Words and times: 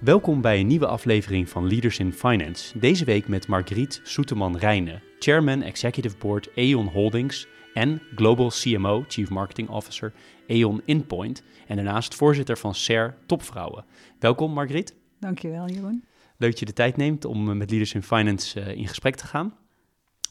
Welkom 0.00 0.40
bij 0.40 0.60
een 0.60 0.66
nieuwe 0.66 0.86
aflevering 0.86 1.48
van 1.48 1.68
Leaders 1.68 1.98
in 1.98 2.12
Finance. 2.12 2.78
Deze 2.78 3.04
week 3.04 3.28
met 3.28 3.46
Margriet 3.46 4.00
Soeteman-Rijnen, 4.04 5.02
Chairman 5.18 5.62
Executive 5.62 6.16
Board 6.18 6.48
E.ON 6.54 6.86
Holdings 6.86 7.46
en 7.74 8.02
Global 8.14 8.48
CMO, 8.48 9.04
Chief 9.08 9.30
Marketing 9.30 9.68
Officer 9.68 10.12
E.ON 10.46 10.82
Inpoint 10.84 11.42
en 11.66 11.76
daarnaast 11.76 12.14
voorzitter 12.14 12.58
van 12.58 12.74
SER 12.74 13.16
Topvrouwen. 13.26 13.84
Welkom 14.18 14.52
Margriet. 14.52 14.94
Dankjewel 15.20 15.68
Jeroen. 15.68 16.04
Leuk 16.36 16.50
dat 16.50 16.58
je 16.58 16.66
de 16.66 16.72
tijd 16.72 16.96
neemt 16.96 17.24
om 17.24 17.50
eh, 17.50 17.56
met 17.56 17.70
Leaders 17.70 17.94
in 17.94 18.02
Finance 18.02 18.60
uh, 18.60 18.68
in 18.76 18.88
gesprek 18.88 19.14
te 19.14 19.26
gaan. 19.26 19.54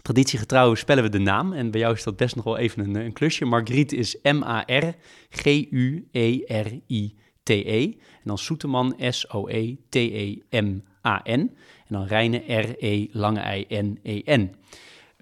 Traditiegetrouw 0.02 0.76
spellen 0.76 1.04
we 1.04 1.10
de 1.10 1.20
naam 1.20 1.54
en 1.54 1.72
bij 1.72 1.80
jou 1.80 1.94
is 1.94 2.04
dat 2.04 2.18
best 2.18 2.36
nog 2.36 2.46
wel 2.46 2.58
even 2.58 2.84
een, 2.84 2.96
een 2.96 3.14
klusje. 3.14 3.46
Margriet 3.46 3.92
is 3.92 4.18
M-A-R-G-U-E-R-I-T. 4.22 4.94
T-E. 7.46 7.84
En 7.84 8.24
dan 8.24 8.38
Soeteman, 8.38 8.96
S-O-E-T-E-M-A-N. 9.00 10.82
En 11.28 11.52
dan 11.88 12.06
Rijnen, 12.06 12.42
R-E, 12.48 13.08
lange 13.12 13.58
I-N-E-N. 13.58 14.56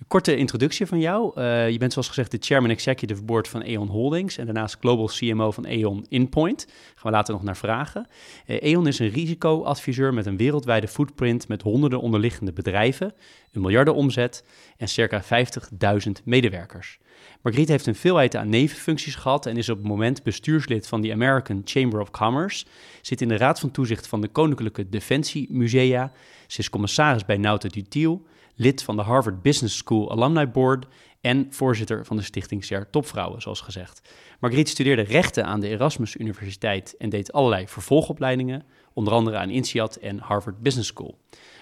Korte 0.07 0.35
introductie 0.35 0.85
van 0.85 0.99
jou. 0.99 1.39
Uh, 1.41 1.69
je 1.69 1.77
bent 1.77 1.91
zoals 1.93 2.07
gezegd 2.07 2.31
de 2.31 2.37
Chairman 2.39 2.71
Executive 2.71 3.23
Board 3.23 3.47
van 3.47 3.61
E.ON 3.61 3.87
Holdings 3.87 4.37
en 4.37 4.45
daarnaast 4.45 4.77
Global 4.79 5.05
CMO 5.05 5.51
van 5.51 5.65
E.ON 5.65 6.05
Inpoint. 6.09 6.65
Gaan 6.67 7.11
we 7.11 7.17
later 7.17 7.33
nog 7.33 7.43
naar 7.43 7.57
vragen. 7.57 8.07
E.ON 8.45 8.87
is 8.87 8.99
een 8.99 9.09
risicoadviseur 9.09 10.13
met 10.13 10.25
een 10.25 10.37
wereldwijde 10.37 10.87
footprint 10.87 11.47
met 11.47 11.61
honderden 11.61 12.01
onderliggende 12.01 12.53
bedrijven, 12.53 13.13
een 13.51 13.61
miljarden 13.61 13.95
omzet 13.95 14.45
en 14.77 14.87
circa 14.87 15.23
50.000 15.23 16.11
medewerkers. 16.23 16.99
Margriet 17.43 17.67
heeft 17.67 17.85
een 17.85 17.95
veelheid 17.95 18.35
aan 18.35 18.49
nevenfuncties 18.49 19.15
gehad 19.15 19.45
en 19.45 19.57
is 19.57 19.69
op 19.69 19.77
het 19.77 19.87
moment 19.87 20.23
bestuurslid 20.23 20.87
van 20.87 21.01
de 21.01 21.11
American 21.11 21.61
Chamber 21.65 21.99
of 21.99 22.11
Commerce, 22.11 22.65
zit 23.01 23.21
in 23.21 23.27
de 23.27 23.37
raad 23.37 23.59
van 23.59 23.71
toezicht 23.71 24.07
van 24.07 24.21
de 24.21 24.27
Koninklijke 24.27 24.89
Defensie 24.89 25.47
Musea, 25.51 26.11
ze 26.47 26.59
is 26.59 26.69
commissaris 26.69 27.25
bij 27.25 27.37
Nauta 27.37 27.67
Dutiel, 27.67 28.25
lid 28.55 28.83
van 28.83 28.95
de 28.95 29.01
Harvard 29.01 29.41
Business 29.41 29.77
School 29.77 30.11
Alumni 30.11 30.47
Board 30.47 30.85
en 31.21 31.47
voorzitter 31.49 32.05
van 32.05 32.17
de 32.17 32.23
stichting 32.23 32.65
SER 32.65 32.89
Topvrouwen, 32.89 33.41
zoals 33.41 33.61
gezegd. 33.61 34.01
Margriet 34.39 34.69
studeerde 34.69 35.01
rechten 35.01 35.45
aan 35.45 35.59
de 35.59 35.67
Erasmus 35.67 36.15
Universiteit 36.15 36.95
en 36.97 37.09
deed 37.09 37.33
allerlei 37.33 37.67
vervolgopleidingen, 37.67 38.63
onder 38.93 39.13
andere 39.13 39.37
aan 39.37 39.49
INSEAD 39.49 39.95
en 39.95 40.19
Harvard 40.19 40.61
Business 40.61 40.89
School. 40.89 41.17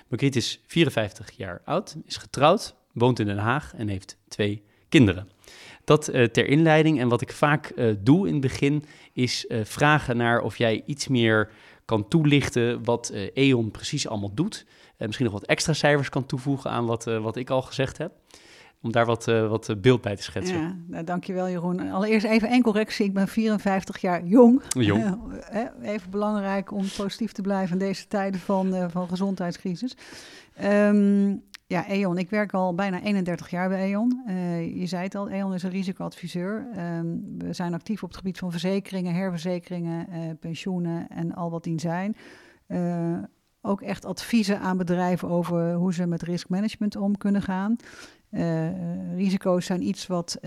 Margriet 0.08 0.36
is 0.36 0.62
54 0.68 1.32
jaar 1.32 1.62
oud, 1.66 1.96
is 2.06 2.18
getrouwd, 2.18 2.76
woont 2.94 3.20
in 3.20 3.26
Den 3.26 3.38
Haag 3.38 3.74
en 3.76 3.88
heeft 3.88 4.18
twee 4.28 4.64
kinderen. 4.90 5.30
Dat 5.92 6.14
uh, 6.14 6.24
ter 6.24 6.48
inleiding. 6.48 7.00
En 7.00 7.08
wat 7.08 7.22
ik 7.22 7.32
vaak 7.32 7.72
uh, 7.76 7.96
doe 8.00 8.28
in 8.28 8.34
het 8.34 8.42
begin 8.42 8.84
is 9.14 9.46
uh, 9.48 9.60
vragen 9.64 10.18
naar 10.18 10.42
of 10.42 10.58
jij 10.58 10.84
iets 10.86 11.08
meer 11.08 11.50
kan 11.86 12.08
toelichten 12.08 12.84
wat 12.84 13.14
E.ON 13.34 13.72
precies 13.72 14.08
allemaal 14.08 14.34
doet. 14.34 14.66
misschien 14.98 15.26
nog 15.26 15.34
wat 15.34 15.46
extra 15.46 15.74
cijfers 15.74 16.10
kan 16.10 16.26
toevoegen 16.26 16.72
aan 16.72 16.86
wat, 16.86 17.04
wat 17.04 17.36
ik 17.36 17.50
al 17.50 17.62
gezegd 17.62 17.98
heb. 17.98 18.12
Om 18.82 18.92
daar 18.92 19.06
wat, 19.06 19.26
wat 19.26 19.76
beeld 19.82 20.02
bij 20.02 20.16
te 20.16 20.24
schetsen. 20.24 20.58
Ja, 20.58 20.76
nou, 20.88 21.04
dankjewel 21.04 21.50
Jeroen. 21.50 21.92
Allereerst 21.92 22.26
even 22.26 22.50
één 22.50 22.62
correctie. 22.62 23.06
Ik 23.06 23.14
ben 23.14 23.28
54 23.28 23.98
jaar 23.98 24.26
jong. 24.26 24.62
Jong. 24.70 25.18
even 25.82 26.10
belangrijk 26.10 26.72
om 26.72 26.86
positief 26.98 27.32
te 27.32 27.42
blijven 27.42 27.80
in 27.80 27.86
deze 27.86 28.08
tijden 28.08 28.40
van, 28.40 28.90
van 28.92 29.08
gezondheidscrisis. 29.08 29.96
Um, 30.64 31.44
ja, 31.72 31.90
E.ON. 31.90 32.18
Ik 32.18 32.30
werk 32.30 32.54
al 32.54 32.76
bijna 32.76 33.02
31 33.02 33.50
jaar 33.50 33.70
bij 33.70 33.92
E.ON. 33.92 34.24
Uh, 34.28 34.80
je 34.80 34.86
zei 34.86 35.04
het 35.04 35.16
al, 35.16 35.30
E.ON 35.30 35.54
is 35.54 35.64
een 35.64 35.70
risicoadviseur. 35.70 36.68
Um, 36.78 37.24
we 37.38 37.54
zijn 37.54 37.74
actief 37.74 38.04
op 38.04 38.10
het 38.10 38.18
gebied 38.18 38.38
van 38.38 38.52
verzekeringen, 38.52 39.14
herverzekeringen, 39.14 40.08
uh, 40.10 40.18
pensioenen 40.40 41.10
en 41.10 41.36
al 41.36 41.52
wat 41.52 41.64
die 41.64 41.80
zijn. 41.80 42.16
Uh, 42.68 43.18
ook 43.62 43.82
echt 43.82 44.06
adviezen 44.06 44.60
aan 44.60 44.78
bedrijven 44.78 45.30
over 45.30 45.74
hoe 45.74 45.94
ze 45.94 46.06
met 46.06 46.22
riskmanagement 46.22 46.96
om 46.96 47.18
kunnen 47.18 47.42
gaan. 47.42 47.76
risico's 49.16 49.66
zijn 49.66 49.88
iets 49.88 50.08
wat 50.08 50.38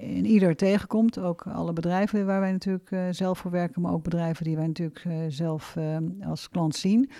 in 0.00 0.26
ieder 0.26 0.56
tegenkomt. 0.56 1.18
Ook 1.18 1.46
alle 1.46 1.72
bedrijven 1.72 2.26
waar 2.26 2.40
wij 2.40 2.52
natuurlijk 2.52 2.96
zelf 3.10 3.38
voor 3.38 3.50
werken, 3.50 3.82
maar 3.82 3.92
ook 3.92 4.02
bedrijven 4.02 4.44
die 4.44 4.56
wij 4.56 4.66
natuurlijk 4.66 5.06
zelf 5.28 5.76
als 6.22 6.48
klant 6.48 6.76
zien. 6.76 7.10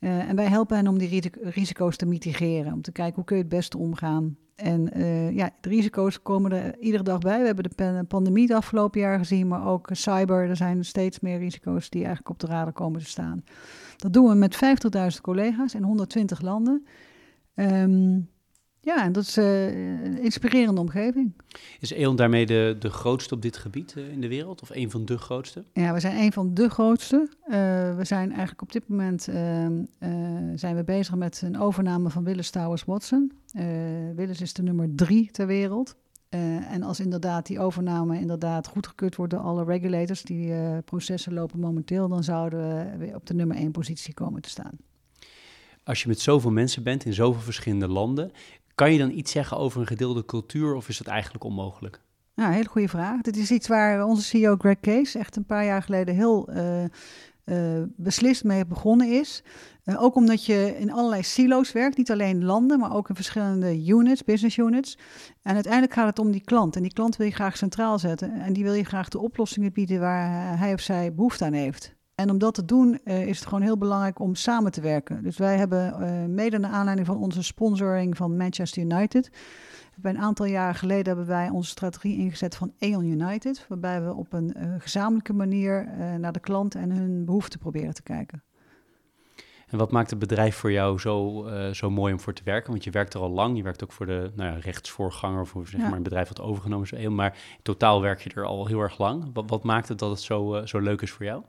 Uh, 0.00 0.28
en 0.28 0.36
wij 0.36 0.46
helpen 0.46 0.76
hen 0.76 0.88
om 0.88 0.98
die 0.98 1.30
risico's 1.40 1.96
te 1.96 2.06
mitigeren, 2.06 2.72
om 2.72 2.82
te 2.82 2.92
kijken 2.92 3.14
hoe 3.14 3.24
kun 3.24 3.36
je 3.36 3.42
het 3.42 3.50
beste 3.50 3.78
omgaan. 3.78 4.36
En 4.54 4.98
uh, 4.98 5.30
ja, 5.30 5.50
de 5.60 5.68
risico's 5.68 6.22
komen 6.22 6.52
er 6.52 6.78
iedere 6.78 7.02
dag 7.02 7.18
bij. 7.18 7.40
We 7.40 7.46
hebben 7.46 7.70
de 7.76 8.04
pandemie 8.08 8.46
het 8.46 8.56
afgelopen 8.56 9.00
jaar 9.00 9.18
gezien, 9.18 9.48
maar 9.48 9.66
ook 9.66 9.88
cyber. 9.92 10.48
Er 10.48 10.56
zijn 10.56 10.84
steeds 10.84 11.20
meer 11.20 11.38
risico's 11.38 11.90
die 11.90 12.04
eigenlijk 12.04 12.30
op 12.30 12.38
de 12.38 12.46
radar 12.46 12.72
komen 12.72 13.00
te 13.00 13.06
staan. 13.06 13.44
Dat 13.96 14.12
doen 14.12 14.28
we 14.28 14.34
met 14.34 14.54
50.000 15.14 15.20
collega's 15.20 15.74
in 15.74 15.82
120 15.82 16.40
landen. 16.40 16.86
Um, 17.54 18.28
ja, 18.82 19.04
en 19.04 19.12
dat 19.12 19.22
is 19.22 19.38
uh, 19.38 19.66
een 20.04 20.18
inspirerende 20.18 20.80
omgeving. 20.80 21.32
Is 21.80 21.90
E.ON 21.90 22.16
daarmee 22.16 22.46
de, 22.46 22.76
de 22.78 22.90
grootste 22.90 23.34
op 23.34 23.42
dit 23.42 23.56
gebied 23.56 23.94
uh, 23.96 24.12
in 24.12 24.20
de 24.20 24.28
wereld? 24.28 24.62
Of 24.62 24.70
een 24.70 24.90
van 24.90 25.04
de 25.04 25.18
grootste? 25.18 25.64
Ja, 25.72 25.92
we 25.92 26.00
zijn 26.00 26.16
een 26.16 26.32
van 26.32 26.54
de 26.54 26.68
grootste. 26.68 27.28
Uh, 27.46 27.54
we 27.96 28.04
zijn 28.04 28.28
eigenlijk 28.28 28.62
op 28.62 28.72
dit 28.72 28.88
moment 28.88 29.28
ehm, 29.28 29.84
zijn 30.54 30.76
we 30.76 30.84
bezig 30.84 31.14
met 31.14 31.42
een 31.44 31.58
overname 31.58 32.10
van 32.10 32.24
Willis 32.24 32.50
Towers 32.50 32.84
Watson. 32.84 33.32
Willis 34.14 34.40
is 34.40 34.52
de 34.52 34.62
nummer 34.62 34.88
drie 34.94 35.30
ter 35.30 35.46
wereld. 35.46 35.96
en 36.68 36.82
als 36.82 37.00
inderdaad 37.00 37.46
die 37.46 37.60
overname 37.60 38.20
inderdaad 38.20 38.66
goedgekeurd 38.66 39.16
wordt 39.16 39.32
door 39.32 39.42
alle 39.42 39.64
regulators, 39.64 40.22
die 40.22 40.52
processen 40.84 41.32
lopen 41.32 41.60
momenteel, 41.60 42.08
dan 42.08 42.24
zouden 42.24 42.60
we 42.60 42.96
weer 42.96 43.14
op 43.14 43.26
de 43.26 43.34
nummer 43.34 43.56
één 43.56 43.70
positie 43.70 44.14
komen 44.14 44.42
te 44.42 44.48
staan. 44.48 44.78
Als 45.84 46.02
je 46.02 46.08
met 46.08 46.20
zoveel 46.20 46.50
mensen 46.50 46.82
bent 46.82 47.04
in 47.04 47.12
zoveel 47.12 47.42
verschillende 47.42 47.88
landen, 47.88 48.32
kan 48.80 48.92
je 48.92 48.98
dan 48.98 49.10
iets 49.10 49.32
zeggen 49.32 49.56
over 49.56 49.80
een 49.80 49.86
gedeelde 49.86 50.24
cultuur 50.24 50.74
of 50.74 50.88
is 50.88 50.98
dat 50.98 51.06
eigenlijk 51.06 51.44
onmogelijk? 51.44 52.00
Ja, 52.34 52.50
hele 52.50 52.68
goede 52.68 52.88
vraag. 52.88 53.20
Dit 53.20 53.36
is 53.36 53.50
iets 53.50 53.68
waar 53.68 54.04
onze 54.04 54.22
CEO 54.22 54.56
Greg 54.56 54.80
Case 54.80 55.18
echt 55.18 55.36
een 55.36 55.44
paar 55.44 55.64
jaar 55.64 55.82
geleden 55.82 56.14
heel 56.14 56.50
uh, 56.50 56.82
uh, 57.44 57.82
beslist 57.96 58.44
mee 58.44 58.66
begonnen 58.66 59.12
is. 59.12 59.42
Uh, 59.84 60.02
ook 60.02 60.14
omdat 60.14 60.46
je 60.46 60.76
in 60.78 60.92
allerlei 60.92 61.22
silo's 61.22 61.72
werkt, 61.72 61.96
niet 61.96 62.10
alleen 62.10 62.44
landen, 62.44 62.78
maar 62.78 62.94
ook 62.94 63.08
in 63.08 63.14
verschillende 63.14 63.86
units, 63.86 64.24
business 64.24 64.56
units. 64.56 64.98
En 65.42 65.54
uiteindelijk 65.54 65.92
gaat 65.92 66.06
het 66.06 66.18
om 66.18 66.30
die 66.30 66.44
klant. 66.44 66.76
En 66.76 66.82
die 66.82 66.92
klant 66.92 67.16
wil 67.16 67.26
je 67.26 67.32
graag 67.32 67.56
centraal 67.56 67.98
zetten. 67.98 68.32
En 68.32 68.52
die 68.52 68.64
wil 68.64 68.74
je 68.74 68.84
graag 68.84 69.08
de 69.08 69.18
oplossingen 69.18 69.72
bieden 69.72 70.00
waar 70.00 70.58
hij 70.58 70.72
of 70.72 70.80
zij 70.80 71.14
behoefte 71.14 71.44
aan 71.44 71.52
heeft. 71.52 71.98
En 72.20 72.30
om 72.30 72.38
dat 72.38 72.54
te 72.54 72.64
doen 72.64 73.00
uh, 73.04 73.26
is 73.26 73.38
het 73.38 73.48
gewoon 73.48 73.62
heel 73.62 73.78
belangrijk 73.78 74.18
om 74.18 74.34
samen 74.34 74.72
te 74.72 74.80
werken. 74.80 75.22
Dus 75.22 75.38
wij 75.38 75.56
hebben 75.56 75.94
uh, 76.00 76.34
mede 76.34 76.58
naar 76.58 76.70
aanleiding 76.70 77.06
van 77.06 77.16
onze 77.16 77.42
sponsoring 77.42 78.16
van 78.16 78.36
Manchester 78.36 78.82
United. 78.82 79.30
Bij 79.96 80.10
een 80.10 80.18
aantal 80.18 80.46
jaren 80.46 80.74
geleden 80.74 81.06
hebben 81.06 81.26
wij 81.26 81.48
onze 81.48 81.70
strategie 81.70 82.18
ingezet 82.18 82.56
van 82.56 82.72
Aeon 82.78 83.04
United. 83.04 83.64
Waarbij 83.68 84.02
we 84.02 84.14
op 84.14 84.32
een 84.32 84.54
uh, 84.56 84.74
gezamenlijke 84.78 85.32
manier 85.32 85.88
naar 86.18 86.32
de 86.32 86.40
klant 86.40 86.74
en 86.74 86.90
hun 86.90 87.24
behoeften 87.24 87.58
proberen 87.58 87.94
te 87.94 88.02
kijken. 88.02 88.42
En 89.66 89.78
wat 89.78 89.90
maakt 89.90 90.10
het 90.10 90.18
bedrijf 90.18 90.56
voor 90.56 90.72
jou 90.72 90.98
zo, 90.98 91.46
zo 91.72 91.90
mooi 91.90 92.12
om 92.12 92.20
voor 92.20 92.32
te 92.32 92.42
werken? 92.44 92.70
Want 92.70 92.84
je 92.84 92.90
werkt 92.90 93.14
er 93.14 93.20
al 93.20 93.30
lang. 93.30 93.56
Je 93.56 93.62
werkt 93.62 93.82
ook 93.82 93.92
voor 93.92 94.06
de 94.06 94.30
nou 94.34 94.52
ja, 94.52 94.58
rechtsvoorganger, 94.58 95.46
voor 95.46 95.66
zeg 95.66 95.80
ja. 95.80 95.88
maar, 95.88 95.96
een 95.96 96.02
bedrijf 96.02 96.28
dat 96.28 96.40
overgenomen 96.40 96.90
is. 96.90 97.08
Maar 97.08 97.32
in 97.56 97.62
totaal 97.62 98.00
werk 98.00 98.20
je 98.20 98.30
er 98.30 98.44
al 98.44 98.66
heel 98.66 98.80
erg 98.80 98.98
lang. 98.98 99.30
Wat, 99.32 99.50
wat 99.50 99.64
maakt 99.64 99.88
het 99.88 99.98
dat 99.98 100.10
het 100.10 100.20
zo, 100.20 100.62
zo 100.64 100.78
leuk 100.78 101.02
is 101.02 101.10
voor 101.10 101.24
jou? 101.24 101.42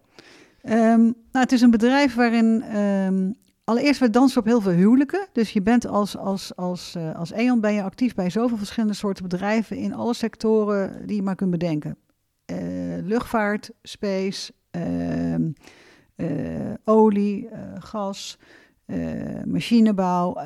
Um, 0.63 1.01
nou, 1.03 1.15
het 1.31 1.51
is 1.51 1.61
een 1.61 1.71
bedrijf 1.71 2.15
waarin 2.15 2.77
um, 2.77 3.35
allereerst 3.63 3.99
we 3.99 4.09
dansen 4.09 4.39
op 4.39 4.45
heel 4.45 4.61
veel 4.61 4.71
huwelijken. 4.71 5.27
Dus 5.31 5.51
je 5.51 5.61
bent 5.61 5.87
als, 5.87 6.17
als, 6.17 6.55
als, 6.55 6.95
uh, 6.97 7.15
als 7.15 7.31
E.ON 7.31 7.61
ben 7.61 7.73
je 7.73 7.83
actief 7.83 8.13
bij 8.13 8.29
zoveel 8.29 8.57
verschillende 8.57 8.95
soorten 8.95 9.23
bedrijven 9.23 9.77
in 9.77 9.93
alle 9.93 10.13
sectoren 10.13 11.07
die 11.07 11.15
je 11.15 11.21
maar 11.21 11.35
kunt 11.35 11.51
bedenken. 11.51 11.97
Uh, 12.45 12.57
luchtvaart, 13.03 13.71
space, 13.81 14.53
uh, 14.71 15.35
olie, 16.83 17.49
gas, 17.79 18.37
machinebouw, 19.45 20.37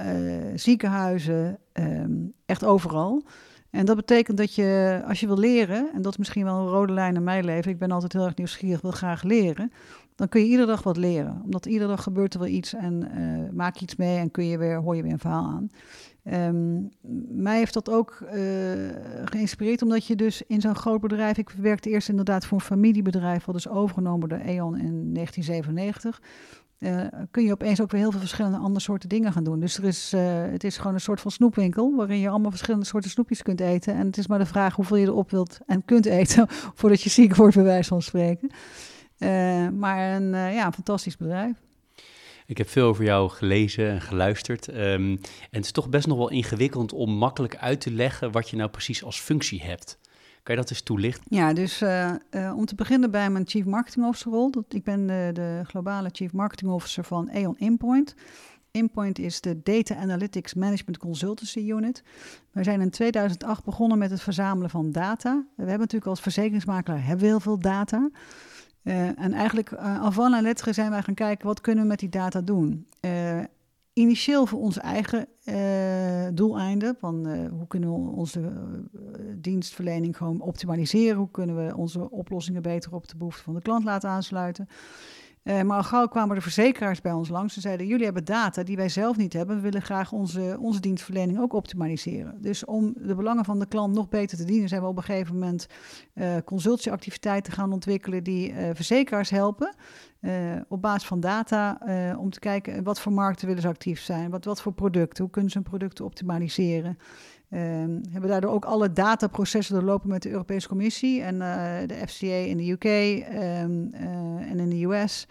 ziekenhuizen, 0.56 1.60
ehm, 1.72 2.12
echt 2.46 2.64
overal. 2.64 3.24
En 3.76 3.86
dat 3.86 3.96
betekent 3.96 4.38
dat 4.38 4.56
je, 4.56 5.02
als 5.08 5.20
je 5.20 5.28
wil 5.28 5.38
leren, 5.38 5.90
en 5.94 6.02
dat 6.02 6.12
is 6.12 6.18
misschien 6.18 6.44
wel 6.44 6.60
een 6.60 6.68
rode 6.68 6.94
lijn 6.94 7.16
in 7.16 7.24
mijn 7.24 7.46
leven, 7.46 7.72
ik 7.72 7.80
ben 7.80 7.92
altijd 7.92 8.14
heel 8.14 8.26
erg 8.26 8.36
nieuwsgierig, 8.36 8.82
wil 8.82 8.92
graag 8.92 9.24
leren, 9.24 9.72
dan 10.16 10.30
kun 10.30 10.42
je 10.42 10.48
iedere 10.48 10.68
dag 10.68 10.84
wat 10.84 10.98
leren. 10.98 11.42
Omdat 11.44 11.66
iedere 11.66 11.90
dag 11.90 12.04
gebeurt 12.04 12.34
er 12.34 12.40
wel 12.40 12.50
iets 12.50 12.74
en 12.74 13.08
uh, 13.18 13.50
maak 13.54 13.80
iets 13.80 13.96
mee 13.96 14.18
en 14.18 14.32
kun 14.32 14.46
je 14.46 14.58
weer, 14.58 14.82
hoor 14.82 14.96
je 14.96 15.02
weer 15.04 15.12
een 15.12 15.20
verhaal 15.20 15.46
aan. 15.46 15.70
Um, 16.34 16.90
mij 17.30 17.58
heeft 17.58 17.74
dat 17.74 17.90
ook 17.90 18.20
uh, 18.22 18.32
geïnspireerd, 19.26 19.82
omdat 19.82 20.06
je 20.06 20.16
dus 20.16 20.42
in 20.48 20.62
zo'n 20.62 20.76
groot 20.76 21.02
bedrijf... 21.02 21.38
Ik 21.38 21.50
werkte 21.50 21.90
eerst 21.90 22.10
inderdaad 22.10 22.46
voor 22.46 22.58
een 22.58 22.64
familiebedrijf, 22.64 23.46
wat 23.46 23.56
is 23.56 23.68
overgenomen 23.68 24.30
door 24.30 24.38
E.ON 24.38 24.78
in 24.78 25.14
1997... 25.14 26.22
Uh, 26.80 27.02
kun 27.32 27.44
je 27.44 27.52
opeens 27.52 27.82
ook 27.82 27.92
weer 27.92 28.02
heel 28.02 28.12
veel 28.12 28.20
verschillende 28.20 28.58
andere 28.58 28.80
soorten 28.80 29.10
dingen 29.10 29.32
gaan 29.32 29.44
doen. 29.44 29.60
Dus 29.60 29.78
er 29.78 29.84
is, 29.84 30.14
het 30.52 30.64
is 30.64 30.78
gewoon 30.78 30.94
een 30.94 31.00
soort 31.00 31.22
van 31.22 31.32
snoepwinkel 31.32 31.96
waarin 31.96 32.20
je 32.20 32.30
allemaal 32.30 32.50
verschillende 32.50 32.86
soorten 32.86 33.10
snoepjes 33.10 33.42
kunt 33.42 33.60
eten. 33.60 33.94
En 33.94 34.06
het 34.06 34.18
is 34.18 34.28
maar 34.28 34.40
de 34.40 34.46
vraag 34.46 34.76
hoeveel 34.76 34.98
je 34.98 35.06
erop 35.06 35.32
wilt 35.32 35.60
en 35.66 35.86
kunt 35.86 36.06
eten 36.06 36.46
voordat 36.80 37.02
je 37.02 37.10
ziek 37.10 37.36
wordt, 37.36 37.56
bij 37.56 37.64
wijze 37.64 37.90
van 37.90 38.02
spreken. 38.02 38.50
Uh, 39.20 39.70
maar 39.70 40.16
een, 40.16 40.30
ja, 40.30 40.66
een 40.66 40.74
fantastisch 40.74 41.18
bedrijf. 41.18 41.58
Ik 42.46 42.58
heb 42.58 42.70
veel 42.70 42.88
over 42.88 43.04
jou 43.04 43.30
gelezen 43.30 43.90
en 43.90 44.02
geluisterd. 44.02 44.68
Um, 44.68 44.76
en 44.76 45.20
het 45.50 45.66
is 45.66 45.72
toch 45.72 45.90
best 45.90 46.08
nog 46.08 46.18
wel 46.18 46.30
ingewikkeld 46.30 46.94
om 46.94 47.12
makkelijk 47.12 47.58
uit 47.58 47.82
te 47.82 47.92
leggen 47.92 48.32
wat 48.32 48.50
je 48.50 48.56
nou 48.56 48.70
precies 48.70 49.04
als 49.04 49.20
functie 49.20 49.64
hebt. 49.64 49.98
Kan 50.44 50.56
je 50.56 50.62
dat 50.62 50.70
eens 50.70 50.82
toelichten? 50.82 51.26
Ja, 51.30 51.54
dus 51.54 51.82
uh, 51.82 52.12
uh, 52.32 52.58
om 52.58 52.66
te 52.66 52.76
beginnen 52.76 53.12
bij 53.12 53.30
mijn 53.30 53.48
Chief 53.48 53.66
Marketing 53.66 54.06
Officer 54.06 54.32
rol. 54.32 54.52
Ik 54.70 54.84
ben 54.84 55.08
de, 55.08 55.30
de, 55.34 55.62
globale 55.64 56.10
Chief 56.12 56.34
Marketing 56.34 56.72
Officer 56.72 57.04
van 57.04 57.30
Aeon 57.32 57.58
Inpoint. 57.58 58.16
Inpoint 58.72 59.20
is 59.20 59.42
de 59.42 59.62
Data 59.64 59.96
Analytics 59.96 60.54
Management 60.54 60.98
Consultancy 60.98 61.60
Unit. 61.60 62.04
Wij 62.52 62.64
zijn 62.64 62.82
in 62.82 62.90
2008 62.90 63.64
begonnen 63.64 63.98
met 63.98 64.12
het 64.12 64.22
verzamelen 64.22 64.70
van 64.70 64.92
data. 64.92 65.46
We 65.56 65.62
hebben 65.62 65.80
natuurlijk 65.80 66.10
als 66.10 66.22
verzekeringsmakelaar 66.22 67.06
hebben 67.06 67.20
we 67.20 67.26
heel 67.26 67.40
veel 67.40 67.60
data. 67.60 68.10
Uh, 68.86 69.20
en 69.20 69.34
eigenlijk 69.34 69.72
uh, 69.72 70.02
avant 70.02 70.32
la 70.32 70.42
lettre 70.42 70.74
zijn 70.74 70.92
wij 70.92 71.02
gaan 71.02 71.14
kijken 71.14 71.48
wat 71.48 71.62
kunnen 71.62 71.84
we 71.84 71.90
met 71.90 72.00
die 72.00 72.10
data 72.10 72.42
doen. 72.42 72.88
Uh, 73.02 73.40
initieel 73.94 74.46
voor 74.46 74.60
onze 74.60 74.80
eigen 74.80 75.28
doeleinden, 76.36 76.96
van 77.00 77.28
hoe 77.50 77.68
kunnen 77.68 77.90
we 77.90 78.12
onze 78.12 78.52
dienstverlening 79.36 80.18
gewoon 80.18 80.42
optimaliseren, 80.42 81.18
hoe 81.18 81.32
kunnen 81.32 81.66
we 81.68 81.76
onze 81.78 82.12
oplossingen 82.12 82.62
beter 82.62 82.94
op 82.94 83.08
de 83.08 83.18
behoeften 83.18 83.44
van 83.44 83.54
de 83.54 83.62
klant 83.62 83.84
laten 83.84 84.10
aansluiten. 84.10 84.68
Uh, 85.46 85.62
maar 85.62 85.78
al 85.78 85.84
gauw 85.84 86.08
kwamen 86.08 86.36
de 86.36 86.42
verzekeraars 86.42 87.02
bij 87.02 87.12
ons 87.12 87.30
langs. 87.30 87.54
Ze 87.54 87.62
zeiden: 87.62 87.88
Jullie 87.88 88.06
hebben 88.06 88.26
data 88.26 88.64
die 88.64 88.76
wij 88.76 88.90
zelf 88.90 89.18
niet 89.18 89.34
hebben. 89.34 89.56
We 89.56 89.62
willen 89.62 89.82
graag 89.82 90.12
onze, 90.12 90.58
onze 90.60 90.80
dienstverlening 90.80 91.40
ook 91.40 91.54
optimaliseren. 91.54 92.42
Dus 92.42 92.66
om 92.66 92.94
de 92.98 93.16
belangen 93.16 93.46
van 93.46 93.60
de 93.60 93.66
klant 93.66 93.94
nog 93.94 94.10
beter 94.10 94.38
te 94.38 94.44
dienen, 94.44 94.70
zijn 94.70 94.82
we 94.82 94.88
op 94.88 94.98
een 94.98 95.04
gegeven 95.04 95.34
moment 95.34 95.68
uh, 96.14 96.36
consultieactiviteiten 96.46 97.54
gaan 97.54 97.74
ontwikkelen 97.74 98.24
die 98.24 98.52
uh, 98.52 98.70
verzekeraars 98.74 99.30
helpen. 99.30 99.76
op 100.68 100.82
basis 100.82 101.08
van 101.08 101.20
data 101.20 101.80
om 102.20 102.30
te 102.30 102.40
kijken 102.40 102.84
wat 102.84 103.00
voor 103.00 103.12
markten 103.12 103.48
willen 103.48 103.62
ze 103.62 103.68
actief 103.68 104.02
zijn, 104.02 104.30
wat, 104.30 104.46
wat 104.46 104.62
voor 104.62 104.74
producten, 104.74 105.24
hoe 105.24 105.34
kunnen 105.34 105.52
ze 105.52 105.58
hun 105.58 105.68
producten 105.68 106.06
optimaliseren. 106.06 106.98
Um, 107.50 108.02
hebben 108.12 108.30
daardoor 108.30 108.52
ook 108.52 108.66
alle 108.66 108.92
dataprocessen 108.92 109.76
doorlopen 109.76 110.10
met 110.10 110.22
de 110.22 110.30
Europese 110.30 110.68
Commissie 110.68 111.22
en 111.22 111.36
uh, 111.36 111.78
de 111.88 112.08
FCA 112.08 112.26
in 112.26 112.58
de 112.58 112.72
UK 112.72 112.84
um, 112.84 113.92
uh, 113.94 114.52
en 114.52 114.60
in 114.60 114.70
de 114.70 114.84
US. 114.86 115.28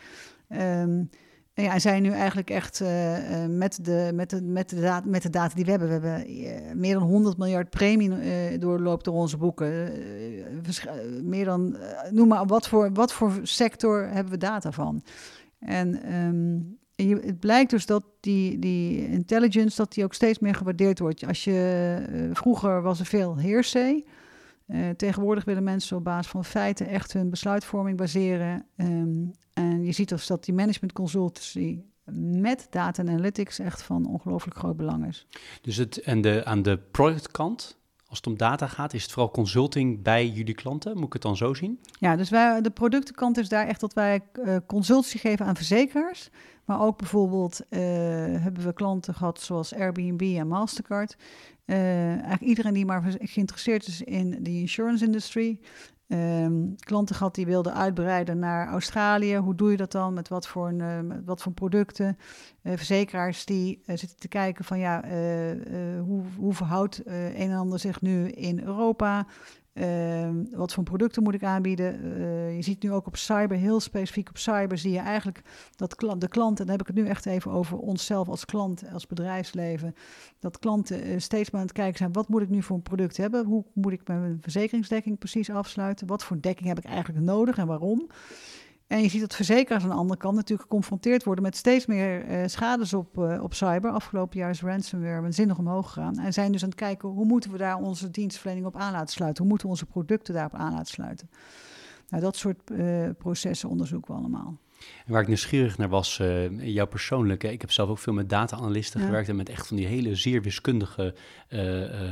Um, 0.49 1.11
en 1.55 1.65
ja, 1.65 1.79
zijn 1.79 2.03
nu 2.03 2.11
eigenlijk 2.11 2.51
echt 2.51 2.81
uh, 2.81 2.89
met, 3.49 3.85
de, 3.85 4.11
met, 4.15 4.31
de, 4.31 4.43
met, 4.43 4.69
de 4.69 4.81
data, 4.81 5.09
met 5.09 5.23
de 5.23 5.31
data 5.31 5.55
die 5.55 5.65
we 5.65 5.71
hebben. 5.71 5.89
We 5.89 6.09
hebben 6.09 6.81
meer 6.81 6.95
dan 6.95 7.03
100 7.03 7.39
miljard 7.39 7.71
premie 7.71 8.59
doorloopt 8.59 9.05
door 9.05 9.15
onze 9.15 9.37
boeken. 9.37 9.93
meer 11.23 11.45
dan, 11.45 11.77
noem 12.11 12.29
maar, 12.29 12.47
wat 12.47 12.69
voor, 12.69 12.93
wat 12.93 13.13
voor 13.13 13.33
sector 13.43 14.09
hebben 14.09 14.33
we 14.33 14.39
data 14.39 14.73
van? 14.73 15.03
En 15.59 16.01
je, 16.95 17.17
het 17.17 17.41
blijkt 17.41 17.71
dus 17.71 17.87
dat 17.87 18.05
die, 18.21 18.59
die 18.59 19.09
intelligence 19.09 19.77
dat 19.77 19.93
die 19.93 20.05
ook 20.05 20.15
steeds 20.15 20.39
meer 20.39 20.55
gewaardeerd 20.55 20.99
wordt. 20.99 21.27
Als 21.27 21.45
je, 21.45 22.07
uh, 22.11 22.31
vroeger 22.33 22.83
was 22.83 23.01
er 23.01 23.07
veel 23.07 23.39
hearsay. 23.39 24.05
Uh, 24.67 24.89
tegenwoordig 24.91 25.45
willen 25.45 25.63
mensen 25.63 25.97
op 25.97 26.05
basis 26.05 26.31
van 26.31 26.45
feiten 26.45 26.87
echt 26.87 27.13
hun 27.13 27.31
besluitvorming 27.31 27.97
baseren. 27.97 28.67
Um, 28.77 29.31
en 29.53 29.85
je 29.85 29.93
ziet 29.93 30.09
dus 30.09 30.27
dat 30.27 30.45
die 30.45 30.55
management 30.55 30.93
consultancy 30.93 31.83
met 32.13 32.67
data 32.71 33.03
analytics 33.03 33.59
echt 33.59 33.83
van 33.83 34.07
ongelooflijk 34.07 34.57
groot 34.57 34.77
belang 34.77 35.07
is. 35.07 35.27
Dus 35.61 35.77
het, 35.77 36.01
en 36.01 36.21
de, 36.21 36.45
aan 36.45 36.63
de 36.63 36.79
productkant, 36.91 37.79
als 38.15 38.23
het 38.25 38.33
om 38.33 38.49
data 38.49 38.67
gaat, 38.67 38.95
is 38.95 39.03
het 39.03 39.13
vooral 39.13 39.31
consulting 39.31 40.03
bij 40.03 40.29
jullie 40.29 40.55
klanten? 40.55 40.97
Moet 40.97 41.07
ik 41.07 41.13
het 41.13 41.23
dan 41.23 41.37
zo 41.37 41.55
zien? 41.55 41.81
Ja, 41.99 42.17
dus 42.17 42.31
wij, 42.31 42.61
de 42.61 42.71
productenkant 42.71 43.39
is 43.39 43.49
daar 43.49 43.67
echt 43.67 43.81
dat 43.81 43.93
wij 43.93 44.21
uh, 44.35 44.57
consultancy 44.67 45.19
geven 45.19 45.47
aan 45.47 45.57
verzekeraars. 45.57 46.31
Maar 46.65 46.81
ook 46.81 46.99
bijvoorbeeld 46.99 47.61
uh, 47.71 47.79
hebben 48.43 48.65
we 48.65 48.73
klanten 48.73 49.15
gehad 49.15 49.41
zoals 49.41 49.75
Airbnb 49.75 50.23
en 50.23 50.49
Mastercard. 50.49 51.17
Uh, 51.67 51.77
eigenlijk 52.09 52.43
iedereen 52.43 52.75
die 52.75 52.87
maar 52.87 53.17
geïnteresseerd 53.21 53.87
is 53.87 54.03
in 54.03 54.39
de 54.43 54.51
insurance 54.51 55.05
industry. 55.05 55.59
Um, 56.09 56.75
klanten 56.77 57.15
gehad 57.15 57.35
die 57.35 57.47
wilden 57.47 57.75
uitbreiden 57.75 58.39
naar 58.39 58.69
Australië. 58.69 59.37
Hoe 59.37 59.55
doe 59.55 59.71
je 59.71 59.77
dat 59.77 59.93
dan? 59.93 60.15
Met 60.15 60.29
wat 60.29 60.47
voor, 60.47 60.73
uh, 60.73 61.01
met 61.01 61.25
wat 61.25 61.43
voor 61.43 61.53
producten? 61.53 62.19
Uh, 62.63 62.77
verzekeraars 62.77 63.45
die 63.45 63.83
uh, 63.87 63.97
zitten 63.97 64.19
te 64.19 64.29
kijken 64.29 64.65
van 64.65 64.79
ja, 64.79 65.03
hoe, 66.01 66.23
hoe 66.37 66.55
verhoudt 66.55 67.03
een 67.07 67.35
en 67.35 67.57
ander 67.57 67.79
zich 67.79 68.01
nu 68.01 68.29
in 68.29 68.61
Europa? 68.61 69.27
Uh, 69.75 70.29
wat 70.51 70.73
voor 70.73 70.85
producten 70.85 71.23
moet 71.23 71.35
ik 71.35 71.43
aanbieden? 71.43 72.05
Uh, 72.05 72.57
je 72.57 72.63
ziet 72.63 72.83
nu 72.83 72.93
ook 72.93 73.07
op 73.07 73.17
cyber, 73.17 73.57
heel 73.57 73.81
specifiek 73.81 74.29
op 74.29 74.39
cyber, 74.39 74.79
zie 74.79 74.93
je 74.93 74.99
eigenlijk 74.99 75.43
dat 75.77 75.91
de 75.91 76.29
klanten, 76.29 76.45
en 76.45 76.55
dan 76.57 76.69
heb 76.69 76.81
ik 76.81 76.87
het 76.87 76.97
nu 76.97 77.07
echt 77.07 77.27
even 77.27 77.51
over 77.51 77.79
onszelf 77.79 78.29
als 78.29 78.45
klant, 78.45 78.85
als 78.93 79.07
bedrijfsleven, 79.07 79.95
dat 80.39 80.59
klanten 80.59 81.07
uh, 81.07 81.19
steeds 81.19 81.51
maar 81.51 81.61
aan 81.61 81.67
het 81.67 81.77
kijken 81.77 81.99
zijn, 81.99 82.13
wat 82.13 82.29
moet 82.29 82.43
ik 82.43 82.49
nu 82.49 82.63
voor 82.63 82.77
een 82.77 82.83
product 82.83 83.17
hebben? 83.17 83.45
Hoe 83.45 83.65
moet 83.73 83.93
ik 83.93 84.09
mijn 84.09 84.39
verzekeringsdekking 84.41 85.19
precies 85.19 85.51
afsluiten? 85.51 86.07
Wat 86.07 86.25
voor 86.25 86.41
dekking 86.41 86.69
heb 86.69 86.79
ik 86.79 86.85
eigenlijk 86.85 87.25
nodig 87.25 87.57
en 87.57 87.67
waarom? 87.67 88.07
En 88.87 89.03
je 89.03 89.09
ziet 89.09 89.21
dat 89.21 89.35
verzekeraars 89.35 89.83
aan 89.83 89.89
de 89.89 89.95
andere 89.95 90.19
kant 90.19 90.35
natuurlijk 90.35 90.69
geconfronteerd 90.69 91.25
worden 91.25 91.45
met 91.45 91.57
steeds 91.57 91.87
meer 91.87 92.29
uh, 92.29 92.47
schades 92.47 92.95
op, 92.95 93.19
uh, 93.19 93.43
op 93.43 93.55
cyber. 93.55 93.91
Afgelopen 93.91 94.39
jaar 94.39 94.51
is 94.51 94.63
ransomware 94.63 95.21
waanzinnig 95.21 95.59
omhoog 95.59 95.93
gegaan. 95.93 96.19
En 96.19 96.33
zijn 96.33 96.53
dus 96.53 96.63
aan 96.63 96.69
het 96.69 96.79
kijken 96.79 97.09
hoe 97.09 97.27
moeten 97.27 97.51
we 97.51 97.59
daar 97.59 97.77
onze 97.77 98.11
dienstverlening 98.11 98.67
op 98.67 98.77
aan 98.77 98.93
laten 98.93 99.13
sluiten? 99.15 99.43
Hoe 99.43 99.51
moeten 99.51 99.67
we 99.67 99.73
onze 99.73 99.87
producten 99.87 100.35
daarop 100.35 100.55
aan 100.55 100.73
laten 100.73 100.93
sluiten? 100.93 101.31
Nou, 102.09 102.23
dat 102.23 102.37
soort 102.37 102.71
uh, 102.71 103.09
processen 103.19 103.69
onderzoeken 103.69 104.15
we 104.15 104.21
allemaal. 104.21 104.59
En 105.07 105.13
waar 105.13 105.21
ik 105.21 105.27
nieuwsgierig 105.27 105.79
naar 105.79 105.89
was, 105.89 106.17
jouw 106.59 106.87
persoonlijke. 106.87 107.53
Ik 107.53 107.61
heb 107.61 107.71
zelf 107.71 107.89
ook 107.89 107.99
veel 107.99 108.13
met 108.13 108.29
data-analysten 108.29 109.01
ja. 109.01 109.07
gewerkt 109.07 109.29
en 109.29 109.37
met 109.37 109.49
echt 109.49 109.67
van 109.67 109.77
die 109.77 109.87
hele 109.87 110.15
zeer 110.15 110.43
wiskundige 110.43 111.15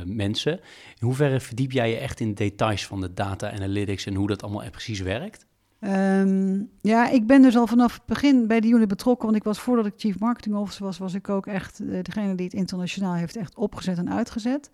mensen. 0.05 0.51
In 0.99 1.05
hoeverre 1.05 1.39
verdiep 1.39 1.71
jij 1.71 1.89
je 1.89 1.97
echt 1.97 2.19
in 2.19 2.33
details 2.33 2.87
van 2.87 3.01
de 3.01 3.13
data 3.13 3.51
analytics 3.51 4.05
en 4.05 4.15
hoe 4.15 4.27
dat 4.27 4.43
allemaal 4.43 4.69
precies 4.69 4.99
werkt? 4.99 5.45
Um, 5.85 6.69
ja, 6.81 7.09
ik 7.09 7.27
ben 7.27 7.41
dus 7.41 7.57
al 7.57 7.67
vanaf 7.67 7.93
het 7.93 8.05
begin 8.05 8.47
bij 8.47 8.59
de 8.59 8.67
unit 8.67 8.87
betrokken. 8.87 9.25
Want 9.25 9.37
ik 9.37 9.43
was 9.43 9.59
voordat 9.59 9.85
ik 9.85 9.93
Chief 9.95 10.19
Marketing 10.19 10.55
Officer 10.55 10.85
was, 10.85 10.97
was 10.97 11.13
ik 11.13 11.29
ook 11.29 11.47
echt 11.47 11.81
uh, 11.81 11.99
degene 12.01 12.35
die 12.35 12.45
het 12.45 12.55
internationaal 12.55 13.13
heeft 13.13 13.35
echt 13.35 13.55
opgezet 13.55 13.97
en 13.97 14.09
uitgezet. 14.09 14.69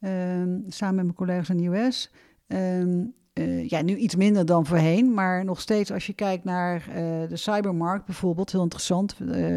Um, 0.00 0.64
samen 0.68 0.94
met 0.94 1.04
mijn 1.04 1.14
collega's 1.14 1.48
in 1.48 1.56
de 1.56 1.78
US. 1.78 2.12
Um, 2.46 3.14
uh, 3.34 3.68
ja, 3.68 3.82
nu 3.82 3.96
iets 3.96 4.16
minder 4.16 4.46
dan 4.46 4.66
voorheen, 4.66 5.14
maar 5.14 5.44
nog 5.44 5.60
steeds 5.60 5.92
als 5.92 6.06
je 6.06 6.12
kijkt 6.12 6.44
naar 6.44 6.86
uh, 6.88 6.94
de 7.28 7.36
cybermarkt 7.36 8.06
bijvoorbeeld, 8.06 8.52
heel 8.52 8.62
interessant, 8.62 9.14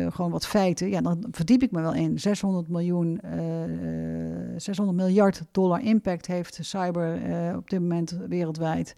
gewoon 0.10 0.32
wat 0.32 0.48
feiten, 0.48 0.90
ja, 0.90 1.02
dan 1.02 1.28
verdiep 1.32 1.64
ik 1.64 1.72
me 1.72 1.82
wel 1.82 1.94
in. 1.94 2.20
600 2.20 2.68
miljoen, 2.68 3.22
600 4.58 4.98
miljard 4.98 5.44
dollar 5.52 5.82
impact 5.82 6.28
heeft 6.28 6.60
cyber 6.62 7.20
op 7.56 7.70
dit 7.70 7.80
moment 7.80 8.18
wereldwijd. 8.28 8.96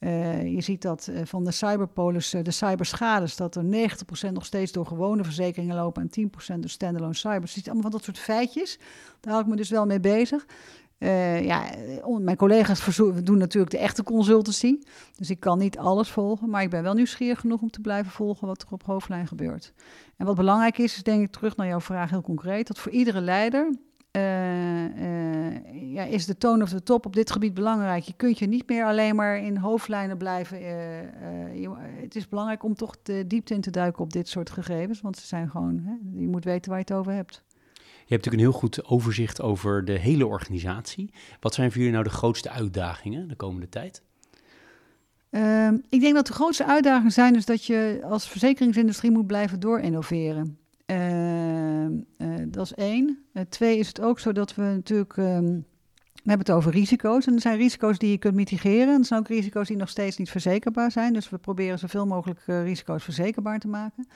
Uh, 0.00 0.54
je 0.54 0.60
ziet 0.60 0.82
dat 0.82 1.08
uh, 1.10 1.20
van 1.24 1.44
de 1.44 1.50
cyberpolis, 1.50 2.34
uh, 2.34 2.42
de 2.42 2.50
cyberschades, 2.50 3.36
dat 3.36 3.56
er 3.56 3.64
90% 3.64 4.32
nog 4.32 4.44
steeds 4.44 4.72
door 4.72 4.86
gewone 4.86 5.24
verzekeringen 5.24 5.76
lopen 5.76 6.08
en 6.10 6.30
10% 6.54 6.58
door 6.58 6.70
standalone 6.70 7.14
cyber. 7.14 7.40
Je 7.40 7.48
ziet 7.48 7.64
allemaal 7.64 7.82
van 7.82 7.90
dat 7.90 8.04
soort 8.04 8.18
feitjes. 8.18 8.78
Daar 9.20 9.32
hou 9.32 9.44
ik 9.44 9.50
me 9.50 9.56
dus 9.56 9.70
wel 9.70 9.86
mee 9.86 10.00
bezig. 10.00 10.46
ja, 11.42 11.64
mijn 12.20 12.36
collega's 12.36 12.96
doen 13.24 13.38
natuurlijk 13.38 13.72
de 13.72 13.78
echte 13.78 14.02
consultancy. 14.02 14.78
Dus 15.16 15.30
ik 15.30 15.40
kan 15.40 15.58
niet 15.58 15.78
alles 15.78 16.10
volgen, 16.10 16.50
maar 16.50 16.62
ik 16.62 16.70
ben 16.70 16.82
wel 16.82 16.94
nieuwsgierig 16.94 17.40
genoeg 17.40 17.60
om 17.60 17.70
te 17.70 17.80
blijven 17.80 18.12
volgen 18.12 18.46
wat 18.46 18.62
er 18.62 18.68
op 18.70 18.82
hoofdlijn 18.82 19.26
gebeurt. 19.26 19.72
En 20.16 20.26
wat 20.26 20.36
belangrijk 20.36 20.78
is, 20.78 20.96
is 20.96 21.02
denk 21.02 21.22
ik 21.22 21.30
terug 21.30 21.56
naar 21.56 21.66
jouw 21.66 21.80
vraag 21.80 22.10
heel 22.10 22.22
concreet, 22.22 22.66
dat 22.66 22.78
voor 22.78 22.92
iedere 22.92 23.20
leider 23.20 23.74
uh, 24.16 24.84
uh, 24.84 25.92
ja, 25.92 26.04
is 26.04 26.26
de 26.26 26.38
toon 26.38 26.62
of 26.62 26.70
de 26.70 26.82
top 26.82 27.06
op 27.06 27.14
dit 27.14 27.30
gebied 27.30 27.54
belangrijk. 27.54 28.04
Je 28.04 28.12
kunt 28.16 28.38
je 28.38 28.46
niet 28.46 28.68
meer 28.68 28.84
alleen 28.84 29.14
maar 29.14 29.38
in 29.38 29.56
hoofdlijnen 29.56 30.16
blijven. 30.16 30.60
Uh, 30.60 30.66
je, 31.60 31.70
het 32.00 32.16
is 32.16 32.28
belangrijk 32.28 32.62
om 32.62 32.74
toch 32.74 32.96
de 33.02 33.26
diepte 33.26 33.54
in 33.54 33.60
te 33.60 33.70
duiken 33.70 34.02
op 34.02 34.12
dit 34.12 34.28
soort 34.28 34.50
gegevens, 34.50 35.00
want 35.00 35.16
ze 35.16 35.26
zijn 35.26 35.50
gewoon, 35.50 35.80
hè, 35.84 36.20
je 36.20 36.28
moet 36.28 36.44
weten 36.44 36.70
waar 36.70 36.78
je 36.78 36.84
het 36.88 36.98
over 36.98 37.12
hebt. 37.12 37.42
Je 38.10 38.16
hebt 38.16 38.24
natuurlijk 38.24 38.42
een 38.42 38.50
heel 38.50 38.68
goed 38.68 38.84
overzicht 38.84 39.40
over 39.40 39.84
de 39.84 39.98
hele 39.98 40.26
organisatie. 40.26 41.12
Wat 41.40 41.54
zijn 41.54 41.68
voor 41.68 41.78
jullie 41.78 41.92
nou 41.92 42.04
de 42.04 42.10
grootste 42.10 42.50
uitdagingen 42.50 43.28
de 43.28 43.36
komende 43.36 43.68
tijd? 43.68 44.02
Ehm, 45.30 45.76
ik 45.88 46.00
denk 46.00 46.14
dat 46.14 46.26
de 46.26 46.32
grootste 46.32 46.66
uitdagingen 46.66 47.12
zijn 47.12 47.32
dus 47.32 47.46
dat 47.46 47.64
je 47.64 48.00
als 48.04 48.28
verzekeringsindustrie 48.28 49.10
moet 49.10 49.26
blijven 49.26 49.60
doorinnoveren. 49.60 50.58
Uh, 50.90 51.96
dat 52.46 52.64
is 52.64 52.74
één. 52.74 53.18
Uh, 53.32 53.42
twee 53.48 53.78
is 53.78 53.88
het 53.88 54.00
ook 54.00 54.18
zo 54.18 54.32
dat 54.32 54.54
we 54.54 54.62
natuurlijk... 54.62 55.16
Ehm, 55.16 55.58
we 56.22 56.28
hebben 56.30 56.46
het 56.46 56.56
over 56.56 56.72
risico's. 56.72 57.26
En 57.26 57.34
er 57.34 57.40
zijn 57.40 57.56
risico's 57.56 57.98
die 57.98 58.10
je 58.10 58.18
kunt 58.18 58.34
mitigeren. 58.34 58.94
En 58.94 58.98
er 58.98 59.04
zijn 59.04 59.20
ook 59.20 59.28
risico's 59.28 59.68
die 59.68 59.76
nog 59.76 59.88
steeds 59.88 60.16
niet 60.16 60.30
verzekerbaar 60.30 60.90
zijn. 60.90 61.12
Dus 61.12 61.30
we 61.30 61.38
proberen 61.38 61.78
zoveel 61.78 62.06
mogelijk 62.06 62.40
uh, 62.46 62.62
risico's 62.62 63.04
verzekerbaar 63.04 63.58
te 63.58 63.68
maken. 63.68 64.08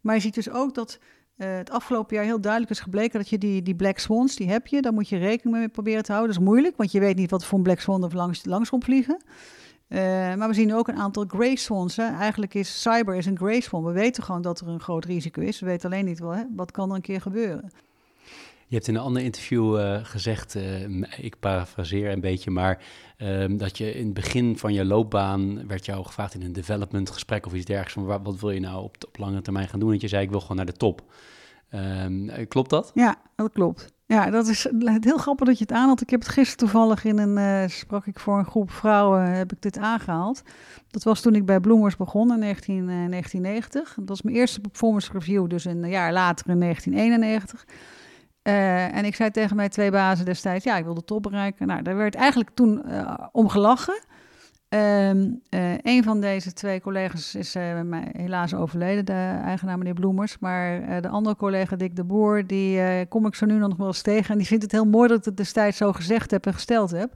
Maar 0.00 0.14
je 0.14 0.20
ziet 0.20 0.34
dus 0.34 0.50
ook 0.50 0.74
dat 0.74 0.98
het 1.36 1.70
afgelopen 1.70 2.16
jaar 2.16 2.24
heel 2.24 2.40
duidelijk 2.40 2.72
is 2.72 2.80
gebleken 2.80 3.18
dat 3.18 3.28
je 3.28 3.38
die, 3.38 3.62
die 3.62 3.74
black 3.74 3.98
swans, 3.98 4.36
die 4.36 4.48
heb 4.48 4.66
je. 4.66 4.82
Daar 4.82 4.92
moet 4.92 5.08
je 5.08 5.18
rekening 5.18 5.56
mee 5.56 5.68
proberen 5.68 6.02
te 6.02 6.12
houden. 6.12 6.34
Dat 6.34 6.42
is 6.42 6.48
moeilijk, 6.48 6.76
want 6.76 6.92
je 6.92 7.00
weet 7.00 7.16
niet 7.16 7.30
wat 7.30 7.44
voor 7.44 7.58
een 7.58 7.64
black 7.64 7.80
swan 7.80 8.04
er 8.04 8.14
langs, 8.14 8.44
langs 8.44 8.70
vliegen. 8.78 9.22
Uh, 9.90 9.98
maar 10.34 10.48
we 10.48 10.54
zien 10.54 10.74
ook 10.74 10.88
een 10.88 10.96
aantal 10.96 11.24
grey 11.28 11.56
swans. 11.56 11.96
Hè. 11.96 12.04
Eigenlijk 12.04 12.54
is 12.54 12.82
cyber 12.82 13.14
is 13.14 13.26
een 13.26 13.36
grey 13.36 13.60
swan. 13.60 13.84
We 13.84 13.92
weten 13.92 14.22
gewoon 14.22 14.42
dat 14.42 14.60
er 14.60 14.68
een 14.68 14.80
groot 14.80 15.04
risico 15.04 15.40
is. 15.40 15.60
We 15.60 15.66
weten 15.66 15.90
alleen 15.90 16.04
niet 16.04 16.18
wel, 16.18 16.30
hè, 16.30 16.42
wat 16.56 16.70
kan 16.70 16.88
er 16.88 16.94
een 16.94 17.00
keer 17.00 17.20
gebeuren. 17.20 17.70
Je 18.66 18.76
hebt 18.76 18.88
in 18.88 18.94
een 18.94 19.00
ander 19.00 19.22
interview 19.22 19.78
uh, 19.78 19.98
gezegd, 20.02 20.54
uh, 20.54 21.02
ik 21.18 21.38
parafraseer 21.40 22.10
een 22.10 22.20
beetje, 22.20 22.50
maar 22.50 22.82
uh, 23.18 23.44
dat 23.48 23.78
je 23.78 23.94
in 23.94 24.04
het 24.04 24.14
begin 24.14 24.58
van 24.58 24.72
je 24.72 24.84
loopbaan 24.84 25.66
werd 25.66 25.84
jou 25.84 26.04
gevraagd 26.04 26.34
in 26.34 26.42
een 26.42 26.52
development 26.52 27.10
gesprek 27.10 27.46
of 27.46 27.52
iets 27.52 27.64
dergelijks, 27.64 27.94
van 27.94 28.04
wat, 28.04 28.20
wat 28.22 28.40
wil 28.40 28.50
je 28.50 28.60
nou 28.60 28.82
op, 28.82 28.96
op 29.06 29.18
lange 29.18 29.42
termijn 29.42 29.68
gaan 29.68 29.80
doen? 29.80 29.90
Dat 29.90 30.00
je 30.00 30.08
zei, 30.08 30.22
ik 30.22 30.30
wil 30.30 30.40
gewoon 30.40 30.56
naar 30.56 30.66
de 30.66 30.72
top. 30.72 31.02
Ehm, 31.68 32.46
klopt 32.48 32.70
dat? 32.70 32.90
Ja, 32.94 33.16
dat 33.36 33.52
klopt. 33.52 33.92
Ja, 34.10 34.30
dat 34.30 34.46
is 34.46 34.66
heel 35.00 35.16
grappig 35.16 35.46
dat 35.46 35.58
je 35.58 35.64
het 35.64 35.72
aanhaalt. 35.72 36.00
Ik 36.00 36.10
heb 36.10 36.20
het 36.20 36.28
gisteren 36.28 36.58
toevallig 36.58 37.04
in 37.04 37.18
een, 37.18 37.62
uh, 37.62 37.68
sprak 37.68 38.06
ik 38.06 38.18
voor 38.18 38.38
een 38.38 38.44
groep 38.44 38.70
vrouwen, 38.70 39.22
heb 39.22 39.52
ik 39.52 39.62
dit 39.62 39.78
aangehaald. 39.78 40.42
Dat 40.88 41.02
was 41.02 41.20
toen 41.20 41.34
ik 41.34 41.46
bij 41.46 41.60
Bloemers 41.60 41.96
begon 41.96 42.32
in 42.32 42.38
19, 42.38 42.74
uh, 42.74 42.84
1990. 42.84 43.94
Dat 43.96 44.08
was 44.08 44.22
mijn 44.22 44.36
eerste 44.36 44.60
performance 44.60 45.12
review, 45.12 45.48
dus 45.48 45.64
een 45.64 45.88
jaar 45.88 46.12
later 46.12 46.48
in 46.48 46.60
1991. 46.60 47.64
Uh, 48.42 48.96
en 48.96 49.04
ik 49.04 49.14
zei 49.14 49.30
tegen 49.30 49.56
mijn 49.56 49.70
twee 49.70 49.90
bazen 49.90 50.24
destijds, 50.24 50.64
ja, 50.64 50.76
ik 50.76 50.84
wil 50.84 50.94
de 50.94 51.04
top 51.04 51.22
bereiken. 51.22 51.66
Nou, 51.66 51.82
daar 51.82 51.96
werd 51.96 52.14
eigenlijk 52.14 52.50
toen 52.54 52.84
om 53.32 53.48
gelachen. 53.48 54.00
Um, 54.74 55.40
uh, 55.50 55.78
een 55.82 56.02
van 56.02 56.20
deze 56.20 56.52
twee 56.52 56.80
collega's 56.80 57.34
is 57.34 57.56
uh, 57.56 57.80
helaas 58.12 58.54
overleden, 58.54 59.04
de 59.04 59.40
eigenaar 59.44 59.78
meneer 59.78 59.94
Bloemers. 59.94 60.38
Maar 60.38 60.80
uh, 60.80 61.00
de 61.00 61.08
andere 61.08 61.36
collega, 61.36 61.76
Dick 61.76 61.96
de 61.96 62.04
Boer, 62.04 62.46
die 62.46 63.06
kom 63.06 63.26
ik 63.26 63.34
zo 63.34 63.46
nu 63.46 63.58
nog 63.58 63.76
wel 63.76 63.86
eens 63.86 64.02
tegen. 64.02 64.30
En 64.30 64.38
die 64.38 64.46
vindt 64.46 64.62
het 64.62 64.72
heel 64.72 64.84
mooi 64.84 65.08
dat 65.08 65.18
ik 65.18 65.24
het 65.24 65.36
destijds 65.36 65.76
zo 65.76 65.92
gezegd 65.92 66.30
heb 66.30 66.46
en 66.46 66.52
gesteld 66.54 66.90
heb. 66.90 67.12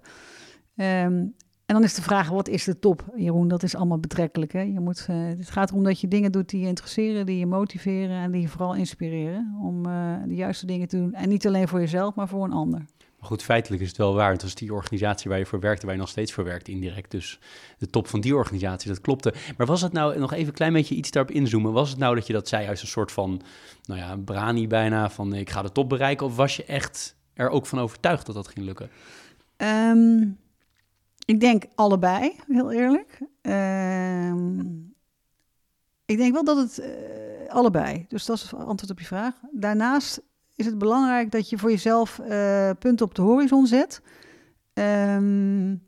Um, 0.77 1.35
en 1.67 1.75
dan 1.75 1.83
is 1.83 1.95
de 1.95 2.03
vraag, 2.03 2.29
wat 2.29 2.49
is 2.49 2.65
de 2.65 2.79
top? 2.79 3.05
Jeroen, 3.17 3.49
dat 3.49 3.63
is 3.63 3.77
allemaal 3.77 3.99
betrekkelijk. 3.99 4.53
Hè? 4.53 4.61
Je 4.61 4.81
moet, 4.81 5.07
het 5.07 5.51
gaat 5.51 5.71
erom 5.71 5.85
dat 5.85 6.01
je 6.01 6.09
dingen 6.09 6.33
doet 6.33 6.49
die 6.49 6.61
je 6.61 6.67
interesseren, 6.67 7.27
die 7.27 7.39
je 7.39 7.47
motiveren 7.47 8.17
en 8.17 8.31
die 8.31 8.41
je 8.41 8.49
vooral 8.49 8.75
inspireren. 8.75 9.57
Om 9.63 9.83
de 10.29 10.35
juiste 10.35 10.67
dingen 10.67 10.89
te 10.89 10.97
doen. 10.97 11.15
En 11.15 11.29
niet 11.29 11.47
alleen 11.47 11.69
voor 11.69 11.81
jezelf, 11.81 12.15
maar 12.15 12.29
voor 12.29 12.45
een 12.45 12.53
ander. 12.53 12.85
Goed, 13.25 13.43
feitelijk 13.43 13.83
is 13.83 13.89
het 13.89 13.97
wel 13.97 14.15
waar. 14.15 14.33
Het 14.33 14.43
was 14.43 14.55
die 14.55 14.73
organisatie 14.73 15.31
waar 15.31 15.39
je 15.39 15.47
voor 15.47 15.61
werkte, 15.61 15.87
waar 15.87 15.95
je 15.95 16.01
nog 16.01 16.09
steeds 16.09 16.33
voor 16.33 16.45
werkt, 16.45 16.69
indirect. 16.69 17.11
Dus 17.11 17.39
de 17.79 17.91
top 17.91 18.09
van 18.09 18.21
die 18.21 18.37
organisatie, 18.37 18.89
dat 18.89 19.01
klopte. 19.01 19.35
Maar 19.57 19.67
was 19.67 19.81
het 19.83 19.93
nou, 19.93 20.19
nog 20.19 20.33
even 20.33 20.47
een 20.47 20.53
klein 20.53 20.73
beetje 20.73 20.95
iets 20.95 21.11
daarop 21.11 21.35
inzoomen, 21.35 21.73
was 21.73 21.91
het 21.91 21.99
nou 21.99 22.15
dat 22.15 22.27
je 22.27 22.33
dat 22.33 22.49
zei 22.49 22.69
als 22.69 22.83
een 22.83 22.89
soort 22.89 23.13
van, 23.13 23.43
nou 23.85 24.01
ja, 24.01 24.17
brani 24.17 24.67
bijna, 24.67 25.11
van 25.11 25.35
ik 25.35 25.51
ga 25.51 25.63
de 25.63 25.73
top 25.73 25.89
bereiken? 25.89 26.27
Of 26.27 26.37
was 26.37 26.57
je 26.57 26.65
echt 26.65 27.17
er 27.35 27.49
ook 27.49 27.67
van 27.67 27.79
overtuigd 27.81 28.27
dat 28.27 28.35
dat 28.35 28.49
ging 28.49 28.67
lukken? 28.67 28.91
Um, 29.57 30.39
ik 31.25 31.41
denk 31.41 31.65
allebei, 31.75 32.33
heel 32.49 32.73
eerlijk. 32.73 33.19
Um, 33.43 34.95
ik 36.05 36.17
denk 36.17 36.33
wel 36.33 36.45
dat 36.45 36.57
het 36.57 36.79
uh, 36.79 36.87
allebei, 37.49 38.05
dus 38.09 38.25
dat 38.25 38.37
is 38.37 38.43
het 38.43 38.55
antwoord 38.55 38.91
op 38.91 38.99
je 38.99 39.07
vraag. 39.07 39.35
Daarnaast 39.53 40.23
is 40.55 40.67
het 40.67 40.79
belangrijk 40.79 41.31
dat 41.31 41.49
je 41.49 41.59
voor 41.59 41.71
jezelf 41.71 42.21
uh, 42.29 42.71
punten 42.79 43.07
op 43.07 43.15
de 43.15 43.23
horizon 43.23 43.67
zet. 43.67 44.01
Um, 44.75 45.83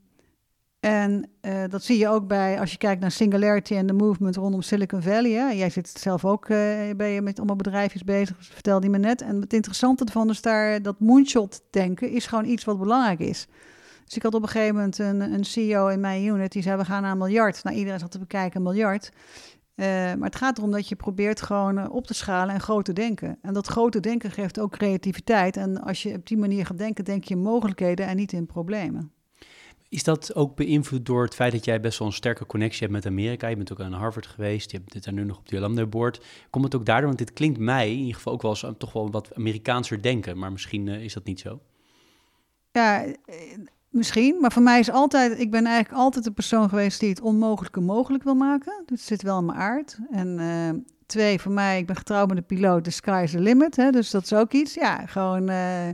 en 0.81 1.31
uh, 1.43 1.63
dat 1.69 1.83
zie 1.83 1.99
je 1.99 2.09
ook 2.09 2.27
bij, 2.27 2.61
als 2.61 2.73
je 2.73 2.79
kijkt 2.79 3.01
naar 3.01 3.11
Singularity 3.11 3.75
en 3.75 3.87
de 3.87 3.93
movement 3.93 4.37
rondom 4.37 4.63
Silicon 4.63 5.03
Valley. 5.03 5.31
Hè. 5.31 5.51
Jij 5.51 5.71
zit 5.71 5.89
zelf 5.89 6.25
ook, 6.25 6.49
uh, 6.49 6.59
ben 6.97 7.09
je 7.09 7.23
met 7.23 7.39
allemaal 7.39 7.57
bedrijfjes 7.57 8.05
bezig, 8.05 8.37
vertelde 8.41 8.87
je 8.87 8.93
me 8.93 8.99
net. 8.99 9.23
En 9.23 9.41
het 9.41 9.53
interessante 9.53 10.05
ervan 10.05 10.31
is 10.31 10.43
daar, 10.43 10.83
dat 10.83 11.01
moonshot 11.01 11.63
denken 11.71 12.11
is 12.11 12.27
gewoon 12.27 12.45
iets 12.45 12.65
wat 12.65 12.79
belangrijk 12.79 13.19
is. 13.19 13.47
Dus 14.05 14.17
ik 14.17 14.23
had 14.23 14.35
op 14.35 14.43
een 14.43 14.49
gegeven 14.49 14.75
moment 14.75 14.99
een, 14.99 15.21
een 15.21 15.45
CEO 15.45 15.89
in 15.89 16.01
mijn 16.01 16.25
unit, 16.25 16.53
die 16.53 16.63
zei 16.63 16.77
we 16.77 16.85
gaan 16.85 17.03
naar 17.03 17.11
een 17.11 17.19
miljard. 17.19 17.65
Nou, 17.65 17.77
iedereen 17.77 17.99
zat 17.99 18.11
te 18.11 18.19
bekijken, 18.19 18.57
een 18.57 18.63
miljard. 18.63 19.13
Uh, 19.77 19.87
maar 19.87 20.29
het 20.29 20.37
gaat 20.37 20.59
erom 20.59 20.71
dat 20.71 20.89
je 20.89 20.97
probeert 20.97 21.43
gewoon 21.43 21.79
uh, 21.79 21.87
op 21.91 22.07
te 22.07 22.15
schalen 22.15 22.55
en 22.55 22.61
groot 22.61 22.85
te 22.85 22.93
denken. 22.93 23.39
En 23.43 23.55
dat 23.55 23.67
grote 23.67 24.01
denken 24.01 24.31
geeft 24.31 24.61
ook 24.61 24.73
creativiteit. 24.73 25.57
En 25.57 25.83
als 25.83 26.03
je 26.03 26.15
op 26.15 26.27
die 26.27 26.37
manier 26.37 26.67
gaat 26.67 26.79
denken, 26.79 27.05
denk 27.05 27.25
je 27.25 27.35
in 27.35 27.41
mogelijkheden 27.41 28.07
en 28.07 28.17
niet 28.17 28.33
in 28.33 28.47
problemen. 28.47 29.13
Is 29.89 30.05
dat 30.05 30.35
ook 30.35 30.57
beïnvloed 30.57 31.07
door 31.07 31.25
het 31.25 31.35
feit 31.35 31.53
dat 31.53 31.65
jij 31.65 31.81
best 31.81 31.99
wel 31.99 32.09
een 32.09 32.15
sterke 32.15 32.47
connectie 32.47 32.81
hebt 32.81 32.93
met 32.93 33.07
Amerika? 33.07 33.49
Je 33.49 33.57
bent 33.57 33.73
ook 33.73 33.81
aan 33.81 33.93
Harvard 33.93 34.27
geweest, 34.27 34.71
je 34.71 34.77
hebt 34.77 34.93
dit 34.93 35.07
er 35.07 35.13
nu 35.13 35.25
nog 35.25 35.39
op 35.39 35.49
de 35.49 35.57
alumni 35.57 35.87
board. 35.87 36.25
Komt 36.51 36.65
het 36.65 36.75
ook 36.75 36.87
daardoor, 36.87 37.07
want 37.07 37.19
dit 37.19 37.33
klinkt 37.33 37.59
mij 37.59 37.91
in 37.93 37.99
ieder 37.99 38.15
geval 38.15 38.33
ook 38.33 38.43
wel 38.43 38.51
eens 38.51 38.67
toch 38.79 38.93
wel 38.93 39.11
wat 39.11 39.35
Amerikaanser 39.35 40.03
denken, 40.03 40.39
maar 40.39 40.53
misschien 40.53 40.87
uh, 40.87 41.03
is 41.03 41.13
dat 41.13 41.25
niet 41.25 41.41
zo? 41.41 41.61
Ja, 42.73 43.07
Misschien, 43.97 44.37
maar 44.41 44.53
voor 44.53 44.63
mij 44.63 44.79
is 44.79 44.91
altijd, 44.91 45.39
ik 45.39 45.51
ben 45.51 45.67
eigenlijk 45.67 45.99
altijd 45.99 46.25
de 46.25 46.31
persoon 46.31 46.69
geweest 46.69 47.01
die 47.01 47.09
het 47.09 47.21
onmogelijke 47.21 47.81
mogelijk 47.81 48.25
wil 48.25 48.35
maken. 48.35 48.83
Dat 48.87 49.01
zit 49.01 49.23
wel 49.23 49.39
in 49.39 49.45
mijn 49.45 49.59
aard. 49.59 49.99
En 50.11 50.39
uh, 50.39 50.81
twee, 51.07 51.41
voor 51.41 51.53
mij, 51.53 51.79
ik 51.79 51.87
ben 51.87 51.97
getrouwd 51.97 52.29
met 52.29 52.37
een 52.37 52.47
piloot, 52.47 52.85
the 52.85 52.91
sky 52.91 53.21
is 53.25 53.31
the 53.31 53.41
limit. 53.41 53.77
Hè, 53.77 53.91
dus 53.91 54.11
dat 54.11 54.23
is 54.23 54.33
ook 54.33 54.53
iets. 54.53 54.75
Ja, 54.75 55.07
gewoon. 55.07 55.51
Uh, 55.51 55.89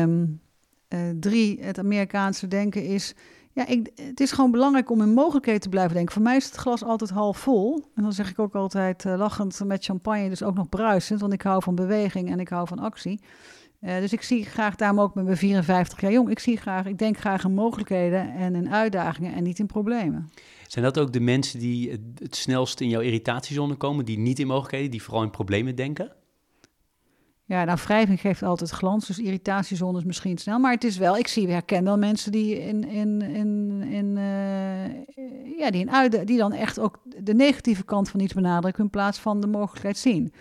um, 0.00 0.40
uh, 0.88 0.98
drie, 1.20 1.64
het 1.64 1.78
Amerikaanse 1.78 2.48
denken 2.48 2.84
is. 2.84 3.14
Ja, 3.52 3.66
ik, 3.66 3.90
het 3.94 4.20
is 4.20 4.32
gewoon 4.32 4.50
belangrijk 4.50 4.90
om 4.90 5.02
in 5.02 5.14
mogelijkheden 5.14 5.60
te 5.60 5.68
blijven 5.68 5.94
denken. 5.94 6.14
Voor 6.14 6.22
mij 6.22 6.36
is 6.36 6.44
het 6.44 6.54
glas 6.54 6.84
altijd 6.84 7.10
half 7.10 7.38
vol. 7.38 7.84
En 7.94 8.02
dan 8.02 8.12
zeg 8.12 8.30
ik 8.30 8.38
ook 8.38 8.54
altijd 8.54 9.04
lachend 9.04 9.60
met 9.64 9.84
champagne, 9.84 10.28
dus 10.28 10.42
ook 10.42 10.54
nog 10.54 10.68
bruisend. 10.68 11.20
Want 11.20 11.32
ik 11.32 11.42
hou 11.42 11.62
van 11.62 11.74
beweging 11.74 12.30
en 12.30 12.40
ik 12.40 12.48
hou 12.48 12.66
van 12.66 12.78
actie. 12.78 13.20
Uh, 13.80 13.98
dus 13.98 14.12
ik 14.12 14.22
zie 14.22 14.44
graag, 14.44 14.76
daarom 14.76 15.00
ook 15.00 15.14
met 15.14 15.24
mijn 15.24 15.36
54 15.36 16.00
jaar 16.00 16.12
jong, 16.12 16.30
ik 16.30 16.38
zie 16.38 16.56
graag, 16.56 16.86
ik 16.86 16.98
denk 16.98 17.18
graag 17.18 17.44
in 17.44 17.54
mogelijkheden 17.54 18.34
en 18.34 18.54
in 18.54 18.70
uitdagingen 18.70 19.34
en 19.34 19.42
niet 19.42 19.58
in 19.58 19.66
problemen. 19.66 20.30
Zijn 20.66 20.84
dat 20.84 20.98
ook 20.98 21.12
de 21.12 21.20
mensen 21.20 21.58
die 21.58 21.90
het, 21.90 22.00
het 22.14 22.36
snelst 22.36 22.80
in 22.80 22.88
jouw 22.88 23.00
irritatiezone 23.00 23.74
komen, 23.74 24.04
die 24.04 24.18
niet 24.18 24.38
in 24.38 24.46
mogelijkheden, 24.46 24.90
die 24.90 25.02
vooral 25.02 25.22
in 25.22 25.30
problemen 25.30 25.74
denken? 25.74 26.12
Ja, 27.44 27.64
nou, 27.64 27.78
wrijving 27.84 28.20
geeft 28.20 28.42
altijd 28.42 28.70
glans, 28.70 29.06
dus 29.06 29.18
irritatiezone 29.18 29.98
is 29.98 30.04
misschien 30.04 30.38
snel. 30.38 30.58
Maar 30.58 30.72
het 30.72 30.84
is 30.84 30.96
wel, 30.96 31.16
ik 31.16 31.28
zie, 31.28 31.48
herken 31.48 31.84
wel 31.84 31.98
mensen 31.98 32.32
die 32.32 32.58
in, 32.58 32.88
in, 32.88 33.22
in, 33.22 33.82
in 33.82 34.16
uh, 34.16 35.58
ja, 35.58 35.70
die, 35.70 35.80
in 35.80 35.90
uit, 35.90 36.26
die 36.26 36.38
dan 36.38 36.52
echt 36.52 36.78
ook 36.78 37.00
de 37.18 37.34
negatieve 37.34 37.84
kant 37.84 38.08
van 38.08 38.20
iets 38.20 38.34
benadrukken 38.34 38.84
in 38.84 38.90
plaats 38.90 39.18
van 39.18 39.40
de 39.40 39.46
mogelijkheid 39.46 39.98
zien. 39.98 40.32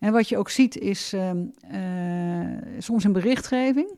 En 0.00 0.12
wat 0.12 0.28
je 0.28 0.38
ook 0.38 0.48
ziet 0.48 0.78
is 0.78 1.14
uh, 1.14 1.30
uh, 1.72 2.56
soms 2.78 3.04
in 3.04 3.12
berichtgeving. 3.12 3.90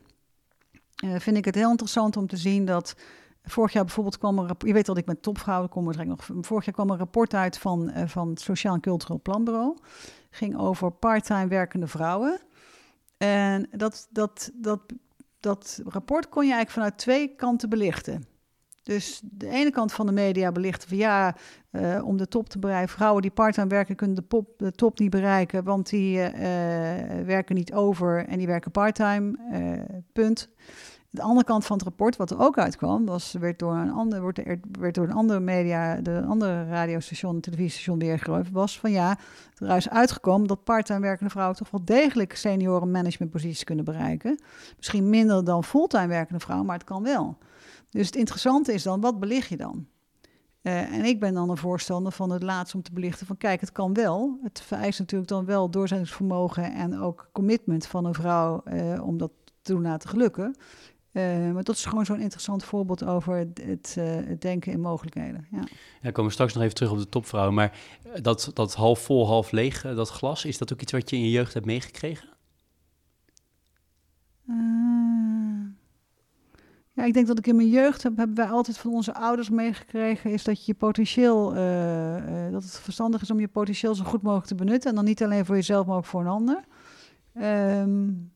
Uh, 1.03 1.15
vind 1.19 1.37
ik 1.37 1.45
het 1.45 1.55
heel 1.55 1.69
interessant 1.69 2.17
om 2.17 2.27
te 2.27 2.37
zien 2.37 2.65
dat 2.65 2.95
vorig 3.43 3.73
jaar 3.73 3.83
bijvoorbeeld 3.83 4.17
kwam 4.17 4.39
er, 4.39 4.55
je 4.57 4.73
weet 4.73 4.85
dat 4.85 4.97
ik 4.97 5.05
met 5.05 5.21
topvrouwen 5.21 5.69
kom, 5.69 5.89
nog. 6.05 6.29
Vorig 6.41 6.65
jaar 6.65 6.73
kwam 6.73 6.89
een 6.89 6.97
rapport 6.97 7.33
uit 7.33 7.57
van, 7.57 7.91
van 8.05 8.29
het 8.29 8.41
Sociaal 8.41 8.73
en 8.73 8.81
Cultureel 8.81 9.21
Planbureau. 9.21 9.77
Ging 10.29 10.57
over 10.57 10.91
parttime 10.91 11.47
werkende 11.47 11.87
vrouwen. 11.87 12.39
En 13.17 13.67
dat, 13.71 14.07
dat, 14.11 14.51
dat, 14.53 14.81
dat 15.39 15.81
rapport 15.85 16.29
kon 16.29 16.45
je 16.45 16.53
eigenlijk 16.53 16.71
vanuit 16.71 16.97
twee 16.97 17.35
kanten 17.35 17.69
belichten. 17.69 18.32
Dus 18.83 19.21
de 19.23 19.49
ene 19.49 19.71
kant 19.71 19.93
van 19.93 20.05
de 20.05 20.11
media 20.11 20.51
belichten 20.51 20.87
van 20.87 20.97
ja, 20.97 21.35
uh, 21.71 22.05
om 22.05 22.17
de 22.17 22.27
top 22.27 22.49
te 22.49 22.59
bereiken. 22.59 22.93
Vrouwen 22.93 23.21
die 23.21 23.31
parttime 23.31 23.67
werken 23.67 23.95
kunnen 23.95 24.15
de, 24.15 24.21
pop, 24.21 24.49
de 24.57 24.71
top 24.71 24.99
niet 24.99 25.09
bereiken, 25.09 25.63
want 25.63 25.89
die 25.89 26.17
uh, 26.17 26.31
werken 27.25 27.55
niet 27.55 27.73
over 27.73 28.25
en 28.25 28.37
die 28.37 28.47
werken 28.47 28.71
parttime. 28.71 29.37
punt. 30.13 30.49
De 31.13 31.21
andere 31.21 31.45
kant 31.45 31.65
van 31.65 31.75
het 31.75 31.85
rapport, 31.85 32.15
wat 32.15 32.31
er 32.31 32.39
ook 32.39 32.57
uitkwam, 32.57 33.05
was, 33.05 33.33
werd, 33.39 33.59
door 33.59 33.73
een 33.73 33.91
ander, 33.91 34.47
er, 34.47 34.59
werd 34.79 34.95
door 34.95 35.03
een 35.03 35.13
andere 35.13 35.39
media, 35.39 35.95
de 35.95 36.23
andere 36.27 36.65
radiostation, 36.67 37.39
televisiestation 37.39 37.99
weergegeven, 37.99 38.53
was 38.53 38.79
van 38.79 38.91
ja, 38.91 39.17
er 39.57 39.75
is 39.75 39.89
uitgekomen 39.89 40.47
dat 40.47 40.63
parttime 40.63 40.99
werkende 40.99 41.31
vrouwen 41.31 41.57
toch 41.57 41.69
wel 41.69 41.85
degelijk 41.85 42.35
senioren 42.35 42.91
managementposities 42.91 43.63
kunnen 43.63 43.85
bereiken. 43.85 44.39
Misschien 44.77 45.09
minder 45.09 45.43
dan 45.43 45.63
fulltime 45.63 46.07
werkende 46.07 46.39
vrouwen, 46.39 46.67
maar 46.67 46.77
het 46.77 46.87
kan 46.87 47.03
wel. 47.03 47.37
Dus 47.89 48.05
het 48.05 48.15
interessante 48.15 48.73
is 48.73 48.83
dan, 48.83 49.01
wat 49.01 49.19
belicht 49.19 49.49
je 49.49 49.57
dan? 49.57 49.87
Uh, 50.61 50.93
en 50.93 51.05
ik 51.05 51.19
ben 51.19 51.33
dan 51.33 51.49
een 51.49 51.57
voorstander 51.57 52.11
van 52.11 52.29
het 52.29 52.43
laatste 52.43 52.77
om 52.77 52.83
te 52.83 52.93
belichten 52.93 53.27
van 53.27 53.37
kijk, 53.37 53.61
het 53.61 53.71
kan 53.71 53.93
wel. 53.93 54.39
Het 54.43 54.61
vereist 54.61 54.99
natuurlijk 54.99 55.29
dan 55.29 55.45
wel 55.45 55.69
doorzettingsvermogen 55.69 56.73
en 56.73 56.99
ook 56.99 57.29
commitment 57.31 57.87
van 57.87 58.05
een 58.05 58.13
vrouw 58.13 58.61
uh, 58.65 59.07
om 59.07 59.17
dat 59.17 59.31
te 59.61 59.79
laten 59.79 60.09
gelukken. 60.09 60.55
Uh, 61.13 61.51
maar 61.51 61.63
dat 61.63 61.75
is 61.75 61.85
gewoon 61.85 62.05
zo'n 62.05 62.19
interessant 62.19 62.63
voorbeeld 62.63 63.03
over 63.03 63.35
het, 63.35 63.95
het 63.95 64.41
denken 64.41 64.71
in 64.71 64.79
mogelijkheden. 64.79 65.47
Ja. 65.51 65.63
ja, 66.01 66.11
komen 66.11 66.25
we 66.25 66.31
straks 66.31 66.53
nog 66.53 66.63
even 66.63 66.75
terug 66.75 66.91
op 66.91 66.97
de 66.97 67.09
topvrouw. 67.09 67.51
Maar 67.51 67.79
dat, 68.21 68.51
dat 68.53 68.73
half 68.73 68.99
vol, 68.99 69.27
half 69.27 69.51
leeg, 69.51 69.81
dat 69.81 70.09
glas, 70.09 70.45
is 70.45 70.57
dat 70.57 70.73
ook 70.73 70.81
iets 70.81 70.91
wat 70.91 71.09
je 71.09 71.15
in 71.15 71.21
je 71.21 71.31
jeugd 71.31 71.53
hebt 71.53 71.65
meegekregen? 71.65 72.29
Ja, 76.93 77.03
ik 77.03 77.13
denk 77.13 77.27
dat 77.27 77.37
ik 77.37 77.47
in 77.47 77.55
mijn 77.55 77.69
jeugd 77.69 78.03
heb, 78.03 78.17
hebben 78.17 78.35
wij 78.35 78.49
altijd 78.49 78.77
van 78.77 78.91
onze 78.91 79.13
ouders 79.13 79.49
meegekregen, 79.49 80.31
is 80.31 80.43
dat 80.43 80.65
je 80.65 80.73
potentieel, 80.73 81.53
dat 82.51 82.63
het 82.63 82.79
verstandig 82.79 83.21
is 83.21 83.31
om 83.31 83.39
je 83.39 83.47
potentieel 83.47 83.95
zo 83.95 84.03
goed 84.03 84.21
mogelijk 84.21 84.47
te 84.47 84.55
benutten. 84.55 84.89
En 84.89 84.95
dan 84.95 85.05
niet 85.05 85.23
alleen 85.23 85.45
voor 85.45 85.55
jezelf, 85.55 85.85
maar 85.85 85.97
ook 85.97 86.05
voor 86.05 86.21
een 86.21 86.27
ander. 86.27 86.63
Um, 87.41 88.32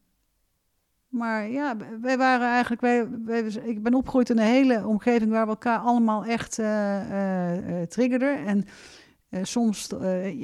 maar 1.09 1.49
ja, 1.49 1.77
wij 2.01 2.17
waren 2.17 2.47
eigenlijk, 2.47 2.81
wij, 2.81 3.07
wij, 3.25 3.41
ik 3.63 3.83
ben 3.83 3.93
opgegroeid 3.93 4.29
in 4.29 4.37
een 4.37 4.43
hele 4.43 4.87
omgeving 4.87 5.31
waar 5.31 5.43
we 5.43 5.49
elkaar 5.49 5.79
allemaal 5.79 6.25
echt 6.25 6.59
uh, 6.59 7.81
triggerden. 7.87 8.45
En 8.45 8.65
soms 9.41 9.89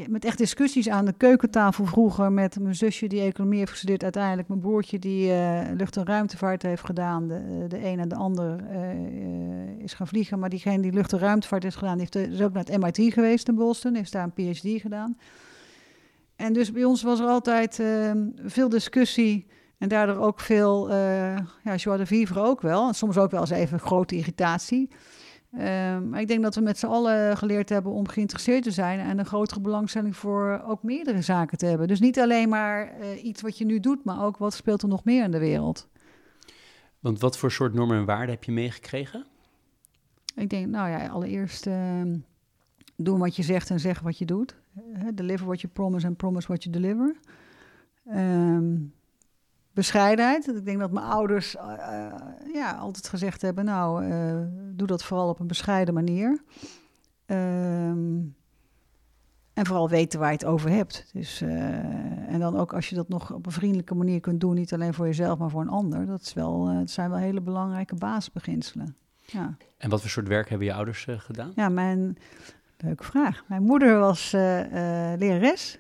met 0.08 0.26
echt 0.26 0.38
discussies 0.38 0.90
aan 0.90 1.06
de 1.06 1.14
keukentafel 1.18 1.86
vroeger 1.86 2.32
met 2.32 2.60
mijn 2.60 2.76
zusje 2.76 3.08
die 3.08 3.22
economie 3.22 3.60
heeft 3.60 3.72
gestudeerd. 3.72 4.04
Uiteindelijk 4.04 4.48
mijn 4.48 4.60
broertje 4.60 5.00
die 5.00 5.34
lucht- 5.76 5.98
en 5.98 6.06
ruimtevaart 6.06 6.62
heeft 6.62 6.86
gedaan. 6.86 7.28
De, 7.28 7.66
de 7.68 7.86
een 7.86 8.00
en 8.00 8.10
de 8.10 8.16
ander 8.16 8.64
is 9.78 9.94
gaan 9.94 10.08
vliegen. 10.08 10.40
Maar 10.40 10.50
diegene 10.50 10.82
die 10.82 10.94
lucht- 10.94 11.14
en 11.14 11.20
ruimtevaart 11.20 11.64
heeft 11.64 11.76
gedaan, 11.76 12.00
heeft, 12.00 12.16
is 12.16 12.42
ook 12.42 12.54
naar 12.54 12.64
het 12.64 12.78
MIT 12.78 13.14
geweest 13.14 13.48
in 13.48 13.56
Boston. 13.56 13.96
Heeft 13.96 14.12
daar 14.12 14.30
een 14.34 14.54
PhD 14.54 14.82
gedaan. 14.82 15.18
En 16.36 16.54
dus 16.54 16.72
bij 16.72 16.84
ons 16.84 17.04
was 17.04 17.20
er 17.20 17.28
altijd 17.28 17.80
ehm, 17.80 18.30
veel 18.36 18.70
discussie. 18.70 19.48
En 19.84 19.90
daardoor 19.90 20.18
ook 20.18 20.40
veel, 20.40 20.90
ja, 21.64 21.76
joie 21.76 21.98
de 21.98 22.06
vivre 22.06 22.42
ook 22.42 22.62
wel. 22.62 22.94
Soms 22.94 23.18
ook 23.18 23.32
wel 23.32 23.40
eens 23.40 23.50
even 23.50 23.80
grote 23.80 24.16
irritatie. 24.16 24.90
Um, 25.54 26.10
maar 26.10 26.22
ik 26.22 26.28
denk 26.28 26.44
dat 26.44 26.56
we 26.56 26.62
met 26.62 26.78
z'n 26.78 26.86
allen 26.86 27.38
geleerd 27.38 27.70
hebben 27.70 27.92
om 27.92 28.08
geïnteresseerd 28.08 28.64
te 28.64 28.72
zijn 28.72 29.00
en 29.00 29.20
een 29.20 29.26
grotere 29.26 29.62
belangstelling 29.62 30.16
voor 30.16 30.64
ook 30.66 30.84
meerdere 30.84 31.22
zaken 31.22 31.58
te 31.58 31.66
hebben. 31.66 31.88
Dus 31.88 32.00
niet 32.00 32.20
alleen 32.20 32.50
maar 32.50 32.94
uh, 33.00 33.24
iets 33.24 33.42
wat 33.42 33.58
je 33.58 33.66
nu 33.66 33.80
doet, 33.80 34.04
maar 34.04 34.24
ook 34.24 34.38
wat 34.38 34.54
speelt 34.54 34.82
er 34.82 34.88
nog 34.88 35.04
meer 35.04 35.24
in 35.24 35.32
de 35.32 35.40
wereld. 35.40 35.90
Want 37.00 37.20
wat 37.20 37.38
voor 37.38 37.52
soort 37.52 37.74
normen 37.74 37.98
en 37.98 38.06
waarden 38.06 38.30
heb 38.30 38.44
je 38.44 38.52
meegekregen? 38.52 39.26
Ik 40.36 40.50
denk, 40.50 40.68
nou 40.68 40.90
ja, 40.90 41.08
allereerst 41.08 41.68
uh, 41.68 42.02
doen 42.96 43.20
wat 43.20 43.36
je 43.36 43.44
zegt 43.44 43.70
en 43.70 43.80
zeg 43.80 44.00
wat 44.00 44.18
je 44.18 44.26
doet. 44.26 44.56
Uh, 44.78 45.08
deliver 45.14 45.46
what 45.46 45.62
you 45.62 45.74
promise 45.74 46.08
and 46.08 46.18
promise 46.18 46.48
what 46.48 46.64
you 46.64 46.76
deliver. 46.76 47.16
Um, 48.16 48.94
bescheidenheid. 49.74 50.48
Ik 50.48 50.66
denk 50.66 50.80
dat 50.80 50.92
mijn 50.92 51.06
ouders 51.06 51.56
uh, 51.56 51.62
ja, 52.54 52.72
altijd 52.72 53.08
gezegd 53.08 53.42
hebben: 53.42 53.66
Nou, 53.66 54.06
uh, 54.06 54.36
doe 54.72 54.88
dat 54.88 55.04
vooral 55.04 55.30
op 55.30 55.40
een 55.40 55.48
bescheiden 55.48 55.94
manier. 55.94 56.44
Um, 57.26 58.36
en 59.54 59.66
vooral 59.66 59.90
weten 59.90 60.20
waar 60.20 60.32
je 60.32 60.38
het 60.38 60.46
over 60.46 60.70
hebt. 60.70 61.10
Dus, 61.14 61.42
uh, 61.42 61.52
en 62.34 62.40
dan 62.40 62.58
ook 62.58 62.74
als 62.74 62.90
je 62.90 62.96
dat 62.96 63.10
nog 63.10 63.34
op 63.34 63.46
een 63.46 63.52
vriendelijke 63.52 63.96
manier 63.96 64.20
kunt 64.20 64.40
doen, 64.40 64.56
niet 64.56 64.74
alleen 64.74 64.94
voor 64.94 65.06
jezelf, 65.06 65.40
maar 65.40 65.50
voor 65.50 65.62
een 65.62 65.70
ander. 65.70 66.06
Dat, 66.06 66.22
is 66.22 66.34
wel, 66.34 66.66
dat 66.66 66.90
zijn 66.90 67.10
wel 67.10 67.20
hele 67.20 67.42
belangrijke 67.42 67.96
basisbeginselen. 67.96 68.96
Ja. 69.20 69.58
En 69.78 69.90
wat 69.90 70.02
voor 70.02 70.10
soort 70.10 70.28
werk 70.28 70.50
hebben 70.50 70.68
je 70.68 70.74
ouders 70.74 71.08
gedaan? 71.18 71.52
Ja, 71.56 71.70
mijn 71.70 72.18
leuke 72.78 73.04
vraag. 73.04 73.44
Mijn 73.48 73.64
moeder 73.64 74.00
was 74.00 74.32
lerares. 74.32 75.80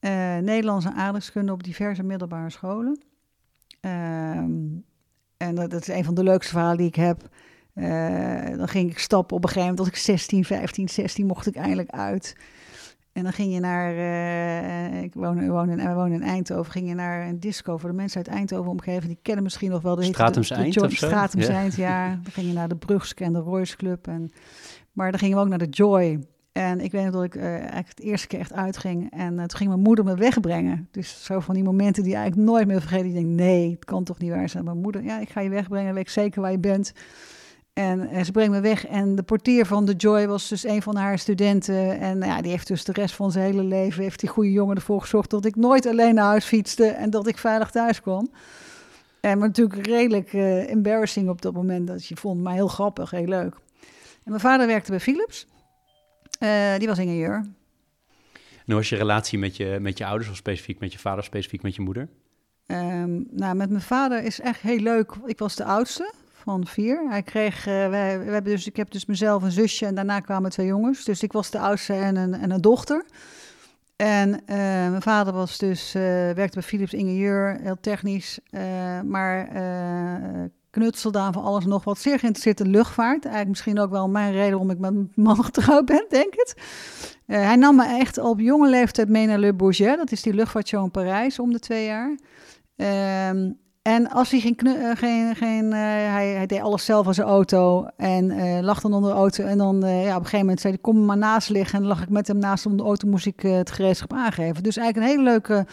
Uh, 0.00 0.36
Nederlands 0.36 0.84
en 0.84 0.94
aardrijkskunde 0.94 1.52
op 1.52 1.62
diverse 1.62 2.02
middelbare 2.02 2.50
scholen. 2.50 3.00
Um, 3.80 4.84
en 5.36 5.54
dat, 5.54 5.70
dat, 5.70 5.80
is 5.80 5.88
een 5.88 6.04
van 6.04 6.14
de 6.14 6.22
leukste 6.22 6.52
verhalen 6.52 6.76
die 6.76 6.86
ik 6.86 6.94
heb. 6.94 7.28
Uh, 7.74 8.56
dan 8.56 8.68
ging 8.68 8.90
ik 8.90 8.98
stappen 8.98 9.36
op 9.36 9.42
een 9.42 9.48
gegeven 9.48 9.70
moment, 9.70 9.78
als 9.78 9.98
ik 9.98 10.04
16, 10.04 10.44
15, 10.44 10.88
16, 10.88 11.26
mocht 11.26 11.46
ik 11.46 11.56
eindelijk 11.56 11.90
uit. 11.90 12.36
En 13.12 13.22
dan 13.22 13.32
ging 13.32 13.54
je 13.54 13.60
naar, 13.60 13.94
uh, 13.94 15.02
ik 15.02 15.14
woon, 15.14 15.48
woon, 15.48 15.68
in, 15.68 15.94
woon 15.94 16.12
in 16.12 16.22
Eindhoven, 16.22 16.72
ging 16.72 16.88
je 16.88 16.94
naar 16.94 17.28
een 17.28 17.40
disco 17.40 17.76
voor 17.76 17.90
de 17.90 17.96
mensen 17.96 18.16
uit 18.16 18.28
Eindhoven 18.28 18.70
omgeving. 18.70 19.06
Die 19.06 19.18
kennen 19.22 19.42
misschien 19.42 19.70
nog 19.70 19.82
wel. 19.82 19.94
De 19.94 20.02
Stratums 20.02 20.50
Eind 20.50 20.74
de, 20.74 20.80
de, 20.80 20.86
of 20.86 20.92
Stratums 20.92 21.46
Eind, 21.46 21.74
ja. 21.74 22.08
Dan 22.08 22.32
ging 22.32 22.46
je 22.46 22.52
naar 22.52 22.68
de 22.68 22.76
Brugske 22.76 23.24
en 23.24 23.32
de 23.32 23.38
Royce 23.38 23.76
Club. 23.76 24.06
En, 24.06 24.30
maar 24.92 25.10
dan 25.10 25.20
gingen 25.20 25.36
we 25.36 25.42
ook 25.42 25.48
naar 25.48 25.58
de 25.58 25.68
Joy. 25.68 26.18
En 26.56 26.80
ik 26.80 26.92
weet 26.92 27.12
dat 27.12 27.24
ik 27.24 27.34
uh, 27.34 27.44
eigenlijk 27.44 27.88
het 27.88 28.00
eerste 28.00 28.26
keer 28.26 28.38
echt 28.38 28.52
uitging. 28.52 29.10
En 29.12 29.32
uh, 29.32 29.38
toen 29.38 29.58
ging 29.58 29.68
mijn 29.68 29.82
moeder 29.82 30.04
me 30.04 30.14
wegbrengen. 30.14 30.88
Dus 30.90 31.24
zo 31.24 31.40
van 31.40 31.54
die 31.54 31.64
momenten 31.64 32.02
die 32.02 32.14
eigenlijk 32.14 32.48
nooit 32.48 32.66
meer 32.66 32.80
vergeten. 32.80 33.06
Ik 33.06 33.14
denk, 33.14 33.26
nee, 33.26 33.70
het 33.70 33.84
kan 33.84 34.04
toch 34.04 34.18
niet 34.18 34.30
waar 34.30 34.48
zijn. 34.48 34.64
Mijn 34.64 34.80
moeder, 34.80 35.02
ja, 35.02 35.18
ik 35.18 35.28
ga 35.28 35.40
je 35.40 35.48
wegbrengen. 35.48 35.94
Weet 35.94 36.10
zeker 36.10 36.40
waar 36.40 36.50
je 36.50 36.58
bent. 36.58 36.92
En, 37.72 38.08
en, 38.08 38.24
ze 38.24 38.32
brengt 38.32 38.52
me 38.52 38.60
weg. 38.60 38.86
En 38.86 39.14
de 39.14 39.22
portier 39.22 39.66
van 39.66 39.84
de 39.84 39.92
Joy 39.92 40.26
was 40.26 40.48
dus 40.48 40.64
een 40.64 40.82
van 40.82 40.96
haar 40.96 41.18
studenten. 41.18 42.00
En 42.00 42.20
ja, 42.20 42.40
die 42.40 42.50
heeft 42.50 42.66
dus 42.66 42.84
de 42.84 42.92
rest 42.92 43.14
van 43.14 43.32
zijn 43.32 43.44
hele 43.44 43.64
leven... 43.64 44.02
heeft 44.02 44.20
die 44.20 44.28
goede 44.28 44.52
jongen 44.52 44.76
ervoor 44.76 45.00
gezorgd 45.00 45.30
dat 45.30 45.44
ik 45.44 45.56
nooit 45.56 45.86
alleen 45.86 46.14
naar 46.14 46.24
huis 46.24 46.44
fietste... 46.44 46.86
en 46.86 47.10
dat 47.10 47.26
ik 47.26 47.38
veilig 47.38 47.70
thuis 47.70 48.00
kwam. 48.00 48.30
En 49.20 49.38
maar 49.38 49.48
natuurlijk 49.48 49.86
redelijk 49.86 50.32
embarrassing 50.68 51.28
op 51.28 51.42
dat 51.42 51.52
moment. 51.52 51.86
Dat 51.86 52.06
je 52.06 52.16
vond, 52.16 52.42
maar 52.42 52.54
heel 52.54 52.68
grappig, 52.68 53.10
heel 53.10 53.26
leuk. 53.26 53.54
En 54.24 54.30
mijn 54.30 54.40
vader 54.40 54.66
werkte 54.66 54.90
bij 54.90 55.00
Philips... 55.00 55.46
Uh, 56.40 56.76
die 56.78 56.88
was 56.88 56.98
ingenieur. 56.98 57.34
En 57.34 58.72
hoe 58.72 58.74
was 58.74 58.88
je 58.88 58.96
relatie 58.96 59.38
met 59.38 59.56
je, 59.56 59.78
met 59.80 59.98
je 59.98 60.06
ouders, 60.06 60.30
of 60.30 60.36
specifiek 60.36 60.78
met 60.78 60.92
je 60.92 60.98
vader, 60.98 61.24
specifiek 61.24 61.62
met 61.62 61.74
je 61.74 61.82
moeder? 61.82 62.08
Um, 62.66 63.26
nou, 63.30 63.54
met 63.54 63.70
mijn 63.70 63.82
vader 63.82 64.22
is 64.22 64.40
echt 64.40 64.60
heel 64.60 64.78
leuk. 64.78 65.14
Ik 65.26 65.38
was 65.38 65.56
de 65.56 65.64
oudste 65.64 66.12
van 66.32 66.66
vier. 66.66 67.06
Hij 67.08 67.22
kreeg, 67.22 67.66
uh, 67.66 67.88
wij, 67.88 68.18
we 68.18 68.30
hebben 68.30 68.52
dus, 68.52 68.66
ik 68.66 68.76
heb 68.76 68.90
dus 68.90 69.06
mezelf 69.06 69.42
een 69.42 69.50
zusje 69.50 69.86
en 69.86 69.94
daarna 69.94 70.20
kwamen 70.20 70.50
twee 70.50 70.66
jongens. 70.66 71.04
Dus 71.04 71.22
ik 71.22 71.32
was 71.32 71.50
de 71.50 71.58
oudste 71.58 71.92
en 71.92 72.16
een, 72.16 72.34
en 72.34 72.50
een 72.50 72.60
dochter. 72.60 73.04
En 73.96 74.28
uh, 74.30 74.46
mijn 74.88 75.02
vader 75.02 75.32
was 75.32 75.58
dus, 75.58 75.92
werkte 75.92 76.58
bij 76.58 76.62
Philips 76.62 76.92
ingenieur, 76.92 77.58
heel 77.60 77.80
technisch, 77.80 78.38
maar 79.04 79.48
knutselde 80.80 81.18
aan 81.18 81.32
van 81.32 81.42
alles 81.42 81.64
nog 81.64 81.84
wat. 81.84 81.98
Zeer 81.98 82.18
geïnteresseerd 82.18 82.60
in 82.60 82.70
luchtvaart. 82.70 83.24
Eigenlijk 83.24 83.48
misschien 83.48 83.78
ook 83.78 83.90
wel 83.90 84.08
mijn 84.08 84.32
reden 84.32 84.50
waarom 84.50 84.70
ik 84.70 84.78
met 84.78 84.92
mijn 84.92 85.12
man 85.14 85.44
getrouwd 85.44 85.84
ben, 85.84 86.06
denk 86.08 86.34
ik. 86.34 86.54
Uh, 87.26 87.36
hij 87.36 87.56
nam 87.56 87.76
me 87.76 87.84
echt 87.98 88.18
op 88.18 88.40
jonge 88.40 88.68
leeftijd 88.68 89.08
mee 89.08 89.26
naar 89.26 89.38
Le 89.38 89.54
Bourget. 89.54 89.96
Dat 89.96 90.12
is 90.12 90.22
die 90.22 90.34
luchtvaartshow 90.34 90.84
in 90.84 90.90
Parijs 90.90 91.38
om 91.38 91.52
de 91.52 91.58
twee 91.58 91.84
jaar. 91.84 92.18
Um, 93.30 93.58
en 93.82 94.10
als 94.10 94.30
hij 94.30 94.40
ging, 94.40 94.62
uh, 94.62 94.90
geen, 94.94 95.36
geen 95.36 95.64
uh, 95.64 95.72
hij, 95.72 96.28
hij, 96.28 96.46
deed 96.46 96.60
alles 96.60 96.84
zelf 96.84 97.06
aan 97.06 97.14
zijn 97.14 97.26
auto 97.26 97.86
en 97.96 98.30
uh, 98.30 98.60
lag 98.60 98.80
dan 98.80 98.92
onder 98.92 99.10
de 99.10 99.16
auto. 99.16 99.44
En 99.44 99.58
dan 99.58 99.76
ja, 99.80 99.86
op 99.86 100.06
een 100.06 100.12
gegeven 100.12 100.38
moment 100.38 100.60
zei 100.60 100.72
hij, 100.72 100.82
kom 100.82 101.04
maar 101.04 101.16
naast 101.16 101.48
liggen. 101.48 101.74
En 101.74 101.80
dan 101.80 101.88
lag 101.88 102.02
ik 102.02 102.08
met 102.08 102.26
hem 102.26 102.38
naast 102.38 102.66
om 102.66 102.76
de 102.76 102.82
auto, 102.82 103.08
moest 103.08 103.26
ik 103.26 103.40
het 103.40 103.70
gereedschap 103.70 104.12
aangeven. 104.12 104.62
Dus 104.62 104.76
eigenlijk 104.76 105.06
een 105.06 105.16
hele 105.16 105.30
leuke 105.30 105.66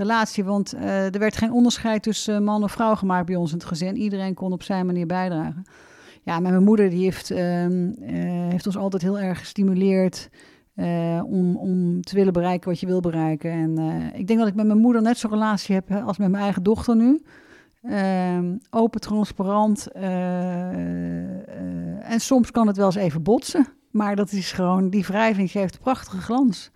relatie. 0.00 0.44
Want 0.44 0.74
uh, 0.74 1.14
er 1.14 1.18
werd 1.18 1.36
geen 1.36 1.52
onderscheid 1.52 2.02
tussen 2.02 2.44
man 2.44 2.62
en 2.62 2.68
vrouw 2.68 2.94
gemaakt 2.94 3.26
bij 3.26 3.36
ons 3.36 3.52
in 3.52 3.58
het 3.58 3.66
gezin. 3.66 3.96
Iedereen 3.96 4.34
kon 4.34 4.52
op 4.52 4.62
zijn 4.62 4.86
manier 4.86 5.06
bijdragen. 5.06 5.64
Ja, 6.22 6.40
maar 6.40 6.50
mijn 6.50 6.64
moeder 6.64 6.90
die 6.90 7.02
heeft, 7.04 7.30
uh, 7.30 7.64
uh, 7.64 7.88
heeft 8.48 8.66
ons 8.66 8.76
altijd 8.76 9.02
heel 9.02 9.18
erg 9.18 9.38
gestimuleerd 9.38 10.28
eh, 10.74 11.22
om, 11.24 11.56
om 11.56 12.02
te 12.02 12.14
willen 12.14 12.32
bereiken 12.32 12.70
wat 12.70 12.80
je 12.80 12.86
wil 12.86 13.00
bereiken. 13.00 13.50
En 13.50 13.78
ik 14.14 14.26
denk 14.26 14.38
dat 14.38 14.48
ik 14.48 14.54
met 14.54 14.66
mijn 14.66 14.78
moeder 14.78 15.02
net 15.02 15.18
zo'n 15.18 15.30
relatie 15.30 15.74
heb 15.74 15.90
als 15.92 16.18
met 16.18 16.30
mijn 16.30 16.42
eigen 16.42 16.62
dochter 16.62 16.96
nu. 16.96 17.22
Ehm, 17.82 18.56
open, 18.70 19.00
transparant. 19.00 19.88
en 22.02 22.20
soms 22.20 22.50
kan 22.50 22.66
het 22.66 22.76
wel 22.76 22.86
eens 22.86 22.94
even 22.94 23.22
botsen. 23.22 23.66
Maar 23.90 24.16
dat 24.16 24.32
is 24.32 24.52
gewoon, 24.52 24.90
die 24.90 25.04
wrijving 25.04 25.50
geeft 25.50 25.80
prachtige 25.80 26.20
glans. 26.20 26.70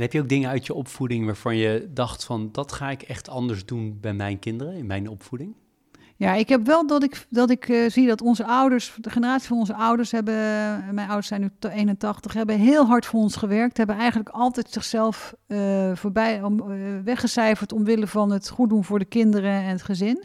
En 0.00 0.06
heb 0.06 0.14
je 0.14 0.20
ook 0.20 0.28
dingen 0.28 0.50
uit 0.50 0.66
je 0.66 0.74
opvoeding 0.74 1.24
waarvan 1.24 1.56
je 1.56 1.88
dacht 1.94 2.24
van 2.24 2.48
dat 2.52 2.72
ga 2.72 2.90
ik 2.90 3.02
echt 3.02 3.28
anders 3.28 3.64
doen 3.66 3.98
bij 4.00 4.12
mijn 4.12 4.38
kinderen 4.38 4.74
in 4.74 4.86
mijn 4.86 5.08
opvoeding? 5.08 5.54
Ja, 6.16 6.34
ik 6.34 6.48
heb 6.48 6.66
wel 6.66 6.86
dat 6.86 7.02
ik, 7.02 7.26
dat 7.28 7.50
ik 7.50 7.68
uh, 7.68 7.90
zie 7.90 8.06
dat 8.06 8.20
onze 8.20 8.44
ouders, 8.44 8.96
de 9.00 9.10
generatie 9.10 9.48
van 9.48 9.58
onze 9.58 9.74
ouders 9.74 10.10
hebben, 10.10 10.34
mijn 10.94 11.06
ouders 11.06 11.26
zijn 11.26 11.40
nu 11.40 11.50
81, 11.70 12.32
hebben 12.32 12.58
heel 12.58 12.86
hard 12.86 13.06
voor 13.06 13.20
ons 13.20 13.36
gewerkt. 13.36 13.76
Hebben 13.76 13.96
eigenlijk 13.96 14.28
altijd 14.28 14.70
zichzelf 14.70 15.34
uh, 15.46 15.94
voorbij, 15.94 16.42
om, 16.42 16.70
uh, 16.70 17.00
weggecijferd 17.04 17.72
omwille 17.72 18.06
van 18.06 18.30
het 18.30 18.48
goed 18.48 18.68
doen 18.68 18.84
voor 18.84 18.98
de 18.98 19.04
kinderen 19.04 19.52
en 19.52 19.68
het 19.68 19.82
gezin. 19.82 20.24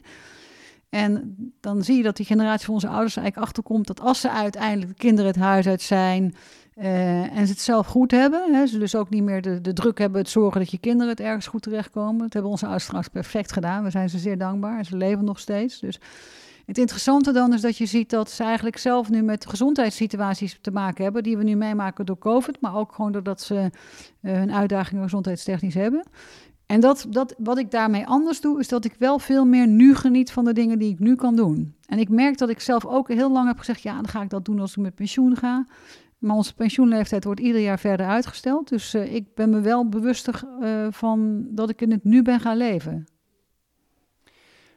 En 0.90 1.36
dan 1.60 1.84
zie 1.84 1.98
je 1.98 2.04
dat 2.04 2.18
die 2.18 2.26
generatie 2.26 2.66
van 2.66 2.74
onze 2.74 2.88
ouders 2.88 3.16
eigenlijk 3.16 3.48
achterkomt 3.48 3.88
dat 3.88 4.02
als 4.02 4.22
ze 4.22 4.32
uiteindelijk 4.32 4.88
de 4.88 4.98
kinderen 4.98 5.32
het 5.32 5.40
huis 5.40 5.68
uit 5.68 5.82
zijn, 5.82 6.36
uh, 6.76 7.38
en 7.38 7.46
ze 7.46 7.52
het 7.52 7.62
zelf 7.62 7.88
goed 7.88 8.12
hebben. 8.12 8.54
Hè, 8.54 8.66
ze 8.68 8.78
dus 8.78 8.96
ook 8.96 9.10
niet 9.10 9.24
meer 9.24 9.42
de, 9.42 9.62
de 9.62 9.74
druk 9.74 9.98
hebben 9.98 10.22
het 10.22 10.30
zorgen 10.30 10.60
dat 10.60 10.72
je 10.72 10.78
kinderen 10.78 11.10
het 11.10 11.20
ergens 11.20 11.48
goed 11.48 11.62
terechtkomen. 11.62 12.18
Dat 12.18 12.34
hebben 12.34 12.52
onze 12.52 12.66
ouders 12.66 12.86
trouwens 12.86 13.14
perfect 13.14 13.52
gedaan. 13.52 13.84
We 13.84 13.90
zijn 13.90 14.10
ze 14.10 14.18
zeer 14.18 14.38
dankbaar 14.38 14.78
en 14.78 14.86
ze 14.86 14.98
leven 14.98 15.26
nog 15.26 15.40
steeds. 15.40 15.80
Dus 15.80 16.00
Het 16.66 16.78
interessante 16.78 17.32
dan 17.32 17.54
is 17.54 17.62
dat 17.62 17.78
je 17.78 17.86
ziet 17.86 18.10
dat 18.10 18.30
ze 18.30 18.44
eigenlijk 18.44 18.78
zelf 18.78 19.10
nu 19.10 19.22
met 19.22 19.46
gezondheidssituaties 19.46 20.58
te 20.62 20.72
maken 20.72 21.04
hebben, 21.04 21.24
die 21.24 21.38
we 21.38 21.44
nu 21.44 21.56
meemaken 21.56 22.06
door 22.06 22.18
COVID, 22.18 22.62
maar 22.62 22.76
ook 22.76 22.94
gewoon 22.94 23.12
doordat 23.12 23.42
ze 23.42 23.56
uh, 23.56 24.32
hun 24.32 24.54
uitdagingen 24.54 25.04
gezondheidstechnisch 25.04 25.74
hebben. 25.74 26.04
En 26.66 26.80
dat, 26.80 27.06
dat, 27.10 27.36
wat 27.38 27.58
ik 27.58 27.72
daarmee 27.72 28.08
anders 28.08 28.42
doe, 28.42 28.60
is 28.60 28.68
dat 28.68 28.86
ik 28.86 28.96
wel 29.00 29.20
veel 29.20 29.46
meer 29.46 29.68
nu 29.68 29.96
geniet 29.96 30.32
van 30.32 30.46
de 30.46 30.54
dingen 30.54 30.80
die 30.80 30.92
ik 30.92 31.00
nu 31.00 31.16
kan 31.16 31.36
doen. 31.36 31.76
En 31.86 32.00
ik 32.00 32.10
merk 32.10 32.38
dat 32.38 32.50
ik 32.50 32.60
zelf 32.60 32.86
ook 32.86 33.08
heel 33.08 33.32
lang 33.32 33.48
heb 33.48 33.58
gezegd, 33.58 33.82
ja, 33.82 33.94
dan 33.94 34.08
ga 34.08 34.22
ik 34.22 34.30
dat 34.30 34.46
doen 34.46 34.60
als 34.60 34.72
ik 34.72 34.78
met 34.78 34.96
pensioen 34.96 35.36
ga. 35.36 35.66
Maar 36.26 36.36
onze 36.36 36.54
pensioenleeftijd 36.54 37.24
wordt 37.24 37.40
ieder 37.40 37.62
jaar 37.62 37.80
verder 37.80 38.06
uitgesteld. 38.06 38.70
Dus 38.70 38.96
uh, 38.96 39.14
ik 39.14 39.34
ben 39.36 39.50
me 39.50 39.60
wel 39.60 39.90
bewustig 39.90 40.44
uh, 40.62 40.88
van 40.90 41.48
dat 41.50 41.70
ik 41.70 41.82
in 41.82 41.92
het 41.92 42.04
nu 42.04 42.22
ben 42.22 42.40
gaan 42.40 42.58
leven. 42.58 43.08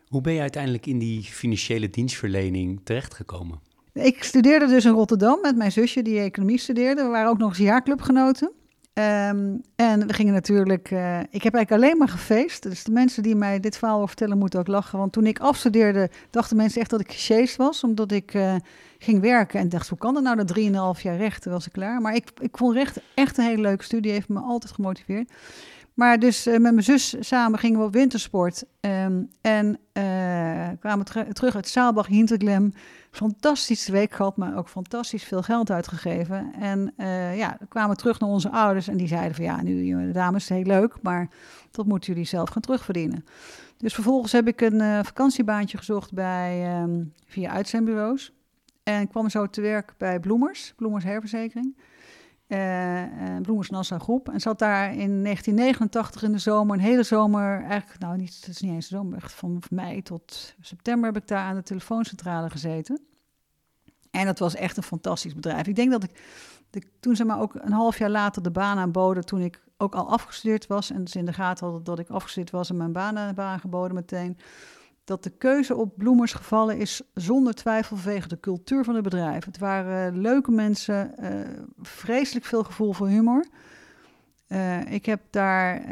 Hoe 0.06 0.20
ben 0.20 0.32
je 0.32 0.40
uiteindelijk 0.40 0.87
in 0.87 0.98
die 0.98 1.22
financiële 1.22 1.90
dienstverlening 1.90 2.80
terechtgekomen? 2.84 3.61
Ik 3.92 4.24
studeerde 4.24 4.66
dus 4.66 4.84
in 4.84 4.92
Rotterdam 4.92 5.40
met 5.40 5.56
mijn 5.56 5.72
zusje 5.72 6.02
die 6.02 6.18
economie 6.18 6.58
studeerde. 6.58 7.02
We 7.02 7.08
waren 7.08 7.30
ook 7.30 7.38
nog 7.38 7.48
eens 7.48 7.58
jaarclubgenoten. 7.58 8.52
Um, 8.94 9.61
en 9.76 10.06
we 10.06 10.12
gingen 10.12 10.32
natuurlijk, 10.32 10.90
uh, 10.90 11.20
ik 11.20 11.42
heb 11.42 11.54
eigenlijk 11.54 11.70
alleen 11.70 11.98
maar 11.98 12.08
gefeest. 12.08 12.62
Dus 12.62 12.84
de 12.84 12.92
mensen 12.92 13.22
die 13.22 13.34
mij 13.34 13.61
dit 13.61 13.78
verhaal 13.78 14.06
vertellen 14.06 14.38
moeten 14.38 14.61
ook 14.61 14.66
lachen. 14.66 14.98
Want 14.98 15.12
toen 15.12 15.26
ik 15.26 15.38
afstudeerde, 15.38 16.11
dachten 16.30 16.56
mensen 16.56 16.80
echt 16.80 16.90
dat 16.90 17.00
ik 17.00 17.12
gesjeest 17.12 17.56
was. 17.56 17.84
Omdat 17.84 18.12
ik 18.12 18.34
uh, 18.34 18.54
ging 18.98 19.20
werken 19.20 19.61
en 19.61 19.68
dacht, 19.68 19.88
hoe 19.88 19.98
kan 19.98 20.14
dat 20.14 20.22
nou? 20.22 20.37
Dat 20.37 20.58
3,5 20.96 21.02
jaar 21.02 21.16
rechten 21.16 21.50
was 21.50 21.66
ik 21.66 21.72
klaar. 21.72 22.00
Maar 22.00 22.14
ik, 22.14 22.30
ik 22.40 22.56
vond 22.56 22.74
recht 22.74 23.00
echt 23.14 23.38
een 23.38 23.44
hele 23.44 23.62
leuke 23.62 23.84
studie, 23.84 24.12
heeft 24.12 24.28
me 24.28 24.40
altijd 24.40 24.72
gemotiveerd. 24.72 25.32
Maar 25.94 26.18
dus 26.18 26.46
uh, 26.46 26.52
met 26.52 26.72
mijn 26.72 26.82
zus 26.82 27.16
samen 27.20 27.58
gingen 27.58 27.78
we 27.78 27.84
op 27.84 27.92
wintersport. 27.92 28.64
Um, 28.80 29.30
en 29.40 29.78
kwamen 30.80 31.04
ter 31.04 31.34
terug 31.34 31.54
uit 31.54 31.68
Saalbach, 31.68 32.06
Hinterglem 32.06 32.72
fantastische 33.11 33.92
week 33.92 34.12
gehad, 34.12 34.37
maar 34.37 34.56
ook 34.56 34.68
fantastisch 34.68 35.24
veel 35.24 35.42
geld 35.42 35.70
uitgegeven. 35.70 36.52
En 36.61 36.92
uh, 36.96 37.37
ja, 37.38 37.58
kwamen 37.68 37.96
terug 37.96 38.20
naar 38.20 38.28
onze 38.28 38.50
ouders 38.50 38.88
en 38.88 38.96
die 38.96 39.08
zeiden 39.08 39.34
van 39.34 39.44
ja, 39.44 39.62
nu 39.62 40.12
dames, 40.12 40.48
heel 40.48 40.62
leuk, 40.62 41.02
maar 41.02 41.28
dat 41.70 41.87
moeten 41.87 42.12
jullie 42.12 42.28
zelf 42.28 42.48
gaan 42.48 42.62
terugverdienen. 42.62 43.24
Dus 43.76 43.94
vervolgens 43.94 44.32
heb 44.32 44.46
ik 44.46 44.61
een 44.61 45.04
vakantiebaantje 45.04 45.78
gezocht 45.78 46.12
bij, 46.12 46.80
um, 46.82 47.12
via 47.26 47.50
uitzendbureaus. 47.50 48.32
En 48.88 49.09
kwam 49.09 49.31
zo 49.31 49.46
te 49.46 49.61
werk 49.61 49.94
bij 49.98 50.20
Bloemers, 50.20 50.72
Bloemers 50.77 51.05
Herverzekering. 51.05 51.77
Uh, 52.48 53.03
Bloemers 53.42 53.70
Nassau 53.70 54.01
Groep. 54.01 54.29
En 54.29 54.40
zat 54.40 54.59
daar 54.59 54.85
in 54.85 55.22
1989 55.22 56.22
in 56.22 56.33
de 56.33 56.38
zomer, 56.38 56.77
een 56.77 56.83
hele 56.83 57.03
zomer, 57.03 57.64
eigenlijk, 57.64 58.01
nou 58.01 58.16
niet, 58.16 58.35
het 58.35 58.48
is 58.48 58.61
niet 58.61 58.72
eens 58.72 58.88
de 58.88 58.96
zomer, 58.96 59.16
echt 59.16 59.33
van 59.33 59.62
mei 59.70 60.03
tot 60.03 60.55
september 60.61 61.12
heb 61.12 61.22
ik 61.22 61.29
daar 61.29 61.44
aan 61.44 61.55
de 61.55 61.62
telefooncentrale 61.62 62.51
gezeten. 62.51 63.01
En 64.11 64.27
dat 64.27 64.38
was 64.38 64.55
echt 64.55 64.77
een 64.77 64.83
fantastisch 64.83 65.35
bedrijf. 65.35 65.66
Ik 65.66 65.77
denk 65.77 65.90
dat 65.90 66.03
ik 66.03 66.22
de, 66.70 66.83
toen 67.01 67.16
ze 67.16 67.24
maar 67.24 67.40
ook 67.40 67.55
een 67.55 67.72
half 67.72 67.98
jaar 67.98 68.11
later 68.11 68.42
de 68.42 68.51
baan 68.51 68.79
aanboden, 68.79 69.24
toen 69.24 69.40
ik 69.40 69.64
ook 69.77 69.94
al 69.94 70.11
afgestudeerd 70.11 70.66
was 70.66 70.90
en 70.90 71.09
ze 71.09 71.18
in 71.18 71.24
de 71.24 71.33
gaten 71.33 71.64
hadden 71.64 71.85
dat 71.85 71.98
ik 71.98 72.09
afgestudeerd 72.09 72.51
was 72.51 72.70
en 72.70 72.77
mijn 72.77 72.92
baan, 72.92 73.35
baan 73.35 73.61
geboden 73.61 73.94
meteen, 73.94 74.38
dat 75.09 75.23
de 75.23 75.31
keuze 75.31 75.77
op 75.77 75.97
Bloemers 75.97 76.33
gevallen 76.33 76.79
is 76.79 77.03
zonder 77.14 77.55
twijfel 77.55 77.97
vanwege 77.97 78.29
de 78.29 78.40
cultuur 78.40 78.85
van 78.85 78.94
het 78.94 79.05
bedrijf. 79.05 79.44
Het 79.44 79.59
waren 79.59 80.21
leuke 80.21 80.51
mensen, 80.51 81.14
uh, 81.21 81.29
vreselijk 81.81 82.47
veel 82.47 82.64
gevoel 82.64 82.92
voor 82.92 83.09
humor. 83.09 83.47
Uh, 84.49 84.92
ik 84.92 85.07
heb 85.07 85.21
daar, 85.31 85.83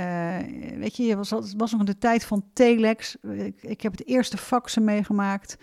weet 0.79 0.97
je, 0.97 1.17
het 1.17 1.29
was, 1.29 1.55
was 1.57 1.71
nog 1.71 1.81
in 1.81 1.87
de 1.87 1.99
tijd 1.99 2.25
van 2.25 2.45
telex. 2.53 3.17
Ik, 3.23 3.63
ik 3.63 3.81
heb 3.81 3.93
het 3.93 4.07
eerste 4.07 4.37
faxen 4.37 4.85
meegemaakt. 4.85 5.57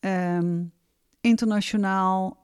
Um, 0.00 0.72
internationaal. 1.20 2.42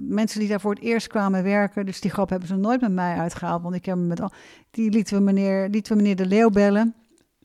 mensen 0.00 0.40
die 0.40 0.48
daar 0.48 0.60
voor 0.60 0.74
het 0.74 0.82
eerst 0.82 1.06
kwamen 1.06 1.42
werken. 1.42 1.86
Dus 1.86 2.00
die 2.00 2.10
grap 2.10 2.28
hebben 2.28 2.48
ze 2.48 2.56
nooit 2.56 2.80
met 2.80 2.92
mij 2.92 3.16
uitgehaald. 3.16 3.62
Want 3.62 3.74
ik 3.74 3.84
heb 3.84 3.96
met 3.96 4.20
al. 4.20 4.32
Die 4.70 4.90
lieten 4.90 5.16
we 5.16 5.22
meneer, 5.22 5.68
lieten 5.68 5.96
we 5.96 6.02
meneer 6.02 6.16
De 6.16 6.26
Leeuw 6.26 6.50
bellen. 6.50 6.94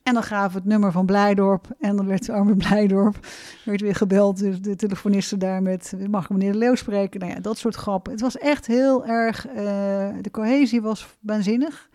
En 0.04 0.14
dan 0.14 0.22
gaven 0.22 0.50
we 0.50 0.58
het 0.58 0.66
nummer 0.66 0.92
van 0.92 1.06
Blijdorp. 1.06 1.66
En 1.80 1.96
dan 1.96 2.06
werd 2.06 2.30
arme 2.30 2.56
Blijdorp 2.66 3.26
werd 3.64 3.80
weer 3.80 3.94
gebeld. 3.94 4.38
Dus 4.38 4.60
de 4.60 4.76
telefoniste 4.76 5.36
daar 5.36 5.62
met, 5.62 5.94
mag 6.10 6.24
ik 6.24 6.30
meneer 6.30 6.52
de 6.52 6.58
Leeuw 6.58 6.74
spreken? 6.74 7.20
Nou 7.20 7.32
ja, 7.32 7.40
dat 7.40 7.58
soort 7.58 7.74
grappen. 7.74 8.12
Het 8.12 8.20
was 8.20 8.38
echt 8.38 8.66
heel 8.66 9.06
erg, 9.06 9.48
uh, 9.48 9.54
de 10.20 10.30
cohesie 10.30 10.82
was 10.82 11.16
waanzinnig. 11.20 11.88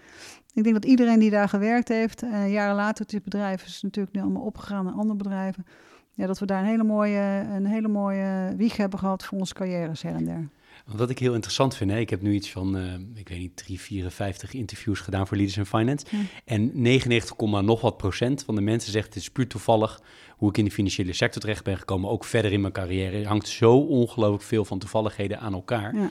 Ik 0.54 0.63
denk 0.63 0.76
dat 0.76 0.86
iedereen 0.86 1.19
die 1.19 1.30
daar 1.30 1.50
gewerkt 1.50 1.88
heeft, 1.88 2.24
uh, 2.24 2.52
jaren 2.52 2.76
later, 2.76 3.06
dit 3.08 3.24
bedrijf 3.24 3.65
is 3.65 3.82
natuurlijk 3.82 4.15
nu 4.15 4.22
allemaal 4.22 4.43
opgegaan 4.43 4.86
naar 4.86 4.93
andere 4.93 5.15
bedrijven. 5.15 5.65
Ja, 6.13 6.28
dat 6.28 6.39
we 6.39 6.45
daar 6.45 6.60
een 6.60 6.69
hele 6.69 6.84
mooie, 6.84 7.45
een 7.56 7.65
hele 7.65 7.88
mooie 7.88 8.54
wieg 8.58 8.78
hebben 8.78 9.00
gehad 9.00 9.26
voor 9.26 9.38
onze 9.38 9.54
carrières 9.54 10.02
her 10.02 10.15
en. 10.15 10.52
Wat 10.95 11.10
ik 11.10 11.19
heel 11.19 11.34
interessant 11.34 11.75
vind, 11.75 11.91
hè, 11.91 11.97
ik 11.97 12.10
heb 12.10 12.21
nu 12.21 12.34
iets 12.34 12.52
van, 12.52 12.78
uh, 12.78 12.93
ik 13.15 13.30
weet 13.30 13.39
niet, 13.39 13.56
3, 13.56 13.80
54 13.80 14.54
interviews 14.54 14.99
gedaan 14.99 15.28
voor 15.28 15.38
Leaders 15.38 15.58
in 15.58 15.65
Finance. 15.65 16.06
Ja. 16.10 16.17
En 16.45 16.71
99, 16.73 17.62
nog 17.62 17.82
wat 17.82 17.97
procent 17.97 18.43
van 18.43 18.56
de 18.56 18.62
mensen 18.62 18.91
zegt 18.91 19.06
het 19.06 19.15
is 19.15 19.30
puur 19.30 19.47
toevallig 19.47 20.02
hoe 20.38 20.49
ik 20.49 20.58
in 20.58 20.65
de 20.65 20.71
financiële 20.71 21.13
sector 21.13 21.41
terecht 21.41 21.63
ben 21.63 21.78
gekomen. 21.78 22.10
Ook 22.10 22.23
verder 22.23 22.52
in 22.52 22.62
mijn 22.62 22.73
carrière. 22.73 23.17
Het 23.17 23.25
hangt 23.25 23.47
zo 23.47 23.78
ongelooflijk 23.78 24.43
veel 24.43 24.65
van 24.65 24.80
toevalligheden 24.80 25.39
aan 25.39 25.54
elkaar. 25.54 25.95
Ja. 25.95 26.10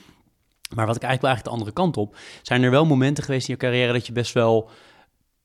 Maar 0.75 0.87
wat 0.87 0.97
ik 0.97 1.03
eigenlijk 1.03 1.21
wel 1.21 1.31
eigenlijk 1.31 1.45
de 1.45 1.51
andere 1.51 1.73
kant 1.73 1.97
op, 1.97 2.17
zijn 2.43 2.63
er 2.63 2.71
wel 2.71 2.87
momenten 2.87 3.25
geweest 3.25 3.49
in 3.49 3.55
je 3.55 3.61
carrière 3.61 3.93
dat 3.93 4.07
je 4.07 4.13
best 4.13 4.33
wel 4.33 4.71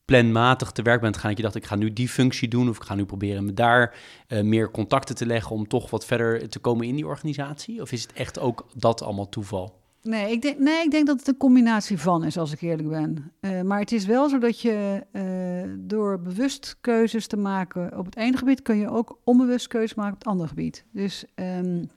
planmatig 0.04 0.70
te 0.70 0.82
werk 0.82 1.00
bent 1.00 1.16
gaan. 1.16 1.28
Dat 1.28 1.36
je 1.36 1.44
dacht, 1.44 1.56
ik 1.56 1.64
ga 1.64 1.76
nu 1.76 1.92
die 1.92 2.08
functie 2.08 2.48
doen 2.48 2.68
of 2.68 2.76
ik 2.76 2.82
ga 2.82 2.94
nu 2.94 3.04
proberen 3.04 3.44
me 3.44 3.54
daar 3.54 3.96
uh, 4.28 4.42
meer 4.42 4.70
contacten 4.70 5.14
te 5.14 5.26
leggen 5.26 5.56
om 5.56 5.68
toch 5.68 5.90
wat 5.90 6.04
verder 6.04 6.48
te 6.48 6.58
komen 6.58 6.86
in 6.86 6.94
die 6.94 7.06
organisatie? 7.06 7.80
Of 7.80 7.92
is 7.92 8.02
het 8.02 8.12
echt 8.12 8.38
ook 8.38 8.66
dat 8.74 9.02
allemaal 9.02 9.28
toeval? 9.28 9.82
Nee, 10.02 10.32
ik 10.32 10.42
denk, 10.42 10.58
nee, 10.58 10.84
ik 10.84 10.90
denk 10.90 11.06
dat 11.06 11.18
het 11.18 11.28
een 11.28 11.36
combinatie 11.36 11.98
van 11.98 12.24
is, 12.24 12.38
als 12.38 12.52
ik 12.52 12.60
eerlijk 12.60 12.88
ben. 12.88 13.32
Uh, 13.40 13.62
maar 13.62 13.80
het 13.80 13.92
is 13.92 14.06
wel 14.06 14.28
zo 14.28 14.38
dat 14.38 14.60
je 14.60 15.06
uh, 15.12 15.74
door 15.78 16.20
bewust 16.20 16.76
keuzes 16.80 17.26
te 17.26 17.36
maken 17.36 17.98
op 17.98 18.04
het 18.04 18.16
ene 18.16 18.36
gebied, 18.36 18.62
kun 18.62 18.76
je 18.76 18.90
ook 18.90 19.18
onbewust 19.24 19.66
keuzes 19.66 19.94
maken 19.94 20.12
op 20.12 20.18
het 20.18 20.28
andere 20.28 20.48
gebied. 20.48 20.84
Dus 20.92 21.24
um, 21.34 21.90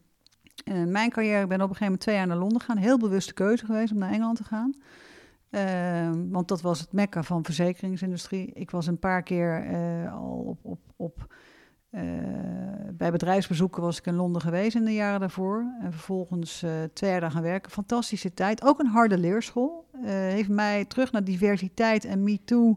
mijn 0.88 1.10
carrière, 1.10 1.42
ik 1.42 1.48
ben 1.48 1.62
op 1.62 1.70
een 1.70 1.76
gegeven 1.76 1.84
moment 1.86 2.02
twee 2.02 2.16
jaar 2.16 2.28
naar 2.28 2.38
Londen 2.38 2.60
gegaan. 2.60 2.78
Heel 2.78 2.98
bewuste 2.98 3.34
keuze 3.34 3.66
geweest 3.66 3.92
om 3.92 3.98
naar 3.98 4.12
Engeland 4.12 4.38
te 4.38 4.44
gaan. 4.44 4.76
Uh, 5.52 6.10
want 6.30 6.48
dat 6.48 6.62
was 6.62 6.80
het 6.80 6.92
mekka 6.92 7.24
van 7.24 7.46
verzekeringsindustrie. 7.46 8.52
Ik 8.54 8.72
was 8.72 8.88
een 8.88 9.00
paar 9.00 9.24
keer 9.24 9.66
uh, 9.72 10.14
al 10.14 10.44
op, 10.46 10.60
op, 10.62 10.80
op 10.96 11.34
uh, 11.92 12.02
bij 12.94 13.12
bedrijfsbezoeken 13.12 13.82
was 13.82 13.98
ik 13.98 14.06
in 14.06 14.16
Londen 14.16 14.42
geweest 14.42 14.76
in 14.76 14.86
de 14.86 14.94
jaren 14.94 15.20
daarvoor. 15.20 15.66
En 15.82 15.92
vervolgens 15.92 16.66
twee 16.94 17.12
jaar 17.12 17.20
daar 17.20 17.32
gaan 17.32 17.42
werken. 17.42 17.72
Fantastische 17.72 18.34
tijd. 18.34 18.64
Ook 18.64 18.80
een 18.80 18.88
harde 18.88 19.18
leerschool. 19.18 19.86
heeft 20.02 20.50
mij 20.50 20.86
terug 20.86 21.12
naar 21.12 21.24
diversiteit 21.24 22.06
en 22.06 22.24
me 22.24 22.40
too. 22.46 22.76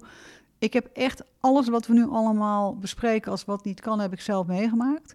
Ik 0.58 0.72
heb 0.72 0.90
echt 0.92 1.24
alles 1.40 1.68
wat 1.68 1.86
we 1.86 1.94
nu 1.94 2.08
allemaal 2.08 2.76
bespreken 2.76 3.30
als 3.30 3.44
wat 3.44 3.64
niet 3.64 3.80
kan, 3.80 4.00
heb 4.00 4.12
ik 4.12 4.20
zelf 4.20 4.46
meegemaakt. 4.46 5.14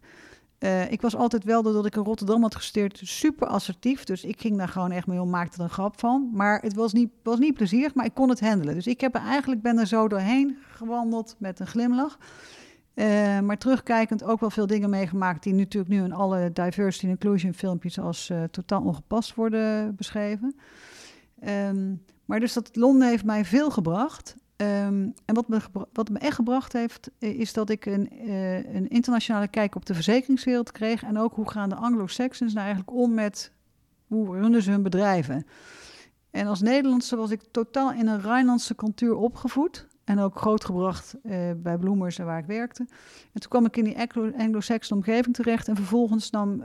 Uh, 0.60 0.92
ik 0.92 1.02
was 1.02 1.16
altijd 1.16 1.44
wel, 1.44 1.64
doordat 1.64 1.86
ik 1.86 1.96
in 1.96 2.04
Rotterdam 2.04 2.42
had 2.42 2.56
gestudeerd, 2.56 3.00
super 3.04 3.48
assertief. 3.48 4.04
Dus 4.04 4.24
ik 4.24 4.42
ging 4.42 4.58
daar 4.58 4.68
gewoon 4.68 4.92
echt 4.92 5.08
mee 5.08 5.22
om, 5.22 5.30
maakte 5.30 5.58
er 5.58 5.64
een 5.64 5.70
grap 5.70 6.00
van. 6.00 6.30
Maar 6.34 6.62
het 6.62 6.74
was 6.74 6.94
niet, 6.94 7.10
was 7.24 7.40
niet 7.40 7.54
plezierig, 7.54 7.94
maar 7.94 8.06
ik 8.06 8.14
kon 8.14 8.30
het 8.30 8.40
handelen. 8.40 8.74
Dus 8.74 8.88
ik 8.88 9.02
heb 9.02 9.16
er 9.16 9.22
eigenlijk 9.22 9.62
ben 9.62 9.78
er 9.78 9.88
zo 9.88 10.08
doorheen 10.08 10.58
gewandeld 10.72 11.36
met 11.38 11.60
een 11.60 11.68
glimlach. 11.68 12.18
Uh, 12.96 13.40
maar 13.40 13.58
terugkijkend 13.58 14.24
ook 14.24 14.40
wel 14.40 14.50
veel 14.50 14.68
dingen 14.68 14.90
meegemaakt 14.90 15.44
die 15.44 15.54
natuurlijk 15.54 15.94
nu 15.94 16.04
in 16.04 16.14
alle 16.14 16.52
diversity 16.54 17.08
inclusion 17.08 17.54
filmpjes 17.54 18.00
als 18.00 18.30
uh, 18.30 18.44
totaal 18.44 18.82
ongepast 18.82 19.36
worden 19.36 19.96
beschreven. 19.96 20.56
Um, 21.48 22.04
maar 22.26 22.40
dus 22.40 22.54
dat 22.54 22.76
Londen 22.76 23.08
heeft 23.08 23.26
mij 23.26 23.46
veel 23.46 23.72
gebracht. 23.72 24.36
Um, 24.58 25.14
en 25.26 25.36
wat 25.36 25.48
me, 25.48 25.60
wat 25.94 26.10
me 26.10 26.20
echt 26.20 26.36
gebracht 26.36 26.74
heeft, 26.74 27.12
is 27.20 27.54
dat 27.54 27.70
ik 27.70 27.86
een, 27.86 28.10
uh, 28.14 28.76
een, 28.76 28.88
internationale 28.88 29.48
kijk 29.48 29.76
op 29.76 29.86
de 29.86 29.94
verzekeringswereld 29.94 30.72
kreeg. 30.72 31.04
En 31.04 31.18
ook 31.18 31.36
hoe 31.36 31.50
gaan 31.50 31.70
de 31.70 31.76
Anglo-Saxons 31.76 32.54
nou 32.54 32.66
eigenlijk 32.66 32.98
om 32.98 33.14
met 33.14 33.52
hoe 34.08 34.40
runnen 34.40 34.62
ze 34.62 34.72
hun 34.72 34.84
bedrijven. 34.84 35.46
En 36.32 36.48
als 36.48 36.62
Nederlandse 36.62 37.16
was 37.16 37.32
ik 37.32 37.42
totaal 37.52 37.92
in 37.92 38.08
een 38.08 38.22
Rijnlandse 38.22 38.76
cultuur 38.76 39.16
opgevoed. 39.16 39.88
En 40.04 40.20
ook 40.20 40.40
grootgebracht 40.40 41.16
uh, 41.24 41.38
bij 41.58 41.78
Bloemers, 41.78 42.18
waar 42.18 42.40
ik 42.40 42.46
werkte. 42.46 42.86
En 43.34 43.40
toen 43.40 43.50
kwam 43.50 43.66
ik 43.66 43.78
in 43.78 43.84
die 43.84 43.98
Anglo-Saxon 44.38 44.98
omgeving 44.98 45.36
terecht. 45.36 45.68
En 45.68 45.76
vervolgens 45.76 46.30
nam, 46.30 46.64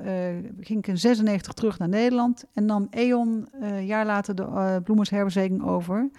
ging 0.60 0.78
ik 0.78 0.86
in 0.86 0.98
96 0.98 1.52
terug 1.52 1.78
naar 1.78 1.88
Nederland. 1.88 2.44
En 2.52 2.64
nam 2.64 2.86
E.ON 2.90 3.48
een 3.52 3.86
jaar 3.86 4.06
later 4.06 4.34
de 4.34 4.80
Bloemers 4.84 5.10
herverzekering 5.10 5.64
over. 5.64 6.10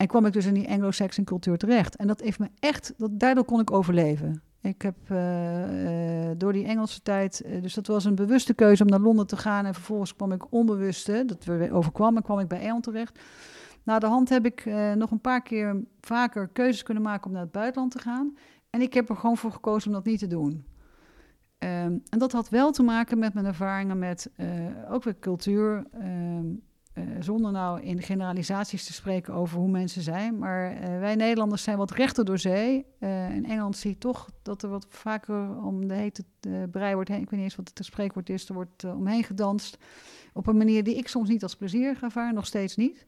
En 0.00 0.06
kwam 0.06 0.26
ik 0.26 0.32
dus 0.32 0.46
in 0.46 0.54
die 0.54 0.68
Anglo-Saxon 0.68 1.24
cultuur 1.24 1.58
terecht. 1.58 1.96
En 1.96 2.06
dat 2.06 2.20
heeft 2.20 2.38
me 2.38 2.48
echt, 2.58 2.94
dat, 2.96 3.10
daardoor 3.12 3.44
kon 3.44 3.60
ik 3.60 3.70
overleven. 3.70 4.42
Ik 4.60 4.82
heb 4.82 4.96
uh, 5.10 6.28
uh, 6.28 6.30
door 6.36 6.52
die 6.52 6.64
Engelse 6.64 7.02
tijd, 7.02 7.42
uh, 7.46 7.62
dus 7.62 7.74
dat 7.74 7.86
was 7.86 8.04
een 8.04 8.14
bewuste 8.14 8.54
keuze 8.54 8.82
om 8.82 8.88
naar 8.88 9.00
Londen 9.00 9.26
te 9.26 9.36
gaan. 9.36 9.66
En 9.66 9.74
vervolgens 9.74 10.16
kwam 10.16 10.32
ik 10.32 10.52
onbewust, 10.52 11.06
dat 11.06 11.44
we 11.44 11.72
overkwam, 11.72 12.16
en 12.16 12.22
kwam 12.22 12.38
ik 12.38 12.48
bij 12.48 12.66
E.ON 12.66 12.80
terecht. 12.80 13.18
Na 13.82 13.98
de 13.98 14.06
hand 14.06 14.28
heb 14.28 14.46
ik 14.46 14.64
nog 14.94 15.10
een 15.10 15.20
paar 15.20 15.42
keer 15.42 15.82
vaker 16.00 16.48
keuzes 16.48 16.82
kunnen 16.82 17.02
maken 17.02 17.26
om 17.26 17.32
naar 17.32 17.42
het 17.42 17.52
buitenland 17.52 17.92
te 17.92 17.98
gaan. 17.98 18.36
En 18.70 18.80
ik 18.80 18.94
heb 18.94 19.08
er 19.08 19.16
gewoon 19.16 19.36
voor 19.36 19.52
gekozen 19.52 19.88
om 19.88 19.94
dat 19.94 20.04
niet 20.04 20.18
te 20.18 20.26
doen. 20.26 20.64
Ehm, 21.58 21.98
en 22.08 22.18
dat 22.18 22.32
had 22.32 22.48
wel 22.48 22.70
te 22.70 22.82
maken 22.82 23.18
met 23.18 23.34
mijn 23.34 23.46
ervaringen 23.46 23.98
met 23.98 24.30
ook 24.90 25.04
weer 25.04 25.18
cultuur. 25.18 25.86
Ehm, 25.92 26.46
eh, 26.92 27.04
zonder 27.20 27.52
nou 27.52 27.80
in 27.80 28.02
generalisaties 28.02 28.84
te 28.84 28.92
spreken 28.92 29.34
over 29.34 29.58
hoe 29.58 29.68
mensen 29.68 30.02
zijn. 30.02 30.38
Maar 30.38 30.72
uh, 30.72 30.98
wij 30.98 31.14
Nederlanders 31.14 31.62
zijn 31.62 31.76
wat 31.76 31.90
rechter 31.90 32.24
door 32.24 32.38
zee. 32.38 32.86
in 33.34 33.44
Engeland 33.46 33.76
zie 33.76 33.90
je 33.90 33.98
toch 33.98 34.30
dat 34.42 34.62
er 34.62 34.68
wat 34.68 34.86
vaker 34.88 35.64
om 35.64 35.88
de 35.88 35.94
hete 35.94 36.24
brei 36.70 36.94
wordt 36.94 37.08
heen. 37.08 37.20
Ik 37.20 37.30
weet 37.30 37.40
niet 37.40 37.48
eens 37.48 37.56
wat 37.56 37.70
het 37.74 37.84
spreekwoord 37.84 38.30
is. 38.30 38.48
Er 38.48 38.54
wordt 38.54 38.84
omheen 38.84 39.24
gedanst. 39.24 39.78
Op 40.32 40.46
een 40.46 40.56
manier 40.56 40.84
die 40.84 40.96
ik 40.96 41.08
soms 41.08 41.28
niet 41.28 41.42
als 41.42 41.56
plezier 41.56 41.98
ervaar, 42.02 42.32
nog 42.32 42.46
steeds 42.46 42.76
niet. 42.76 43.06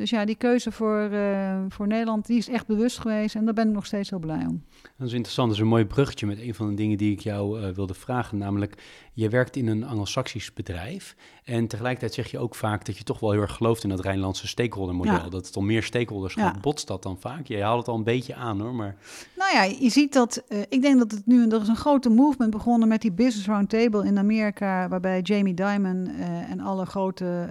Dus 0.00 0.10
ja, 0.10 0.24
die 0.24 0.34
keuze 0.34 0.72
voor, 0.72 1.08
uh, 1.12 1.58
voor 1.68 1.86
Nederland, 1.86 2.26
die 2.26 2.38
is 2.38 2.48
echt 2.48 2.66
bewust 2.66 2.98
geweest 2.98 3.34
en 3.34 3.44
daar 3.44 3.54
ben 3.54 3.68
ik 3.68 3.74
nog 3.74 3.86
steeds 3.86 4.10
heel 4.10 4.18
blij 4.18 4.46
om. 4.48 4.64
Dat 4.96 5.06
is 5.06 5.12
interessant, 5.12 5.48
dat 5.48 5.56
is 5.56 5.62
een 5.62 5.68
mooi 5.68 5.84
bruggetje 5.84 6.26
met 6.26 6.38
een 6.38 6.54
van 6.54 6.68
de 6.68 6.74
dingen 6.74 6.98
die 6.98 7.12
ik 7.12 7.20
jou 7.20 7.60
uh, 7.60 7.68
wilde 7.68 7.94
vragen, 7.94 8.38
namelijk 8.38 8.82
je 9.12 9.28
werkt 9.28 9.56
in 9.56 9.66
een 9.66 9.84
Anglo-Saxisch 9.84 10.52
bedrijf 10.52 11.16
en 11.44 11.66
tegelijkertijd 11.66 12.14
zeg 12.14 12.30
je 12.30 12.38
ook 12.38 12.54
vaak 12.54 12.84
dat 12.84 12.98
je 12.98 13.04
toch 13.04 13.20
wel 13.20 13.30
heel 13.30 13.40
erg 13.40 13.54
gelooft 13.54 13.82
in 13.82 13.88
dat 13.88 14.00
Rijnlandse 14.00 14.46
stakeholder 14.46 14.94
model, 14.94 15.30
dat 15.30 15.46
het 15.46 15.56
om 15.56 15.66
meer 15.66 15.82
stakeholders 15.82 16.34
gaat, 16.34 16.54
ja. 16.54 16.60
botst 16.60 16.86
dat 16.86 17.02
dan 17.02 17.18
vaak? 17.20 17.46
Je 17.46 17.62
haalt 17.62 17.78
het 17.78 17.88
al 17.88 17.94
een 17.94 18.04
beetje 18.04 18.34
aan 18.34 18.60
hoor, 18.60 18.74
maar... 18.74 18.96
Nou 19.36 19.54
ja, 19.54 19.62
je 19.62 19.90
ziet 19.90 20.12
dat, 20.12 20.42
uh, 20.48 20.58
ik 20.68 20.82
denk 20.82 20.98
dat 20.98 21.10
het 21.10 21.26
nu, 21.26 21.48
er 21.48 21.60
is 21.60 21.68
een 21.68 21.76
grote 21.76 22.08
movement 22.08 22.50
begonnen 22.50 22.88
met 22.88 23.00
die 23.00 23.12
Business 23.12 23.46
Roundtable 23.46 24.06
in 24.06 24.18
Amerika, 24.18 24.88
waarbij 24.88 25.20
Jamie 25.20 25.54
Dimon 25.54 26.06
en 26.48 26.60
alle 26.60 26.86
grote 26.86 27.48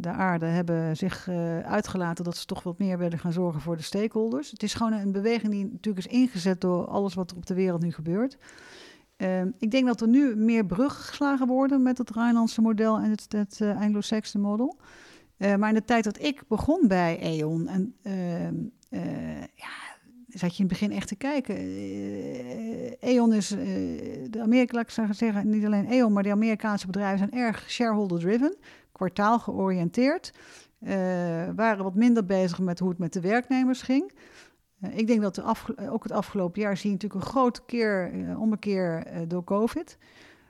de 0.00 0.08
aarde 0.08 0.46
hebben 0.46 0.96
zich 0.96 1.28
uitgelaten 1.90 2.24
dat 2.24 2.36
ze 2.36 2.44
toch 2.44 2.62
wat 2.62 2.78
meer 2.78 2.98
willen 2.98 3.18
gaan 3.18 3.32
zorgen 3.32 3.60
voor 3.60 3.76
de 3.76 3.82
stakeholders. 3.82 4.50
Het 4.50 4.62
is 4.62 4.74
gewoon 4.74 4.92
een 4.92 5.12
beweging 5.12 5.52
die 5.52 5.64
natuurlijk 5.64 6.06
is 6.06 6.12
ingezet 6.12 6.60
door 6.60 6.86
alles 6.86 7.14
wat 7.14 7.30
er 7.30 7.36
op 7.36 7.46
de 7.46 7.54
wereld 7.54 7.82
nu 7.82 7.92
gebeurt. 7.92 8.38
Uh, 9.16 9.42
ik 9.58 9.70
denk 9.70 9.86
dat 9.86 10.00
er 10.00 10.08
nu 10.08 10.36
meer 10.36 10.66
bruggen 10.66 11.04
geslagen 11.04 11.46
worden 11.46 11.82
met 11.82 11.98
het 11.98 12.10
Rijnlandse 12.10 12.60
model 12.60 12.98
en 12.98 13.10
het, 13.10 13.26
het 13.28 13.58
uh, 13.62 13.80
Anglo-Saxon 13.80 14.40
model. 14.40 14.78
Uh, 15.38 15.56
maar 15.56 15.68
in 15.68 15.74
de 15.74 15.84
tijd 15.84 16.04
dat 16.04 16.22
ik 16.22 16.42
begon 16.48 16.88
bij 16.88 17.18
E.ON, 17.20 17.68
en 17.68 17.94
ehm, 18.02 18.54
eh, 18.88 19.40
ja, 19.40 19.74
zat 20.28 20.56
je 20.56 20.62
in 20.62 20.68
het 20.68 20.78
begin 20.78 20.92
echt 20.92 21.08
te 21.08 21.16
kijken. 21.16 21.56
E.ON 23.00 23.32
is, 23.32 23.48
de 23.48 24.40
Amerika, 24.42 24.84
zeggen, 25.10 25.50
niet 25.50 25.64
alleen 25.64 25.86
E.ON, 25.92 26.12
maar 26.12 26.22
de 26.22 26.30
Amerikaanse 26.30 26.86
bedrijven 26.86 27.18
zijn 27.18 27.42
erg 27.42 27.70
shareholder-driven, 27.70 28.56
kwartaal 28.92 29.38
georiënteerd. 29.38 30.32
Waren 31.54 31.84
wat 31.84 31.94
minder 31.94 32.24
bezig 32.24 32.58
met 32.58 32.78
hoe 32.78 32.88
het 32.88 32.98
met 32.98 33.12
de 33.12 33.20
werknemers 33.20 33.82
ging. 33.82 34.12
Uh, 34.82 34.98
ik 34.98 35.06
denk 35.06 35.20
dat 35.20 35.34
de 35.34 35.44
ook 35.90 36.02
het 36.02 36.12
afgelopen 36.12 36.60
jaar 36.60 36.76
zie 36.76 36.90
je 36.90 36.94
natuurlijk 36.94 37.24
een 37.24 37.30
grote 37.30 37.60
keer, 37.66 38.14
uh, 38.14 38.40
ommekeer 38.40 39.06
door 39.28 39.44
COVID. 39.44 39.98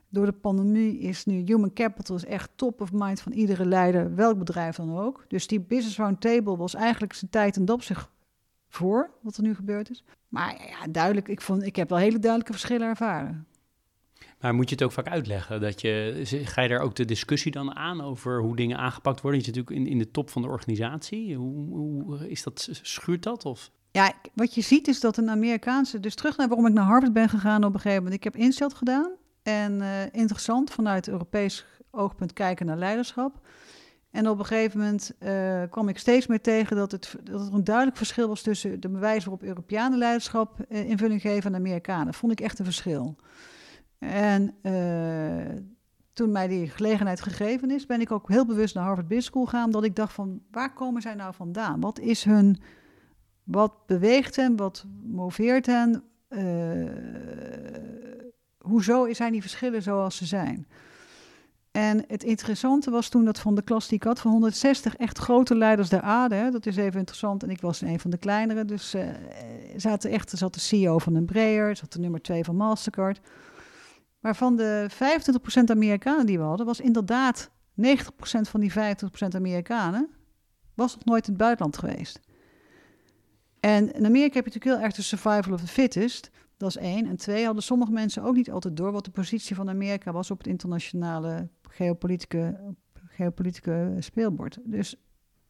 Door 0.08 0.26
de 0.26 0.32
pandemie 0.32 0.98
is 0.98 1.24
nu 1.24 1.42
human 1.44 1.72
capital 1.72 2.16
is 2.16 2.24
echt 2.24 2.50
top 2.54 2.80
of 2.80 2.92
mind 2.92 3.20
van 3.20 3.32
iedere 3.32 3.66
leider, 3.66 4.14
welk 4.14 4.38
bedrijf 4.38 4.76
dan 4.76 4.98
ook. 4.98 5.24
Dus 5.28 5.46
die 5.46 5.60
business 5.60 5.96
roundtable 5.96 6.56
was 6.56 6.74
eigenlijk 6.74 7.12
zijn 7.12 7.30
tijd 7.30 7.56
en 7.56 7.64
dop 7.64 7.82
zich 7.82 8.10
voor 8.68 9.10
wat 9.20 9.36
er 9.36 9.42
nu 9.42 9.54
gebeurd 9.54 9.90
is. 9.90 10.04
Maar 10.28 10.66
ja, 10.68 10.86
duidelijk, 10.90 11.28
ik, 11.28 11.40
vond, 11.40 11.62
ik 11.62 11.76
heb 11.76 11.88
wel 11.88 11.98
hele 11.98 12.18
duidelijke 12.18 12.52
verschillen 12.52 12.88
ervaren. 12.88 13.46
Maar 14.40 14.54
moet 14.54 14.68
je 14.68 14.74
het 14.74 14.84
ook 14.84 14.92
vaak 14.92 15.08
uitleggen? 15.08 15.60
Dat 15.60 15.80
je, 15.80 16.20
ga 16.24 16.62
je 16.62 16.68
daar 16.68 16.80
ook 16.80 16.94
de 16.94 17.04
discussie 17.04 17.52
dan 17.52 17.74
aan 17.76 18.00
over 18.00 18.40
hoe 18.40 18.56
dingen 18.56 18.78
aangepakt 18.78 19.20
worden? 19.20 19.40
Je 19.40 19.46
zit 19.46 19.54
natuurlijk 19.54 19.86
in, 19.86 19.92
in 19.92 19.98
de 19.98 20.10
top 20.10 20.30
van 20.30 20.42
de 20.42 20.48
organisatie. 20.48 21.34
Hoe, 21.34 21.68
hoe 21.68 22.30
is 22.30 22.42
dat, 22.42 22.68
schuurt 22.82 23.22
dat? 23.22 23.44
Of? 23.44 23.70
Ja, 23.90 24.12
wat 24.34 24.54
je 24.54 24.60
ziet 24.60 24.88
is 24.88 25.00
dat 25.00 25.16
een 25.16 25.30
Amerikaanse... 25.30 26.00
Dus 26.00 26.14
terug 26.14 26.36
naar 26.36 26.48
waarom 26.48 26.66
ik 26.66 26.72
naar 26.72 26.84
Harvard 26.84 27.12
ben 27.12 27.28
gegaan 27.28 27.64
op 27.64 27.74
een 27.74 27.80
gegeven 27.80 28.02
moment. 28.02 28.24
Ik 28.24 28.32
heb 28.32 28.36
instelt 28.36 28.74
gedaan. 28.74 29.10
En 29.42 29.80
uh, 29.80 30.02
interessant 30.12 30.70
vanuit 30.70 31.08
Europees 31.08 31.66
oogpunt 31.90 32.32
kijken 32.32 32.66
naar 32.66 32.76
leiderschap. 32.76 33.40
En 34.10 34.28
op 34.28 34.38
een 34.38 34.44
gegeven 34.44 34.78
moment 34.78 35.12
uh, 35.18 35.62
kwam 35.70 35.88
ik 35.88 35.98
steeds 35.98 36.26
meer 36.26 36.40
tegen 36.40 36.76
dat, 36.76 36.92
het, 36.92 37.16
dat 37.22 37.46
er 37.46 37.54
een 37.54 37.64
duidelijk 37.64 37.96
verschil 37.96 38.28
was 38.28 38.42
tussen 38.42 38.80
de 38.80 38.88
bewijzen 38.88 39.30
waarop 39.30 39.48
Europeanen 39.48 39.98
leiderschap 39.98 40.58
uh, 40.68 40.88
invulling 40.88 41.20
geven 41.20 41.54
en 41.54 41.60
Amerikanen. 41.60 42.14
Vond 42.14 42.32
ik 42.32 42.40
echt 42.40 42.58
een 42.58 42.64
verschil. 42.64 43.16
En 44.00 44.54
toen 46.12 46.32
mij 46.32 46.48
die 46.48 46.68
gelegenheid 46.68 47.20
gegeven 47.20 47.70
is, 47.70 47.86
ben 47.86 48.00
ik 48.00 48.12
ook 48.12 48.28
heel 48.28 48.46
bewust 48.46 48.74
naar 48.74 48.84
Harvard 48.84 49.06
Business 49.06 49.28
School 49.28 49.44
gegaan, 49.44 49.64
omdat 49.64 49.84
ik 49.84 49.96
dacht 49.96 50.12
van 50.12 50.40
waar 50.50 50.72
komen 50.72 51.02
zij 51.02 51.14
nou 51.14 51.34
vandaan? 51.34 51.80
Wat 51.80 51.98
is 51.98 52.24
hun 52.24 52.58
wat 53.44 53.86
beweegt 53.86 54.36
hen? 54.36 54.56
Wat 54.56 54.84
moveert 55.02 55.66
hen? 55.66 56.02
Uh, 56.28 56.90
hoezo 58.58 59.12
zijn 59.12 59.32
die 59.32 59.40
verschillen 59.40 59.82
zoals 59.82 60.16
ze 60.16 60.26
zijn? 60.26 60.66
En 61.70 62.04
het 62.06 62.22
interessante 62.22 62.90
was 62.90 63.08
toen 63.08 63.24
dat 63.24 63.38
van 63.38 63.54
de 63.54 63.62
klas 63.62 63.88
die 63.88 63.96
ik 63.96 64.04
had, 64.04 64.20
van 64.20 64.30
160 64.30 64.96
echt 64.96 65.18
grote 65.18 65.54
leiders 65.54 65.88
der 65.88 66.00
aarde, 66.00 66.34
hè, 66.34 66.50
dat 66.50 66.66
is 66.66 66.76
even 66.76 66.98
interessant, 66.98 67.42
en 67.42 67.50
ik 67.50 67.60
was 67.60 67.80
een 67.80 68.00
van 68.00 68.10
de 68.10 68.16
kleinere, 68.16 68.64
dus 68.64 68.94
uh, 68.94 69.02
zaten 69.76 70.10
echt, 70.10 70.32
er 70.32 70.38
zat 70.38 70.54
de 70.54 70.60
CEO 70.60 70.98
van 70.98 71.16
Embraer, 71.16 71.76
zat 71.76 71.92
de 71.92 71.98
nummer 71.98 72.22
2 72.22 72.44
van 72.44 72.56
Mastercard. 72.56 73.20
Maar 74.20 74.36
van 74.36 74.56
de 74.56 74.90
25% 74.90 75.70
Amerikanen 75.70 76.26
die 76.26 76.38
we 76.38 76.44
hadden, 76.44 76.66
was 76.66 76.80
inderdaad 76.80 77.50
90% 77.50 77.52
van 78.40 78.60
die 78.60 78.72
50% 78.72 78.74
Amerikanen, 79.34 80.08
was 80.74 80.94
nog 80.94 81.04
nooit 81.04 81.26
in 81.26 81.32
het 81.32 81.42
buitenland 81.42 81.78
geweest. 81.78 82.20
En 83.60 83.92
in 83.92 84.06
Amerika 84.06 84.34
heb 84.34 84.44
je 84.44 84.52
natuurlijk 84.52 84.64
heel 84.64 84.84
erg 84.84 84.94
de 84.94 85.02
survival 85.02 85.52
of 85.52 85.60
the 85.60 85.66
fittest. 85.66 86.30
Dat 86.56 86.68
is 86.68 86.76
één. 86.76 87.06
En 87.06 87.16
twee, 87.16 87.44
hadden 87.44 87.62
sommige 87.62 87.92
mensen 87.92 88.22
ook 88.22 88.34
niet 88.34 88.50
altijd 88.50 88.76
door 88.76 88.92
wat 88.92 89.04
de 89.04 89.10
positie 89.10 89.56
van 89.56 89.68
Amerika 89.68 90.12
was 90.12 90.30
op 90.30 90.38
het 90.38 90.46
internationale 90.46 91.48
geopolitieke, 91.68 92.74
geopolitieke 93.06 93.96
speelbord. 93.98 94.58
Dus 94.64 94.96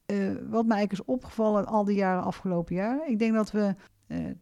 uh, 0.06 0.32
wat 0.48 0.66
mij 0.66 0.76
eigenlijk 0.76 0.92
is 0.92 1.14
opgevallen 1.14 1.66
al 1.66 1.84
die 1.84 1.96
jaren 1.96 2.24
afgelopen 2.24 2.74
jaar, 2.74 3.08
ik 3.08 3.18
denk 3.18 3.34
dat 3.34 3.50
we 3.50 3.74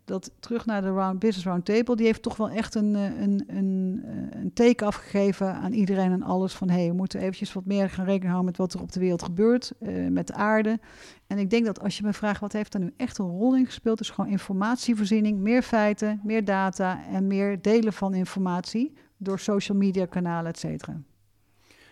dat 0.04 0.30
terug 0.40 0.66
naar 0.66 0.82
de 0.82 0.90
round, 0.90 1.18
Business 1.18 1.46
Roundtable, 1.46 1.96
die 1.96 2.06
heeft 2.06 2.22
toch 2.22 2.36
wel 2.36 2.50
echt 2.50 2.74
een, 2.74 2.94
eh, 2.94 3.20
een, 3.20 3.44
een, 3.46 4.04
een 4.30 4.52
teken 4.52 4.86
afgegeven 4.86 5.54
aan 5.54 5.72
iedereen 5.72 6.12
en 6.12 6.22
alles 6.22 6.54
van 6.54 6.70
hey, 6.70 6.88
we 6.88 6.94
moeten 6.94 7.20
eventjes 7.20 7.52
wat 7.52 7.64
meer 7.64 7.90
gaan 7.90 8.04
rekening 8.04 8.32
houden 8.32 8.44
met 8.44 8.56
wat 8.56 8.72
er 8.74 8.80
op 8.80 8.92
de 8.92 9.00
wereld 9.00 9.22
gebeurt, 9.22 9.72
met 10.08 10.26
de 10.26 10.34
aarde. 10.34 10.78
En 11.26 11.38
ik 11.38 11.50
denk 11.50 11.66
dat 11.66 11.80
als 11.80 11.96
je 11.96 12.02
me 12.02 12.12
vraagt 12.12 12.40
wat 12.40 12.52
heeft 12.52 12.72
daar 12.72 12.82
nu 12.82 12.92
echt 12.96 13.18
een 13.18 13.26
rol 13.26 13.56
in 13.56 13.66
gespeeld, 13.66 14.00
is 14.00 14.10
gewoon 14.10 14.30
informatievoorziening, 14.30 15.38
meer 15.38 15.62
feiten, 15.62 16.20
meer 16.24 16.44
data 16.44 17.06
en 17.06 17.26
meer 17.26 17.62
delen 17.62 17.92
van 17.92 18.14
informatie 18.14 18.94
door 19.16 19.38
social 19.38 19.78
media 19.78 20.06
kanalen, 20.06 20.50
et 20.50 20.58
cetera. 20.58 21.00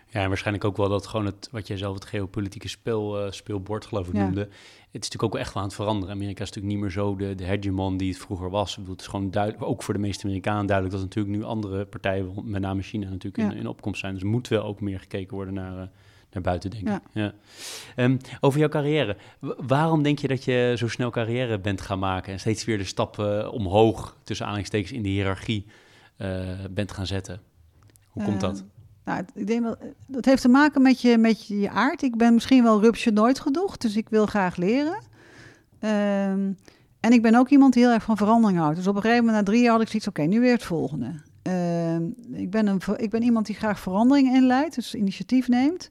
Ja, 0.09 0.21
en 0.21 0.27
waarschijnlijk 0.27 0.65
ook 0.65 0.77
wel 0.77 0.89
dat 0.89 1.07
gewoon 1.07 1.25
het, 1.25 1.49
wat 1.51 1.67
jij 1.67 1.77
zelf 1.77 1.93
het 1.93 2.05
geopolitieke 2.05 2.67
speel, 2.67 3.25
uh, 3.25 3.31
speelbord 3.31 3.85
geloof 3.85 4.07
ik 4.07 4.13
ja. 4.13 4.23
noemde. 4.23 4.41
Het 4.41 5.05
is 5.05 5.09
natuurlijk 5.09 5.23
ook 5.23 5.33
wel 5.33 5.41
echt 5.41 5.53
wel 5.53 5.63
aan 5.63 5.69
het 5.69 5.77
veranderen. 5.77 6.15
Amerika 6.15 6.43
is 6.43 6.47
natuurlijk 6.47 6.73
niet 6.73 6.83
meer 6.83 6.91
zo 6.91 7.15
de, 7.15 7.35
de 7.35 7.43
hegemon 7.43 7.97
die 7.97 8.09
het 8.09 8.17
vroeger 8.17 8.49
was. 8.49 8.71
Ik 8.71 8.77
bedoel, 8.77 8.91
het 8.91 9.01
is 9.01 9.07
gewoon 9.07 9.31
duidelijk, 9.31 9.63
ook 9.63 9.83
voor 9.83 9.93
de 9.93 9.99
meeste 9.99 10.23
Amerikanen 10.23 10.65
duidelijk 10.65 10.95
dat 10.95 11.05
natuurlijk 11.05 11.35
nu 11.35 11.43
andere 11.43 11.85
partijen, 11.85 12.33
met 12.43 12.61
name 12.61 12.81
China 12.81 13.09
natuurlijk, 13.09 13.37
ja. 13.37 13.51
in, 13.51 13.57
in, 13.57 13.67
opkomst 13.67 13.99
zijn. 13.99 14.13
Dus 14.13 14.21
er 14.21 14.27
moet 14.27 14.47
wel 14.47 14.63
ook 14.63 14.81
meer 14.81 14.99
gekeken 14.99 15.35
worden 15.35 15.53
naar, 15.53 15.73
uh, 15.73 15.87
naar 16.31 16.43
buiten, 16.43 16.69
denk 16.69 16.89
ik. 16.89 16.99
Ja. 17.13 17.33
Um, 17.95 18.17
over 18.39 18.59
jouw 18.59 18.69
carrière. 18.69 19.17
W 19.39 19.49
waarom 19.57 20.03
denk 20.03 20.19
je 20.19 20.27
dat 20.27 20.43
je 20.43 20.73
zo 20.77 20.87
snel 20.87 21.09
carrière 21.09 21.59
bent 21.59 21.81
gaan 21.81 21.99
maken 21.99 22.33
en 22.33 22.39
steeds 22.39 22.65
weer 22.65 22.77
de 22.77 22.83
stappen 22.83 23.51
omhoog, 23.51 24.17
tussen 24.23 24.45
aanhalingstekens, 24.45 24.91
in 24.91 25.03
de 25.03 25.09
hiërarchie 25.09 25.65
bent 26.69 26.91
gaan 26.91 27.07
zetten? 27.07 27.41
Hoe 28.07 28.23
komt 28.23 28.41
dat? 28.41 28.65
Nou, 29.07 29.23
ik 29.33 29.47
denk 29.47 29.63
dat 29.63 29.77
dat 30.07 30.25
heeft 30.25 30.41
te 30.41 30.47
maken 30.47 30.81
met 30.81 31.01
je, 31.01 31.17
met 31.17 31.47
je 31.47 31.69
aard. 31.69 32.01
Ik 32.01 32.15
ben 32.15 32.33
misschien 32.33 32.63
wel 32.63 32.81
rupsje 32.81 33.11
nooit 33.11 33.39
genoeg, 33.39 33.77
dus 33.77 33.95
ik 33.95 34.09
wil 34.09 34.25
graag 34.25 34.55
leren. 34.55 34.97
Um, 35.79 36.57
en 36.99 37.11
ik 37.11 37.21
ben 37.21 37.35
ook 37.35 37.49
iemand 37.49 37.73
die 37.73 37.83
heel 37.83 37.93
erg 37.93 38.03
van 38.03 38.17
verandering 38.17 38.59
houdt. 38.59 38.75
Dus 38.75 38.87
op 38.87 38.95
een 38.95 39.01
gegeven 39.01 39.25
moment, 39.25 39.45
na 39.45 39.51
drie 39.51 39.63
jaar, 39.63 39.71
had 39.71 39.81
ik 39.81 39.87
zoiets, 39.87 40.07
oké, 40.07 40.21
nu 40.21 40.39
weer 40.39 40.51
het 40.51 40.63
volgende. 40.63 41.13
Um, 41.43 42.15
ik, 42.31 42.51
ben 42.51 42.67
een, 42.67 42.81
ik 42.95 43.09
ben 43.09 43.23
iemand 43.23 43.45
die 43.45 43.55
graag 43.55 43.79
verandering 43.79 44.33
inleidt, 44.33 44.75
dus 44.75 44.95
initiatief 44.95 45.47
neemt. 45.47 45.89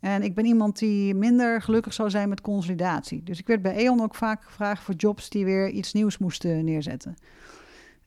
En 0.00 0.22
ik 0.22 0.34
ben 0.34 0.44
iemand 0.44 0.78
die 0.78 1.14
minder 1.14 1.62
gelukkig 1.62 1.92
zou 1.92 2.10
zijn 2.10 2.28
met 2.28 2.40
consolidatie. 2.40 3.22
Dus 3.22 3.38
ik 3.38 3.46
werd 3.46 3.62
bij 3.62 3.76
E.ON 3.76 4.02
ook 4.02 4.14
vaak 4.14 4.44
gevraagd 4.44 4.82
voor 4.82 4.94
jobs 4.94 5.28
die 5.28 5.44
weer 5.44 5.68
iets 5.68 5.92
nieuws 5.92 6.18
moesten 6.18 6.64
neerzetten. 6.64 7.16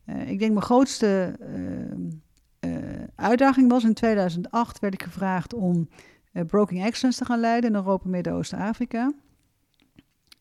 Uh, 0.05 0.29
ik 0.29 0.39
denk 0.39 0.51
mijn 0.51 0.65
grootste... 0.65 1.35
Uh, 1.55 2.27
uitdaging 3.15 3.69
was. 3.69 3.83
In 3.83 3.93
2008 3.93 4.79
werd 4.79 4.93
ik 4.93 5.03
gevraagd 5.03 5.53
om 5.53 5.89
uh, 6.33 6.45
Broking 6.45 6.83
Excellence 6.83 7.19
te 7.19 7.25
gaan 7.25 7.39
leiden 7.39 7.69
in 7.69 7.75
Europa, 7.75 8.09
Midden-Oosten, 8.09 8.59
Afrika. 8.59 9.13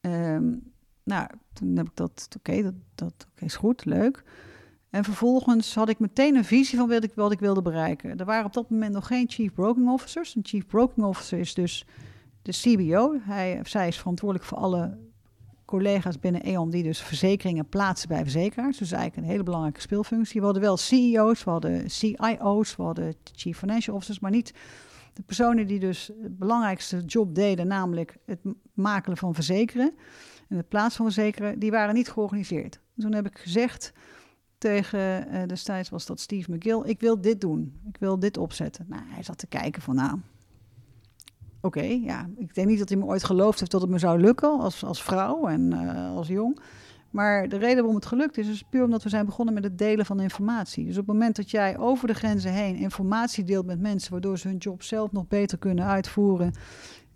Um, 0.00 0.72
nou, 1.04 1.28
toen 1.52 1.76
heb 1.76 1.86
ik 1.86 1.96
dat, 1.96 2.28
oké, 2.38 2.62
dat, 2.62 2.74
dat 2.94 3.26
is 3.34 3.56
goed, 3.56 3.84
leuk. 3.84 4.24
En 4.90 5.04
vervolgens 5.04 5.74
had 5.74 5.88
ik 5.88 5.98
meteen 5.98 6.36
een 6.36 6.44
visie 6.44 6.78
van 6.78 6.88
wat 6.88 7.04
ik, 7.04 7.12
wat 7.14 7.32
ik 7.32 7.40
wilde 7.40 7.62
bereiken. 7.62 8.18
Er 8.18 8.24
waren 8.24 8.46
op 8.46 8.52
dat 8.52 8.70
moment 8.70 8.92
nog 8.92 9.06
geen 9.06 9.28
Chief 9.28 9.52
Broking 9.52 9.88
Officers. 9.88 10.34
Een 10.34 10.44
Chief 10.44 10.66
Broking 10.66 11.06
Officer 11.06 11.38
is 11.38 11.54
dus 11.54 11.86
de 12.42 12.52
CBO. 12.52 13.18
Hij, 13.20 13.60
zij 13.62 13.88
is 13.88 13.98
verantwoordelijk 13.98 14.48
voor 14.48 14.58
alle 14.58 14.98
collega's 15.68 16.18
binnen 16.18 16.48
E.ON 16.48 16.70
die 16.70 16.82
dus 16.82 17.00
verzekeringen 17.00 17.68
plaatsen 17.68 18.08
bij 18.08 18.22
verzekeraars. 18.22 18.78
Dus 18.78 18.92
eigenlijk 18.92 19.22
een 19.22 19.32
hele 19.32 19.42
belangrijke 19.42 19.80
speelfunctie. 19.80 20.40
We 20.40 20.44
hadden 20.44 20.62
wel 20.62 20.76
CEO's, 20.76 21.44
we 21.44 21.50
hadden 21.50 21.90
CIO's, 21.90 22.76
we 22.76 22.82
hadden 22.82 23.14
Chief 23.32 23.58
Financial 23.58 23.96
Officers, 23.96 24.20
maar 24.20 24.30
niet 24.30 24.52
de 25.12 25.22
personen 25.22 25.66
die 25.66 25.78
dus 25.78 26.10
het 26.22 26.38
belangrijkste 26.38 27.00
job 27.06 27.34
deden, 27.34 27.66
namelijk 27.66 28.16
het 28.26 28.38
makelen 28.74 29.16
van 29.16 29.34
verzekeren 29.34 29.94
en 30.48 30.56
het 30.56 30.68
plaats 30.68 30.96
van 30.96 31.04
verzekeren, 31.04 31.58
die 31.58 31.70
waren 31.70 31.94
niet 31.94 32.10
georganiseerd. 32.10 32.80
toen 32.96 33.14
heb 33.14 33.26
ik 33.26 33.38
gezegd 33.38 33.92
tegen, 34.58 35.34
uh, 35.34 35.42
destijds 35.46 35.88
was 35.88 36.06
dat 36.06 36.20
Steve 36.20 36.52
McGill, 36.52 36.82
ik 36.84 37.00
wil 37.00 37.20
dit 37.20 37.40
doen. 37.40 37.80
Ik 37.88 37.96
wil 37.98 38.18
dit 38.18 38.36
opzetten. 38.36 38.86
Nou, 38.88 39.02
hij 39.06 39.22
zat 39.22 39.38
te 39.38 39.46
kijken 39.46 39.82
van, 39.82 39.94
nou, 39.94 40.18
oké, 41.60 41.82
ja. 41.82 42.28
Ik 42.36 42.54
denk 42.54 42.68
niet 42.68 42.78
dat 42.78 42.88
hij 42.88 42.98
me 42.98 43.04
ooit 43.04 43.24
geloofd 43.24 43.58
heeft 43.58 43.70
dat 43.70 43.80
het 43.80 43.90
me 43.90 43.98
zou 43.98 44.20
lukken 44.20 44.58
als, 44.60 44.84
als 44.84 45.02
vrouw 45.02 45.46
en 45.46 45.72
uh, 45.72 46.16
als 46.16 46.28
jong. 46.28 46.60
Maar 47.10 47.48
de 47.48 47.56
reden 47.56 47.76
waarom 47.76 47.94
het 47.94 48.06
gelukt 48.06 48.38
is, 48.38 48.48
is 48.48 48.62
puur 48.62 48.84
omdat 48.84 49.02
we 49.02 49.08
zijn 49.08 49.26
begonnen 49.26 49.54
met 49.54 49.64
het 49.64 49.78
delen 49.78 50.06
van 50.06 50.20
informatie. 50.20 50.84
Dus 50.84 50.98
op 50.98 51.06
het 51.06 51.14
moment 51.14 51.36
dat 51.36 51.50
jij 51.50 51.78
over 51.78 52.06
de 52.06 52.14
grenzen 52.14 52.52
heen 52.52 52.76
informatie 52.76 53.44
deelt 53.44 53.66
met 53.66 53.80
mensen, 53.80 54.12
waardoor 54.12 54.38
ze 54.38 54.48
hun 54.48 54.56
job 54.56 54.82
zelf 54.82 55.12
nog 55.12 55.28
beter 55.28 55.58
kunnen 55.58 55.84
uitvoeren 55.84 56.52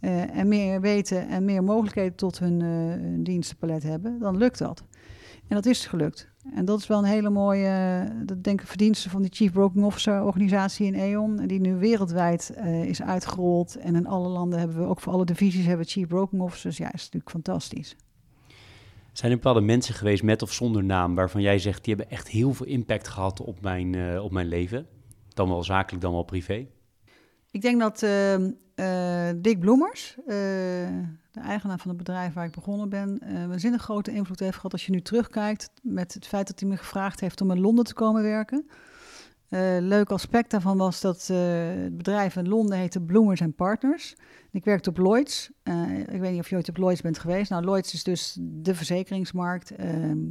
uh, 0.00 0.36
en 0.36 0.48
meer 0.48 0.80
weten 0.80 1.28
en 1.28 1.44
meer 1.44 1.64
mogelijkheden 1.64 2.14
tot 2.14 2.38
hun, 2.38 2.60
uh, 2.60 2.68
hun 3.02 3.22
dienstenpalet 3.22 3.82
hebben, 3.82 4.18
dan 4.18 4.36
lukt 4.36 4.58
dat. 4.58 4.84
En 5.48 5.54
dat 5.56 5.66
is 5.66 5.86
gelukt. 5.86 6.31
En 6.50 6.64
dat 6.64 6.78
is 6.78 6.86
wel 6.86 6.98
een 6.98 7.04
hele 7.04 7.30
mooie, 7.30 8.04
dat 8.24 8.44
denk 8.44 8.60
ik, 8.60 8.66
verdienste 8.66 9.10
van 9.10 9.22
die 9.22 9.30
Chief 9.34 9.52
Broking 9.52 9.84
Officer 9.84 10.22
organisatie 10.22 10.86
in 10.86 10.94
E.ON, 10.94 11.46
die 11.46 11.60
nu 11.60 11.74
wereldwijd 11.76 12.52
uh, 12.56 12.84
is 12.84 13.02
uitgerold. 13.02 13.76
En 13.76 13.94
in 13.94 14.06
alle 14.06 14.28
landen 14.28 14.58
hebben 14.58 14.76
we, 14.76 14.84
ook 14.84 15.00
voor 15.00 15.12
alle 15.12 15.24
divisies, 15.24 15.66
hebben 15.66 15.84
we 15.84 15.92
Chief 15.92 16.06
Broking 16.06 16.42
Officers. 16.42 16.76
Ja, 16.76 16.92
is 16.92 17.02
natuurlijk 17.02 17.30
fantastisch. 17.30 17.96
Zijn 19.12 19.30
er 19.30 19.36
bepaalde 19.36 19.60
mensen 19.60 19.94
geweest 19.94 20.22
met 20.22 20.42
of 20.42 20.52
zonder 20.52 20.84
naam 20.84 21.14
waarvan 21.14 21.42
jij 21.42 21.58
zegt, 21.58 21.84
die 21.84 21.94
hebben 21.94 22.14
echt 22.14 22.28
heel 22.28 22.54
veel 22.54 22.66
impact 22.66 23.08
gehad 23.08 23.40
op 23.40 23.60
mijn, 23.60 23.92
uh, 23.92 24.24
op 24.24 24.32
mijn 24.32 24.46
leven? 24.46 24.86
Dan 25.28 25.48
wel 25.48 25.64
zakelijk, 25.64 26.02
dan 26.02 26.12
wel 26.12 26.22
privé? 26.22 26.66
Ik 27.50 27.60
denk 27.60 27.80
dat 27.80 28.02
uh, 28.02 28.38
uh, 28.76 29.30
Dick 29.36 29.60
Bloemers, 29.60 30.16
de 31.32 31.40
eigenaar 31.40 31.78
van 31.78 31.88
het 31.88 31.98
bedrijf 31.98 32.34
waar 32.34 32.44
ik 32.44 32.52
begonnen 32.52 32.88
ben, 32.88 33.18
een 33.20 33.48
waanzinnig 33.48 33.82
grote 33.82 34.12
invloed 34.12 34.40
heeft 34.40 34.56
gehad 34.56 34.72
als 34.72 34.86
je 34.86 34.92
nu 34.92 35.00
terugkijkt 35.00 35.70
met 35.82 36.14
het 36.14 36.26
feit 36.26 36.46
dat 36.46 36.60
hij 36.60 36.68
me 36.68 36.76
gevraagd 36.76 37.20
heeft 37.20 37.40
om 37.40 37.50
in 37.50 37.60
Londen 37.60 37.84
te 37.84 37.94
komen 37.94 38.22
werken. 38.22 38.66
leuk 39.80 40.10
aspect 40.10 40.50
daarvan 40.50 40.76
was 40.76 41.00
dat 41.00 41.26
het 41.26 41.96
bedrijf 41.96 42.36
in 42.36 42.48
Londen 42.48 42.78
heette 42.78 43.00
Bloemers 43.00 43.42
Partners. 43.56 44.14
Ik 44.50 44.64
werkte 44.64 44.90
op 44.90 44.98
Lloyds. 44.98 45.50
ik 46.06 46.20
weet 46.20 46.30
niet 46.30 46.40
of 46.40 46.48
je 46.48 46.56
ooit 46.56 46.68
op 46.68 46.76
Lloyds 46.76 47.00
bent 47.00 47.18
geweest. 47.18 47.50
Nou, 47.50 47.64
Lloyds 47.64 47.94
is 47.94 48.04
dus 48.04 48.38
de 48.40 48.74
verzekeringsmarkt. 48.74 49.72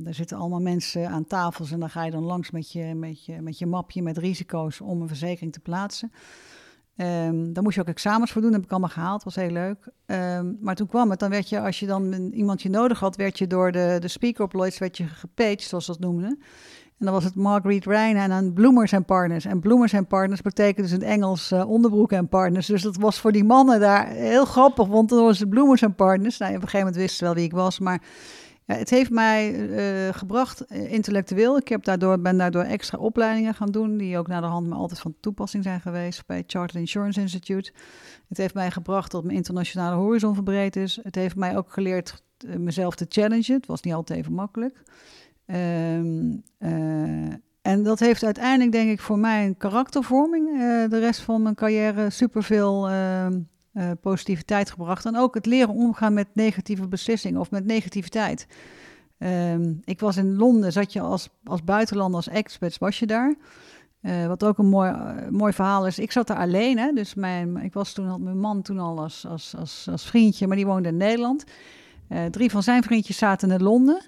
daar 0.04 0.14
zitten 0.14 0.38
allemaal 0.38 0.62
mensen 0.62 1.10
aan 1.10 1.26
tafels 1.26 1.72
en 1.72 1.80
dan 1.80 1.90
ga 1.90 2.04
je 2.04 2.12
dan 2.12 2.24
langs 2.24 2.52
met 2.52 2.72
je, 2.72 2.96
met 2.96 3.26
je, 3.26 3.42
met 3.42 3.58
je 3.58 3.66
mapje 3.66 4.02
met 4.02 4.18
risico's 4.18 4.82
om 4.82 5.02
een 5.02 5.08
verzekering 5.08 5.54
te 5.54 5.60
plaatsen. 5.60 6.12
Um, 6.96 7.54
daar 7.54 7.64
moest 7.64 7.76
je 7.76 7.82
ook 7.82 7.88
examens 7.88 8.32
voor 8.32 8.42
doen, 8.42 8.54
heb 8.54 8.64
ik 8.64 8.72
allemaal 8.72 8.90
gehaald, 8.90 9.24
was 9.24 9.36
heel 9.36 9.52
leuk. 9.52 9.90
Um, 10.06 10.58
maar 10.62 10.76
toen 10.76 10.88
kwam 10.88 11.10
het, 11.10 11.20
dan 11.20 11.30
werd 11.30 11.50
je, 11.50 11.60
als 11.60 11.80
je 11.80 11.86
dan 11.86 12.14
iemand 12.14 12.62
je 12.62 12.70
nodig 12.70 13.00
had, 13.00 13.16
werd 13.16 13.38
je 13.38 13.48
door 13.48 13.72
de, 13.72 13.98
de 14.00 14.08
speaker 14.08 14.44
op 14.44 14.54
Lloyds, 14.54 14.78
werd 14.78 14.98
je 14.98 15.08
gepaged, 15.08 15.62
zoals 15.62 15.86
ze 15.86 15.92
dat 15.92 16.00
noemden. 16.00 16.40
En 16.98 17.08
dan 17.08 17.16
was 17.16 17.24
het 17.24 17.36
Marguerite 17.36 17.90
Rijn 17.90 18.16
en 18.16 18.30
dan 18.30 18.54
Bloemers 18.54 18.92
en 18.92 19.06
Partners. 19.06 19.46
En 19.46 19.60
Bloemers 19.60 19.94
en 19.94 20.08
Partners 20.08 20.42
betekent 20.42 20.88
dus 20.88 20.96
in 20.96 21.00
het 21.00 21.10
Engels 21.10 21.52
uh, 21.52 21.70
onderbroek 21.70 22.12
en 22.12 22.28
partners. 22.28 22.68
Dus 22.68 22.82
dat 22.82 22.96
was 22.96 23.20
voor 23.20 23.32
die 23.32 23.44
mannen 23.44 23.80
daar 23.80 24.08
heel 24.08 24.46
grappig, 24.46 24.88
want 24.88 25.10
dan 25.10 25.24
was 25.24 25.40
het 25.40 25.50
Bloemers 25.50 25.82
en 25.82 25.96
Partners. 25.96 26.38
Nou, 26.38 26.52
op 26.52 26.62
een 26.62 26.64
gegeven 26.64 26.86
moment 26.86 27.02
wisten 27.02 27.18
ze 27.18 27.24
wel 27.24 27.34
wie 27.34 27.44
ik 27.44 27.52
was, 27.52 27.80
maar 27.80 28.02
ja, 28.66 28.76
het 28.76 28.90
heeft 28.90 29.10
mij 29.10 29.54
uh, 29.54 30.14
gebracht 30.14 30.64
uh, 30.68 30.92
intellectueel. 30.92 31.58
Ik 31.58 31.68
heb 31.68 31.84
daardoor, 31.84 32.20
ben 32.20 32.38
daardoor 32.38 32.64
extra 32.64 32.98
opleidingen 32.98 33.54
gaan 33.54 33.72
doen, 33.72 33.98
die 33.98 34.18
ook 34.18 34.28
naar 34.28 34.42
de 34.42 34.48
hand 34.48 34.68
maar 34.68 34.78
altijd 34.78 35.00
van 35.00 35.16
toepassing 35.20 35.64
zijn 35.64 35.82
geweest 35.82 36.26
bij 36.26 36.44
Chartered 36.48 36.82
Insurance 36.82 37.22
Institute. 37.22 37.72
Het 38.30 38.38
heeft 38.38 38.54
mij 38.54 38.72
gebracht 38.72 39.12
dat 39.12 39.24
mijn 39.24 39.36
internationale 39.36 39.96
horizon 39.96 40.34
verbreed 40.34 40.76
is. 40.76 41.00
Het 41.04 41.16
heeft 41.16 41.36
mij 41.36 41.58
ook 41.58 41.74
geleerd 41.74 42.24
mezelf 42.58 42.96
te 42.96 43.06
challengen. 43.10 43.54
Het 43.54 43.66
was 43.66 43.82
niet 43.82 43.94
altijd 43.94 44.20
even 44.20 44.34
makkelijk. 44.34 44.84
Um, 45.46 46.44
en 47.62 47.84
dat 47.84 48.00
heeft 48.00 48.24
uiteindelijk, 48.24 48.72
denk 48.72 48.90
ik, 48.92 49.00
voor 49.00 49.20
mij 49.20 49.46
een 49.46 49.58
karaktervorming. 49.58 50.60
de 50.90 51.00
rest 51.00 51.22
van 51.22 51.42
mijn 51.42 51.56
carrière 51.56 52.10
superveel 52.10 52.90
ehm, 52.90 53.40
uh, 53.74 53.92
positiviteit 54.02 54.72
gebracht. 54.72 55.06
En 55.06 55.18
ook 55.18 55.34
het 55.34 55.46
leren 55.46 55.74
omgaan 55.74 56.14
met 56.14 56.28
negatieve 56.34 56.88
beslissingen 56.88 57.40
of 57.40 57.52
met 57.52 57.66
negativiteit. 57.66 58.48
Um, 59.18 59.82
ik 59.84 60.00
was 60.00 60.18
in 60.18 60.36
Londen, 60.36 60.72
zat 60.72 60.94
je 60.94 61.02
als, 61.02 61.30
als 61.44 61.64
buitenlander, 61.64 62.16
als 62.16 62.28
expert, 62.28 62.78
was 62.78 63.00
je 63.00 63.06
daar. 63.06 63.36
Uh, 64.02 64.28
wat 64.28 64.44
ook 64.44 64.58
een 64.58 64.70
mooi, 64.70 64.92
uh, 64.92 65.28
mooi 65.30 65.54
verhaal 65.54 65.88
is. 65.88 66.00
Ik 66.00 66.12
zat 66.12 66.28
daar 66.28 66.38
alleen, 66.38 66.78
hè, 66.78 66.92
dus 66.92 67.14
mijn, 67.14 67.58
ik 67.58 67.74
was 67.74 67.94
toen, 67.94 68.08
had 68.08 68.20
mijn 68.20 68.40
man 68.40 68.62
toen 68.62 68.80
al 68.80 69.00
als, 69.00 69.26
als, 69.28 69.56
als, 69.58 69.88
als 69.92 70.06
vriendje, 70.06 70.48
maar 70.48 70.56
die 70.56 70.66
woonde 70.66 70.90
in 70.90 70.98
Nederland. 70.98 71.44
drie 72.32 72.52
van 72.52 72.64
zijn 72.64 72.84
vriendjes 72.84 73.18
zaten 73.18 73.52
in 73.52 73.64
Londen. 73.64 74.02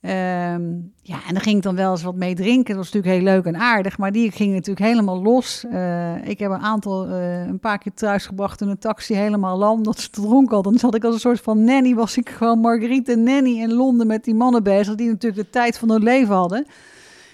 Um, 0.00 0.92
ja, 1.02 1.18
en 1.26 1.32
dan 1.32 1.40
ging 1.40 1.56
ik 1.56 1.62
dan 1.62 1.74
wel 1.74 1.90
eens 1.90 2.02
wat 2.02 2.14
mee 2.14 2.34
drinken. 2.34 2.74
Dat 2.74 2.84
was 2.84 2.92
natuurlijk 2.92 3.14
heel 3.14 3.34
leuk 3.34 3.44
en 3.44 3.56
aardig, 3.56 3.98
maar 3.98 4.12
die 4.12 4.30
ging 4.30 4.52
natuurlijk 4.52 4.86
helemaal 4.86 5.22
los. 5.22 5.64
Uh, 5.72 6.28
ik 6.28 6.38
heb 6.38 6.50
een 6.50 6.60
aantal, 6.60 7.08
uh, 7.08 7.46
een 7.46 7.58
paar 7.58 7.78
keer 7.78 7.92
thuis 7.94 8.26
gebracht 8.26 8.60
in 8.60 8.68
een 8.68 8.78
taxi, 8.78 9.14
helemaal 9.14 9.58
lam, 9.58 9.82
dat 9.82 10.00
ze 10.00 10.10
dronken 10.10 10.54
hadden. 10.54 10.72
Dan 10.72 10.80
zat 10.80 10.94
ik 10.94 11.04
als 11.04 11.14
een 11.14 11.20
soort 11.20 11.40
van 11.40 11.64
nanny, 11.64 11.94
was 11.94 12.16
ik 12.16 12.28
gewoon 12.28 12.58
Marguerite 12.58 13.16
Nanny 13.16 13.60
in 13.60 13.72
Londen 13.72 14.06
met 14.06 14.24
die 14.24 14.34
mannen 14.34 14.62
bezig, 14.62 14.94
die 14.94 15.08
natuurlijk 15.08 15.42
de 15.42 15.50
tijd 15.50 15.78
van 15.78 15.90
hun 15.90 16.02
leven 16.02 16.34
hadden. 16.34 16.66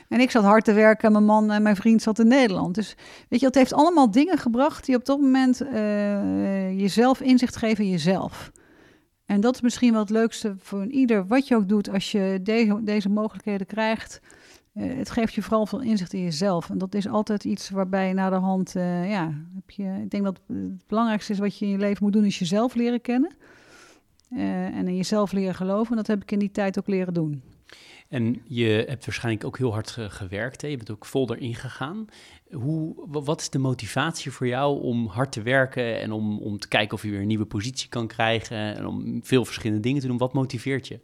En 0.08 0.20
ik 0.20 0.30
zat 0.30 0.44
hard 0.44 0.64
te 0.64 0.72
werken 0.72 1.06
en 1.06 1.12
mijn 1.12 1.24
man 1.24 1.50
en 1.50 1.62
mijn 1.62 1.76
vriend 1.76 2.02
zat 2.02 2.18
in 2.18 2.28
Nederland. 2.28 2.74
Dus 2.74 2.96
weet 3.28 3.40
je, 3.40 3.46
het 3.46 3.54
heeft 3.54 3.72
allemaal 3.72 4.10
dingen 4.10 4.38
gebracht 4.38 4.86
die 4.86 4.96
op 4.96 5.04
dat 5.04 5.20
moment 5.20 5.62
uh, 5.62 6.80
jezelf 6.80 7.20
inzicht 7.20 7.56
geven 7.56 7.84
in 7.84 7.90
jezelf. 7.90 8.50
En 9.34 9.40
dat 9.40 9.54
is 9.54 9.60
misschien 9.60 9.92
wel 9.92 10.00
het 10.00 10.10
leukste 10.10 10.54
voor 10.58 10.86
ieder, 10.86 11.26
wat 11.26 11.48
je 11.48 11.56
ook 11.56 11.68
doet 11.68 11.90
als 11.90 12.12
je 12.12 12.40
de, 12.42 12.80
deze 12.84 13.08
mogelijkheden 13.08 13.66
krijgt. 13.66 14.20
Uh, 14.74 14.96
het 14.96 15.10
geeft 15.10 15.34
je 15.34 15.42
vooral 15.42 15.66
veel 15.66 15.80
inzicht 15.80 16.12
in 16.12 16.22
jezelf. 16.22 16.70
En 16.70 16.78
dat 16.78 16.94
is 16.94 17.08
altijd 17.08 17.44
iets 17.44 17.70
waarbij 17.70 18.12
naar 18.12 18.30
de 18.30 18.36
hand, 18.36 18.76
uh, 18.76 19.10
ja, 19.10 19.24
heb 19.54 19.70
je, 19.70 20.00
ik 20.02 20.10
denk 20.10 20.24
dat 20.24 20.40
het 20.46 20.86
belangrijkste 20.86 21.32
is 21.32 21.38
wat 21.38 21.58
je 21.58 21.64
in 21.64 21.70
je 21.70 21.78
leven 21.78 22.04
moet 22.04 22.12
doen, 22.12 22.24
is 22.24 22.38
jezelf 22.38 22.74
leren 22.74 23.00
kennen. 23.00 23.34
Uh, 24.30 24.64
en 24.64 24.88
in 24.88 24.96
jezelf 24.96 25.32
leren 25.32 25.54
geloven. 25.54 25.90
En 25.90 25.96
dat 25.96 26.06
heb 26.06 26.22
ik 26.22 26.30
in 26.30 26.38
die 26.38 26.50
tijd 26.50 26.78
ook 26.78 26.88
leren 26.88 27.14
doen. 27.14 27.42
En 28.08 28.42
je 28.44 28.84
hebt 28.88 29.06
waarschijnlijk 29.06 29.44
ook 29.44 29.58
heel 29.58 29.72
hard 29.72 29.90
gewerkt. 29.90 30.62
Hè? 30.62 30.68
Je 30.68 30.76
bent 30.76 30.90
ook 30.90 31.04
vol 31.04 31.34
erin 31.34 31.54
gegaan. 31.54 32.04
Hoe, 32.54 32.94
wat 33.06 33.40
is 33.40 33.50
de 33.50 33.58
motivatie 33.58 34.30
voor 34.30 34.46
jou 34.46 34.82
om 34.82 35.06
hard 35.06 35.32
te 35.32 35.42
werken 35.42 36.00
en 36.00 36.12
om, 36.12 36.38
om 36.38 36.58
te 36.58 36.68
kijken 36.68 36.96
of 36.96 37.02
je 37.02 37.10
weer 37.10 37.20
een 37.20 37.26
nieuwe 37.26 37.46
positie 37.46 37.88
kan 37.88 38.06
krijgen 38.06 38.76
en 38.76 38.86
om 38.86 39.20
veel 39.22 39.44
verschillende 39.44 39.82
dingen 39.82 40.00
te 40.00 40.06
doen? 40.06 40.18
Wat 40.18 40.32
motiveert 40.32 40.88
je? 40.88 41.00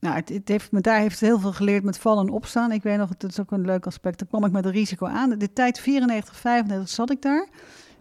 Nou, 0.00 0.14
het, 0.14 0.28
het 0.28 0.48
heeft 0.48 0.72
me 0.72 0.80
daar 0.80 1.00
heeft 1.00 1.20
heel 1.20 1.38
veel 1.38 1.52
geleerd 1.52 1.84
met 1.84 1.98
vallen 1.98 2.26
en 2.26 2.32
opstaan. 2.32 2.72
Ik 2.72 2.82
weet 2.82 2.98
nog, 2.98 3.08
het 3.08 3.22
is 3.22 3.40
ook 3.40 3.50
een 3.50 3.64
leuk 3.64 3.86
aspect. 3.86 4.18
Daar 4.18 4.28
kwam 4.28 4.44
ik 4.44 4.52
met 4.52 4.64
een 4.64 4.70
risico 4.70 5.06
aan. 5.06 5.30
De 5.30 5.52
tijd 5.52 5.80
94, 5.80 6.36
35 6.36 6.88
zat 6.88 7.10
ik 7.10 7.22
daar. 7.22 7.48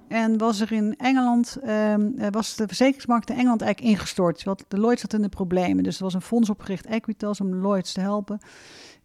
En 0.07 0.37
was 0.37 0.59
er 0.59 0.71
in 0.71 0.95
Engeland, 0.97 1.57
um, 1.67 2.31
was 2.31 2.55
de 2.55 2.67
verzekeringsmarkt 2.67 3.29
in 3.29 3.35
Engeland 3.35 3.61
eigenlijk 3.61 3.93
ingestort. 3.93 4.43
Want 4.43 4.65
de 4.67 4.79
Lloyds 4.79 5.01
zat 5.01 5.13
in 5.13 5.21
de 5.21 5.29
problemen. 5.29 5.83
Dus 5.83 5.97
er 5.97 6.03
was 6.03 6.13
een 6.13 6.21
fonds 6.21 6.49
opgericht, 6.49 6.85
Equitas, 6.85 7.41
om 7.41 7.55
Lloyds 7.55 7.93
te 7.93 7.99
helpen. 7.99 8.39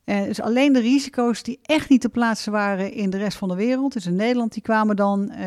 Uh, 0.04 0.22
dus 0.22 0.40
alleen 0.40 0.72
de 0.72 0.80
risico's 0.80 1.42
die 1.42 1.58
echt 1.62 1.88
niet 1.88 2.00
te 2.00 2.08
plaatsen 2.08 2.52
waren 2.52 2.92
in 2.92 3.10
de 3.10 3.16
rest 3.16 3.38
van 3.38 3.48
de 3.48 3.54
wereld, 3.54 3.92
dus 3.92 4.06
in 4.06 4.16
Nederland, 4.16 4.52
die 4.52 4.62
kwamen 4.62 4.96
dan 4.96 5.30
uh, 5.30 5.38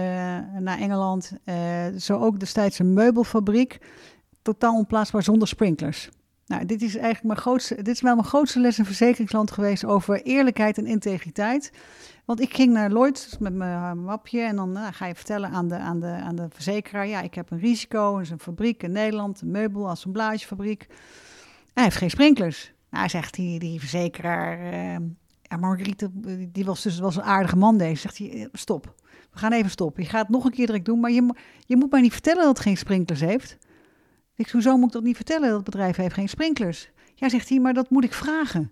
naar 0.59 0.79
Engeland. 0.79 1.31
Uh, 1.45 1.55
zo 1.97 2.19
ook 2.19 2.39
destijds 2.39 2.79
een 2.79 2.93
meubelfabriek, 2.93 3.77
totaal 4.41 4.75
onplaatsbaar 4.75 5.23
zonder 5.23 5.47
sprinklers. 5.47 6.09
Nou, 6.45 6.65
dit 6.65 6.81
is 6.81 6.95
eigenlijk 6.95 7.23
mijn 7.23 7.39
grootste, 7.39 7.75
dit 7.75 7.87
is 7.87 8.01
wel 8.01 8.15
mijn 8.15 8.27
grootste 8.27 8.59
les 8.59 8.79
in 8.79 8.85
verzekeringsland 8.85 9.51
geweest 9.51 9.85
over 9.85 10.21
eerlijkheid 10.21 10.77
en 10.77 10.85
integriteit. 10.85 11.71
Want 12.25 12.41
ik 12.41 12.53
ging 12.53 12.73
naar 12.73 12.89
Lloyds 12.89 13.37
met 13.37 13.53
mijn 13.53 14.03
mapje 14.03 14.41
en 14.41 14.55
dan 14.55 14.77
ga 14.91 15.05
je 15.05 15.15
vertellen 15.15 15.49
aan 15.49 15.67
de, 15.67 15.75
aan, 15.75 15.99
de, 15.99 16.07
aan 16.07 16.35
de 16.35 16.47
verzekeraar, 16.49 17.07
ja, 17.07 17.21
ik 17.21 17.33
heb 17.33 17.51
een 17.51 17.59
risico, 17.59 18.15
er 18.15 18.21
is 18.21 18.29
een 18.29 18.39
fabriek 18.39 18.83
in 18.83 18.91
Nederland, 18.91 19.41
een 19.41 19.51
meubel, 19.51 19.89
assemblagefabriek. 19.89 20.87
Hij 21.73 21.83
heeft 21.83 21.95
geen 21.95 22.09
sprinklers. 22.09 22.75
Nou, 22.89 23.09
zegt 23.09 23.33
die, 23.33 23.59
die 23.59 23.79
verzekeraar, 23.79 24.73
uh, 24.73 25.07
ja, 25.41 25.57
Marguerite, 25.57 26.09
die 26.51 26.65
was 26.65 26.81
dus 26.83 26.99
was 26.99 27.15
een 27.15 27.23
aardige 27.23 27.55
man 27.55 27.77
deze. 27.77 28.01
Zegt 28.01 28.17
hij, 28.17 28.29
eh, 28.29 28.45
stop, 28.53 28.95
we 29.31 29.39
gaan 29.39 29.51
even 29.51 29.71
stoppen. 29.71 30.03
Je 30.03 30.09
gaat 30.09 30.21
het 30.21 30.29
nog 30.29 30.45
een 30.45 30.51
keer 30.51 30.65
direct 30.65 30.85
doen, 30.85 30.99
maar 30.99 31.11
je, 31.11 31.33
je 31.65 31.77
moet 31.77 31.91
mij 31.91 32.01
niet 32.01 32.13
vertellen 32.13 32.43
dat 32.43 32.57
het 32.57 32.65
geen 32.65 32.77
sprinklers 32.77 33.19
heeft. 33.19 33.57
Ik, 34.35 34.49
hoezo 34.49 34.77
moet 34.77 34.87
ik 34.87 34.93
dat 34.93 35.03
niet 35.03 35.15
vertellen? 35.15 35.47
Dat 35.47 35.55
het 35.55 35.69
bedrijf 35.69 35.95
heeft 35.95 36.13
geen 36.13 36.29
sprinklers. 36.29 36.89
Ja, 37.15 37.29
zegt 37.29 37.49
hij, 37.49 37.59
maar 37.59 37.73
dat 37.73 37.89
moet 37.89 38.03
ik 38.03 38.13
vragen. 38.13 38.71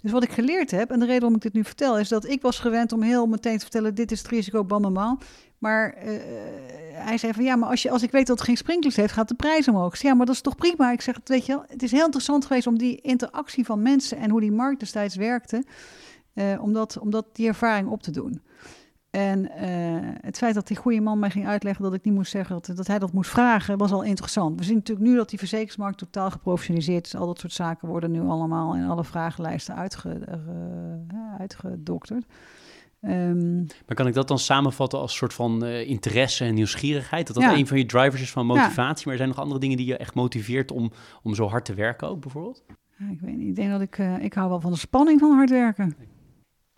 Dus 0.00 0.12
wat 0.12 0.22
ik 0.22 0.30
geleerd 0.30 0.70
heb, 0.70 0.90
en 0.90 0.98
de 0.98 1.04
reden 1.04 1.20
waarom 1.20 1.36
ik 1.36 1.42
dit 1.42 1.52
nu 1.52 1.64
vertel, 1.64 1.98
is 1.98 2.08
dat 2.08 2.26
ik 2.26 2.42
was 2.42 2.58
gewend 2.58 2.92
om 2.92 3.02
heel 3.02 3.26
meteen 3.26 3.56
te 3.56 3.62
vertellen: 3.62 3.94
dit 3.94 4.12
is 4.12 4.18
het 4.18 4.28
risico, 4.28 4.64
bam, 4.64 4.82
bam, 4.82 4.94
bam. 4.94 5.18
Maar 5.58 5.94
uh, 5.96 6.12
hij 6.92 7.18
zei 7.18 7.32
van 7.32 7.44
ja, 7.44 7.56
maar 7.56 7.68
als, 7.68 7.82
je, 7.82 7.90
als 7.90 8.02
ik 8.02 8.10
weet 8.10 8.26
dat 8.26 8.38
het 8.38 8.46
geen 8.46 8.56
sprinklers 8.56 8.96
heeft, 8.96 9.12
gaat 9.12 9.28
de 9.28 9.34
prijs 9.34 9.68
omhoog. 9.68 10.00
Ja, 10.00 10.14
maar 10.14 10.26
dat 10.26 10.34
is 10.34 10.40
toch 10.40 10.56
prima? 10.56 10.92
Ik 10.92 11.00
zeg, 11.00 11.20
weet 11.24 11.46
je 11.46 11.52
wel, 11.52 11.64
het 11.68 11.82
is 11.82 11.90
heel 11.90 12.04
interessant 12.04 12.46
geweest 12.46 12.66
om 12.66 12.78
die 12.78 13.00
interactie 13.00 13.64
van 13.64 13.82
mensen 13.82 14.18
en 14.18 14.30
hoe 14.30 14.40
die 14.40 14.52
markt 14.52 14.80
destijds 14.80 15.16
werkte, 15.16 15.64
uh, 16.34 16.62
om, 16.62 16.72
dat, 16.72 16.98
om 16.98 17.10
dat, 17.10 17.26
die 17.32 17.46
ervaring 17.46 17.88
op 17.88 18.02
te 18.02 18.10
doen. 18.10 18.42
En 19.10 19.50
het 20.20 20.38
feit 20.38 20.54
dat 20.54 20.66
die 20.66 20.76
goede 20.76 21.00
man 21.00 21.18
mij 21.18 21.30
ging 21.30 21.46
uitleggen 21.46 21.84
dat 21.84 21.94
ik 21.94 22.04
niet 22.04 22.14
moest 22.14 22.30
zeggen 22.30 22.60
dat, 22.74 22.86
hij 22.86 22.98
dat 22.98 23.12
moest 23.12 23.30
vragen, 23.30 23.78
was 23.78 23.92
al 23.92 24.02
interessant. 24.02 24.58
We 24.58 24.64
zien 24.64 24.74
natuurlijk 24.74 25.08
nu 25.08 25.16
dat 25.16 25.28
die 25.28 25.38
verzekeringsmarkt 25.38 25.98
totaal 25.98 26.30
geprofessionaliseerd 26.30 27.06
is. 27.06 27.16
Al 27.16 27.26
dat 27.26 27.38
soort 27.38 27.52
zaken 27.52 27.88
worden 27.88 28.10
nu 28.10 28.20
allemaal 28.20 28.74
in 28.74 28.84
alle 28.84 29.04
vragenlijsten 29.04 29.74
uitge, 29.74 30.20
uitgedokterd. 31.38 32.24
Um, 33.00 33.66
maar 33.86 33.96
kan 33.96 34.06
ik 34.06 34.14
dat 34.14 34.28
dan 34.28 34.38
samenvatten 34.38 34.98
als 34.98 35.16
soort 35.16 35.34
van 35.34 35.64
uh, 35.64 35.88
interesse 35.88 36.44
en 36.44 36.54
nieuwsgierigheid? 36.54 37.26
Dat 37.26 37.36
dat 37.36 37.44
ja. 37.44 37.56
een 37.56 37.66
van 37.66 37.78
je 37.78 37.86
drivers 37.86 38.22
is 38.22 38.30
van 38.30 38.46
motivatie, 38.46 38.96
ja. 38.96 39.02
maar 39.04 39.12
er 39.12 39.18
zijn 39.18 39.28
nog 39.28 39.38
andere 39.38 39.60
dingen 39.60 39.76
die 39.76 39.86
je 39.86 39.96
echt 39.96 40.14
motiveert 40.14 40.70
om, 40.70 40.90
om 41.22 41.34
zo 41.34 41.48
hard 41.48 41.64
te 41.64 41.74
werken 41.74 42.08
ook 42.08 42.20
bijvoorbeeld? 42.20 42.64
Ja, 42.98 43.10
ik 43.10 43.20
weet 43.20 43.36
niet, 43.36 43.48
ik 43.48 43.56
denk 43.56 43.70
dat 43.70 43.80
ik, 43.80 43.98
uh, 43.98 44.22
ik 44.22 44.34
hou 44.34 44.48
wel 44.48 44.60
van 44.60 44.72
de 44.72 44.78
spanning 44.78 45.20
van 45.20 45.30
hard 45.30 45.50
werken. 45.50 45.96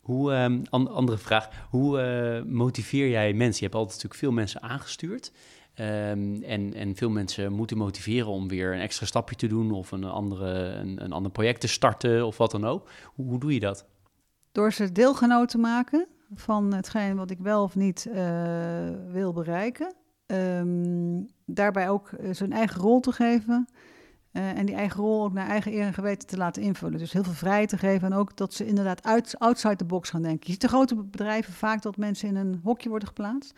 Hoe, 0.01 0.33
um, 0.33 0.62
an, 0.71 0.89
andere 0.89 1.18
vraag, 1.18 1.49
hoe 1.71 2.01
uh, 2.45 2.53
motiveer 2.53 3.09
jij 3.09 3.33
mensen? 3.33 3.57
Je 3.57 3.64
hebt 3.64 3.75
altijd 3.75 3.95
natuurlijk 3.95 4.21
veel 4.21 4.33
mensen 4.33 4.62
aangestuurd. 4.62 5.33
Um, 5.81 6.43
en, 6.43 6.75
en 6.75 6.97
veel 6.97 7.11
mensen 7.11 7.53
moeten 7.53 7.77
motiveren 7.77 8.31
om 8.31 8.49
weer 8.49 8.73
een 8.73 8.81
extra 8.81 9.07
stapje 9.07 9.37
te 9.37 9.47
doen 9.47 9.71
of 9.73 9.93
een, 9.93 10.05
andere, 10.05 10.51
een, 10.53 11.05
een 11.05 11.12
ander 11.12 11.33
project 11.33 11.61
te 11.61 11.68
starten 11.68 12.27
of 12.27 12.37
wat 12.37 12.51
dan 12.51 12.64
ook. 12.64 12.91
Hoe, 13.05 13.27
hoe 13.27 13.41
doe 13.41 13.55
je 13.55 13.61
dat? 13.61 13.87
Door 14.53 14.72
ze 14.72 14.92
deelgenoot 14.92 15.48
te 15.48 15.59
maken 15.59 16.07
van 16.34 16.74
hetgeen 16.74 17.16
wat 17.16 17.30
ik 17.30 17.38
wel 17.38 17.62
of 17.62 17.74
niet 17.74 18.07
uh, 18.09 18.14
wil 19.11 19.32
bereiken. 19.32 19.94
Um, 20.26 21.26
daarbij 21.44 21.88
ook 21.88 22.11
zijn 22.30 22.53
eigen 22.53 22.80
rol 22.80 23.01
te 23.01 23.12
geven. 23.12 23.68
Uh, 24.32 24.59
en 24.59 24.66
die 24.66 24.74
eigen 24.74 25.01
rol 25.01 25.24
ook 25.24 25.32
naar 25.32 25.48
eigen 25.48 25.72
eer 25.72 25.86
en 25.86 25.94
geweten 25.94 26.28
te 26.28 26.36
laten 26.36 26.62
invullen. 26.62 26.98
Dus 26.98 27.12
heel 27.12 27.24
veel 27.24 27.32
vrijheid 27.32 27.68
te 27.68 27.78
geven 27.78 28.12
en 28.12 28.18
ook 28.18 28.36
dat 28.36 28.55
ze 28.55 28.66
inderdaad 28.66 29.05
uit, 29.05 29.38
outside 29.38 29.76
the 29.76 29.84
box 29.84 30.11
gaan 30.11 30.22
denken. 30.22 30.40
Je 30.42 30.53
ziet 30.53 30.61
de 30.61 30.68
grote 30.68 30.94
bedrijven 30.94 31.53
vaak 31.53 31.82
dat 31.82 31.96
mensen 31.96 32.28
in 32.28 32.36
een 32.36 32.61
hokje 32.64 32.88
worden 32.88 33.09
geplaatst. 33.09 33.55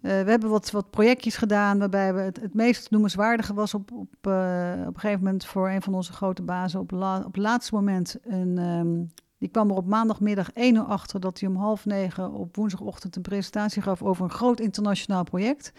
We 0.00 0.10
hebben 0.10 0.50
wat, 0.50 0.70
wat 0.70 0.90
projectjes 0.90 1.36
gedaan 1.36 1.78
waarbij 1.78 2.14
we 2.14 2.20
het, 2.20 2.54
meest 2.54 2.90
noemenswaardige 2.90 3.54
was 3.54 3.74
op, 3.74 3.92
op, 3.92 4.08
op 4.10 4.26
een 4.26 4.92
gegeven 4.94 5.24
moment 5.24 5.46
voor 5.46 5.70
een 5.70 5.82
van 5.82 5.94
onze 5.94 6.12
grote 6.12 6.42
bazen 6.42 6.80
op, 6.80 6.92
op 6.92 7.24
het 7.24 7.36
laatste 7.36 7.74
moment 7.74 8.16
een, 8.22 8.58
um, 8.58 9.10
die 9.44 9.52
kwam 9.52 9.70
er 9.70 9.76
op 9.76 9.86
maandagmiddag 9.86 10.52
1 10.52 10.74
uur 10.74 10.82
achter 10.82 11.20
dat 11.20 11.40
hij 11.40 11.48
om 11.48 11.56
half 11.56 11.84
negen 11.84 12.32
op 12.32 12.56
woensdagochtend 12.56 13.16
een 13.16 13.22
presentatie 13.22 13.82
gaf 13.82 14.02
over 14.02 14.24
een 14.24 14.30
groot 14.30 14.60
internationaal 14.60 15.24
project. 15.24 15.72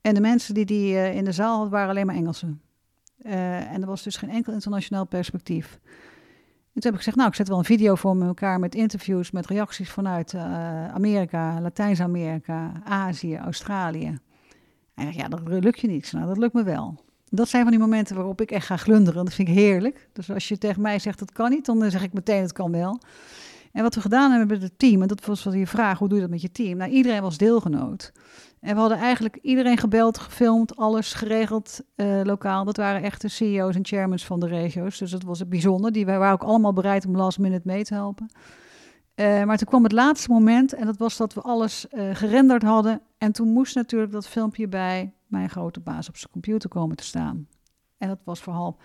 En 0.00 0.14
de 0.14 0.20
mensen 0.20 0.54
die 0.54 0.64
die 0.64 0.92
uh, 0.92 1.16
in 1.16 1.24
de 1.24 1.32
zaal 1.32 1.52
hadden 1.52 1.70
waren 1.70 1.88
alleen 1.88 2.06
maar 2.06 2.14
Engelsen. 2.14 2.60
Uh, 3.22 3.72
en 3.72 3.80
er 3.80 3.86
was 3.86 4.02
dus 4.02 4.16
geen 4.16 4.30
enkel 4.30 4.52
internationaal 4.52 5.06
perspectief. 5.06 5.80
En 6.72 6.80
toen 6.80 6.82
heb 6.82 6.92
ik 6.92 6.98
gezegd, 6.98 7.16
nou, 7.16 7.28
ik 7.28 7.34
zet 7.34 7.48
wel 7.48 7.58
een 7.58 7.64
video 7.64 7.94
voor 7.94 8.16
me 8.16 8.26
elkaar 8.26 8.58
met 8.58 8.74
interviews, 8.74 9.30
met 9.30 9.46
reacties 9.46 9.90
vanuit 9.90 10.32
uh, 10.32 10.42
Amerika, 10.94 11.60
Latijns-Amerika, 11.60 12.72
Azië, 12.84 13.36
Australië. 13.36 14.18
En 14.94 15.12
ja, 15.12 15.28
dat 15.28 15.40
lukt 15.44 15.80
je 15.80 15.88
niet. 15.88 16.12
Nou, 16.12 16.26
dat 16.26 16.38
lukt 16.38 16.54
me 16.54 16.62
wel. 16.62 17.04
Dat 17.30 17.48
zijn 17.48 17.62
van 17.62 17.70
die 17.70 17.80
momenten 17.80 18.16
waarop 18.16 18.40
ik 18.40 18.50
echt 18.50 18.66
ga 18.66 18.76
glunderen. 18.76 19.24
Dat 19.24 19.34
vind 19.34 19.48
ik 19.48 19.54
heerlijk. 19.54 20.08
Dus 20.12 20.30
als 20.30 20.48
je 20.48 20.58
tegen 20.58 20.82
mij 20.82 20.98
zegt 20.98 21.18
dat 21.18 21.32
kan 21.32 21.50
niet, 21.50 21.64
dan 21.64 21.90
zeg 21.90 22.02
ik 22.02 22.12
meteen 22.12 22.42
het 22.42 22.52
kan 22.52 22.70
wel. 22.72 23.00
En 23.72 23.82
wat 23.82 23.94
we 23.94 24.00
gedaan 24.00 24.30
hebben 24.30 24.48
met 24.48 24.62
het 24.62 24.78
team, 24.78 25.02
en 25.02 25.08
dat 25.08 25.24
was 25.26 25.44
wat 25.44 25.54
je 25.54 25.66
vraag, 25.66 25.98
hoe 25.98 26.08
doe 26.08 26.16
je 26.16 26.22
dat 26.22 26.32
met 26.32 26.42
je 26.42 26.52
team? 26.52 26.76
Nou, 26.76 26.90
iedereen 26.90 27.22
was 27.22 27.38
deelgenoot. 27.38 28.12
En 28.60 28.74
we 28.74 28.80
hadden 28.80 28.98
eigenlijk 28.98 29.38
iedereen 29.42 29.78
gebeld, 29.78 30.18
gefilmd, 30.18 30.76
alles 30.76 31.12
geregeld 31.12 31.80
uh, 31.96 32.20
lokaal. 32.22 32.64
Dat 32.64 32.76
waren 32.76 33.02
echt 33.02 33.20
de 33.20 33.28
CEO's 33.28 33.74
en 33.74 33.86
chairmans 33.86 34.26
van 34.26 34.40
de 34.40 34.46
regio's. 34.46 34.98
Dus 34.98 35.10
dat 35.10 35.22
was 35.22 35.38
het 35.38 35.48
bijzonder. 35.48 35.92
Die 35.92 36.06
waren 36.06 36.32
ook 36.32 36.42
allemaal 36.42 36.72
bereid 36.72 37.06
om 37.06 37.16
last 37.16 37.38
minute 37.38 37.66
mee 37.66 37.84
te 37.84 37.94
helpen. 37.94 38.30
Uh, 39.14 39.44
maar 39.44 39.56
toen 39.56 39.66
kwam 39.66 39.82
het 39.82 39.92
laatste 39.92 40.30
moment 40.30 40.74
en 40.74 40.86
dat 40.86 40.96
was 40.96 41.16
dat 41.16 41.34
we 41.34 41.40
alles 41.40 41.86
gerenderd 42.12 42.62
hadden. 42.62 43.00
En 43.18 43.32
toen 43.32 43.48
moest 43.48 43.74
natuurlijk 43.74 44.12
dat 44.12 44.28
filmpje 44.28 44.68
bij 44.68 45.12
mijn 45.30 45.50
grote 45.50 45.80
baas 45.80 46.08
op 46.08 46.16
zijn 46.16 46.32
computer 46.32 46.68
komen 46.68 46.96
te 46.96 47.04
staan. 47.04 47.48
En 47.98 48.08
dat 48.08 48.18
was 48.24 48.40
voor 48.40 48.52
half. 48.52 48.76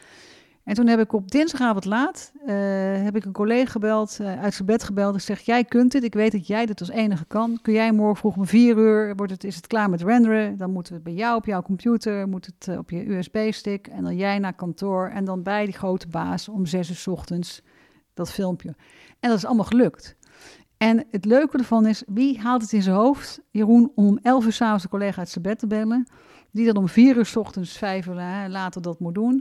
En 0.63 0.73
toen 0.73 0.87
heb 0.87 0.99
ik 0.99 1.13
op 1.13 1.31
dinsdagavond 1.31 1.85
laat 1.85 2.31
uh, 2.45 3.03
heb 3.03 3.15
ik 3.15 3.25
een 3.25 3.31
collega 3.31 3.71
gebeld, 3.71 4.17
uh, 4.21 4.41
uit 4.41 4.53
zijn 4.53 4.67
bed 4.67 4.83
gebeld. 4.83 5.15
Ik 5.15 5.21
zeg, 5.21 5.39
jij 5.39 5.63
kunt 5.63 5.91
dit. 5.91 6.03
Ik 6.03 6.13
weet 6.13 6.31
dat 6.31 6.47
jij 6.47 6.65
dit 6.65 6.79
als 6.79 6.89
enige 6.89 7.25
kan. 7.25 7.59
Kun 7.61 7.73
jij 7.73 7.91
morgen 7.91 8.17
vroeg 8.17 8.35
om 8.35 8.45
vier 8.45 8.77
uur, 8.77 9.15
wordt 9.15 9.31
het, 9.31 9.43
is 9.43 9.55
het 9.55 9.67
klaar 9.67 9.89
met 9.89 10.01
renderen? 10.01 10.57
Dan 10.57 10.71
moeten 10.71 10.93
we 10.93 10.99
het 10.99 11.07
bij 11.07 11.17
jou 11.17 11.37
op 11.37 11.45
jouw 11.45 11.61
computer, 11.61 12.27
moet 12.27 12.45
het 12.45 12.67
uh, 12.67 12.77
op 12.77 12.89
je 12.89 13.09
USB-stick. 13.09 13.87
En 13.87 14.03
dan 14.03 14.15
jij 14.15 14.39
naar 14.39 14.53
kantoor 14.53 15.09
en 15.09 15.25
dan 15.25 15.43
bij 15.43 15.65
die 15.65 15.73
grote 15.73 16.07
baas 16.07 16.49
om 16.49 16.65
zes 16.65 16.89
uur 16.89 16.95
s 16.95 17.07
ochtends 17.07 17.61
dat 18.13 18.31
filmpje. 18.31 18.75
En 19.19 19.29
dat 19.29 19.37
is 19.37 19.45
allemaal 19.45 19.65
gelukt. 19.65 20.15
En 20.77 21.05
het 21.11 21.25
leuke 21.25 21.57
ervan 21.57 21.85
is, 21.85 22.03
wie 22.07 22.39
haalt 22.39 22.61
het 22.61 22.73
in 22.73 22.81
zijn 22.81 22.95
hoofd, 22.95 23.41
Jeroen, 23.51 23.91
om 23.95 24.07
om 24.07 24.19
elf 24.21 24.45
uur 24.45 24.53
s'avonds 24.53 24.83
een 24.83 24.89
collega 24.89 25.19
uit 25.19 25.29
zijn 25.29 25.43
bed 25.43 25.59
te 25.59 25.67
bellen, 25.67 26.07
die 26.55 26.65
dan 26.65 26.77
om 26.77 26.87
vier 26.87 27.17
uur 27.17 27.25
s 27.25 27.35
ochtends, 27.35 27.77
vijf 27.77 28.07
uur 28.07 28.15
later 28.47 28.81
dat 28.81 28.99
moet 28.99 29.13
doen. 29.13 29.33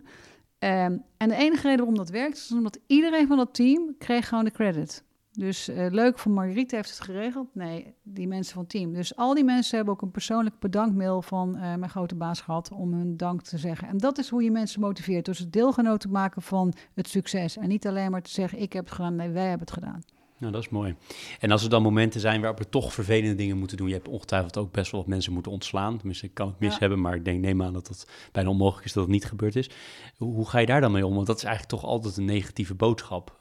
Um, 0.59 1.03
en 1.17 1.29
de 1.29 1.35
enige 1.35 1.62
reden 1.62 1.77
waarom 1.77 1.97
dat 1.97 2.11
werkt, 2.11 2.37
is 2.37 2.53
omdat 2.53 2.79
iedereen 2.87 3.27
van 3.27 3.37
dat 3.37 3.55
team 3.55 3.95
kreeg 3.99 4.29
gewoon 4.29 4.45
de 4.45 4.51
credit. 4.51 5.05
Dus 5.33 5.69
uh, 5.69 5.87
leuk 5.91 6.19
van 6.19 6.33
Marguerite 6.33 6.77
heeft 6.77 6.91
het 6.91 7.01
geregeld. 7.01 7.55
Nee, 7.55 7.95
die 8.03 8.29
mensen 8.29 8.53
van 8.53 8.62
het 8.62 8.71
team. 8.71 8.93
Dus 8.93 9.17
al 9.17 9.35
die 9.35 9.45
mensen 9.45 9.77
hebben 9.77 9.95
ook 9.95 10.03
een 10.03 10.11
persoonlijk 10.11 10.59
bedankmail 10.59 11.23
van 11.23 11.57
uh, 11.57 11.61
mijn 11.61 11.89
grote 11.89 12.15
baas 12.15 12.41
gehad 12.41 12.71
om 12.73 12.93
hun 12.93 13.17
dank 13.17 13.43
te 13.43 13.59
zeggen. 13.59 13.89
En 13.89 13.99
dat 13.99 14.19
is 14.19 14.29
hoe 14.29 14.43
je 14.43 14.51
mensen 14.51 14.81
motiveert. 14.81 15.25
Dus 15.25 15.39
het 15.39 15.53
deelgenoot 15.53 16.01
te 16.01 16.09
maken 16.09 16.43
van 16.43 16.73
het 16.95 17.09
succes. 17.09 17.57
En 17.57 17.69
niet 17.69 17.87
alleen 17.87 18.11
maar 18.11 18.23
te 18.23 18.31
zeggen, 18.31 18.59
ik 18.59 18.73
heb 18.73 18.85
het 18.85 18.95
gedaan, 18.95 19.17
nee, 19.17 19.31
wij 19.31 19.49
hebben 19.49 19.67
het 19.67 19.73
gedaan. 19.73 20.01
Nou, 20.45 20.57
dat 20.57 20.64
is 20.64 20.70
mooi. 20.72 20.95
En 21.40 21.51
als 21.51 21.62
er 21.62 21.70
dan 21.70 21.82
momenten 21.82 22.20
zijn 22.20 22.40
waarop 22.40 22.59
we 22.59 22.68
toch 22.68 22.92
vervelende 22.92 23.34
dingen 23.34 23.59
moeten 23.59 23.76
doen. 23.76 23.88
Je 23.88 23.95
hebt 23.95 24.09
ongetwijfeld 24.09 24.57
ook 24.57 24.72
best 24.72 24.90
wel 24.90 25.01
wat 25.01 25.09
mensen 25.09 25.32
moeten 25.32 25.53
ontslaan. 25.53 25.97
Tenminste, 25.97 26.26
ik 26.26 26.34
kan 26.34 26.47
het 26.47 26.59
mis 26.59 26.72
ja. 26.72 26.78
hebben, 26.78 27.01
maar 27.01 27.14
ik 27.14 27.24
denk, 27.24 27.40
neem 27.40 27.62
aan 27.62 27.72
dat 27.72 27.88
het 27.88 28.09
bijna 28.32 28.51
onmogelijk 28.51 28.86
is 28.86 28.92
dat 28.92 29.03
het 29.03 29.12
niet 29.12 29.24
gebeurd 29.24 29.57
is. 29.57 29.70
Hoe, 30.16 30.49
ga 30.49 30.59
je 30.59 30.66
daar 30.66 30.80
dan 30.80 30.92
mee 30.92 31.07
om? 31.07 31.14
Want 31.14 31.26
dat 31.26 31.36
is 31.36 31.45
eigenlijk 31.45 31.80
toch 31.80 31.90
altijd 31.90 32.16
een 32.16 32.24
negatieve 32.24 32.74
boodschap. 32.74 33.38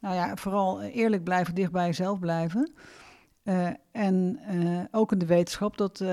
Nou 0.00 0.14
ja, 0.14 0.36
vooral 0.36 0.82
eerlijk 0.82 1.24
blijven, 1.24 1.54
dicht 1.54 1.72
bij 1.72 1.86
jezelf 1.86 2.18
blijven. 2.18 2.72
Uh, 3.44 3.68
en 3.92 4.38
uh, 4.50 4.80
ook 4.90 5.12
in 5.12 5.18
de 5.18 5.26
wetenschap 5.26 5.76
dat 5.76 6.00
uh, 6.00 6.08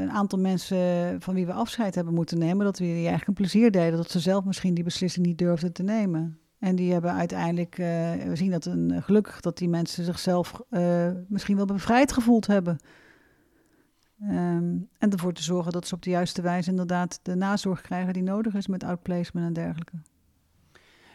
een 0.00 0.10
aantal 0.10 0.38
mensen 0.38 1.16
van 1.20 1.34
wie 1.34 1.46
we 1.46 1.52
afscheid 1.52 1.94
hebben 1.94 2.14
moeten 2.14 2.38
nemen, 2.38 2.64
dat 2.64 2.78
we 2.78 2.84
die 2.84 2.94
eigenlijk 2.94 3.26
een 3.26 3.34
plezier 3.34 3.70
deden, 3.70 3.96
dat 3.96 4.10
ze 4.10 4.20
zelf 4.20 4.44
misschien 4.44 4.74
die 4.74 4.84
beslissing 4.84 5.26
niet 5.26 5.38
durfden 5.38 5.72
te 5.72 5.82
nemen. 5.82 6.38
En 6.64 6.76
die 6.76 6.92
hebben 6.92 7.12
uiteindelijk, 7.12 7.78
uh, 7.78 7.86
we 8.12 8.36
zien 8.36 8.50
dat 8.50 8.64
een, 8.64 9.02
gelukkig 9.02 9.40
dat 9.40 9.58
die 9.58 9.68
mensen 9.68 10.04
zichzelf 10.04 10.62
uh, 10.70 11.10
misschien 11.28 11.56
wel 11.56 11.64
bevrijd 11.64 12.12
gevoeld 12.12 12.46
hebben. 12.46 12.78
Um, 14.22 14.88
en 14.98 15.10
ervoor 15.10 15.32
te 15.32 15.42
zorgen 15.42 15.72
dat 15.72 15.86
ze 15.86 15.94
op 15.94 16.02
de 16.02 16.10
juiste 16.10 16.42
wijze 16.42 16.70
inderdaad 16.70 17.20
de 17.22 17.34
nazorg 17.34 17.80
krijgen 17.80 18.12
die 18.12 18.22
nodig 18.22 18.54
is 18.54 18.66
met 18.66 18.84
outplacement 18.84 19.46
en 19.46 19.52
dergelijke. 19.52 19.96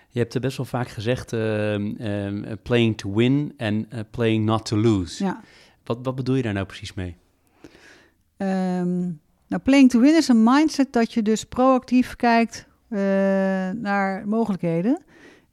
Je 0.09 0.19
hebt 0.19 0.33
er 0.33 0.41
best 0.41 0.57
wel 0.57 0.65
vaak 0.65 0.87
gezegd, 0.87 1.33
uh, 1.33 1.73
um, 1.73 2.45
playing 2.63 2.97
to 2.97 3.13
win 3.13 3.53
en 3.57 3.87
playing 4.11 4.45
not 4.45 4.65
to 4.65 4.77
lose. 4.77 5.23
Ja. 5.23 5.41
Wat, 5.83 5.97
wat 6.03 6.15
bedoel 6.15 6.35
je 6.35 6.41
daar 6.41 6.53
nou 6.53 6.65
precies 6.65 6.93
mee? 6.93 7.15
Um, 8.37 9.19
nou, 9.47 9.61
playing 9.63 9.89
to 9.89 9.99
win 9.99 10.15
is 10.15 10.27
een 10.27 10.43
mindset 10.43 10.93
dat 10.93 11.13
je 11.13 11.21
dus 11.21 11.43
proactief 11.43 12.15
kijkt 12.15 12.67
naar 13.81 14.27
mogelijkheden. 14.27 15.01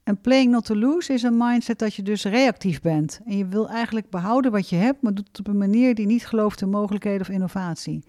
En 0.06 0.20
playing 0.20 0.50
not 0.50 0.64
to 0.64 0.74
lose 0.74 1.12
is 1.12 1.22
een 1.22 1.36
mindset 1.36 1.78
dat 1.78 1.94
je 1.94 2.02
dus 2.02 2.24
reactief 2.24 2.80
bent. 2.80 3.20
En 3.24 3.36
je 3.36 3.46
wil 3.46 3.68
eigenlijk 3.68 4.10
behouden 4.10 4.50
wat 4.50 4.68
je 4.68 4.76
hebt, 4.76 5.02
maar 5.02 5.14
doet 5.14 5.28
het 5.28 5.38
op 5.38 5.46
een 5.46 5.58
manier 5.58 5.94
die 5.94 6.06
niet 6.06 6.26
gelooft 6.26 6.60
in 6.60 6.70
mogelijkheden 6.70 7.20
of 7.20 7.28
innovatie. 7.28 8.04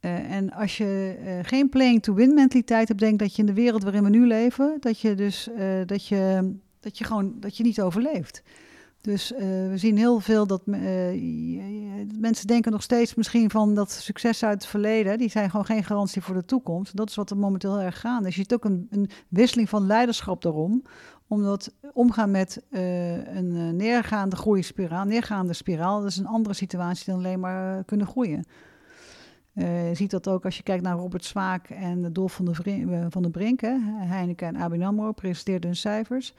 Uh, 0.00 0.30
en 0.30 0.52
als 0.52 0.76
je 0.76 1.18
uh, 1.24 1.38
geen 1.42 1.68
playing 1.68 2.02
to 2.02 2.14
win 2.14 2.34
mentaliteit 2.34 2.88
hebt, 2.88 3.00
denk 3.00 3.18
dat 3.18 3.34
je 3.34 3.42
in 3.42 3.46
de 3.46 3.54
wereld 3.54 3.82
waarin 3.82 4.02
we 4.02 4.08
nu 4.08 4.26
leven, 4.26 4.76
dat 4.80 5.00
je 5.00 5.14
dus 5.14 5.48
uh, 5.58 5.80
dat 5.86 6.06
je, 6.06 6.52
dat 6.80 6.98
je 6.98 7.04
gewoon 7.04 7.34
dat 7.40 7.56
je 7.56 7.62
niet 7.62 7.80
overleeft. 7.80 8.42
Dus 9.00 9.32
we 9.38 9.72
zien 9.74 9.96
heel 9.96 10.20
veel 10.20 10.46
dat 10.46 10.62
mensen 12.18 12.46
denken 12.46 12.72
nog 12.72 12.82
steeds 12.82 13.14
misschien 13.14 13.50
van 13.50 13.74
dat 13.74 13.90
succes 13.90 14.44
uit 14.44 14.54
het 14.62 14.66
verleden, 14.66 15.18
die 15.18 15.30
zijn 15.30 15.50
gewoon 15.50 15.66
geen 15.66 15.84
garantie 15.84 16.22
voor 16.22 16.34
de 16.34 16.44
toekomst. 16.44 16.96
Dat 16.96 17.08
is 17.08 17.14
wat 17.14 17.30
er 17.30 17.36
momenteel 17.36 17.80
erg 17.80 18.00
gaande 18.00 18.28
is. 18.28 18.34
Je 18.34 18.40
ziet 18.40 18.54
ook 18.54 18.64
een, 18.64 18.86
een 18.90 19.10
wisseling 19.28 19.68
van 19.68 19.86
leiderschap 19.86 20.42
daarom 20.42 20.82
omdat 21.32 21.72
omgaan 21.92 22.30
met 22.30 22.62
uh, 22.70 23.36
een 23.36 23.76
neergaande 23.76 24.36
groeispiraal, 24.36 25.04
neergaande 25.04 25.52
spiraal, 25.52 26.00
dat 26.00 26.10
is 26.10 26.16
een 26.16 26.26
andere 26.26 26.54
situatie 26.54 27.04
dan 27.06 27.14
alleen 27.14 27.40
maar 27.40 27.76
uh, 27.76 27.84
kunnen 27.86 28.06
groeien. 28.06 28.44
Je 29.54 29.90
ziet 29.94 30.10
dat 30.10 30.28
ook 30.28 30.44
als 30.44 30.56
je 30.56 30.62
kijkt 30.62 30.82
naar 30.82 30.96
Robert 30.96 31.24
Zwaak 31.24 31.68
en 31.68 32.12
Dolf 32.12 32.32
van 32.32 32.44
de, 32.44 33.06
van 33.10 33.22
de 33.22 33.30
Brink, 33.30 33.60
Heineken 33.60 34.46
en 34.46 34.56
ABN 34.56 34.82
AMRO, 34.82 35.12
presenteerden 35.12 35.70
hun 35.70 35.78
cijfers. 35.78 36.34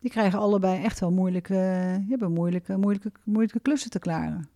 Die 0.00 0.10
krijgen 0.10 0.38
allebei 0.38 0.82
echt 0.82 1.00
wel 1.00 1.10
moeilijke, 1.10 1.54
hebben 2.08 2.32
moeilijke, 2.32 2.76
moeilijke, 2.76 3.12
moeilijke 3.24 3.60
klussen 3.60 3.90
te 3.90 3.98
klaren. 3.98 4.48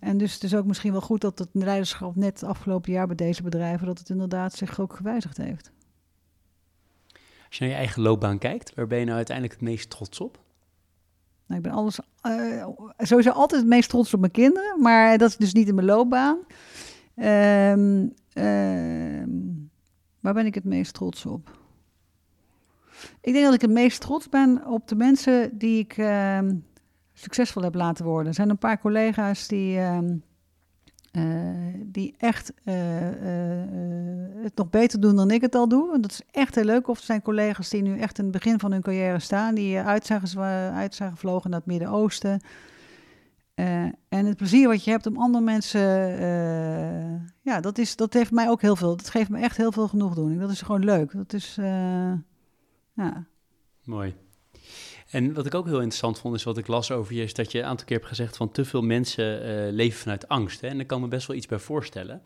en 0.00 0.18
dus 0.18 0.34
het 0.34 0.42
is 0.42 0.54
ook 0.54 0.66
misschien 0.66 0.92
wel 0.92 1.00
goed 1.00 1.20
dat 1.20 1.38
het 1.38 1.48
leiderschap 1.52 2.16
net 2.16 2.40
het 2.40 2.48
afgelopen 2.48 2.92
jaar 2.92 3.06
bij 3.06 3.16
deze 3.16 3.42
bedrijven, 3.42 3.86
dat 3.86 3.98
het 3.98 4.10
inderdaad 4.10 4.52
zich 4.52 4.80
ook 4.80 4.92
gewijzigd 4.92 5.36
heeft. 5.36 5.72
Als 7.48 7.58
je 7.58 7.64
naar 7.64 7.72
je 7.72 7.78
eigen 7.78 8.02
loopbaan 8.02 8.38
kijkt, 8.38 8.74
waar 8.74 8.86
ben 8.86 8.98
je 8.98 9.04
nou 9.04 9.16
uiteindelijk 9.16 9.60
het 9.60 9.68
meest 9.68 9.90
trots 9.90 10.20
op? 10.20 10.38
Nou, 11.46 11.60
ik 11.60 11.66
ben 11.66 11.76
alles, 11.76 12.00
uh, 12.22 12.66
sowieso 12.98 13.30
altijd 13.30 13.60
het 13.60 13.70
meest 13.70 13.88
trots 13.88 14.14
op 14.14 14.20
mijn 14.20 14.32
kinderen, 14.32 14.80
maar 14.82 15.18
dat 15.18 15.28
is 15.28 15.36
dus 15.36 15.52
niet 15.52 15.68
in 15.68 15.74
mijn 15.74 15.86
loopbaan. 15.86 16.38
Um, 17.14 18.14
waar 20.20 20.34
ben 20.34 20.46
ik 20.46 20.54
het 20.54 20.64
meest 20.64 20.94
trots 20.94 21.26
op? 21.26 21.58
Ik 23.20 23.32
denk 23.32 23.44
dat 23.44 23.54
ik 23.54 23.60
het 23.60 23.70
meest 23.70 24.00
trots 24.00 24.28
ben 24.28 24.66
op 24.66 24.88
de 24.88 24.96
mensen 24.96 25.58
die 25.58 25.78
ik 25.78 25.96
uh, 25.96 26.38
succesvol 27.12 27.62
heb 27.62 27.74
laten 27.74 28.04
worden. 28.04 28.26
Er 28.26 28.34
zijn 28.34 28.50
een 28.50 28.58
paar 28.58 28.80
collega's 28.80 29.46
die, 29.46 29.78
uh, 31.18 31.80
die 31.84 32.14
echt 32.18 32.52
uh, 32.64 32.74
het 34.42 34.56
nog 34.56 34.70
beter 34.70 35.00
doen 35.00 35.16
dan 35.16 35.30
ik 35.30 35.40
het 35.40 35.54
al 35.54 35.68
doe. 35.68 35.94
En 35.94 36.00
dat 36.00 36.10
is 36.10 36.22
echt 36.30 36.54
heel 36.54 36.64
leuk. 36.64 36.88
Of 36.88 36.98
er 36.98 37.04
zijn 37.04 37.22
collega's 37.22 37.68
die 37.68 37.82
nu 37.82 37.98
echt 37.98 38.18
in 38.18 38.24
het 38.24 38.32
begin 38.32 38.58
van 38.58 38.72
hun 38.72 38.82
carrière 38.82 39.18
staan, 39.18 39.54
die 39.54 39.78
uit 39.78 40.06
zijn, 40.06 41.16
naar 41.50 41.58
het 41.58 41.66
Midden-Oosten. 41.66 42.40
en 43.54 44.26
het 44.26 44.36
plezier 44.36 44.68
wat 44.68 44.84
je 44.84 44.90
hebt 44.90 45.06
om 45.06 45.16
andere 45.16 45.44
mensen, 45.44 45.80
ja, 47.42 47.60
dat, 47.60 47.78
is, 47.78 47.96
dat 47.96 48.12
heeft 48.12 48.30
mij 48.30 48.48
ook 48.48 48.60
heel 48.60 48.76
veel. 48.76 48.96
Dat 48.96 49.10
geeft 49.10 49.30
me 49.30 49.38
echt 49.38 49.56
heel 49.56 49.72
veel 49.72 49.88
genoegdoening. 49.88 50.40
Dat 50.40 50.50
is 50.50 50.62
gewoon 50.62 50.84
leuk. 50.84 51.12
Dat 51.12 51.32
is, 51.32 51.54
ja. 52.94 53.26
Mooi. 53.84 54.14
En 55.08 55.34
wat 55.34 55.46
ik 55.46 55.54
ook 55.54 55.66
heel 55.66 55.74
interessant 55.74 56.18
vond, 56.18 56.34
is 56.34 56.42
wat 56.42 56.58
ik 56.58 56.66
las 56.66 56.90
over 56.90 57.14
je, 57.14 57.22
is 57.22 57.34
dat 57.34 57.52
je 57.52 57.58
een 57.58 57.64
aantal 57.64 57.86
keer 57.86 57.96
hebt 57.96 58.08
gezegd 58.08 58.36
van 58.36 58.50
te 58.50 58.64
veel 58.64 58.82
mensen 58.82 59.46
uh, 59.46 59.72
leven 59.72 59.98
vanuit 59.98 60.28
angst. 60.28 60.60
Hè? 60.60 60.68
En 60.68 60.76
daar 60.76 60.86
kan 60.86 61.00
me 61.00 61.08
best 61.08 61.26
wel 61.26 61.36
iets 61.36 61.46
bij 61.46 61.58
voorstellen. 61.58 62.22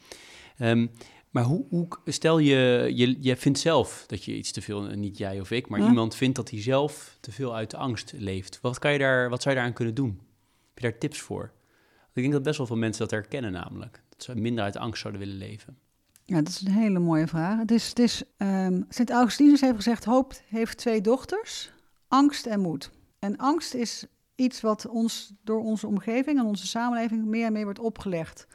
Um, 0.59 0.91
maar 1.33 1.45
hoe, 1.45 1.65
hoe, 1.69 1.89
stel 2.05 2.39
je, 2.39 2.91
je, 2.95 3.17
je 3.21 3.37
vindt 3.37 3.59
zelf 3.59 4.05
dat 4.07 4.25
je 4.25 4.37
iets 4.37 4.53
te 4.53 4.63
veel, 4.63 4.89
eh, 4.89 4.97
niet 4.97 5.19
jij 5.19 5.41
of 5.41 5.51
ik, 5.51 5.69
maar 5.69 5.81
iemand 5.81 6.15
vindt 6.15 6.37
dat 6.37 6.51
hij 6.51 6.63
zelf 6.63 7.17
te 7.21 7.33
veel 7.33 7.55
uit 7.55 7.71
de 7.71 7.77
angst 7.77 8.13
leeft. 8.17 8.59
Wat, 8.61 8.79
kan 8.79 8.93
je 8.93 8.99
daar, 8.99 9.29
wat 9.29 9.43
zou 9.43 9.55
je 9.55 9.61
daaraan 9.61 9.77
kunnen 9.77 9.95
doen? 9.95 10.21
Heb 10.69 10.79
je 10.79 10.91
daar 10.91 10.99
tips 10.99 11.21
voor? 11.21 11.53
Want 11.97 12.17
ik 12.17 12.23
denk 12.23 12.33
dat 12.33 12.43
best 12.43 12.59
wel 12.59 12.67
veel 12.67 12.77
mensen 12.77 13.03
dat 13.03 13.11
herkennen 13.11 13.53
namelijk. 13.53 14.03
Dat 14.09 14.23
ze 14.23 14.35
minder 14.35 14.65
uit 14.65 14.77
angst 14.77 15.01
zouden 15.01 15.23
willen 15.23 15.37
leven. 15.37 15.79
Ja, 16.25 16.37
dat 16.37 16.49
is 16.49 16.61
een 16.61 16.73
hele 16.73 16.99
mooie 16.99 17.27
vraag. 17.27 17.59
Het 17.59 17.71
is, 17.71 17.89
het 17.89 17.99
is, 17.99 18.23
um, 18.37 18.87
Sint 18.89 19.11
Augustinus 19.11 19.61
heeft 19.61 19.77
gezegd, 19.77 20.05
hoop 20.05 20.33
heeft 20.47 20.79
twee 20.79 21.01
dochters, 21.01 21.71
angst 22.13 22.47
en 22.47 22.61
moed. 22.61 22.91
En 23.19 23.37
angst 23.37 23.75
is 23.75 24.07
iets 24.35 24.61
wat 24.61 24.89
ons 24.89 25.35
door 25.43 25.61
onze 25.61 25.87
omgeving 25.87 26.39
en 26.39 26.45
onze 26.45 26.67
samenleving 26.67 27.25
meer 27.25 27.47
en 27.47 27.53
meer 27.53 27.65
wordt 27.65 27.79
opgelegd. 27.79 28.47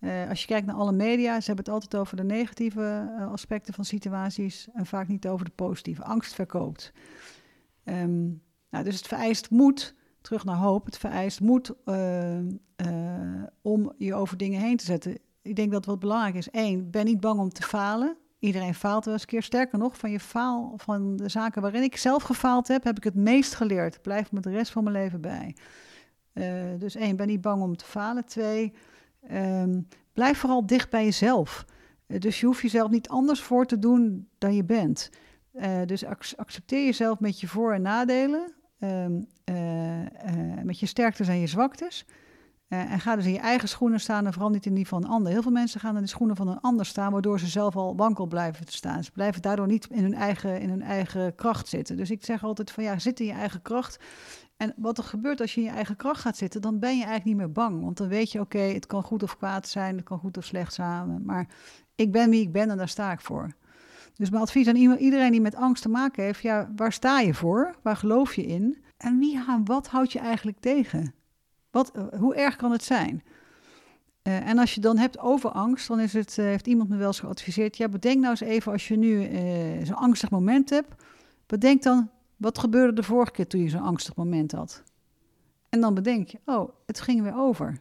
Uh, 0.00 0.28
als 0.28 0.40
je 0.40 0.46
kijkt 0.46 0.66
naar 0.66 0.76
alle 0.76 0.92
media, 0.92 1.40
ze 1.40 1.46
hebben 1.46 1.64
het 1.64 1.74
altijd 1.74 1.96
over 1.96 2.16
de 2.16 2.24
negatieve 2.24 3.14
uh, 3.18 3.32
aspecten 3.32 3.74
van 3.74 3.84
situaties 3.84 4.68
en 4.72 4.86
vaak 4.86 5.08
niet 5.08 5.26
over 5.26 5.44
de 5.44 5.52
positieve. 5.54 6.04
Angst 6.04 6.34
verkoopt. 6.34 6.92
Um, 7.84 8.42
nou, 8.70 8.84
dus 8.84 8.96
het 8.96 9.06
vereist 9.06 9.50
moed, 9.50 9.94
terug 10.20 10.44
naar 10.44 10.56
hoop, 10.56 10.84
het 10.84 10.98
vereist 10.98 11.40
moed 11.40 11.72
uh, 11.84 12.38
om 13.62 13.92
je 13.98 14.14
over 14.14 14.36
dingen 14.36 14.60
heen 14.60 14.76
te 14.76 14.84
zetten 14.84 15.18
ik 15.42 15.56
denk 15.56 15.72
dat 15.72 15.84
wat 15.84 15.98
belangrijk 15.98 16.34
is. 16.34 16.48
Eén, 16.50 16.90
ben 16.90 17.04
niet 17.04 17.20
bang 17.20 17.40
om 17.40 17.48
te 17.48 17.62
falen. 17.62 18.16
Iedereen 18.40 18.74
faalt 18.74 19.04
wel 19.04 19.14
eens 19.14 19.22
een 19.22 19.28
keer. 19.28 19.42
Sterker 19.42 19.78
nog, 19.78 19.96
van 19.96 20.10
je 20.10 20.20
faal, 20.20 20.72
van 20.76 21.16
de 21.16 21.28
zaken 21.28 21.62
waarin 21.62 21.82
ik 21.82 21.96
zelf 21.96 22.22
gefaald 22.22 22.68
heb, 22.68 22.84
heb 22.84 22.96
ik 22.96 23.04
het 23.04 23.14
meest 23.14 23.54
geleerd. 23.54 24.02
Blijf 24.02 24.32
me 24.32 24.40
de 24.40 24.50
rest 24.50 24.72
van 24.72 24.84
mijn 24.84 24.96
leven 24.96 25.20
bij. 25.20 25.56
Uh, 26.34 26.78
dus 26.78 26.94
één, 26.94 27.16
ben 27.16 27.26
niet 27.26 27.40
bang 27.40 27.62
om 27.62 27.76
te 27.76 27.84
falen. 27.84 28.24
Twee, 28.24 28.72
um, 29.30 29.88
blijf 30.12 30.38
vooral 30.38 30.66
dicht 30.66 30.90
bij 30.90 31.04
jezelf. 31.04 31.64
Uh, 32.06 32.18
dus 32.18 32.40
je 32.40 32.46
hoeft 32.46 32.62
jezelf 32.62 32.90
niet 32.90 33.08
anders 33.08 33.40
voor 33.40 33.66
te 33.66 33.78
doen 33.78 34.28
dan 34.38 34.54
je 34.54 34.64
bent. 34.64 35.10
Uh, 35.54 35.80
dus 35.86 36.04
ac 36.04 36.32
accepteer 36.36 36.84
jezelf 36.84 37.20
met 37.20 37.40
je 37.40 37.48
voor- 37.48 37.72
en 37.72 37.82
nadelen, 37.82 38.52
um, 38.78 39.26
met 40.64 40.80
je 40.80 40.86
sterktes 40.86 41.28
en 41.28 41.38
je 41.38 41.46
zwaktes. 41.46 42.06
Uh, 42.70 42.92
en 42.92 43.00
ga 43.00 43.16
dus 43.16 43.24
in 43.24 43.32
je 43.32 43.38
eigen 43.38 43.68
schoenen 43.68 44.00
staan 44.00 44.26
en 44.26 44.32
vooral 44.32 44.50
niet 44.50 44.66
in 44.66 44.74
die 44.74 44.86
van 44.86 45.04
een 45.04 45.10
ander. 45.10 45.32
Heel 45.32 45.42
veel 45.42 45.50
mensen 45.50 45.80
gaan 45.80 45.96
in 45.96 46.02
de 46.02 46.08
schoenen 46.08 46.36
van 46.36 46.48
een 46.48 46.60
ander 46.60 46.86
staan, 46.86 47.12
waardoor 47.12 47.38
ze 47.38 47.46
zelf 47.46 47.76
al 47.76 47.96
wankel 47.96 48.26
blijven 48.26 48.66
te 48.66 48.72
staan. 48.72 49.04
Ze 49.04 49.10
blijven 49.10 49.42
daardoor 49.42 49.66
niet 49.66 49.86
in 49.90 50.02
hun 50.02 50.14
eigen, 50.14 50.60
in 50.60 50.68
hun 50.68 50.82
eigen 50.82 51.34
kracht 51.34 51.68
zitten. 51.68 51.96
Dus 51.96 52.10
ik 52.10 52.24
zeg 52.24 52.44
altijd 52.44 52.70
van 52.70 52.84
ja, 52.84 52.98
zit 52.98 53.20
in 53.20 53.26
je 53.26 53.32
eigen 53.32 53.62
kracht. 53.62 53.98
En 54.56 54.74
wat 54.76 54.98
er 54.98 55.04
gebeurt 55.04 55.40
als 55.40 55.54
je 55.54 55.60
in 55.60 55.66
je 55.66 55.72
eigen 55.72 55.96
kracht 55.96 56.20
gaat 56.20 56.36
zitten, 56.36 56.60
dan 56.60 56.78
ben 56.78 56.90
je 56.90 57.04
eigenlijk 57.04 57.24
niet 57.24 57.36
meer 57.36 57.52
bang. 57.52 57.82
Want 57.82 57.96
dan 57.96 58.08
weet 58.08 58.32
je, 58.32 58.40
oké, 58.40 58.58
het 58.58 58.86
kan 58.86 59.02
goed 59.02 59.22
of 59.22 59.36
kwaad 59.36 59.68
zijn, 59.68 59.96
het 59.96 60.04
kan 60.04 60.18
goed 60.18 60.36
of 60.36 60.44
slecht 60.44 60.74
zijn. 60.74 61.24
Maar 61.24 61.48
ik 61.94 62.12
ben 62.12 62.30
wie 62.30 62.40
ik 62.40 62.52
ben 62.52 62.70
en 62.70 62.76
daar 62.76 62.88
sta 62.88 63.12
ik 63.12 63.20
voor. 63.20 63.54
Dus 64.14 64.30
mijn 64.30 64.42
advies 64.42 64.68
aan 64.68 64.76
iedereen 64.96 65.30
die 65.30 65.40
met 65.40 65.54
angst 65.54 65.82
te 65.82 65.88
maken 65.88 66.24
heeft, 66.24 66.42
ja, 66.42 66.70
waar 66.76 66.92
sta 66.92 67.20
je 67.20 67.34
voor? 67.34 67.74
Waar 67.82 67.96
geloof 67.96 68.34
je 68.34 68.46
in? 68.46 68.84
En 68.96 69.18
wie, 69.18 69.40
wat 69.64 69.86
houdt 69.86 70.12
je 70.12 70.18
eigenlijk 70.18 70.60
tegen? 70.60 71.14
Wat, 71.70 71.90
eh, 71.90 72.18
hoe 72.18 72.34
erg 72.34 72.56
kan 72.56 72.72
het 72.72 72.84
zijn? 72.84 73.22
Uh, 74.22 74.48
en 74.48 74.58
als 74.58 74.74
je 74.74 74.80
dan 74.80 74.98
hebt 74.98 75.18
over 75.18 75.50
angst, 75.50 75.88
dan 75.88 76.00
is 76.00 76.12
het, 76.12 76.36
uh, 76.38 76.44
heeft 76.44 76.66
iemand 76.66 76.88
me 76.88 76.96
wel 76.96 77.06
eens 77.06 77.20
geadviseerd. 77.20 77.76
Ja, 77.76 77.88
bedenk 77.88 78.18
nou 78.18 78.30
eens 78.30 78.40
even 78.40 78.72
als 78.72 78.88
je 78.88 78.96
nu 78.96 79.28
uh, 79.28 79.84
zo'n 79.84 79.96
angstig 79.96 80.30
moment 80.30 80.70
hebt. 80.70 81.04
Bedenk 81.46 81.82
dan, 81.82 82.10
wat 82.36 82.58
gebeurde 82.58 82.92
de 82.92 83.02
vorige 83.02 83.32
keer 83.32 83.46
toen 83.46 83.60
je 83.60 83.68
zo'n 83.68 83.82
angstig 83.82 84.16
moment 84.16 84.52
had? 84.52 84.82
En 85.68 85.80
dan 85.80 85.94
bedenk 85.94 86.28
je, 86.28 86.40
oh, 86.44 86.70
het 86.86 87.00
ging 87.00 87.22
weer 87.22 87.36
over. 87.36 87.80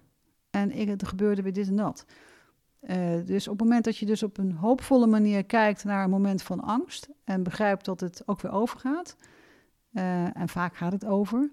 En 0.49 0.71
ik, 0.71 1.01
er 1.01 1.07
gebeurde 1.07 1.41
weer 1.41 1.53
dit 1.53 1.67
en 1.67 1.75
dat. 1.75 2.05
dus 3.25 3.47
op 3.47 3.59
het 3.59 3.67
moment 3.67 3.85
dat 3.85 3.97
je 3.97 4.05
dus 4.05 4.23
op 4.23 4.37
een 4.37 4.51
hoopvolle 4.51 5.07
manier 5.07 5.45
kijkt 5.45 5.83
naar 5.83 6.03
een 6.03 6.09
moment 6.09 6.41
van 6.41 6.59
angst 6.59 7.09
en 7.23 7.43
begrijpt 7.43 7.85
dat 7.85 7.99
het 7.99 8.23
ook 8.25 8.41
weer 8.41 8.51
overgaat, 8.51 9.15
en 10.33 10.49
vaak 10.49 10.75
gaat 10.75 10.91
het 10.91 11.05
over, 11.05 11.51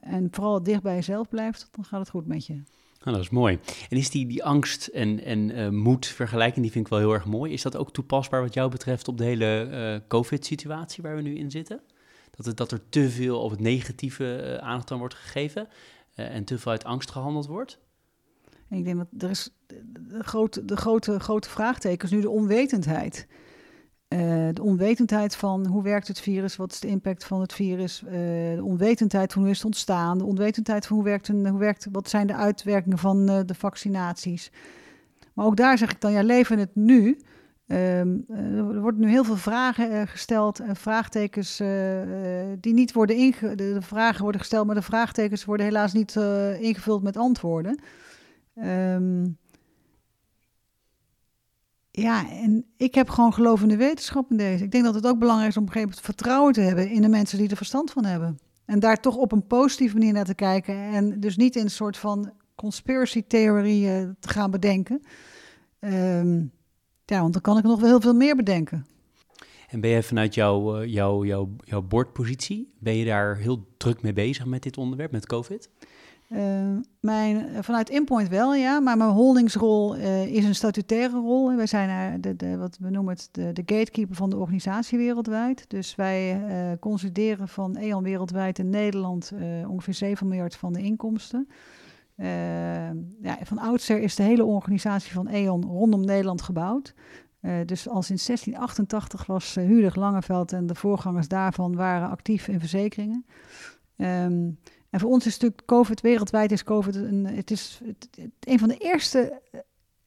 en 0.00 0.28
vooral 0.30 0.62
dicht 0.62 0.82
bij 0.82 0.94
jezelf 0.94 1.28
blijft, 1.28 1.68
dan 1.70 1.84
gaat 1.84 2.00
het 2.00 2.10
goed 2.10 2.26
met 2.26 2.46
je. 2.46 2.62
Nou, 3.06 3.18
dat 3.18 3.26
is 3.26 3.32
mooi. 3.32 3.58
En 3.88 3.96
is 3.96 4.10
die, 4.10 4.26
die 4.26 4.44
angst 4.44 4.86
en, 4.86 5.24
en 5.24 5.50
uh, 5.50 5.68
moed 5.68 6.06
vergelijking, 6.06 6.62
die 6.62 6.72
vind 6.72 6.84
ik 6.84 6.90
wel 6.90 7.00
heel 7.00 7.12
erg 7.12 7.24
mooi. 7.24 7.52
Is 7.52 7.62
dat 7.62 7.76
ook 7.76 7.92
toepasbaar 7.92 8.42
wat 8.42 8.54
jou 8.54 8.70
betreft 8.70 9.08
op 9.08 9.18
de 9.18 9.24
hele 9.24 9.68
uh, 9.70 10.08
COVID-situatie 10.08 11.02
waar 11.02 11.16
we 11.16 11.22
nu 11.22 11.36
in 11.36 11.50
zitten? 11.50 11.80
Dat, 12.30 12.46
het, 12.46 12.56
dat 12.56 12.72
er 12.72 12.88
te 12.88 13.10
veel 13.10 13.40
op 13.40 13.50
het 13.50 13.60
negatieve 13.60 14.58
aandacht 14.62 14.90
aan 14.90 14.98
wordt 14.98 15.14
gegeven 15.14 15.68
en 16.14 16.44
te 16.44 16.58
veel 16.58 16.72
uit 16.72 16.84
angst 16.84 17.10
gehandeld 17.10 17.46
wordt? 17.46 17.78
En 18.68 18.78
ik 18.78 18.84
denk 18.84 18.96
dat 18.96 19.22
er 19.22 19.30
is 19.30 19.50
de, 19.66 19.82
de, 20.08 20.22
grote, 20.22 20.64
de 20.64 20.76
grote, 20.76 21.20
grote 21.20 21.48
vraagteken 21.48 22.08
is 22.08 22.14
nu 22.14 22.20
de 22.20 22.30
onwetendheid. 22.30 23.26
Uh, 24.08 24.48
de 24.52 24.62
onwetendheid 24.62 25.36
van 25.36 25.66
hoe 25.66 25.82
werkt 25.82 26.08
het 26.08 26.20
virus, 26.20 26.56
wat 26.56 26.72
is 26.72 26.80
de 26.80 26.88
impact 26.88 27.24
van 27.24 27.40
het 27.40 27.52
virus, 27.52 28.02
uh, 28.02 28.10
de 28.54 28.62
onwetendheid 28.62 29.32
van 29.32 29.42
hoe 29.42 29.50
is 29.50 29.56
het 29.56 29.66
ontstaan, 29.66 30.18
de 30.18 30.24
onwetendheid 30.24 30.86
van 30.86 30.96
hoe 30.96 31.04
werkt, 31.04 31.28
een, 31.28 31.48
hoe 31.48 31.58
werkt 31.58 31.88
wat 31.92 32.08
zijn 32.08 32.26
de 32.26 32.34
uitwerkingen 32.34 32.98
van 32.98 33.30
uh, 33.30 33.38
de 33.46 33.54
vaccinaties. 33.54 34.52
Maar 35.34 35.46
ook 35.46 35.56
daar 35.56 35.78
zeg 35.78 35.90
ik 35.90 36.00
dan, 36.00 36.12
ja, 36.12 36.22
leven 36.22 36.58
het 36.58 36.74
nu. 36.74 37.18
Um, 37.66 38.24
er 38.28 38.80
worden 38.80 39.00
nu 39.00 39.08
heel 39.08 39.24
veel 39.24 39.36
vragen 39.36 40.08
gesteld 40.08 40.60
en 40.60 40.76
vraagtekens 40.76 41.56
die 42.60 42.74
niet 42.74 42.92
worden 42.92 43.16
ingevuld. 43.16 43.58
De, 43.58 43.72
de, 43.72 43.82
vragen 43.82 44.22
worden 44.22 44.40
gesteld, 44.40 44.66
maar 44.66 44.74
de 44.74 44.82
vraagtekens 44.82 45.44
worden 45.44 45.66
helaas 45.66 45.92
niet 45.92 46.16
ingevuld 46.60 47.02
met 47.02 47.16
antwoorden. 47.16 47.80
Um, 48.54 49.38
ja, 52.02 52.30
en 52.30 52.64
ik 52.76 52.94
heb 52.94 53.08
gewoon 53.08 53.32
geloof 53.32 53.62
in 53.62 53.68
de 53.68 53.76
wetenschap 53.76 54.30
in 54.30 54.36
deze. 54.36 54.64
Ik 54.64 54.70
denk 54.70 54.84
dat 54.84 54.94
het 54.94 55.06
ook 55.06 55.18
belangrijk 55.18 55.50
is 55.50 55.56
om 55.56 55.62
op 55.62 55.68
een 55.68 55.74
gegeven 55.74 55.94
moment 55.96 56.16
vertrouwen 56.16 56.52
te 56.52 56.60
hebben 56.60 56.88
in 56.88 57.02
de 57.02 57.08
mensen 57.08 57.38
die 57.38 57.48
er 57.48 57.56
verstand 57.56 57.90
van 57.90 58.04
hebben. 58.04 58.38
En 58.64 58.80
daar 58.80 59.00
toch 59.00 59.16
op 59.16 59.32
een 59.32 59.46
positieve 59.46 59.96
manier 59.96 60.12
naar 60.12 60.24
te 60.24 60.34
kijken. 60.34 60.74
En 60.74 61.20
dus 61.20 61.36
niet 61.36 61.56
in 61.56 61.62
een 61.62 61.70
soort 61.70 61.96
van 61.96 62.32
conspiracy 62.54 63.24
theorieën 63.26 64.16
te 64.20 64.28
gaan 64.28 64.50
bedenken. 64.50 65.02
Um, 65.80 66.52
ja, 67.04 67.20
want 67.20 67.32
dan 67.32 67.42
kan 67.42 67.58
ik 67.58 67.64
nog 67.64 67.80
wel 67.80 67.88
heel 67.88 68.00
veel 68.00 68.14
meer 68.14 68.36
bedenken. 68.36 68.86
En 69.68 69.80
ben 69.80 69.90
jij 69.90 70.02
vanuit 70.02 70.34
jouw, 70.34 70.80
uh, 70.80 70.92
jouw, 70.92 71.24
jouw, 71.24 71.56
jouw 71.64 71.82
bordpositie, 71.82 72.72
ben 72.78 72.96
je 72.96 73.04
daar 73.04 73.36
heel 73.36 73.66
druk 73.76 74.02
mee 74.02 74.12
bezig 74.12 74.46
met 74.46 74.62
dit 74.62 74.76
onderwerp, 74.76 75.12
met 75.12 75.26
COVID? 75.26 75.70
Uh, 76.28 76.76
mijn, 77.00 77.64
vanuit 77.64 77.90
Inpoint 77.90 78.28
wel, 78.28 78.54
ja, 78.54 78.80
maar 78.80 78.96
mijn 78.96 79.10
holdingsrol 79.10 79.96
uh, 79.96 80.26
is 80.26 80.44
een 80.44 80.54
statutaire 80.54 81.18
rol. 81.18 81.56
Wij 81.56 81.66
zijn 81.66 82.20
de, 82.20 82.36
de, 82.36 82.56
wat 82.56 82.78
we 82.80 82.90
noemen 82.90 83.14
het 83.14 83.28
de, 83.32 83.62
gatekeeper 83.66 84.16
van 84.16 84.30
de 84.30 84.36
organisatie 84.36 84.98
wereldwijd. 84.98 85.64
Dus 85.70 85.94
wij 85.94 86.46
uh, 86.48 86.78
consolideren 86.80 87.48
van 87.48 87.76
E.ON 87.76 88.02
wereldwijd 88.02 88.58
in 88.58 88.70
Nederland 88.70 89.32
ongeveer 89.66 89.94
7 89.94 90.28
miljard 90.28 90.56
van 90.56 90.72
de 90.72 90.82
inkomsten. 90.82 91.48
ja, 93.22 93.38
van 93.42 93.58
oudsher 93.58 94.00
is 94.00 94.14
de 94.14 94.22
hele 94.22 94.44
organisatie 94.44 95.12
van 95.12 95.28
E.ON 95.28 95.64
rondom 95.64 96.04
Nederland 96.04 96.42
gebouwd. 96.42 96.94
dus 97.64 97.88
al 97.88 98.02
sinds 98.02 98.26
1688 98.26 99.26
was 99.26 99.54
Huurder 99.54 99.98
Langeveld 99.98 100.52
en 100.52 100.66
de 100.66 100.74
voorgangers 100.74 101.28
daarvan 101.28 101.76
waren 101.76 102.10
actief 102.10 102.48
in 102.48 102.60
verzekeringen. 102.60 103.24
Um, 103.96 104.58
En 104.96 105.02
voor 105.02 105.10
ons 105.10 105.26
is 105.26 105.32
natuurlijk 105.32 105.62
COVID, 105.66 106.00
wereldwijd 106.00 106.52
is 106.52 106.64
COVID 106.64 106.94
een, 106.94 107.26
het 107.26 107.50
is 107.50 107.80
een 108.40 108.58
van 108.58 108.68
de 108.68 108.76
eerste 108.76 109.40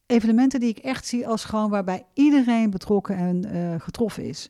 evenementen 0.05 0.59
die 0.59 0.69
ik 0.69 0.77
echt 0.77 1.05
zie 1.05 1.27
als 1.27 1.45
gewoon 1.45 1.69
waarbij 1.69 2.05
iedereen 2.13 2.69
betrokken 2.69 3.15
en 3.15 3.47
uh, 3.47 3.75
getroffen 3.81 4.23
is. 4.23 4.49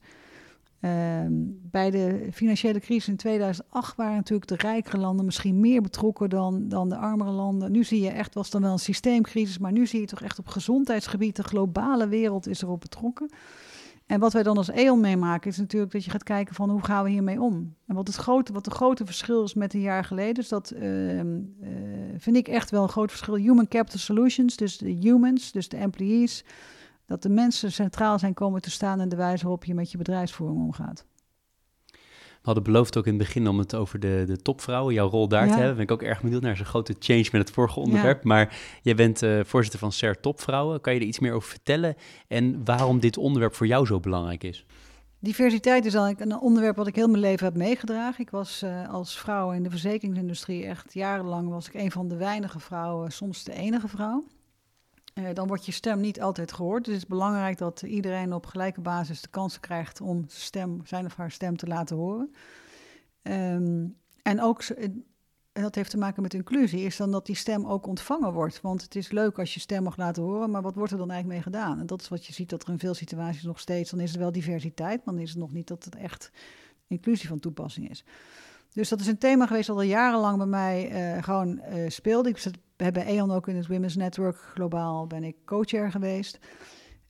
Ehm, 0.80 1.32
bij 1.72 1.92
de 1.92 2.28
financiële 2.34 2.80
crisis 2.80 3.08
in 3.08 3.16
2008 3.16 3.96
waren 3.96 4.16
natuurlijk 4.16 4.48
de 4.48 4.56
rijkere 4.56 4.98
landen 4.98 5.26
misschien 5.26 5.60
meer 5.60 5.82
betrokken 5.82 6.30
dan, 6.30 6.68
dan 6.68 6.90
de 6.90 6.98
armere 6.98 7.32
landen. 7.32 7.72
Nu 7.72 7.84
zie 7.84 8.02
je 8.02 8.10
echt, 8.10 8.34
was 8.34 8.50
dan 8.50 8.62
wel 8.62 8.72
een 8.72 8.80
systeemcrisis, 8.80 9.58
maar 9.58 9.72
nu 9.72 9.88
zie 9.88 10.00
je 10.00 10.08
toch 10.08 10.22
echt 10.22 10.40
op 10.40 10.48
gezondheidsgebied, 10.48 11.36
de 11.36 11.44
globale 11.44 12.08
wereld 12.08 12.48
is 12.48 12.62
erop 12.62 12.80
betrokken. 12.80 13.30
En 14.10 14.20
wat 14.20 14.34
wij 14.34 14.44
dan 14.44 14.58
als 14.58 14.70
EON 14.70 15.00
meemaken, 15.00 15.50
is 15.50 15.58
natuurlijk 15.58 15.92
dat 15.92 16.04
je 16.06 16.12
gaat 16.12 16.24
kijken 16.24 16.56
van 16.56 16.70
hoe 16.70 16.84
gaan 16.84 17.04
we 17.04 17.10
hiermee 17.10 17.42
om. 17.42 17.76
En 17.88 17.96
wat 17.96 18.08
het 18.08 18.16
grote, 18.16 18.54
wat 18.54 18.66
de 18.66 18.72
grote 18.72 19.06
verschil 19.06 19.44
is 19.44 19.54
met 19.54 19.74
een 19.74 19.82
jaar 19.82 20.04
geleden, 20.04 20.44
is 20.44 20.50
dat 20.50 20.74
uh, 20.76 21.22
vind 22.18 22.36
ik 22.36 22.48
echt 22.48 22.70
wel 22.70 22.84
een 22.84 22.90
groot 22.90 23.10
verschil. 23.10 23.36
Human 23.36 23.68
Capital 23.68 24.00
Solutions, 24.00 24.56
dus 24.56 24.78
de 24.78 24.90
humans, 24.90 25.52
dus 25.52 25.70
de 25.70 25.78
employees, 25.78 26.44
dat 27.06 27.22
de 27.22 27.30
mensen 27.30 27.72
centraal 27.72 28.20
zijn 28.20 28.34
komen 28.34 28.62
te 28.62 28.72
staan 28.72 29.00
en 29.00 29.10
de 29.10 29.16
wijze 29.16 29.44
waarop 29.44 29.66
je 29.66 29.74
met 29.74 29.92
je 29.92 29.98
bedrijfsvoering 29.98 30.62
omgaat. 30.62 31.06
We 32.42 32.46
hadden 32.46 32.64
beloofd 32.64 32.98
ook 32.98 33.06
in 33.06 33.14
het 33.14 33.22
begin 33.22 33.48
om 33.48 33.60
het 33.60 33.76
over 33.76 34.00
de, 34.00 34.24
de 34.28 34.42
topvrouwen, 34.42 34.94
jouw 34.94 35.10
rol 35.10 35.28
daar 35.28 35.48
te 35.48 35.54
hebben. 35.54 35.74
Ben 35.74 35.84
ik 35.84 35.92
ook 35.92 36.02
erg 36.02 36.22
benieuwd 36.22 36.42
naar. 36.42 36.58
zo'n 36.58 36.66
grote 36.66 36.96
change 37.00 37.28
met 37.32 37.42
het 37.42 37.52
vorige 37.52 37.80
onderwerp. 37.80 38.24
Maar 38.24 38.58
jij 38.82 38.96
bent 38.96 39.24
uh, 39.24 39.40
voorzitter 39.44 39.80
van 39.80 39.92
SER 39.92 40.20
Topvrouwen. 40.20 40.82
Kan 40.82 40.94
je 40.94 41.00
er 41.00 41.06
iets 41.06 41.20
meer 41.20 41.34
over 41.34 41.50
vertellen? 41.50 41.96
En 42.28 42.66
waarom 42.66 43.00
dit 43.00 43.18
onderwerp 43.18 43.56
voor 43.56 43.68
jou 43.68 43.86
zo 43.86 44.00
belangrijk 44.00 44.44
is? 44.44 44.66
Diversiteit 45.20 45.86
is 45.86 45.96
al 45.96 46.08
een 46.18 46.40
onderwerp 46.40 46.76
wat 46.76 46.88
ik 46.88 46.96
heel 46.96 47.08
mijn 47.08 47.22
leven 47.22 47.46
heb 47.46 47.56
meegedragen. 47.56 48.22
Ik 48.22 48.30
was 48.30 48.64
uh, 48.64 48.90
als 48.90 49.18
vrouw 49.18 49.52
in 49.52 49.64
de 49.64 49.70
verzekeringsindustrie 49.70 50.66
echt 50.66 50.94
jarenlang 50.94 51.50
was 51.50 51.68
ik 51.68 51.74
een 51.74 51.92
van 51.92 52.08
de 52.08 52.16
weinige 52.16 52.60
vrouwen, 52.60 53.12
soms 53.12 53.44
de 53.44 53.54
enige 53.54 53.88
vrouw. 53.88 54.24
Uh, 55.20 55.30
dan 55.34 55.48
wordt 55.48 55.66
je 55.66 55.72
stem 55.72 56.00
niet 56.00 56.22
altijd 56.22 56.52
gehoord. 56.52 56.86
Dus 56.86 56.94
het 56.94 57.04
is 57.04 57.10
belangrijk 57.10 57.58
dat 57.58 57.82
iedereen 57.82 58.34
op 58.34 58.46
gelijke 58.46 58.82
basis 58.82 59.22
de 59.22 59.28
kans 59.28 59.60
krijgt 59.60 60.02
om 60.02 60.24
stem, 60.28 60.82
zijn 60.84 61.06
of 61.06 61.16
haar 61.16 61.32
stem 61.32 61.58
te 61.58 61.68
laten 61.68 61.96
horen. 61.96 62.34
Um, 63.22 63.98
en 64.22 64.42
ook, 64.42 64.64
dat 65.52 65.76
heeft 65.76 65.90
te 65.90 65.98
maken 65.98 66.22
met 66.22 66.34
inclusie, 66.34 66.82
is 66.82 66.98
dan 66.98 67.12
dat 67.12 67.26
die 67.26 67.36
stem 67.36 67.66
ook 67.66 67.88
ontvangen 67.88 68.34
wordt. 68.34 68.62
Want 68.62 68.82
het 68.82 68.96
is 68.96 69.12
leuk 69.12 69.40
als 69.40 69.54
je 69.54 69.60
stem 69.60 69.84
mag 69.84 69.98
laten 69.98 70.24
horen, 70.24 70.52
maar 70.52 70.62
wat 70.62 70.76
wordt 70.76 70.92
er 70.92 70.98
dan 70.98 71.12
eigenlijk 71.12 71.44
mee 71.44 71.54
gedaan? 71.54 71.80
En 71.80 71.86
dat 71.86 72.02
is 72.02 72.10
wat 72.10 72.26
je 72.26 72.34
ziet 72.34 72.50
dat 72.50 72.64
er 72.64 72.70
in 72.70 72.80
veel 72.80 72.94
situaties 72.94 73.44
nog 73.44 73.60
steeds, 73.60 73.92
dan 73.92 74.00
is 74.00 74.14
er 74.14 74.20
wel 74.20 74.32
diversiteit, 74.32 75.06
maar 75.06 75.14
dan 75.14 75.24
is 75.24 75.30
het 75.30 75.40
nog 75.40 75.52
niet 75.52 75.68
dat 75.68 75.84
het 75.84 75.96
echt 75.96 76.32
inclusie 76.88 77.28
van 77.28 77.40
toepassing 77.40 77.90
is. 77.90 78.04
Dus 78.74 78.90
dat 78.90 79.00
is 79.00 79.08
een 79.08 79.18
thema 79.18 79.48
geweest 79.48 79.68
dat 79.68 79.76
al 79.76 79.82
jarenlang 79.82 80.38
bij 80.38 80.46
mij 80.46 80.92
uh, 81.16 81.24
gewoon 81.24 81.62
uh, 81.74 81.90
speelde. 81.90 82.30
Ik 82.30 82.38
we 82.80 82.86
hebben 82.86 83.08
E.ON 83.08 83.32
ook 83.32 83.48
in 83.48 83.56
het 83.56 83.68
Women's 83.68 83.96
Network 83.96 84.36
globaal, 84.36 85.08
ben 85.08 85.24
ik 85.24 85.36
co-chair 85.46 85.92
geweest. 85.92 86.40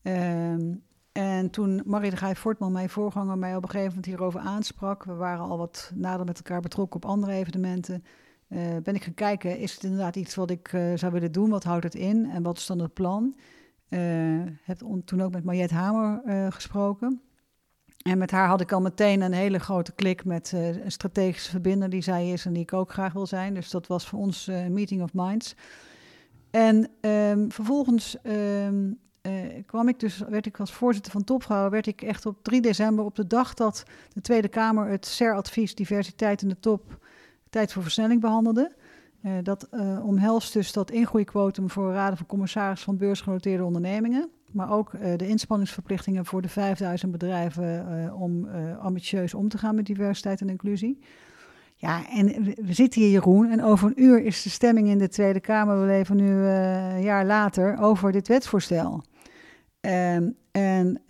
Um, 0.02 0.84
en 1.12 1.50
toen 1.50 1.82
Marie 1.86 2.10
de 2.10 2.18
Gaai 2.18 2.36
Fortman, 2.36 2.72
mijn 2.72 2.90
voorganger, 2.90 3.38
mij 3.38 3.56
op 3.56 3.64
een 3.64 3.70
gegeven 3.70 3.90
moment 3.90 4.06
hierover 4.06 4.40
aansprak, 4.40 5.04
we 5.04 5.14
waren 5.14 5.46
al 5.46 5.58
wat 5.58 5.92
nader 5.96 6.26
met 6.26 6.38
elkaar 6.38 6.62
betrokken 6.62 6.96
op 6.96 7.10
andere 7.10 7.32
evenementen, 7.32 8.04
uh, 8.48 8.62
ben 8.84 8.96
ik 8.96 9.04
gaan 9.04 9.14
kijken, 9.14 9.58
is 9.58 9.74
het 9.74 9.84
inderdaad 9.84 10.16
iets 10.16 10.36
wat 10.36 10.50
ik 10.50 10.72
uh, 10.72 10.94
zou 10.96 11.12
willen 11.12 11.32
doen? 11.32 11.50
Wat 11.50 11.64
houdt 11.64 11.84
het 11.84 11.96
in 11.96 12.30
en 12.30 12.44
wat 12.44 12.58
is 12.58 12.66
dan 12.66 12.80
het 12.80 12.94
plan? 12.94 13.36
Uh, 13.90 14.00
heb 14.64 14.84
toen 15.06 15.22
ook 15.22 15.32
met 15.32 15.44
Mariette 15.44 15.74
Hamer 15.74 16.22
gesproken. 16.52 17.22
En 18.00 18.18
met 18.18 18.32
haar 18.32 18.48
had 18.48 18.62
ik 18.62 18.72
al 18.72 18.82
meteen 18.82 19.22
een 19.22 19.34
hele 19.34 19.60
grote 19.60 19.92
klik 19.92 20.26
met 20.26 20.52
uh, 20.56 20.84
een 20.84 20.92
strategische 20.92 21.50
verbinder 21.50 21.90
die 21.90 22.02
zij 22.02 22.32
is 22.32 22.46
en 22.46 22.54
die 22.54 22.62
ik 22.62 22.74
ook 22.74 22.92
graag 22.92 23.14
wil 23.14 23.28
zijn. 23.28 23.54
Dus 23.54 23.70
dat 23.70 23.88
was 23.88 24.08
voor 24.08 24.20
ons 24.20 24.48
uh, 24.48 24.66
meeting 24.66 25.02
of 25.02 25.14
minds. 25.14 25.56
En 26.52 26.90
um, 27.02 27.52
vervolgens 27.52 28.18
um, 28.24 29.00
uh, 29.22 29.34
kwam 29.66 29.88
ik 29.88 30.00
dus, 30.00 30.18
werd 30.18 30.46
ik 30.46 30.60
als 30.60 30.74
voorzitter 30.74 31.12
van 31.12 31.24
Topvrouwen, 31.24 31.72
werd 31.72 31.88
ik 31.88 32.02
echt 32.02 32.26
op 32.26 32.44
3 32.44 32.62
december, 32.62 33.06
op 33.06 33.16
de 33.16 33.28
dag 33.28 33.54
dat 33.54 33.84
de 34.14 34.22
Tweede 34.22 34.48
Kamer 34.48 34.88
het 34.88 35.06
CER-advies 35.06 35.76
Diversiteit 35.76 36.42
in 36.42 36.48
de 36.50 36.60
Top 36.60 36.98
Tijd 37.50 37.74
voor 37.74 37.84
Versnelling 37.84 38.22
behandelde. 38.22 38.76
dat 39.44 39.70
omhelst 40.04 40.54
dus 40.54 40.72
dat 40.72 40.92
ingroeiquotum 40.92 41.70
voor 41.70 41.94
raden 41.94 42.18
van 42.18 42.26
commissaris 42.26 42.82
van 42.82 42.98
beursgenoteerde 42.98 43.64
ondernemingen 43.64 44.30
maar 44.52 44.72
ook 44.72 44.94
uh, 44.94 45.18
de 45.18 45.28
inspanningsverplichtingen 45.28 46.26
voor 46.26 46.42
de 46.42 46.50
5000 46.50 47.12
bedrijven 47.12 47.88
uh, 47.92 48.22
om 48.22 48.46
uh, 48.46 48.78
ambitieus 48.78 49.34
om 49.34 49.50
te 49.50 49.58
gaan 49.58 49.76
met 49.76 49.86
diversiteit 49.86 50.42
en 50.42 50.50
inclusie. 50.50 51.00
Ja, 51.76 52.10
en 52.10 52.44
we 52.44 52.74
zitten 52.74 53.02
hier, 53.02 53.12
Jeroen, 53.12 53.52
en 53.52 53.64
over 53.64 53.88
een 53.88 54.04
uur 54.04 54.24
is 54.24 54.42
de 54.42 54.50
stemming 54.50 54.88
in 54.88 54.98
de 54.98 55.08
Tweede 55.08 55.40
Kamer. 55.40 55.80
We 55.80 55.86
leven 55.86 56.16
nu 56.16 56.30
een 56.30 57.02
jaar 57.02 57.26
later 57.26 57.78
over 57.80 58.12
dit 58.12 58.28
wetsvoorstel. 58.28 59.04
Um, 59.82 60.36
en 60.52 61.02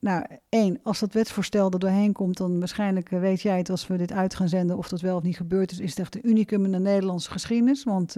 nou, 0.00 0.24
één, 0.48 0.80
als 0.82 0.98
dat 0.98 1.12
wetsvoorstel 1.12 1.70
er 1.70 1.78
doorheen 1.78 2.12
komt, 2.12 2.36
dan 2.36 2.58
waarschijnlijk 2.58 3.08
weet 3.08 3.40
jij 3.40 3.58
het 3.58 3.70
als 3.70 3.86
we 3.86 3.96
dit 3.96 4.12
uit 4.12 4.34
gaan 4.34 4.48
zenden, 4.48 4.76
of 4.76 4.88
dat 4.88 5.00
wel 5.00 5.16
of 5.16 5.22
niet 5.22 5.36
gebeurd 5.36 5.70
is, 5.70 5.78
is 5.78 5.90
het 5.90 5.98
echt 5.98 6.14
een 6.14 6.28
unicum 6.28 6.64
in 6.64 6.72
de 6.72 6.78
Nederlandse 6.78 7.30
geschiedenis. 7.30 7.84
Want 7.84 8.14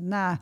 na 0.00 0.40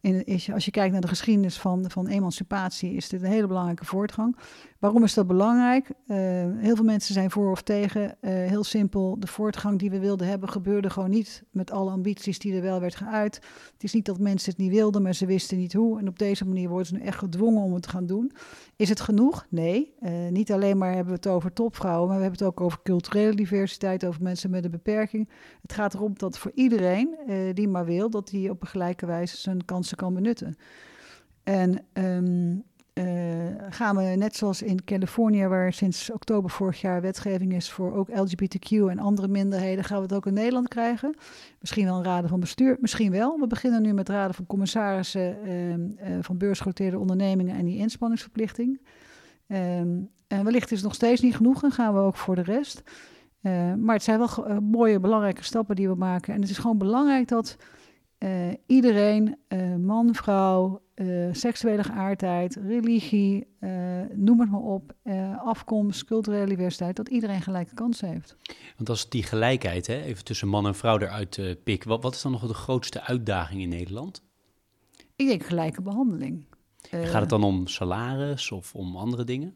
in, 0.00 0.40
als 0.52 0.64
je 0.64 0.70
kijkt 0.70 0.92
naar 0.92 1.00
de 1.00 1.08
geschiedenis 1.08 1.58
van, 1.58 1.90
van 1.90 2.06
emancipatie, 2.06 2.92
is 2.92 3.08
dit 3.08 3.22
een 3.22 3.30
hele 3.30 3.46
belangrijke 3.46 3.84
voortgang. 3.84 4.36
Waarom 4.78 5.04
is 5.04 5.14
dat 5.14 5.26
belangrijk? 5.26 5.88
Uh, 5.88 6.16
heel 6.56 6.76
veel 6.76 6.84
mensen 6.84 7.14
zijn 7.14 7.30
voor 7.30 7.50
of 7.50 7.62
tegen. 7.62 8.02
Uh, 8.02 8.30
heel 8.30 8.64
simpel, 8.64 9.20
de 9.20 9.26
voortgang 9.26 9.78
die 9.78 9.90
we 9.90 9.98
wilden 9.98 10.26
hebben 10.26 10.48
gebeurde 10.48 10.90
gewoon 10.90 11.10
niet 11.10 11.42
met 11.50 11.70
alle 11.70 11.90
ambities 11.90 12.38
die 12.38 12.54
er 12.54 12.62
wel 12.62 12.80
werd 12.80 12.94
geuit. 12.94 13.34
Het 13.72 13.82
is 13.82 13.92
niet 13.92 14.04
dat 14.04 14.18
mensen 14.18 14.50
het 14.50 14.60
niet 14.60 14.70
wilden, 14.70 15.02
maar 15.02 15.14
ze 15.14 15.26
wisten 15.26 15.58
niet 15.58 15.72
hoe. 15.72 15.98
En 15.98 16.08
op 16.08 16.18
deze 16.18 16.46
manier 16.46 16.68
worden 16.68 16.86
ze 16.86 16.94
nu 16.94 17.00
echt 17.00 17.18
gedwongen 17.18 17.62
om 17.62 17.74
het 17.74 17.82
te 17.82 17.88
gaan 17.88 18.06
doen. 18.06 18.32
Is 18.76 18.88
het 18.88 19.00
genoeg? 19.00 19.46
Nee. 19.48 19.94
Uh, 20.00 20.10
niet 20.30 20.52
alleen 20.52 20.78
maar 20.78 20.94
hebben 20.94 21.12
we 21.12 21.18
het 21.18 21.26
over 21.26 21.52
topvrouwen, 21.52 22.08
maar 22.08 22.16
we 22.16 22.22
hebben 22.22 22.40
het 22.40 22.48
ook 22.48 22.60
over 22.60 22.80
culturele 22.82 23.34
diversiteit, 23.34 24.04
over 24.04 24.22
mensen 24.22 24.50
met 24.50 24.64
een 24.64 24.70
beperking. 24.70 25.28
Het 25.62 25.72
gaat 25.72 25.94
erom 25.94 26.12
dat 26.16 26.38
voor 26.38 26.52
iedereen 26.54 27.16
die 27.54 27.68
maar 27.68 27.84
wil, 27.84 28.10
dat 28.10 28.30
hij 28.30 28.50
op 28.50 28.60
een 28.60 28.68
gelijke 28.68 29.06
wijze 29.06 29.36
zijn 29.36 29.64
kansen 29.64 29.96
kan 29.96 30.14
benutten. 30.14 30.56
En 31.42 31.84
uh, 31.94 32.58
gaan 33.70 33.96
we 33.96 34.02
net 34.02 34.36
zoals 34.36 34.62
in 34.62 34.84
Californië, 34.84 35.46
waar 35.46 35.72
sinds 35.72 36.10
oktober 36.10 36.50
vorig 36.50 36.80
jaar 36.80 37.00
wetgeving 37.00 37.54
is 37.54 37.70
voor 37.70 37.94
ook 37.94 38.08
LGBTQ 38.08 38.70
en 38.70 38.98
andere 38.98 39.28
minderheden, 39.28 39.84
gaan 39.84 39.96
we 39.96 40.02
het 40.02 40.14
ook 40.14 40.26
in 40.26 40.34
Nederland 40.34 40.68
krijgen. 40.68 41.14
Misschien 41.60 41.84
wel 41.84 41.96
een 41.96 42.04
raden 42.04 42.28
van 42.28 42.40
bestuur, 42.40 42.76
misschien 42.80 43.10
wel. 43.10 43.38
We 43.38 43.46
beginnen 43.46 43.82
nu 43.82 43.92
met 43.92 44.08
raden 44.08 44.34
van 44.34 44.46
commissarissen 44.46 45.36
uh, 45.44 45.74
uh, 45.74 45.78
van 46.20 46.38
beursgenoteerde 46.38 46.98
ondernemingen 46.98 47.56
en 47.56 47.64
die 47.64 47.78
inspanningsverplichting. 47.78 48.80
Um, 49.46 50.10
en 50.26 50.44
wellicht 50.44 50.70
is 50.70 50.76
het 50.76 50.86
nog 50.86 50.94
steeds 50.94 51.20
niet 51.20 51.36
genoeg 51.36 51.62
en 51.62 51.70
gaan 51.70 51.94
we 51.94 52.00
ook 52.00 52.16
voor 52.16 52.34
de 52.34 52.42
rest. 52.42 52.82
Eh, 53.40 53.74
maar 53.74 53.94
het 53.94 54.04
zijn 54.04 54.18
wel 54.18 54.60
mooie, 54.60 55.00
belangrijke 55.00 55.44
stappen 55.44 55.76
die 55.76 55.88
we 55.88 55.94
maken. 55.94 56.34
En 56.34 56.40
het 56.40 56.50
is 56.50 56.58
gewoon 56.58 56.78
belangrijk 56.78 57.28
dat 57.28 57.56
iedereen, 58.66 59.36
man, 59.80 60.14
vrouw, 60.14 60.80
uh, 61.00 61.28
seksuele 61.32 61.84
geaardheid, 61.84 62.54
religie, 62.54 63.46
uh, 63.60 63.70
noem 64.14 64.40
het 64.40 64.50
maar 64.50 64.60
op, 64.60 64.92
uh, 65.04 65.44
afkomst, 65.44 66.04
culturele 66.04 66.46
diversiteit, 66.46 66.96
dat 66.96 67.08
iedereen 67.08 67.42
gelijke 67.42 67.74
kansen 67.74 68.08
heeft. 68.08 68.36
Want 68.76 68.88
als 68.88 69.08
die 69.08 69.22
gelijkheid, 69.22 69.86
hè, 69.86 70.02
even 70.02 70.24
tussen 70.24 70.48
man 70.48 70.66
en 70.66 70.74
vrouw 70.74 70.98
eruit 70.98 71.56
pik, 71.64 71.84
wat, 71.84 72.02
wat 72.02 72.14
is 72.14 72.22
dan 72.22 72.32
nog 72.32 72.46
de 72.46 72.54
grootste 72.54 73.02
uitdaging 73.02 73.62
in 73.62 73.68
Nederland? 73.68 74.22
Ik 75.16 75.26
denk 75.26 75.42
gelijke 75.42 75.82
behandeling. 75.82 76.44
Gaat 76.90 77.20
het 77.20 77.28
dan 77.28 77.44
om 77.44 77.66
salaris 77.66 78.50
of 78.52 78.74
om 78.74 78.96
andere 78.96 79.24
dingen? 79.24 79.54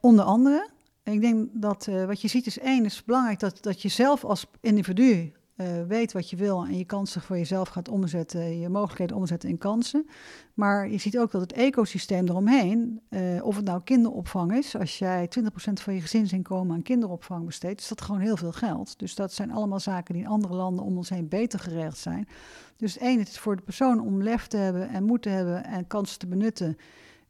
onder 0.00 0.24
andere. 0.24 0.68
Ik 1.02 1.20
denk 1.20 1.48
dat 1.52 1.88
wat 2.06 2.20
je 2.20 2.28
ziet 2.28 2.46
is 2.46 2.58
één, 2.58 2.84
is 2.84 3.04
belangrijk 3.04 3.40
dat, 3.40 3.62
dat 3.62 3.82
je 3.82 3.88
zelf 3.88 4.24
als 4.24 4.46
individu 4.60 5.32
uh, 5.56 5.66
weet 5.86 6.12
wat 6.12 6.30
je 6.30 6.36
wil 6.36 6.64
en 6.64 6.78
je 6.78 6.84
kansen 6.84 7.20
voor 7.20 7.36
jezelf 7.36 7.68
gaat 7.68 7.88
omzetten, 7.88 8.58
je 8.58 8.68
mogelijkheden 8.68 9.16
omzetten 9.16 9.48
in 9.48 9.58
kansen. 9.58 10.06
Maar 10.54 10.88
je 10.90 10.98
ziet 10.98 11.18
ook 11.18 11.30
dat 11.30 11.40
het 11.40 11.52
ecosysteem 11.52 12.28
eromheen, 12.28 13.00
uh, 13.10 13.44
of 13.44 13.56
het 13.56 13.64
nou 13.64 13.82
kinderopvang 13.82 14.56
is, 14.56 14.76
als 14.76 14.98
jij 14.98 15.28
20% 15.28 15.72
van 15.72 15.94
je 15.94 16.00
gezinsinkomen 16.00 16.76
aan 16.76 16.82
kinderopvang 16.82 17.46
besteedt, 17.46 17.80
is 17.80 17.88
dat 17.88 18.00
gewoon 18.00 18.20
heel 18.20 18.36
veel 18.36 18.52
geld. 18.52 18.98
Dus 18.98 19.14
dat 19.14 19.32
zijn 19.32 19.50
allemaal 19.50 19.80
zaken 19.80 20.14
die 20.14 20.22
in 20.22 20.28
andere 20.28 20.54
landen 20.54 20.84
om 20.84 20.96
ons 20.96 21.08
heen 21.08 21.28
beter 21.28 21.58
geregeld 21.58 21.98
zijn. 21.98 22.28
Dus 22.76 22.98
één, 22.98 23.18
het 23.18 23.28
is 23.28 23.38
voor 23.38 23.56
de 23.56 23.62
persoon 23.62 24.00
om 24.00 24.22
lef 24.22 24.46
te 24.46 24.56
hebben 24.56 24.88
en 24.88 25.04
moed 25.04 25.22
te 25.22 25.28
hebben 25.28 25.64
en 25.64 25.86
kansen 25.86 26.18
te 26.18 26.26
benutten. 26.26 26.76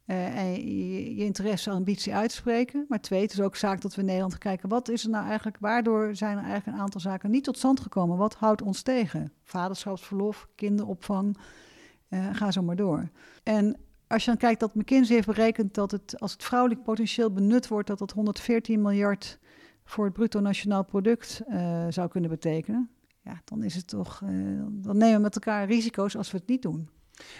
Uh, 0.06 0.38
en 0.38 0.52
je, 0.52 1.16
je, 1.16 1.24
interesse, 1.24 1.70
ambitie 1.70 2.14
uitspreken. 2.14 2.84
Maar 2.88 3.00
twee, 3.00 3.22
het 3.22 3.32
is 3.32 3.40
ook 3.40 3.56
zaak 3.56 3.80
dat 3.80 3.94
we 3.94 4.00
in 4.00 4.06
Nederland 4.06 4.38
kijken... 4.38 4.68
wat 4.68 4.88
is 4.88 5.04
er 5.04 5.10
nou 5.10 5.26
eigenlijk, 5.26 5.56
waardoor 5.60 6.16
zijn 6.16 6.38
er 6.38 6.44
eigenlijk 6.44 6.76
een 6.76 6.82
aantal 6.82 7.00
zaken 7.00 7.30
niet 7.30 7.44
tot 7.44 7.56
stand 7.56 7.80
gekomen? 7.80 8.16
Wat 8.16 8.34
houdt 8.34 8.62
ons 8.62 8.82
tegen? 8.82 9.32
Vaderschapsverlof, 9.42 10.48
kinderopvang, 10.54 11.38
uh, 12.08 12.28
ga 12.32 12.50
zo 12.50 12.62
maar 12.62 12.76
door. 12.76 13.08
En 13.42 13.76
als 14.06 14.24
je 14.24 14.30
dan 14.30 14.38
kijkt 14.38 14.60
dat 14.60 14.74
McKinsey 14.74 15.14
heeft 15.14 15.26
berekend... 15.26 15.74
dat 15.74 15.90
het, 15.90 16.20
als 16.20 16.32
het 16.32 16.44
vrouwelijk 16.44 16.82
potentieel 16.82 17.32
benut 17.32 17.68
wordt... 17.68 17.88
dat 17.88 17.98
dat 17.98 18.10
114 18.12 18.82
miljard 18.82 19.38
voor 19.84 20.04
het 20.04 20.14
bruto 20.14 20.40
nationaal 20.40 20.84
product 20.84 21.42
uh, 21.48 21.86
zou 21.88 22.08
kunnen 22.08 22.30
betekenen. 22.30 22.90
ja, 23.20 23.40
dan 23.44 23.62
is 23.62 23.74
het 23.74 23.88
toch, 23.88 24.18
dan 24.70 24.96
nemen 24.96 25.14
we 25.14 25.20
met 25.20 25.34
elkaar 25.34 25.66
risico's 25.66 26.16
als 26.16 26.30
we 26.30 26.38
het 26.38 26.48
niet 26.48 26.62
doen. 26.62 26.88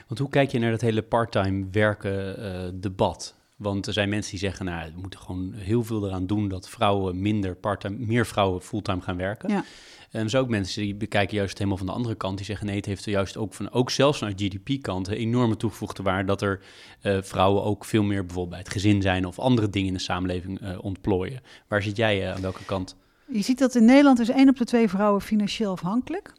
Want 0.06 0.20
hoe 0.20 0.28
kijk 0.28 0.50
je 0.50 0.58
naar 0.58 0.70
dat 0.70 0.80
hele 0.80 1.02
parttime 1.02 1.66
werken 1.70 2.80
debat? 2.80 3.34
Want 3.56 3.86
er 3.86 3.92
zijn 3.92 4.08
mensen 4.08 4.30
die 4.30 4.40
zeggen, 4.40 4.64
nou, 4.64 4.92
we 4.94 5.00
moeten 5.00 5.20
gewoon 5.20 5.52
heel 5.54 5.84
veel 5.84 6.06
eraan 6.06 6.26
doen 6.26 6.48
dat 6.48 6.68
vrouwen 6.68 7.20
minder 7.20 7.54
parttime, 7.54 7.96
meer 7.98 8.26
vrouwen 8.26 8.62
fulltime 8.62 9.00
gaan 9.00 9.16
werken. 9.16 9.48
Ja. 9.48 9.64
En 10.10 10.22
er 10.22 10.30
zijn 10.30 10.42
ook 10.42 10.48
mensen 10.48 10.82
die 10.82 10.94
bekijken 10.94 11.36
juist 11.36 11.58
helemaal 11.58 11.78
van 11.78 11.86
de 11.86 11.92
andere 11.92 12.14
kant. 12.14 12.36
Die 12.36 12.46
zeggen 12.46 12.66
nee, 12.66 12.76
het 12.76 12.86
heeft 12.86 13.04
er 13.04 13.10
juist 13.10 13.36
ook 13.36 13.54
van, 13.54 13.70
ook 13.70 13.90
zelfs 13.90 14.18
vanuit 14.18 14.42
GDP-kant, 14.42 15.08
een 15.08 15.14
enorme 15.14 15.56
toegevoegde 15.56 16.02
waarde 16.02 16.24
dat 16.24 16.42
er 16.42 16.60
uh, 17.02 17.18
vrouwen 17.22 17.62
ook 17.62 17.84
veel 17.84 18.02
meer 18.02 18.20
bijvoorbeeld 18.20 18.48
bij 18.48 18.58
het 18.58 18.70
gezin 18.72 19.02
zijn 19.02 19.26
of 19.26 19.38
andere 19.38 19.70
dingen 19.70 19.88
in 19.88 19.94
de 19.94 20.00
samenleving 20.00 20.62
uh, 20.62 20.84
ontplooien. 20.84 21.40
Waar 21.68 21.82
zit 21.82 21.96
jij 21.96 22.22
uh, 22.22 22.34
aan 22.34 22.40
welke 22.40 22.64
kant? 22.64 22.96
Je 23.26 23.42
ziet 23.42 23.58
dat 23.58 23.74
in 23.74 23.84
Nederland 23.84 24.18
is 24.18 24.28
één 24.28 24.48
op 24.48 24.56
de 24.56 24.64
twee 24.64 24.88
vrouwen 24.88 25.20
financieel 25.20 25.72
afhankelijk. 25.72 26.32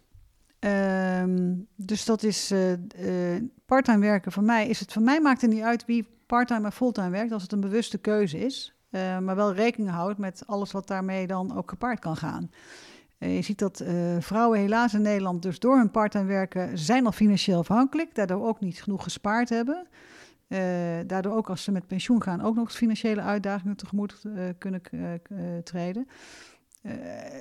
Um, 0.65 1.67
dus 1.75 2.05
dat 2.05 2.23
is 2.23 2.53
parttime 3.65 3.99
werken. 3.99 4.31
Voor 4.31 4.43
mij 4.43 4.67
is 4.67 4.79
het, 4.79 4.93
voor 4.93 5.01
mij 5.01 5.21
maakt 5.21 5.41
het 5.41 5.51
niet 5.51 5.61
uit 5.61 5.85
wie 5.85 6.07
parttime 6.25 6.67
of 6.67 6.75
fulltime 6.75 7.09
werkt, 7.09 7.31
als 7.31 7.41
het 7.41 7.51
een 7.51 7.59
bewuste 7.59 7.97
keuze 7.97 8.39
is. 8.39 8.73
maar 8.89 9.35
wel 9.35 9.53
rekening 9.53 9.89
houdt 9.89 10.17
met 10.17 10.43
alles 10.45 10.71
wat 10.71 10.87
daarmee 10.87 11.27
dan 11.27 11.57
ook 11.57 11.69
gepaard 11.69 11.99
kan 11.99 12.17
gaan. 12.17 12.51
Eh, 13.17 13.35
je 13.35 13.41
ziet 13.41 13.59
dat 13.59 13.83
vrouwen 14.19 14.59
helaas 14.59 14.93
in 14.93 15.01
Nederland 15.01 15.41
dus 15.41 15.59
door 15.59 15.77
hun 15.77 15.91
parttime 15.91 16.25
werken 16.25 16.77
zijn 16.77 17.05
al 17.05 17.11
financieel 17.11 17.59
afhankelijk, 17.59 18.15
daardoor 18.15 18.47
ook 18.47 18.59
niet 18.59 18.83
genoeg 18.83 19.03
gespaard 19.03 19.49
hebben. 19.49 19.87
Daardoor 21.07 21.33
ook 21.33 21.49
als 21.49 21.63
ze 21.63 21.71
met 21.71 21.87
pensioen 21.87 22.21
gaan 22.21 22.41
ook 22.41 22.55
nog 22.55 22.71
financiële 22.71 23.21
uitdagingen 23.21 23.75
tegemoet 23.75 24.21
kunnen 24.57 24.81
treden. 25.63 26.07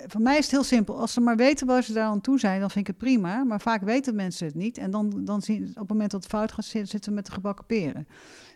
Voor 0.06 0.20
mij 0.20 0.38
is 0.38 0.44
het 0.44 0.50
heel 0.50 0.62
simpel. 0.62 0.98
Als 0.98 1.12
ze 1.12 1.20
maar 1.20 1.36
weten 1.36 1.66
waar 1.66 1.82
ze 1.82 1.92
daar 1.92 2.06
aan 2.06 2.20
toe 2.20 2.38
zijn, 2.38 2.60
dan 2.60 2.70
vind 2.70 2.88
ik 2.88 2.94
het 2.94 3.02
prima. 3.02 3.44
Maar 3.44 3.60
vaak 3.60 3.82
weten 3.82 4.14
mensen 4.14 4.46
het 4.46 4.54
niet. 4.54 4.78
En 4.78 4.90
dan, 4.90 5.24
dan 5.24 5.42
zien 5.42 5.68
op 5.68 5.74
het 5.74 5.88
moment 5.88 6.10
dat 6.10 6.22
het 6.22 6.32
fout 6.32 6.52
gaat, 6.52 6.64
zitten 6.64 7.04
we 7.04 7.10
met 7.10 7.26
de 7.26 7.32
gebakken 7.32 7.66
peren. 7.66 8.08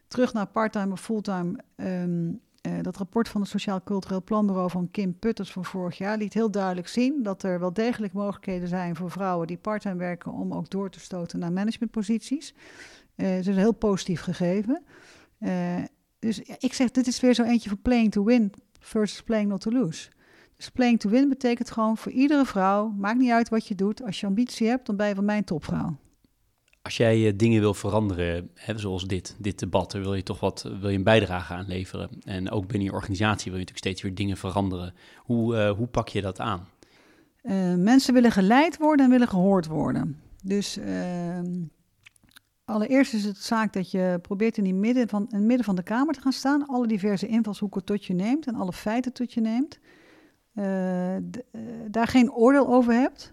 Terug 0.08 0.32
naar 0.32 0.46
parttime 0.46 0.92
of 0.92 1.00
fulltime. 1.00 1.58
Um, 1.76 2.40
uh, 2.66 2.72
dat 2.82 2.96
rapport 2.96 3.28
van 3.28 3.40
het 3.40 3.50
Sociaal 3.50 3.82
Cultureel 3.82 4.22
Planbureau 4.22 4.70
van 4.70 4.90
Kim 4.90 5.18
Putters 5.18 5.52
van 5.52 5.64
vorig 5.64 5.98
jaar 5.98 6.18
liet 6.18 6.34
heel 6.34 6.50
duidelijk 6.50 6.88
zien 6.88 7.22
dat 7.22 7.42
er 7.42 7.60
wel 7.60 7.72
degelijk 7.72 8.12
mogelijkheden 8.12 8.68
zijn 8.68 8.96
voor 8.96 9.10
vrouwen 9.10 9.46
die 9.46 9.56
parttime 9.56 9.96
werken 9.96 10.32
om 10.32 10.52
ook 10.52 10.70
door 10.70 10.90
te 10.90 11.00
stoten 11.00 11.38
naar 11.38 11.52
managementposities. 11.52 12.54
Uh, 13.16 13.28
het 13.28 13.38
is 13.38 13.46
een 13.46 13.56
heel 13.56 13.72
positief 13.72 14.20
gegeven. 14.20 14.82
Uh, 15.40 15.76
dus 16.18 16.40
ik 16.40 16.72
zeg, 16.72 16.90
dit 16.90 17.06
is 17.06 17.20
weer 17.20 17.34
zo 17.34 17.42
eentje 17.42 17.68
van 17.68 17.82
playing 17.82 18.12
to 18.12 18.24
win 18.24 18.52
versus 18.80 19.22
playing 19.22 19.48
not 19.48 19.60
to 19.60 19.70
lose. 19.70 20.08
Dus 20.56 20.70
playing 20.70 21.00
to 21.00 21.10
win 21.10 21.28
betekent 21.28 21.70
gewoon 21.70 21.96
voor 21.96 22.12
iedere 22.12 22.44
vrouw, 22.44 22.88
maakt 22.88 23.18
niet 23.18 23.30
uit 23.30 23.48
wat 23.48 23.66
je 23.66 23.74
doet, 23.74 24.02
als 24.02 24.20
je 24.20 24.26
ambitie 24.26 24.68
hebt, 24.68 24.86
dan 24.86 24.96
ben 24.96 25.08
je 25.08 25.14
van 25.14 25.24
mijn 25.24 25.44
topvrouw 25.44 25.96
als 26.86 26.96
jij 26.96 27.26
uh, 27.26 27.32
dingen 27.36 27.60
wil 27.60 27.74
veranderen, 27.74 28.50
hè, 28.54 28.78
zoals 28.78 29.04
dit, 29.04 29.36
dit 29.38 29.58
debat, 29.58 29.92
wil 29.92 30.14
je 30.14 30.22
toch 30.22 30.40
wat, 30.40 30.62
wil 30.80 30.88
je 30.88 30.96
een 30.96 31.02
bijdrage 31.02 31.54
aan 31.54 31.66
leveren. 31.66 32.10
En 32.24 32.50
ook 32.50 32.66
binnen 32.66 32.88
je 32.88 32.94
organisatie 32.94 33.50
wil 33.50 33.60
je 33.60 33.66
natuurlijk 33.66 33.78
steeds 33.78 34.02
weer 34.02 34.14
dingen 34.14 34.36
veranderen. 34.36 34.94
Hoe, 35.16 35.54
uh, 35.54 35.70
hoe 35.70 35.86
pak 35.86 36.08
je 36.08 36.20
dat 36.20 36.40
aan? 36.40 36.68
Uh, 37.42 37.74
mensen 37.74 38.14
willen 38.14 38.32
geleid 38.32 38.76
worden 38.76 39.04
en 39.04 39.10
willen 39.10 39.28
gehoord 39.28 39.66
worden. 39.66 40.20
Dus 40.42 40.76
ehm, 40.76 41.52
allereerst 42.64 43.14
is 43.14 43.24
het 43.24 43.38
zaak 43.38 43.72
dat 43.72 43.90
je 43.90 44.18
probeert 44.22 44.58
in, 44.58 44.64
die 44.64 44.74
midden 44.74 45.08
van, 45.08 45.26
in 45.30 45.36
het 45.36 45.46
midden 45.46 45.64
van 45.64 45.76
de 45.76 45.82
kamer 45.82 46.14
te 46.14 46.20
gaan 46.20 46.32
staan, 46.32 46.66
alle 46.66 46.86
diverse 46.86 47.26
invalshoeken 47.26 47.84
tot 47.84 48.04
je 48.04 48.14
neemt 48.14 48.46
en 48.46 48.54
alle 48.54 48.72
feiten 48.72 49.12
tot 49.12 49.32
je 49.32 49.40
neemt. 49.40 49.78
Daar 51.90 52.06
geen 52.06 52.32
oordeel 52.32 52.68
over 52.68 52.92
hebt, 52.92 53.30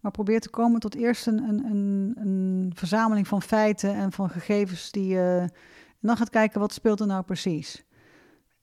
maar 0.00 0.10
probeer 0.10 0.40
te 0.40 0.50
komen 0.50 0.80
tot 0.80 0.94
eerst 0.94 1.26
een, 1.26 1.38
een, 1.42 1.64
een, 1.64 2.14
een 2.16 2.72
verzameling 2.74 3.28
van 3.28 3.42
feiten 3.42 3.94
en 3.94 4.12
van 4.12 4.30
gegevens 4.30 4.90
die 4.90 5.06
je. 5.06 5.48
dan 6.00 6.16
gaat 6.16 6.30
kijken 6.30 6.60
wat 6.60 6.72
speelt 6.72 7.00
er 7.00 7.06
nou 7.06 7.22
precies. 7.22 7.84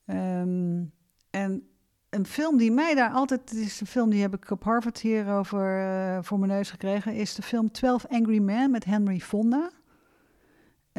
Um, 0.05 0.91
en 1.29 1.69
een 2.09 2.25
film 2.25 2.57
die 2.57 2.71
mij 2.71 2.95
daar 2.95 3.11
altijd, 3.11 3.53
is 3.53 3.81
een 3.81 3.87
film 3.87 4.09
die 4.09 4.21
heb 4.21 4.33
ik 4.33 4.51
op 4.51 4.63
Harvard 4.63 4.99
hierover 4.99 5.79
uh, 5.79 6.17
voor 6.21 6.39
mijn 6.39 6.51
neus 6.51 6.69
gekregen, 6.69 7.13
is 7.13 7.35
de 7.35 7.41
film 7.41 7.71
12 7.71 8.05
Angry 8.07 8.39
Men 8.39 8.71
met 8.71 8.85
Henry 8.85 9.19
Fonda. 9.19 9.71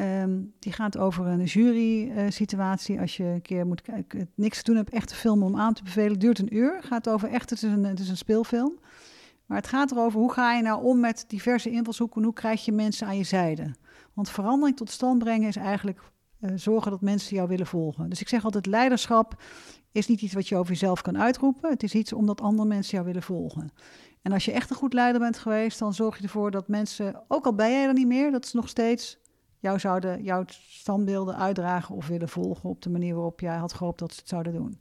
Um, 0.01 0.53
die 0.59 0.73
gaat 0.73 0.99
over 0.99 1.27
een 1.27 1.45
jury-situatie. 1.45 2.95
Uh, 2.95 3.01
als 3.01 3.17
je 3.17 3.25
een 3.25 3.43
keer 3.43 3.67
moet 3.67 3.83
kijken, 3.83 4.31
niks 4.35 4.57
te 4.57 4.65
doen 4.65 4.77
hebt, 4.77 4.91
echt 4.91 5.11
een 5.11 5.17
film 5.17 5.43
om 5.43 5.57
aan 5.57 5.75
te 5.75 5.83
bevelen. 5.83 6.19
duurt 6.19 6.39
een 6.39 6.57
uur. 6.57 6.83
Gaat 6.83 7.09
over 7.09 7.29
echt, 7.29 7.51
het 7.51 7.63
is 7.63 7.73
een, 7.73 7.85
het 7.85 8.01
is 8.01 8.09
een 8.09 8.17
speelfilm. 8.17 8.79
Maar 9.47 9.59
het 9.59 9.67
gaat 9.67 9.91
erover 9.91 10.21
hoe 10.21 10.33
ga 10.33 10.55
je 10.55 10.63
nou 10.63 10.83
om 10.83 11.01
met 11.01 11.25
diverse 11.29 11.71
invalshoeken, 11.71 12.23
hoe 12.23 12.33
krijg 12.33 12.65
je 12.65 12.73
mensen 12.73 13.07
aan 13.07 13.17
je 13.17 13.25
zijde. 13.25 13.75
Want 14.15 14.31
verandering 14.31 14.77
tot 14.77 14.91
stand 14.91 15.19
brengen 15.19 15.49
is 15.49 15.57
eigenlijk 15.57 16.01
uh, 16.41 16.51
zorgen 16.55 16.91
dat 16.91 17.01
mensen 17.01 17.37
jou 17.37 17.49
willen 17.49 17.67
volgen. 17.67 18.09
Dus 18.09 18.21
ik 18.21 18.29
zeg 18.29 18.45
altijd, 18.45 18.67
leiderschap 18.67 19.43
is 19.93 20.07
niet 20.07 20.21
iets 20.21 20.35
wat 20.35 20.49
je 20.49 20.57
over 20.57 20.73
jezelf 20.73 21.03
kan 21.03 21.19
uitroepen. 21.19 21.71
Het 21.71 21.83
is 21.83 21.95
iets 21.95 22.13
omdat 22.13 22.41
andere 22.41 22.69
mensen 22.69 22.93
jou 22.93 23.05
willen 23.07 23.23
volgen. 23.23 23.71
En 24.23 24.33
als 24.33 24.45
je 24.45 24.53
echt 24.53 24.71
een 24.71 24.77
goed 24.77 24.93
leider 24.93 25.21
bent 25.21 25.39
geweest, 25.39 25.79
dan 25.79 25.95
zorg 25.95 26.17
je 26.17 26.23
ervoor 26.23 26.51
dat 26.51 26.69
mensen, 26.69 27.23
ook 27.29 27.47
al 27.47 27.55
ben 27.55 27.71
jij 27.71 27.87
er 27.87 27.93
niet 27.93 28.07
meer, 28.07 28.31
dat 28.31 28.47
ze 28.47 28.57
nog 28.57 28.69
steeds 28.69 29.19
jou 29.61 29.79
zouden, 29.79 30.23
jouw 30.23 30.45
standbeelden 30.47 31.37
uitdragen 31.37 31.95
of 31.95 32.07
willen 32.07 32.29
volgen 32.29 32.69
op 32.69 32.83
de 32.83 32.91
manier 32.91 33.15
waarop 33.15 33.41
jij 33.41 33.57
had 33.57 33.73
gehoopt 33.73 33.99
dat 33.99 34.13
ze 34.13 34.21
het 34.21 34.29
zouden 34.29 34.53
doen. 34.53 34.81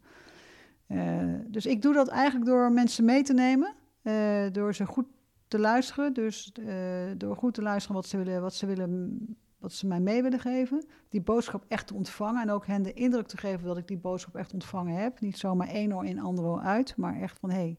Uh, 0.87 1.33
dus 1.47 1.65
ik 1.65 1.81
doe 1.81 1.93
dat 1.93 2.07
eigenlijk 2.07 2.45
door 2.45 2.71
mensen 2.71 3.05
mee 3.05 3.23
te 3.23 3.33
nemen. 3.33 3.73
Uh, 4.03 4.51
door 4.51 4.75
ze 4.75 4.85
goed 4.85 5.05
te 5.47 5.59
luisteren. 5.59 6.13
Dus 6.13 6.51
uh, 6.59 6.75
door 7.17 7.35
goed 7.35 7.53
te 7.53 7.61
luisteren 7.61 7.95
wat 7.95 8.07
ze, 8.07 8.17
willen, 8.17 8.41
wat, 8.41 8.53
ze 8.53 8.65
willen, 8.65 9.17
wat 9.57 9.73
ze 9.73 9.87
mij 9.87 9.99
mee 9.99 10.21
willen 10.21 10.39
geven. 10.39 10.85
Die 11.09 11.21
boodschap 11.21 11.65
echt 11.67 11.87
te 11.87 11.93
ontvangen. 11.93 12.41
En 12.41 12.51
ook 12.51 12.65
hen 12.65 12.83
de 12.83 12.93
indruk 12.93 13.27
te 13.27 13.37
geven 13.37 13.65
dat 13.65 13.77
ik 13.77 13.87
die 13.87 13.97
boodschap 13.97 14.35
echt 14.35 14.53
ontvangen 14.53 14.95
heb. 14.95 15.19
Niet 15.19 15.37
zomaar 15.37 15.67
één 15.67 15.95
oor 15.95 16.05
in, 16.05 16.19
ander 16.19 16.45
oor 16.45 16.61
uit. 16.61 16.97
Maar 16.97 17.21
echt 17.21 17.39
van 17.39 17.49
hé. 17.49 17.57
Hey. 17.57 17.77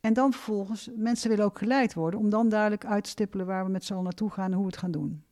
En 0.00 0.12
dan 0.12 0.32
vervolgens, 0.32 0.90
mensen 0.96 1.30
willen 1.30 1.44
ook 1.44 1.58
geleid 1.58 1.94
worden. 1.94 2.20
Om 2.20 2.30
dan 2.30 2.48
duidelijk 2.48 2.84
uit 2.84 3.04
te 3.04 3.10
stippelen 3.10 3.46
waar 3.46 3.64
we 3.64 3.70
met 3.70 3.84
z'n 3.84 3.92
allen 3.92 4.04
naartoe 4.04 4.30
gaan 4.30 4.50
en 4.50 4.52
hoe 4.52 4.64
we 4.64 4.70
het 4.70 4.80
gaan 4.80 4.90
doen. 4.90 5.24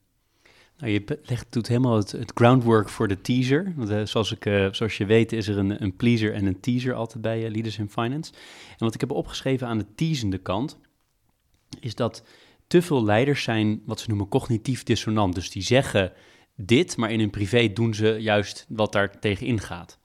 Nou, 0.79 0.93
je 0.93 1.18
legt, 1.22 1.47
doet 1.51 1.68
helemaal 1.68 1.97
het, 1.97 2.33
groundwork 2.35 2.89
voor 2.89 3.09
de 3.09 3.20
teaser. 3.20 3.72
Want, 3.76 3.91
uh, 3.91 4.05
zoals, 4.05 4.33
ik, 4.33 4.47
uh, 4.47 4.68
zoals 4.72 4.97
je 4.97 5.07
weet 5.07 5.33
is 5.33 5.49
er 5.49 5.59
een, 5.59 5.83
een 5.83 5.97
pleaser 5.97 6.35
en 6.35 6.47
een 6.47 6.61
teaser 6.61 6.95
altijd 6.95 7.22
bij 7.22 7.45
uh, 7.45 7.51
Leaders 7.51 7.79
in 7.79 7.91
Finance. 7.91 8.33
En 8.68 8.76
wat 8.79 8.95
ik 8.95 9.01
heb 9.01 9.11
opgeschreven 9.11 9.66
aan 9.66 9.79
de 9.79 9.95
teasende 9.95 10.39
kant, 10.39 10.79
is 11.81 11.95
dat 11.95 12.24
te 12.66 12.83
veel 12.83 13.05
leiders 13.05 13.43
zijn 13.43 13.83
wat 13.85 14.01
ze 14.01 14.09
noemen 14.09 14.29
cognitief 14.29 14.83
dissonant. 14.83 15.35
Dus 15.35 15.51
die 15.51 15.62
zeggen 15.62 16.12
dit, 16.57 16.97
maar 16.97 17.11
in 17.11 17.20
hun 17.20 17.31
privé 17.31 17.72
doen 17.72 17.95
ze 17.95 18.16
juist 18.20 18.66
wat 18.68 18.93
daar 18.93 19.18
tegen 19.18 19.47
ingaat. 19.47 19.99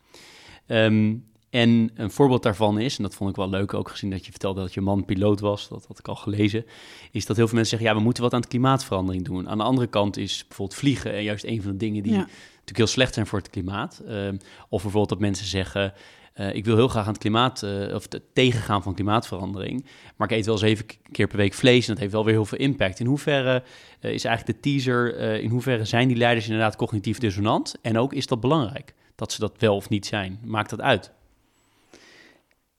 Um, 0.68 1.26
en 1.54 1.92
een 1.96 2.12
voorbeeld 2.12 2.44
daarvan 2.44 2.80
is, 2.80 2.98
en 2.98 3.04
dat 3.04 3.16
vond 3.16 3.30
ik 3.30 3.36
wel 3.36 3.50
leuk, 3.50 3.74
ook 3.74 3.90
gezien 3.90 4.10
dat 4.10 4.26
je 4.26 4.32
vertelde 4.32 4.62
dat 4.62 4.74
je 4.74 4.82
man 4.82 5.06
piloot 5.06 5.40
was, 5.40 5.68
dat 5.68 5.86
had 5.88 6.00
ik 6.00 6.08
al 6.08 6.16
gelezen, 6.16 6.66
is 7.12 7.26
dat 7.26 7.36
heel 7.36 7.48
veel 7.48 7.56
mensen 7.56 7.78
zeggen, 7.78 7.90
ja, 7.90 7.96
we 7.96 8.04
moeten 8.06 8.24
wat 8.24 8.34
aan 8.34 8.42
de 8.42 8.48
klimaatverandering 8.48 9.26
doen. 9.26 9.50
Aan 9.50 9.58
de 9.58 9.64
andere 9.64 9.88
kant 9.88 10.18
is 10.18 10.46
bijvoorbeeld 10.48 10.80
vliegen 10.80 11.14
en 11.14 11.24
juist 11.24 11.44
een 11.44 11.62
van 11.62 11.72
de 11.72 11.78
dingen 11.78 12.04
die 12.04 12.12
natuurlijk 12.12 12.78
heel 12.78 12.88
slecht 12.88 13.14
zijn 13.14 13.28
voor 13.28 13.40
het 13.40 13.50
klimaat. 13.50 14.02
Uh, 14.08 14.28
of 14.70 14.82
bijvoorbeeld 14.82 15.10
dat 15.10 15.20
mensen 15.20 15.46
zeggen, 15.46 15.94
uh, 16.36 16.56
ik 16.56 16.66
wil 16.66 16.76
heel 16.76 16.88
graag 16.88 17.06
aan 17.06 17.14
het 17.14 17.22
klimaat, 17.22 17.62
uh, 17.64 17.96
of 17.96 18.06
het 18.10 18.22
tegengaan 18.34 18.84
van 18.84 18.94
klimaatverandering, 18.94 19.86
maar 20.16 20.32
ik 20.32 20.38
eet 20.38 20.46
wel 20.46 20.56
eens 20.56 20.64
even 20.64 20.86
keer 21.12 21.28
per 21.28 21.38
week 21.38 21.54
vlees 21.54 21.88
en 21.88 21.92
dat 21.92 22.00
heeft 22.00 22.14
wel 22.14 22.26
weer 22.26 22.34
heel 22.34 22.46
veel 22.46 22.58
impact. 22.58 23.00
In 23.00 23.06
hoeverre 23.06 23.64
uh, 24.02 24.12
is 24.12 24.26
eigenlijk 24.26 24.62
de 24.62 24.70
teaser, 24.70 25.18
in 25.42 25.50
hoeverre 25.50 25.86
zijn 25.86 26.08
die 26.08 26.18
leiders 26.18 26.46
inderdaad 26.46 26.76
cognitief 26.76 27.18
dissonant? 27.18 27.76
En 27.82 27.98
ook 27.98 28.14
is 28.14 28.28
dat 28.28 28.40
belangrijk, 28.40 28.94
dat 29.16 29.32
ze 29.32 29.40
dat 29.40 29.54
wel 29.58 29.76
of 29.76 29.90
niet 29.90 30.06
zijn? 30.06 30.40
Maakt 30.44 30.70
dat 30.70 30.82
uit? 30.82 31.12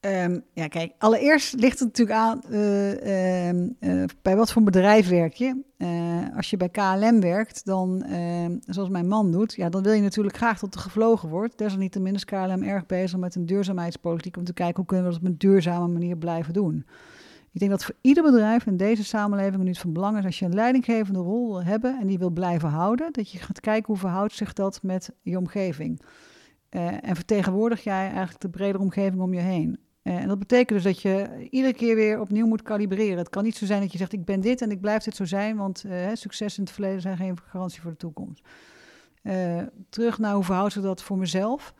Um, 0.06 0.44
ja, 0.52 0.68
kijk, 0.68 0.92
allereerst 0.98 1.54
ligt 1.54 1.78
het 1.78 1.88
natuurlijk 1.88 2.18
aan 2.18 2.40
uh, 2.50 3.52
uh, 3.52 4.04
bij 4.22 4.36
wat 4.36 4.52
voor 4.52 4.62
bedrijf 4.62 5.08
werk 5.08 5.34
je. 5.34 5.62
Uh, 5.78 6.36
als 6.36 6.50
je 6.50 6.56
bij 6.56 6.68
KLM 6.68 7.20
werkt, 7.20 7.64
dan, 7.64 8.02
ehm, 8.02 8.56
zoals 8.66 8.88
mijn 8.88 9.08
man 9.08 9.32
doet, 9.32 9.54
ja, 9.54 9.68
dan 9.68 9.82
wil 9.82 9.92
je 9.92 10.02
natuurlijk 10.02 10.36
graag 10.36 10.58
dat 10.58 10.74
er 10.74 10.80
gevlogen 10.80 11.28
wordt. 11.28 11.58
Desalniettemin 11.58 12.14
is 12.14 12.24
KLM 12.24 12.62
erg 12.62 12.86
bezig 12.86 13.18
met 13.18 13.34
een 13.34 13.46
duurzaamheidspolitiek 13.46 14.36
om 14.36 14.44
te 14.44 14.52
kijken 14.52 14.76
hoe 14.76 14.86
kunnen 14.86 15.06
we 15.06 15.12
dat 15.12 15.20
op 15.20 15.26
een 15.26 15.38
duurzame 15.38 15.88
manier 15.88 16.16
blijven 16.16 16.52
doen. 16.52 16.86
Ik 17.52 17.60
denk 17.60 17.70
dat 17.70 17.84
voor 17.84 17.96
ieder 18.00 18.22
bedrijf 18.22 18.66
in 18.66 18.76
deze 18.76 19.04
samenleving 19.04 19.62
nu 19.62 19.74
van 19.74 19.92
belang 19.92 20.18
is 20.18 20.24
als 20.24 20.38
je 20.38 20.44
een 20.44 20.54
leidinggevende 20.54 21.18
rol 21.18 21.48
wil 21.48 21.64
hebben 21.64 21.98
en 22.00 22.06
die 22.06 22.18
wil 22.18 22.30
blijven 22.30 22.68
houden, 22.68 23.12
dat 23.12 23.30
je 23.30 23.38
gaat 23.38 23.60
kijken 23.60 23.86
hoe 23.86 23.96
verhoudt 23.96 24.32
zich 24.32 24.52
dat 24.52 24.82
met 24.82 25.10
je 25.22 25.38
omgeving. 25.38 26.00
en 27.00 27.14
vertegenwoordig 27.16 27.84
jij 27.84 28.08
eigenlijk 28.08 28.40
de 28.40 28.48
bredere 28.48 28.84
omgeving 28.84 29.22
om 29.22 29.34
je 29.34 29.40
heen. 29.40 29.83
Uh, 30.04 30.14
en 30.16 30.28
dat 30.28 30.38
betekent 30.38 30.68
dus 30.68 30.82
dat 30.82 31.02
je 31.02 31.46
iedere 31.50 31.74
keer 31.74 31.94
weer 31.94 32.20
opnieuw 32.20 32.46
moet 32.46 32.62
kalibreren. 32.62 33.18
Het 33.18 33.28
kan 33.28 33.44
niet 33.44 33.56
zo 33.56 33.66
zijn 33.66 33.80
dat 33.80 33.92
je 33.92 33.98
zegt: 33.98 34.12
Ik 34.12 34.24
ben 34.24 34.40
dit 34.40 34.62
en 34.62 34.70
ik 34.70 34.80
blijf 34.80 35.02
dit 35.02 35.16
zo 35.16 35.24
zijn, 35.24 35.56
want 35.56 35.84
uh, 35.86 36.08
succes 36.12 36.58
in 36.58 36.64
het 36.64 36.72
verleden 36.72 37.00
zijn 37.00 37.16
geen 37.16 37.38
garantie 37.44 37.80
voor 37.80 37.90
de 37.90 37.96
toekomst. 37.96 38.42
Uh, 39.22 39.62
terug 39.88 40.18
naar 40.18 40.34
hoe 40.34 40.44
verhoudt 40.44 40.82
dat 40.82 41.02
voor 41.02 41.18
mezelf? 41.18 41.74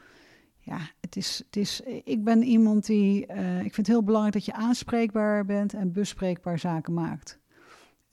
ja, 0.58 0.78
het 1.00 1.16
is, 1.16 1.42
het 1.46 1.56
is, 1.56 1.80
ik 2.04 2.24
ben 2.24 2.42
iemand 2.42 2.86
die, 2.86 3.20
ik 3.62 3.74
vind 3.74 3.76
het 3.76 3.86
heel 3.86 4.02
belangrijk 4.02 4.34
dat 4.34 4.44
je 4.44 4.52
aanspreekbaar 4.52 5.44
bent 5.44 5.74
en 5.74 5.92
bespreekbaar 5.92 6.58
zaken 6.58 6.94
maakt. 6.94 7.38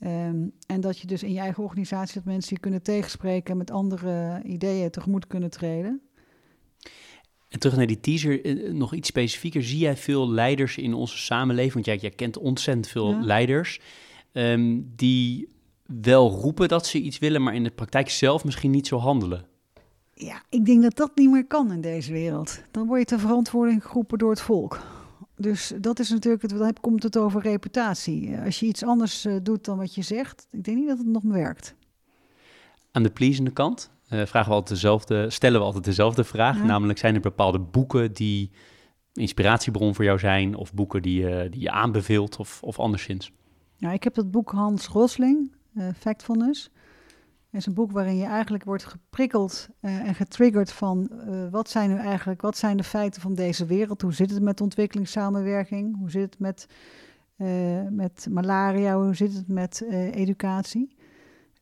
Um, 0.03 0.53
en 0.67 0.81
dat 0.81 0.99
je 0.99 1.07
dus 1.07 1.23
in 1.23 1.33
je 1.33 1.39
eigen 1.39 1.63
organisatie 1.63 2.13
dat 2.13 2.23
mensen 2.23 2.55
je 2.55 2.61
kunnen 2.61 2.81
tegenspreken 2.81 3.51
en 3.51 3.57
met 3.57 3.71
andere 3.71 4.41
ideeën 4.43 4.89
tegemoet 4.89 5.27
kunnen 5.27 5.49
treden. 5.49 6.01
En 7.51 7.59
terug 7.59 7.77
naar 7.77 7.87
die 7.87 7.99
teaser, 7.99 8.45
eh, 8.45 8.73
nog 8.73 8.93
iets 8.93 9.07
specifieker. 9.07 9.63
Zie 9.63 9.79
jij 9.79 9.97
veel 9.97 10.29
leiders 10.29 10.77
in 10.77 10.93
onze 10.93 11.17
samenleving? 11.17 11.73
Want 11.73 11.85
jij, 11.85 11.97
jij 11.97 12.09
kent 12.09 12.37
ontzettend 12.37 12.87
veel 12.87 13.21
leiders 13.21 13.79
um, 14.33 14.91
die 14.95 15.47
wel 16.01 16.29
roepen 16.29 16.67
dat 16.67 16.85
ze 16.85 17.01
iets 17.01 17.19
willen, 17.19 17.43
maar 17.43 17.55
in 17.55 17.63
de 17.63 17.71
praktijk 17.71 18.09
zelf 18.09 18.43
misschien 18.43 18.71
niet 18.71 18.87
zo 18.87 18.97
handelen. 18.97 19.45
Ja, 20.13 20.43
ik 20.49 20.65
denk 20.65 20.81
dat 20.81 20.95
dat 20.95 21.11
niet 21.15 21.31
meer 21.31 21.45
kan 21.45 21.71
in 21.71 21.81
deze 21.81 22.11
wereld. 22.11 22.61
Dan 22.71 22.87
word 22.87 22.99
je 22.99 23.05
ter 23.05 23.19
verantwoording 23.19 23.85
geroepen 23.85 24.17
door 24.17 24.29
het 24.29 24.41
volk. 24.41 24.79
Dus 25.35 25.73
dat 25.79 25.99
is 25.99 26.09
natuurlijk, 26.09 26.41
het, 26.41 26.57
dan 26.57 26.73
komt 26.81 27.03
het 27.03 27.17
over 27.17 27.41
reputatie. 27.41 28.37
Als 28.37 28.59
je 28.59 28.65
iets 28.65 28.83
anders 28.83 29.27
doet 29.43 29.65
dan 29.65 29.77
wat 29.77 29.95
je 29.95 30.01
zegt, 30.01 30.47
ik 30.51 30.63
denk 30.63 30.77
niet 30.77 30.87
dat 30.87 30.97
het 30.97 31.07
nog 31.07 31.23
werkt. 31.23 31.75
Aan 32.91 33.03
de 33.03 33.11
pleasende 33.11 33.51
kant 33.51 33.89
vragen 34.11 34.49
we 34.49 34.55
altijd 34.55 34.67
dezelfde, 34.67 35.29
stellen 35.29 35.59
we 35.59 35.65
altijd 35.65 35.83
dezelfde 35.83 36.23
vraag. 36.23 36.63
Namelijk, 36.63 36.99
zijn 36.99 37.15
er 37.15 37.21
bepaalde 37.21 37.59
boeken 37.59 38.13
die 38.13 38.51
inspiratiebron 39.13 39.95
voor 39.95 40.05
jou 40.05 40.19
zijn? 40.19 40.55
Of 40.55 40.73
boeken 40.73 41.01
die, 41.01 41.21
uh, 41.21 41.51
die 41.51 41.61
je 41.61 41.71
aanbeveelt 41.71 42.37
of, 42.37 42.63
of 42.63 42.79
anderszins? 42.79 43.31
Ja, 43.75 43.91
ik 43.91 44.03
heb 44.03 44.15
het 44.15 44.31
boek 44.31 44.51
Hans 44.51 44.87
Rosling, 44.87 45.51
Factfulness. 45.97 46.71
Het 47.51 47.59
is 47.59 47.65
een 47.65 47.73
boek 47.73 47.91
waarin 47.91 48.15
je 48.15 48.25
eigenlijk 48.25 48.63
wordt 48.63 48.85
geprikkeld 48.85 49.69
uh, 49.81 50.07
en 50.07 50.15
getriggerd 50.15 50.71
van 50.71 51.09
uh, 51.11 51.47
wat 51.49 51.69
zijn 51.69 51.89
nu 51.89 51.97
eigenlijk, 51.97 52.41
wat 52.41 52.57
zijn 52.57 52.77
de 52.77 52.83
feiten 52.83 53.21
van 53.21 53.33
deze 53.35 53.65
wereld? 53.65 54.01
Hoe 54.01 54.13
zit 54.13 54.31
het 54.31 54.41
met 54.41 54.61
ontwikkelingssamenwerking? 54.61 55.97
Hoe 55.97 56.09
zit 56.09 56.21
het 56.21 56.39
met, 56.39 56.65
uh, 57.37 57.47
met 57.89 58.27
malaria? 58.29 58.95
Hoe 58.95 59.15
zit 59.15 59.33
het 59.33 59.47
met 59.47 59.85
educatie? 60.11 60.95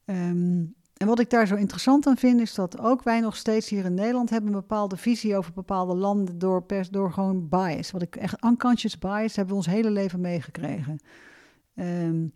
Um, 0.06 0.76
en 1.00 1.08
wat 1.08 1.20
ik 1.20 1.30
daar 1.30 1.48
zo 1.48 1.56
interessant 1.56 2.08
aan 2.08 2.18
vind, 2.18 2.40
is 2.40 2.54
dat 2.54 2.80
ook 2.80 3.04
wij 3.04 3.20
nog 3.20 3.36
steeds 3.36 3.70
hier 3.70 3.86
in 3.86 3.94
Nederland 3.94 4.30
hebben 4.30 4.54
een 4.54 4.60
bepaalde 4.60 4.98
visie 4.98 5.38
over 5.38 5.54
bepaalde 5.54 5.96
landen 5.96 6.40
door, 6.40 6.64
pers, 6.64 6.90
door 6.90 7.12
gewoon 7.12 7.50
bias. 7.50 7.92
Wat 7.92 8.02
ik 8.02 8.16
echt 8.16 8.44
unconscious 8.44 8.98
bias 8.98 9.36
hebben 9.36 9.54
we 9.54 9.62
ons 9.62 9.70
hele 9.70 9.92
leven 9.92 10.22
meegekregen. 10.22 11.00
Um, 11.76 12.34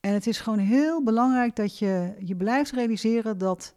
en 0.00 0.12
het 0.12 0.26
is 0.26 0.40
gewoon 0.40 0.58
heel 0.58 1.02
belangrijk 1.02 1.56
dat 1.56 1.78
je 1.78 2.14
je 2.18 2.36
blijft 2.36 2.70
realiseren 2.70 3.38
dat 3.38 3.74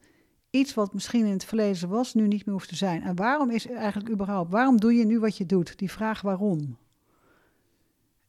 iets 0.49 0.73
wat 0.73 0.93
misschien 0.93 1.25
in 1.25 1.31
het 1.31 1.45
verleden 1.45 1.89
was, 1.89 2.13
nu 2.13 2.27
niet 2.27 2.45
meer 2.45 2.55
hoeft 2.55 2.69
te 2.69 2.75
zijn. 2.75 3.03
En 3.03 3.15
waarom 3.15 3.49
is 3.49 3.67
eigenlijk 3.67 4.09
überhaupt, 4.09 4.51
waarom 4.51 4.79
doe 4.79 4.93
je 4.93 5.05
nu 5.05 5.19
wat 5.19 5.37
je 5.37 5.45
doet? 5.45 5.77
Die 5.77 5.91
vraag 5.91 6.21
waarom. 6.21 6.77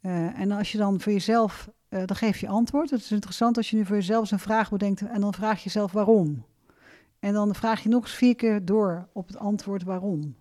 Uh, 0.02 0.40
en 0.40 0.50
als 0.50 0.72
je 0.72 0.78
dan 0.78 1.00
voor 1.00 1.12
jezelf, 1.12 1.70
uh, 1.94 2.00
dan 2.04 2.16
geef 2.16 2.38
je 2.38 2.48
antwoord. 2.48 2.90
Het 2.90 3.00
is 3.00 3.12
interessant 3.12 3.56
als 3.56 3.70
je 3.70 3.76
nu 3.76 3.84
voor 3.84 3.96
jezelf 3.96 4.30
een 4.30 4.38
vraag 4.38 4.70
bedenkt 4.70 5.06
en 5.06 5.20
dan 5.20 5.34
vraag 5.34 5.56
je 5.56 5.64
jezelf 5.64 5.92
waarom. 5.92 6.44
En 7.18 7.32
dan 7.32 7.54
vraag 7.54 7.82
je 7.82 7.88
nog 7.88 8.02
eens 8.02 8.14
vier 8.14 8.34
keer 8.34 8.64
door 8.64 9.08
op 9.12 9.26
het 9.26 9.38
antwoord 9.38 9.82
waarom. 9.82 10.34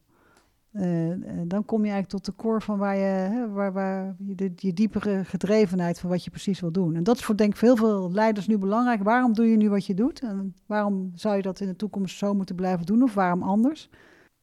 Uh, 0.74 1.14
dan 1.48 1.66
kom 1.66 1.86
je 1.86 1.92
eigenlijk 1.92 2.10
tot 2.10 2.26
de 2.26 2.42
core 2.44 2.62
van 2.62 2.78
waar 2.78 2.98
je, 2.98 3.48
waar, 3.52 3.74
waar 3.74 4.16
je, 4.26 4.52
je, 4.56 4.74
diepere 4.74 5.24
gedrevenheid 5.26 6.00
van 6.00 6.10
wat 6.10 6.24
je 6.24 6.30
precies 6.30 6.60
wil 6.60 6.72
doen. 6.72 6.96
En 6.96 7.04
dat 7.04 7.18
is 7.18 7.24
voor 7.24 7.38
denk 7.38 7.54
ik 7.54 7.60
heel 7.60 7.76
veel 7.76 8.12
leiders 8.12 8.48
nu 8.48 8.58
belangrijk. 8.58 9.04
Waarom 9.04 9.34
doe 9.34 9.50
je 9.50 9.58
nu 9.58 9.70
wat 9.70 9.86
je 9.86 9.94
doet? 9.94 10.20
En 10.20 10.56
waarom 10.66 11.12
zou 11.16 11.36
je 11.36 11.42
dat 11.42 11.60
in 11.60 11.68
de 11.68 11.76
toekomst 11.76 12.18
zo 12.18 12.34
moeten 12.34 12.56
blijven 12.56 12.86
doen 12.86 13.04
of 13.04 13.14
waarom 13.14 13.44
anders? 13.44 13.90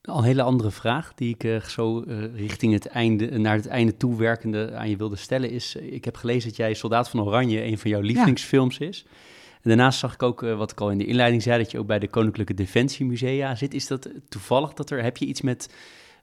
Al 0.02 0.18
een 0.18 0.24
hele 0.24 0.42
andere 0.42 0.70
vraag 0.70 1.14
die 1.14 1.34
ik 1.34 1.44
uh, 1.44 1.60
zo 1.60 2.04
uh, 2.06 2.34
richting 2.36 2.72
het 2.72 2.86
einde, 2.86 3.38
naar 3.38 3.56
het 3.56 3.66
einde 3.66 3.96
toe 3.96 4.16
werkende 4.16 4.74
aan 4.74 4.90
je 4.90 4.96
wilde 4.96 5.16
stellen 5.16 5.50
is... 5.50 5.74
ik 5.74 6.04
heb 6.04 6.16
gelezen 6.16 6.48
dat 6.48 6.58
jij 6.58 6.74
Soldaat 6.74 7.10
van 7.10 7.20
Oranje 7.20 7.64
een 7.64 7.78
van 7.78 7.90
jouw 7.90 8.00
lievelingsfilms 8.00 8.76
ja. 8.76 8.86
is. 8.86 9.04
En 9.62 9.68
daarnaast 9.68 9.98
zag 9.98 10.14
ik 10.14 10.22
ook, 10.22 10.40
wat 10.40 10.70
ik 10.70 10.80
al 10.80 10.90
in 10.90 10.98
de 10.98 11.06
inleiding 11.06 11.42
zei, 11.42 11.62
dat 11.62 11.70
je 11.70 11.78
ook 11.78 11.86
bij 11.86 11.98
de 11.98 12.08
Koninklijke 12.08 12.54
Defensie 12.54 13.06
Musea 13.06 13.54
zit. 13.54 13.74
Is 13.74 13.86
dat 13.86 14.08
toevallig 14.28 14.72
dat 14.72 14.90
er, 14.90 15.02
heb 15.02 15.16
je 15.16 15.26
iets 15.26 15.40
met 15.40 15.68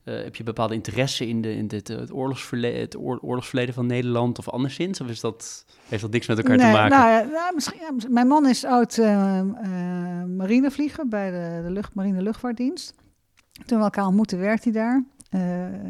uh, 0.08 0.24
heb 0.24 0.36
je 0.36 0.44
bepaalde 0.44 0.74
interesse 0.74 1.28
in, 1.28 1.42
de, 1.42 1.56
in 1.56 1.68
dit, 1.68 1.88
het, 1.88 2.14
oorlogsverleden, 2.14 2.82
het 2.82 2.98
oorlogsverleden 2.98 3.74
van 3.74 3.86
Nederland 3.86 4.40
of 4.40 4.50
anderszins? 4.50 5.02
Of 5.02 5.08
is 5.08 5.20
dat, 5.20 5.66
heeft 5.88 6.02
dat 6.02 6.12
niks 6.12 6.28
met 6.28 6.38
elkaar 6.38 6.58
nee, 6.58 6.66
te 6.66 6.72
maken? 6.72 6.98
Nou, 6.98 7.10
ja, 7.10 7.24
nou, 7.24 7.56
misschien, 7.56 7.80
ja, 7.80 8.08
mijn 8.10 8.28
man 8.28 8.48
is 8.48 8.66
oud 8.66 8.98
uh, 8.98 9.06
uh, 9.06 10.24
marinevlieger 10.38 11.08
bij 11.08 11.32
de, 11.32 11.62
de 11.64 11.72
lucht, 11.72 11.94
marine 11.94 12.22
luchtvaartdienst. 12.22 12.94
Toen 13.66 13.78
we 13.78 13.84
elkaar 13.84 14.06
ontmoetten, 14.06 14.40
werkte 14.40 14.70
hij 14.70 14.82
daar. 14.82 15.04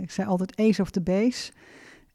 ik 0.01 0.11
zei 0.11 0.27
altijd 0.27 0.59
ace 0.59 0.81
of 0.81 0.91
the 0.91 1.01
base. 1.01 1.51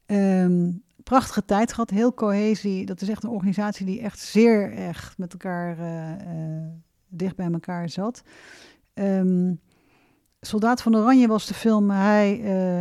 Um, 0.05 0.83
prachtige 1.03 1.45
tijd 1.45 1.73
gehad, 1.73 1.89
heel 1.89 2.13
cohesie. 2.13 2.85
Dat 2.85 3.01
is 3.01 3.09
echt 3.09 3.23
een 3.23 3.29
organisatie 3.29 3.85
die 3.85 4.01
echt 4.01 4.19
zeer 4.19 4.73
echt 4.73 5.17
met 5.17 5.31
elkaar 5.31 5.77
dicht 7.07 7.35
bij 7.35 7.51
elkaar 7.51 7.89
zat. 7.89 8.23
Um, 8.93 9.59
Soldaat 10.45 10.81
van 10.81 10.95
Oranje 10.95 11.27
was 11.27 11.47
de 11.47 11.53
film. 11.53 11.89
Hij 11.89 12.29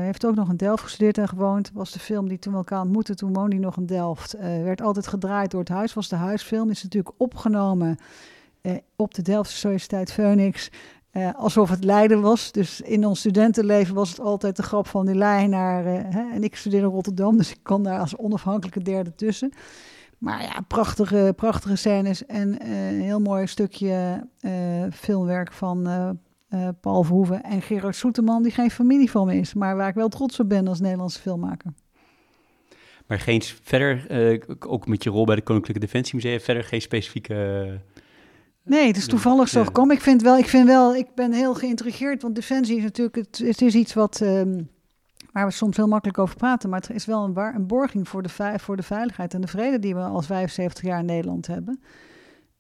heeft 0.04 0.26
ook 0.26 0.34
nog 0.34 0.50
in 0.50 0.56
Delft 0.56 0.82
gestudeerd 0.82 1.18
en 1.18 1.28
gewoond. 1.28 1.70
Was 1.74 1.92
de 1.92 1.98
film 1.98 2.28
die 2.28 2.38
toen 2.38 2.52
we 2.52 2.58
elkaar 2.58 2.80
ontmoetten. 2.80 3.16
Toen 3.16 3.32
woonde 3.32 3.56
hij 3.56 3.64
nog 3.64 3.76
in 3.76 3.86
Delft. 3.86 4.34
Uh, 4.34 4.40
werd 4.42 4.82
altijd 4.82 5.06
gedraaid 5.06 5.50
door 5.50 5.60
het 5.60 5.68
huis. 5.68 5.94
Was 5.94 6.08
de 6.08 6.16
huisfilm. 6.16 6.70
Is 6.70 6.82
natuurlijk 6.82 7.14
opgenomen 7.16 7.96
op 8.96 9.14
de 9.14 9.22
Delftse 9.22 9.56
Sociëteit 9.56 10.12
Phoenix. 10.12 10.70
Alsof 11.36 11.70
het 11.70 11.84
Leiden 11.84 12.20
was. 12.20 12.52
Dus 12.52 12.80
in 12.80 13.06
ons 13.06 13.18
studentenleven 13.18 13.94
was 13.94 14.10
het 14.10 14.20
altijd 14.20 14.56
de 14.56 14.62
grap 14.62 14.86
van 14.86 15.06
die 15.06 15.14
Leienaar. 15.14 15.84
Hè? 15.84 16.32
En 16.32 16.42
ik 16.42 16.56
studeerde 16.56 16.86
in 16.86 16.92
Rotterdam. 16.92 17.36
Dus 17.36 17.50
ik 17.50 17.58
kan 17.62 17.82
daar 17.82 17.98
als 17.98 18.16
onafhankelijke 18.16 18.82
derde 18.82 19.14
tussen. 19.14 19.52
Maar 20.18 20.42
ja, 20.42 20.60
prachtige, 20.68 21.32
prachtige 21.36 21.76
scènes. 21.76 22.26
En 22.26 22.70
een 22.70 23.00
heel 23.00 23.20
mooi 23.20 23.46
stukje 23.46 24.26
filmwerk 24.92 25.52
van 25.52 25.88
Paul 26.80 27.02
Verhoeven 27.02 27.42
en 27.42 27.62
Gerard 27.62 27.96
Soeterman, 27.96 28.42
die 28.42 28.52
geen 28.52 28.70
familie 28.70 29.10
van 29.10 29.26
me 29.26 29.36
is, 29.36 29.54
maar 29.54 29.76
waar 29.76 29.88
ik 29.88 29.94
wel 29.94 30.08
trots 30.08 30.40
op 30.40 30.48
ben 30.48 30.68
als 30.68 30.80
Nederlandse 30.80 31.20
filmmaker. 31.20 31.72
Maar 33.06 33.20
geen 33.20 33.42
verder, 33.42 34.06
ook 34.66 34.86
met 34.86 35.02
je 35.02 35.10
rol 35.10 35.24
bij 35.24 35.34
de 35.34 35.42
Koninklijke 35.42 35.80
Defensie 35.80 36.14
Museum, 36.14 36.40
verder 36.40 36.64
geen 36.64 36.80
specifieke. 36.80 37.80
Nee, 38.64 38.86
het 38.86 38.96
is 38.96 39.06
toevallig 39.06 39.48
zo 39.48 39.64
gekomen. 39.64 39.96
Ik 39.96 40.02
vind 40.02 40.22
wel, 40.22 40.38
ik 40.38 40.48
vind 40.48 40.66
wel, 40.66 40.94
ik 40.94 41.14
ben 41.14 41.32
heel 41.32 41.54
geïntrigeerd, 41.54 42.22
want 42.22 42.34
defensie 42.34 42.76
is 42.76 42.82
natuurlijk, 42.82 43.16
het, 43.16 43.38
het 43.38 43.62
is 43.62 43.74
iets 43.74 43.94
wat. 43.94 44.20
Um, 44.20 44.70
waar 45.32 45.46
we 45.46 45.52
soms 45.52 45.76
heel 45.76 45.88
makkelijk 45.88 46.18
over 46.18 46.36
praten, 46.36 46.70
maar 46.70 46.80
het 46.80 46.90
is 46.90 47.04
wel 47.04 47.24
een, 47.24 47.36
een 47.36 47.66
borging 47.66 48.08
voor 48.08 48.22
de, 48.22 48.54
voor 48.56 48.76
de 48.76 48.82
veiligheid 48.82 49.34
en 49.34 49.40
de 49.40 49.46
vrede 49.46 49.78
die 49.78 49.94
we 49.94 50.00
al 50.00 50.22
75 50.22 50.84
jaar 50.84 50.98
in 50.98 51.04
Nederland 51.04 51.46
hebben. 51.46 51.80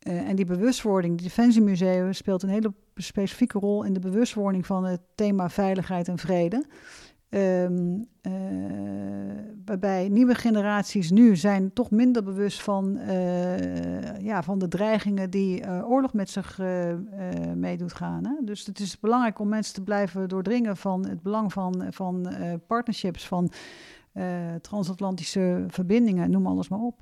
Uh, 0.02 0.28
en 0.28 0.36
die 0.36 0.44
bewustwording, 0.44 1.14
het 1.14 1.22
Defensiemuseum 1.22 2.12
speelt 2.12 2.42
een 2.42 2.48
hele 2.48 2.72
specifieke 2.96 3.58
rol 3.58 3.82
in 3.82 3.92
de 3.92 4.00
bewustwording 4.00 4.66
van 4.66 4.84
het 4.84 5.00
thema 5.14 5.50
veiligheid 5.50 6.08
en 6.08 6.18
vrede. 6.18 6.64
Um, 7.34 8.06
uh, 8.22 8.32
waarbij 9.64 10.08
nieuwe 10.08 10.34
generaties 10.34 11.10
nu 11.10 11.36
zijn 11.36 11.72
toch 11.72 11.90
minder 11.90 12.24
bewust 12.24 12.62
van, 12.62 12.96
uh, 12.96 14.20
ja, 14.20 14.42
van 14.42 14.58
de 14.58 14.68
dreigingen 14.68 15.30
die 15.30 15.84
oorlog 15.84 16.12
met 16.12 16.30
zich 16.30 16.60
mee 17.54 17.76
doet 17.76 17.92
gaan. 17.92 18.26
Hè? 18.26 18.44
Dus 18.44 18.66
het 18.66 18.78
is 18.78 19.00
belangrijk 19.00 19.38
om 19.38 19.48
mensen 19.48 19.74
te 19.74 19.82
blijven 19.82 20.28
doordringen 20.28 20.76
van 20.76 21.08
het 21.08 21.22
belang 21.22 21.52
van, 21.52 21.86
van 21.90 22.28
partnerships, 22.66 23.26
van 23.28 23.52
transatlantische 24.60 25.64
verbindingen, 25.68 26.30
noem 26.30 26.46
alles 26.46 26.68
maar 26.68 26.80
op. 26.80 27.00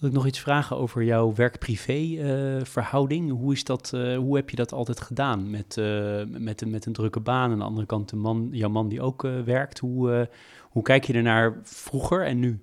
Wil 0.00 0.08
ik 0.08 0.14
nog 0.14 0.26
iets 0.26 0.40
vragen 0.40 0.76
over 0.76 1.02
jouw 1.02 1.34
werk-privé-verhouding? 1.34 3.30
hoe, 3.30 3.52
is 3.52 3.64
dat, 3.64 3.92
uh, 3.94 4.16
hoe 4.16 4.36
heb 4.36 4.50
je 4.50 4.56
dat 4.56 4.72
altijd 4.72 5.00
gedaan? 5.00 5.50
Met, 5.50 5.76
uh, 5.76 6.22
met, 6.26 6.66
met 6.66 6.86
een 6.86 6.92
drukke 6.92 7.20
baan. 7.20 7.50
Aan 7.50 7.58
de 7.58 7.64
andere 7.64 7.86
kant 7.86 8.08
de 8.08 8.16
man, 8.16 8.48
jouw 8.52 8.68
man 8.68 8.88
die 8.88 9.02
ook 9.02 9.22
werkt. 9.44 9.78
Hoe, 9.78 10.28
hoe 10.70 10.82
kijk 10.82 11.04
je 11.04 11.12
ernaar 11.12 11.58
vroeger 11.62 12.26
en 12.26 12.38
nu? 12.38 12.60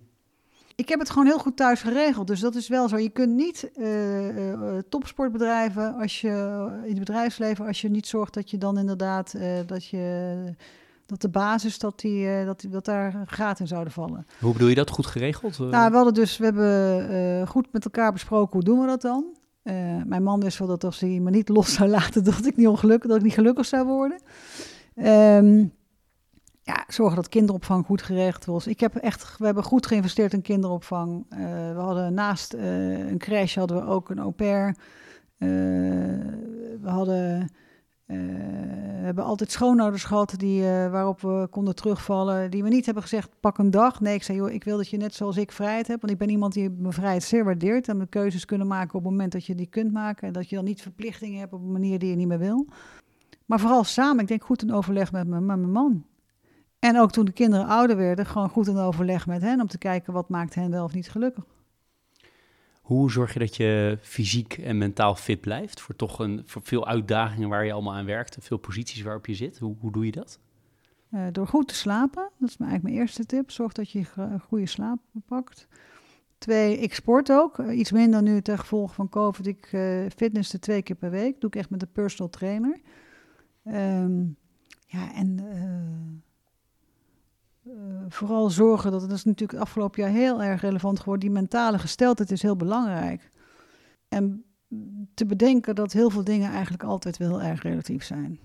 Ik 0.76 0.90
heb 0.90 1.00
het 1.00 1.10
gewoon 1.10 1.26
heel 1.26 1.40
goed 1.40 1.58
thuis 1.58 1.82
geregeld. 1.82 2.28
Dus 2.28 2.40
dat 2.40 2.56
is 2.56 2.68
wel 2.68 2.88
zo. 2.88 2.98
Je 2.98 3.10
kunt 3.10 3.36
niet 3.36 3.72
topsportbedrijven 4.90 5.96
als 5.96 6.22
je 6.22 6.30
in 6.84 6.90
het 6.90 7.00
bedrijfsleven, 7.00 7.66
als 7.66 7.82
je 7.82 7.90
niet 7.90 8.08
zorgt 8.08 8.34
dat 8.34 8.50
je 8.50 8.58
dan 8.58 8.78
inderdaad 8.78 9.36
dat 9.66 9.86
je 9.86 10.36
dat 11.08 11.22
de 11.22 11.30
basis 11.30 11.80
dat, 11.80 12.00
die, 12.00 12.26
uh, 12.26 12.46
dat, 12.46 12.66
dat 12.70 12.86
daar 12.86 13.24
gaten 13.26 13.68
zouden 13.68 13.94
vallen. 13.94 14.26
Hoe 14.40 14.54
bedoel 14.54 14.68
je 14.68 14.76
dat? 14.76 14.90
Goed 14.90 15.06
geregeld? 15.06 15.58
Uh... 15.60 15.70
Nou, 15.70 15.90
we 15.90 15.96
hadden 15.96 16.14
dus, 16.14 16.38
we 16.38 16.44
hebben 16.44 17.12
uh, 17.12 17.48
goed 17.48 17.68
met 17.72 17.86
elkaar 17.86 18.12
besproken 18.12 18.54
hoe 18.54 18.64
doen 18.64 18.80
we 18.80 18.86
dat 18.86 19.02
dan. 19.02 19.26
mijn 20.06 20.24
man 20.24 20.40
wist 20.40 20.58
wel 20.58 20.68
dat 20.68 20.84
als 20.84 21.00
hij 21.00 21.20
me 21.20 21.30
niet 21.30 21.50
los 21.50 21.74
zou 21.74 21.90
laten, 21.90 22.24
dat 22.34 22.46
ik 22.46 22.56
niet 22.56 22.68
ongelukkig, 22.68 23.10
dat 23.10 23.18
ik 23.18 23.24
niet 23.24 23.34
gelukkig 23.34 23.66
zou 23.66 23.86
worden. 23.86 24.22
Um, 24.96 25.76
ja, 26.62 26.84
zorgen 26.88 27.16
dat 27.16 27.30
kinderopvang 27.30 27.86
goed 27.86 28.02
geregeld 28.02 28.46
was. 28.46 28.68
Ik 28.68 28.80
heb 28.80 28.96
echt, 28.96 29.38
we 29.38 29.46
hebben 29.46 29.64
goed 29.64 29.86
geïnvesteerd 29.86 30.34
in 30.34 30.42
kinderopvang. 30.42 31.26
we 31.74 31.80
hadden 31.80 32.14
naast 32.14 32.54
een 32.54 33.18
crash 33.18 33.56
hadden 33.56 33.78
we 33.78 33.84
ook 33.84 34.10
een 34.10 34.20
au 34.20 34.32
pair. 34.32 34.76
we 35.38 36.80
hadden 36.90 37.50
uh, 38.08 38.18
hebben 39.04 39.24
altijd 39.24 39.52
schoonouders 39.52 40.04
gehad 40.04 40.34
die, 40.38 40.62
uh, 40.62 40.92
waarop 40.92 41.22
we 41.22 41.48
konden 41.50 41.76
terugvallen. 41.76 42.52
Die 42.52 42.64
we 42.64 42.70
niet 42.70 42.86
hebben 42.86 43.04
gezegd, 43.04 43.30
pak 43.40 43.58
een 43.58 43.72
dag. 43.72 44.02
Nee, 44.02 44.14
ik 44.16 44.24
zei, 44.24 44.38
joh, 44.38 44.52
ik 44.52 44.64
wil 44.64 44.78
dat 44.78 44.90
je 44.90 44.98
net 44.98 45.14
zoals 45.14 45.38
ik 45.38 45.52
vrijheid 45.52 45.88
hebt. 45.88 46.02
Want 46.02 46.14
ik 46.14 46.20
ben 46.20 46.30
iemand 46.30 46.54
die 46.54 46.70
mijn 46.70 46.94
vrijheid 46.94 47.24
zeer 47.24 47.44
waardeert. 47.46 47.88
En 47.88 47.98
mijn 47.98 48.10
keuzes 48.10 48.46
kunnen 48.46 48.68
maken 48.68 48.96
op 48.96 49.02
het 49.02 49.12
moment 49.12 49.32
dat 49.32 49.46
je 49.46 49.56
die 49.56 49.68
kunt 49.68 49.94
maken. 49.94 50.28
En 50.28 50.34
dat 50.34 50.50
je 50.50 50.56
dan 50.56 50.66
niet 50.66 50.82
verplichtingen 50.82 51.40
hebt 51.40 51.54
op 51.54 51.62
een 51.62 51.72
manier 51.72 52.00
die 52.00 52.10
je 52.10 52.16
niet 52.16 52.28
meer 52.28 52.40
wil. 52.40 52.68
Maar 53.46 53.60
vooral 53.60 53.84
samen, 53.84 54.22
ik 54.22 54.28
denk 54.28 54.44
goed 54.44 54.62
in 54.62 54.74
overleg 54.74 55.12
met 55.12 55.28
met 55.28 55.42
mijn 55.42 55.72
man. 55.72 56.06
En 56.80 57.00
ook 57.00 57.12
toen 57.12 57.26
de 57.26 57.32
kinderen 57.32 57.68
ouder 57.68 57.98
werden, 57.98 58.26
gewoon 58.26 58.50
goed 58.50 58.68
in 58.68 58.78
overleg 58.78 59.28
met 59.28 59.42
hen. 59.42 59.62
Om 59.62 59.68
te 59.68 59.78
kijken 59.78 60.14
wat 60.14 60.30
maakt 60.30 60.56
hen 60.56 60.72
wel 60.72 60.84
of 60.84 60.94
niet 60.94 61.10
gelukkig. 61.10 61.44
Hoe 62.88 63.12
zorg 63.12 63.34
je 63.34 63.40
dat 63.40 63.56
je 63.56 63.98
fysiek 64.02 64.58
en 64.58 64.78
mentaal 64.78 65.16
fit 65.16 65.42
blijft 65.42 65.82
voor 65.82 65.96
toch 65.96 66.20
een, 66.20 66.42
voor 66.46 66.62
veel 66.62 66.88
uitdagingen 66.88 67.50
waar 67.50 67.66
je 67.66 67.72
allemaal 67.72 67.94
aan 67.94 68.06
werkt, 68.06 68.38
veel 68.40 68.58
posities 68.58 69.02
waarop 69.02 69.26
je 69.26 69.36
zit? 69.36 69.58
Hoe, 69.58 69.76
hoe 69.80 69.92
doe 69.92 70.06
je 70.06 70.12
dat? 70.12 70.40
Uh, 71.12 71.28
door 71.32 71.48
goed 71.48 71.68
te 71.68 71.76
slapen, 71.76 72.30
dat 72.38 72.50
is 72.50 72.56
eigenlijk 72.56 72.84
mijn 72.84 72.96
eerste 72.96 73.26
tip. 73.26 73.52
Zorg 73.52 73.74
dat 73.74 73.92
je 73.92 74.06
goede 74.42 74.66
slaap 74.66 75.00
pakt. 75.26 75.68
Twee, 76.38 76.78
ik 76.78 76.94
sport 76.94 77.32
ook. 77.32 77.58
Uh, 77.58 77.78
iets 77.78 77.92
minder 77.92 78.22
nu 78.22 78.42
ten 78.42 78.60
gevolge 78.60 78.94
van 78.94 79.10
COVID. 79.10 79.48
Ik 79.48 79.72
uh, 79.72 80.06
fitnessen 80.16 80.60
twee 80.60 80.82
keer 80.82 80.96
per 80.96 81.12
week. 81.12 81.42
Doe 81.42 81.50
ik 81.50 81.56
echt 81.56 81.70
met 81.70 81.82
een 81.82 81.92
personal 81.92 82.30
trainer. 82.30 82.80
Um, 83.66 84.38
ja, 84.86 85.14
en 85.14 85.40
vooral 88.10 88.50
zorgen, 88.50 88.92
dat, 88.92 89.02
dat 89.02 89.12
is 89.12 89.24
natuurlijk 89.24 89.52
het 89.52 89.62
afgelopen 89.62 90.02
jaar 90.02 90.12
heel 90.12 90.44
erg 90.44 90.62
relevant 90.62 91.00
geworden, 91.00 91.30
die 91.30 91.40
mentale 91.40 91.80
gesteldheid 91.80 92.32
is 92.32 92.42
heel 92.42 92.56
belangrijk. 92.56 93.32
En 94.10 94.44
te 95.14 95.26
bedenken 95.26 95.76
dat 95.76 95.92
heel 95.92 96.10
veel 96.10 96.24
dingen 96.24 96.52
eigenlijk 96.52 96.84
altijd 96.84 97.18
wel 97.18 97.42
erg 97.42 97.62
relatief 97.62 98.04
zijn. 98.04 98.40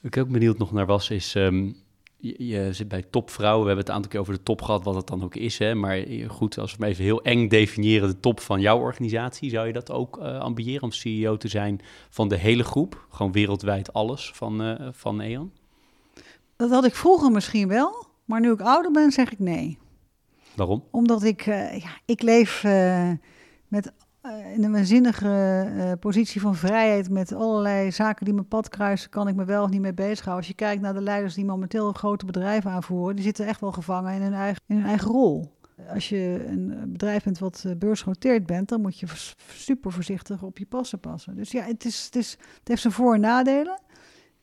Wat 0.00 0.14
ik 0.14 0.22
ook 0.22 0.28
benieuwd 0.28 0.58
nog 0.58 0.72
naar 0.72 0.86
was, 0.86 1.10
is 1.10 1.34
um, 1.34 1.76
je, 2.16 2.46
je, 2.46 2.72
zit 2.72 2.88
bij 2.88 3.02
topvrouwen. 3.02 3.60
We 3.60 3.66
hebben 3.66 3.84
het 3.84 3.88
een 3.88 3.94
aantal 3.94 4.10
keer 4.10 4.20
over 4.20 4.34
de 4.34 4.42
top 4.42 4.62
gehad, 4.62 4.84
wat 4.84 4.94
het 4.94 5.06
dan 5.06 5.24
ook 5.24 5.34
is. 5.34 5.58
Hè? 5.58 5.74
Maar 5.74 6.04
goed, 6.28 6.58
als 6.58 6.76
we 6.76 6.82
hem 6.82 6.90
even 6.90 7.04
heel 7.04 7.22
eng 7.22 7.48
definiëren, 7.48 8.08
de 8.08 8.20
top 8.20 8.40
van 8.40 8.60
jouw 8.60 8.78
organisatie, 8.78 9.50
zou 9.50 9.66
je 9.66 9.72
dat 9.72 9.90
ook 9.90 10.18
uh, 10.18 10.38
ambiëren 10.38 10.82
om 10.82 10.92
CEO 10.92 11.36
te 11.36 11.48
zijn 11.48 11.80
van 12.10 12.28
de 12.28 12.36
hele 12.36 12.64
groep? 12.64 13.06
Gewoon 13.10 13.32
wereldwijd 13.32 13.92
alles 13.92 14.30
van, 14.34 14.62
uh, 14.62 14.88
van 14.92 15.20
E.ON? 15.20 15.52
Dat 16.56 16.70
had 16.70 16.84
ik 16.84 16.94
vroeger 16.94 17.30
misschien 17.30 17.68
wel. 17.68 18.09
Maar 18.30 18.40
nu 18.40 18.52
ik 18.52 18.60
ouder 18.60 18.90
ben, 18.90 19.12
zeg 19.12 19.32
ik 19.32 19.38
nee. 19.38 19.78
Waarom? 20.56 20.84
Omdat 20.90 21.22
ik, 21.22 21.46
uh, 21.46 21.78
ja, 21.78 21.90
ik 22.04 22.22
leef 22.22 22.64
uh, 22.64 23.10
met, 23.68 23.92
uh, 24.22 24.52
in 24.54 24.64
een 24.64 24.72
waanzinnige 24.72 25.96
positie 26.00 26.40
van 26.40 26.54
vrijheid. 26.54 27.10
Met 27.10 27.32
allerlei 27.32 27.92
zaken 27.92 28.24
die 28.24 28.34
mijn 28.34 28.48
pad 28.48 28.68
kruisen, 28.68 29.10
kan 29.10 29.28
ik 29.28 29.34
me 29.34 29.44
wel 29.44 29.62
of 29.62 29.70
niet 29.70 29.80
mee 29.80 29.94
bezighouden. 29.94 30.36
Als 30.36 30.46
je 30.46 30.54
kijkt 30.54 30.82
naar 30.82 30.94
de 30.94 31.00
leiders 31.00 31.34
die 31.34 31.44
momenteel 31.44 31.92
grote 31.92 32.24
bedrijven 32.24 32.70
aanvoeren, 32.70 33.14
die 33.14 33.24
zitten 33.24 33.46
echt 33.46 33.60
wel 33.60 33.72
gevangen 33.72 34.14
in 34.14 34.22
hun 34.22 34.34
eigen, 34.34 34.62
in 34.66 34.76
hun 34.76 34.86
eigen 34.86 35.10
rol. 35.10 35.58
Als 35.92 36.08
je 36.08 36.44
een 36.48 36.92
bedrijf 36.92 37.24
bent 37.24 37.38
wat 37.38 37.64
beursgenoteerd 37.78 38.46
bent, 38.46 38.68
dan 38.68 38.80
moet 38.80 38.98
je 38.98 39.06
super 39.48 39.92
voorzichtig 39.92 40.42
op 40.42 40.58
je 40.58 40.66
passen 40.66 41.00
passen. 41.00 41.36
Dus 41.36 41.50
ja, 41.50 41.62
het, 41.62 41.84
is, 41.84 42.04
het, 42.04 42.16
is, 42.16 42.30
het 42.30 42.68
heeft 42.68 42.82
zijn 42.82 42.92
voor- 42.92 43.14
en 43.14 43.20
nadelen. 43.20 43.80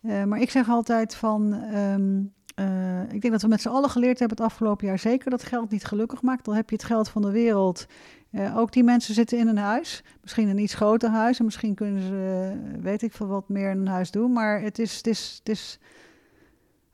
maar 0.01 0.39
ik 0.39 0.49
zeg 0.49 0.69
altijd 0.69 1.15
van. 1.15 1.53
Um, 1.53 2.35
uh, 2.59 3.01
ik 3.01 3.21
denk 3.21 3.31
dat 3.31 3.41
we 3.41 3.47
met 3.47 3.61
z'n 3.61 3.67
allen 3.67 3.89
geleerd 3.89 4.19
hebben 4.19 4.37
het 4.37 4.45
afgelopen 4.45 4.87
jaar 4.87 4.99
zeker 4.99 5.29
dat 5.29 5.43
geld 5.43 5.69
niet 5.69 5.85
gelukkig 5.85 6.21
maakt. 6.21 6.45
Dan 6.45 6.55
heb 6.55 6.69
je 6.69 6.75
het 6.75 6.85
geld 6.85 7.09
van 7.09 7.21
de 7.21 7.31
wereld. 7.31 7.85
Uh, 8.31 8.57
ook 8.57 8.71
die 8.71 8.83
mensen 8.83 9.13
zitten 9.13 9.37
in 9.37 9.47
een 9.47 9.57
huis. 9.57 10.03
Misschien 10.21 10.47
een 10.47 10.57
iets 10.57 10.73
groter 10.73 11.09
huis. 11.09 11.39
En 11.39 11.45
misschien 11.45 11.75
kunnen 11.75 12.01
ze, 12.01 12.53
uh, 12.75 12.83
weet 12.83 13.01
ik 13.01 13.13
veel, 13.13 13.27
wat 13.27 13.49
meer 13.49 13.71
in 13.71 13.77
een 13.77 13.87
huis 13.87 14.11
doen. 14.11 14.33
Maar 14.33 14.61
het 14.61 14.79
is, 14.79 14.97
het 14.97 15.07
is, 15.07 15.35
het 15.39 15.49
is 15.49 15.79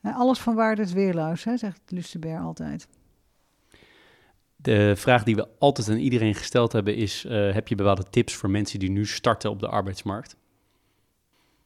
alles 0.01 0.39
van 0.39 0.55
waarde 0.55 0.81
is 0.81 0.93
weerluis, 0.93 1.43
hè, 1.43 1.57
zegt 1.57 1.81
Lucebert 1.87 2.41
altijd. 2.41 2.87
De 4.55 4.93
vraag 4.95 5.23
die 5.23 5.35
we 5.35 5.47
altijd 5.59 5.89
aan 5.89 5.97
iedereen 5.97 6.35
gesteld 6.35 6.71
hebben 6.71 6.95
is: 6.95 7.25
heb 7.29 7.67
je 7.67 7.75
bepaalde 7.75 8.09
tips 8.09 8.35
voor 8.35 8.49
mensen 8.49 8.79
die 8.79 8.91
nu 8.91 9.05
starten 9.05 9.49
op 9.49 9.59
de 9.59 9.67
arbeidsmarkt? 9.67 10.35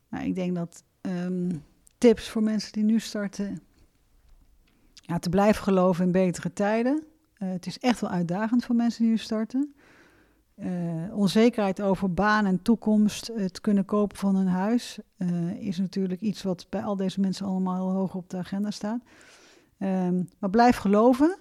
Nou, 0.09 0.25
ik 0.25 0.35
denk 0.35 0.55
dat 0.55 0.83
um, 1.01 1.63
tips 1.97 2.29
voor 2.29 2.43
mensen 2.43 2.71
die 2.71 2.83
nu 2.83 2.99
starten 2.99 3.61
ja, 5.07 5.19
te 5.19 5.29
blijven 5.29 5.63
geloven 5.63 6.05
in 6.05 6.11
betere 6.11 6.53
tijden. 6.53 7.03
Uh, 7.39 7.49
het 7.49 7.65
is 7.65 7.79
echt 7.79 7.99
wel 8.01 8.09
uitdagend 8.09 8.65
voor 8.65 8.75
mensen 8.75 9.01
die 9.01 9.11
nu 9.11 9.17
starten. 9.17 9.73
Uh, 10.55 11.17
onzekerheid 11.17 11.81
over 11.81 12.13
baan 12.13 12.45
en 12.45 12.61
toekomst, 12.61 13.31
het 13.35 13.61
kunnen 13.61 13.85
kopen 13.85 14.17
van 14.17 14.35
een 14.35 14.47
huis, 14.47 14.99
uh, 15.17 15.51
is 15.51 15.77
natuurlijk 15.77 16.21
iets 16.21 16.43
wat 16.43 16.65
bij 16.69 16.83
al 16.83 16.95
deze 16.95 17.19
mensen 17.19 17.45
allemaal 17.45 17.91
hoog 17.91 18.15
op 18.15 18.29
de 18.29 18.37
agenda 18.37 18.71
staat. 18.71 19.01
Um, 19.79 20.29
maar 20.39 20.49
blijf 20.49 20.77
geloven 20.77 21.37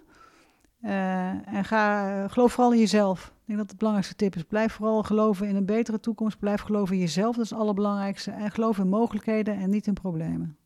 en 0.80 1.64
ga, 1.64 2.28
geloof 2.28 2.52
vooral 2.52 2.72
in 2.72 2.78
jezelf. 2.78 3.26
Ik 3.26 3.42
denk 3.46 3.58
dat 3.58 3.68
het 3.68 3.78
belangrijkste 3.78 4.16
tip 4.16 4.36
is. 4.36 4.42
Blijf 4.42 4.72
vooral 4.72 5.02
geloven 5.02 5.48
in 5.48 5.56
een 5.56 5.66
betere 5.66 6.00
toekomst. 6.00 6.38
Blijf 6.38 6.60
geloven 6.60 6.94
in 6.94 7.00
jezelf, 7.00 7.36
dat 7.36 7.44
is 7.44 7.50
het 7.50 7.58
allerbelangrijkste. 7.58 8.30
En 8.30 8.50
geloof 8.50 8.78
in 8.78 8.88
mogelijkheden 8.88 9.56
en 9.56 9.70
niet 9.70 9.86
in 9.86 9.94
problemen. 9.94 10.56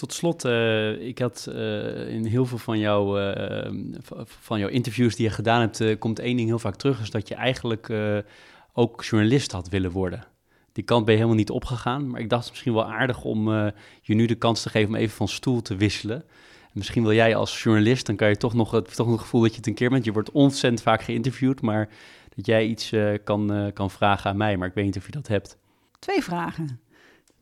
Tot 0.00 0.12
slot, 0.12 0.44
uh, 0.44 1.06
ik 1.06 1.18
had 1.18 1.46
uh, 1.48 2.08
in 2.08 2.24
heel 2.24 2.46
veel 2.46 2.58
van, 2.58 2.78
jou, 2.78 3.20
uh, 3.20 3.70
van 4.24 4.58
jouw 4.58 4.68
interviews 4.68 5.16
die 5.16 5.26
je 5.26 5.32
gedaan 5.32 5.60
hebt, 5.60 5.98
komt 5.98 6.18
één 6.18 6.36
ding 6.36 6.48
heel 6.48 6.58
vaak 6.58 6.76
terug, 6.76 7.00
is 7.00 7.10
dat 7.10 7.28
je 7.28 7.34
eigenlijk 7.34 7.92
ook 8.72 9.04
journalist 9.04 9.52
had 9.52 9.68
willen 9.68 9.90
worden. 9.90 10.24
Die 10.72 10.84
kant 10.84 11.04
ben 11.04 11.14
je 11.14 11.20
helemaal 11.20 11.40
niet 11.40 11.50
opgegaan, 11.50 12.10
maar 12.10 12.20
ik 12.20 12.28
dacht 12.30 12.50
misschien 12.50 12.72
wel 12.72 12.92
aardig 12.92 13.24
om 13.24 13.48
je 14.02 14.14
nu 14.14 14.26
de 14.26 14.34
kans 14.34 14.62
te 14.62 14.68
geven 14.68 14.88
om 14.88 14.94
even 14.94 15.16
van 15.16 15.28
stoel 15.28 15.62
te 15.62 15.76
wisselen. 15.76 16.24
misschien 16.72 17.02
wil 17.02 17.12
jij 17.12 17.36
als 17.36 17.62
journalist, 17.62 18.06
dan 18.06 18.16
kan 18.16 18.28
je 18.28 18.36
toch 18.36 18.54
nog 18.54 18.70
het, 18.70 18.94
toch 18.94 19.06
nog 19.06 19.14
het 19.14 19.24
gevoel 19.24 19.40
dat 19.40 19.50
je 19.50 19.56
het 19.56 19.66
een 19.66 19.74
keer 19.74 19.90
bent. 19.90 20.04
Je 20.04 20.12
wordt 20.12 20.30
ontzettend 20.30 20.82
vaak 20.82 21.02
geïnterviewd, 21.02 21.60
maar 21.60 21.88
dat 22.36 22.46
jij 22.46 22.66
iets 22.66 22.92
kan, 23.24 23.70
kan 23.74 23.90
vragen 23.90 24.30
aan 24.30 24.36
mij, 24.36 24.56
maar 24.56 24.68
ik 24.68 24.74
weet 24.74 24.84
niet 24.84 24.96
of 24.96 25.06
je 25.06 25.12
dat 25.12 25.28
hebt. 25.28 25.56
Twee 25.98 26.22
vragen. 26.22 26.80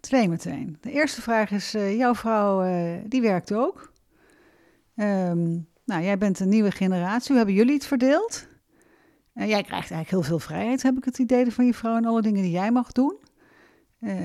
Twee 0.09 0.28
meteen. 0.28 0.76
De 0.80 0.90
eerste 0.90 1.22
vraag 1.22 1.50
is, 1.50 1.74
uh, 1.74 1.96
jouw 1.96 2.14
vrouw, 2.14 2.64
uh, 2.64 2.92
die 3.06 3.20
werkt 3.20 3.52
ook. 3.52 3.92
Um, 4.96 5.68
nou, 5.84 6.02
jij 6.02 6.18
bent 6.18 6.40
een 6.40 6.48
nieuwe 6.48 6.70
generatie. 6.70 7.28
Hoe 7.28 7.36
hebben 7.36 7.54
jullie 7.54 7.74
het 7.74 7.86
verdeeld? 7.86 8.46
Uh, 9.34 9.48
jij 9.48 9.62
krijgt 9.62 9.90
eigenlijk 9.90 10.11
heel 10.11 10.22
veel 10.22 10.38
vrijheid, 10.38 10.82
heb 10.82 10.96
ik 10.96 11.04
het 11.04 11.18
idee 11.18 11.52
van 11.52 11.66
je 11.66 11.74
vrouw 11.74 11.96
en 11.96 12.04
alle 12.04 12.22
dingen 12.22 12.42
die 12.42 12.50
jij 12.50 12.70
mag 12.70 12.92
doen. 12.92 13.16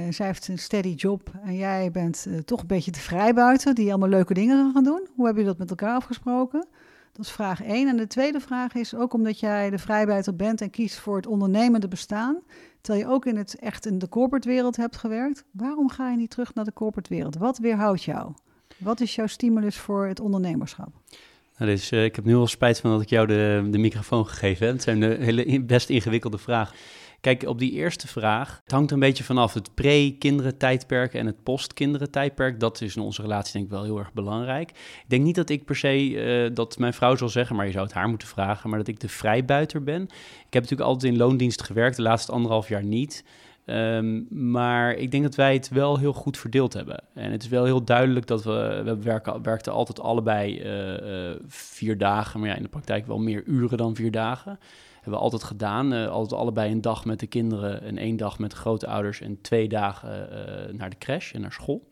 zij 0.10 0.26
heeft 0.26 0.48
een 0.48 0.58
steady 0.58 0.94
job 0.94 1.32
en 1.44 1.56
jij 1.56 1.92
bent 1.92 2.28
toch 2.46 2.62
een 2.62 2.68
beetje 2.68 2.92
de 2.92 3.00
vrijbuiter 3.00 3.74
die 3.74 3.90
allemaal 3.90 4.10
leuke 4.10 4.34
dingen 4.34 4.72
gaan 4.74 4.84
doen. 4.84 5.08
Hoe 5.16 5.26
hebben 5.26 5.44
jullie 5.44 5.58
dat 5.58 5.58
met 5.58 5.70
elkaar 5.70 5.96
afgesproken? 5.96 6.68
Dat 7.12 7.26
is 7.26 7.32
vraag 7.32 7.64
1. 7.64 7.88
En 7.88 7.98
de 7.98 8.08
tweede 8.08 8.40
vraag 8.40 8.74
is 8.74 8.96
ook 8.96 9.14
omdat 9.14 9.40
jij 9.40 9.70
de 9.70 9.78
vrijbuiter 9.78 10.36
bent 10.36 10.62
en 10.62 10.70
kiest 10.70 11.00
voor 11.00 11.16
het 11.16 11.28
ondernemende 11.28 11.88
bestaan, 11.88 12.38
terwijl 12.84 13.06
je 13.06 13.14
ook 13.14 13.26
in 13.26 13.38
het 13.38 13.56
echt 13.60 13.86
in 13.86 14.00
de 14.00 14.10
corporate 14.10 14.48
wereld 14.48 14.76
hebt 14.76 14.98
gewerkt. 14.98 15.44
Waarom 15.52 15.90
ga 15.90 16.10
je 16.10 16.18
niet 16.18 16.30
terug 16.30 16.54
naar 16.54 16.66
de 16.66 16.74
corporate 16.74 17.14
wereld? 17.14 17.38
Wat 17.38 17.58
weerhoudt 17.58 18.04
jou? 18.04 18.32
Wat 18.78 19.00
is 19.00 19.16
jouw 19.16 19.28
stimulus 19.28 19.78
voor 19.78 20.08
het 20.08 20.20
ondernemerschap? 20.20 20.90
Nou, 21.58 21.72
dus, 21.72 21.92
uh, 21.92 22.04
ik 22.04 22.16
heb 22.16 22.26
nu 22.26 22.36
al 22.36 22.48
spijt 22.48 22.80
van 22.80 22.92
dat 22.92 23.02
ik 23.02 23.10
jou 23.10 23.28
de, 23.28 23.68
de 23.72 23.78
microfoon 23.78 24.28
gegeven 24.28 24.66
heb. 24.66 24.76
Het 24.76 24.84
zijn 24.84 25.00
de 25.00 25.18
hele 25.20 25.62
best 25.62 25.90
ingewikkelde 25.90 26.38
vragen. 26.38 26.76
Kijk, 27.24 27.44
op 27.48 27.60
die 27.60 27.72
eerste 27.72 28.08
vraag, 28.08 28.60
het 28.64 28.72
hangt 28.72 28.92
een 28.92 29.00
beetje 29.00 29.24
vanaf 29.24 29.54
het 29.54 29.74
pre-kinderen 29.74 30.58
tijdperk 30.58 31.14
en 31.14 31.26
het 31.26 31.44
post-kinderen 31.44 32.12
tijdperk. 32.12 32.60
Dat 32.60 32.82
is 32.82 32.96
in 32.96 33.02
onze 33.02 33.22
relatie 33.22 33.54
denk 33.54 33.66
ik 33.66 33.72
wel 33.72 33.84
heel 33.84 33.98
erg 33.98 34.14
belangrijk. 34.14 34.70
Ik 34.70 35.04
denk 35.08 35.24
niet 35.24 35.36
dat 35.36 35.50
ik 35.50 35.66
per 35.66 35.76
se, 35.76 36.10
uh, 36.10 36.56
dat 36.56 36.78
mijn 36.78 36.94
vrouw 36.94 37.16
zal 37.16 37.30
zeggen, 37.30 37.56
maar 37.56 37.66
je 37.66 37.72
zou 37.72 37.86
het 37.86 37.94
haar 37.94 38.08
moeten 38.08 38.28
vragen, 38.28 38.70
maar 38.70 38.80
dat 38.80 38.88
ik 38.88 39.00
de 39.00 39.10
vrijbuiter 39.10 39.84
ben. 39.84 40.02
Ik 40.48 40.54
heb 40.54 40.62
natuurlijk 40.62 40.90
altijd 40.90 41.12
in 41.12 41.20
loondienst 41.20 41.64
gewerkt, 41.64 41.96
de 41.96 42.02
laatste 42.02 42.32
anderhalf 42.32 42.68
jaar 42.68 42.84
niet. 42.84 43.24
Um, 43.66 44.28
maar 44.30 44.94
ik 44.94 45.12
denk 45.12 45.24
dat 45.24 45.36
wij 45.36 45.54
het 45.54 45.70
wel 45.70 45.98
heel 45.98 46.14
goed 46.14 46.38
verdeeld 46.38 46.74
hebben. 46.74 47.04
En 47.14 47.32
het 47.32 47.44
is 47.44 47.50
wel 47.50 47.66
heel 47.66 47.84
duidelijk 47.84 48.28
dat 48.28 48.44
we, 48.44 48.82
we 48.86 48.98
werken, 48.98 49.42
werkten 49.42 49.74
altijd 49.74 50.00
allebei 50.00 50.60
uh, 50.60 51.30
uh, 51.30 51.36
vier 51.48 51.98
dagen, 51.98 52.40
maar 52.40 52.50
ja, 52.50 52.56
in 52.56 52.64
de 52.64 52.70
praktijk 52.70 53.08
wel 53.08 53.20
meer 53.20 53.44
uren 53.46 53.78
dan 53.78 53.96
vier 53.96 54.12
dagen 54.12 54.60
hebben 55.04 55.22
we 55.22 55.26
altijd 55.26 55.44
gedaan. 55.44 55.94
Uh, 55.94 56.08
altijd 56.08 56.40
allebei 56.40 56.72
een 56.72 56.82
dag 56.82 57.06
met 57.06 57.20
de 57.20 57.28
kinderen 57.28 57.82
en 57.82 57.98
één 57.98 58.18
dag 58.18 58.40
met 58.40 58.52
de 58.52 58.58
grootouders 58.58 59.22
en 59.22 59.42
twee 59.42 59.68
dagen 59.68 60.30
uh, 60.32 60.74
naar 60.74 60.90
de 60.90 60.98
crash 60.98 61.34
en 61.34 61.42
naar 61.42 61.52
school. 61.52 61.92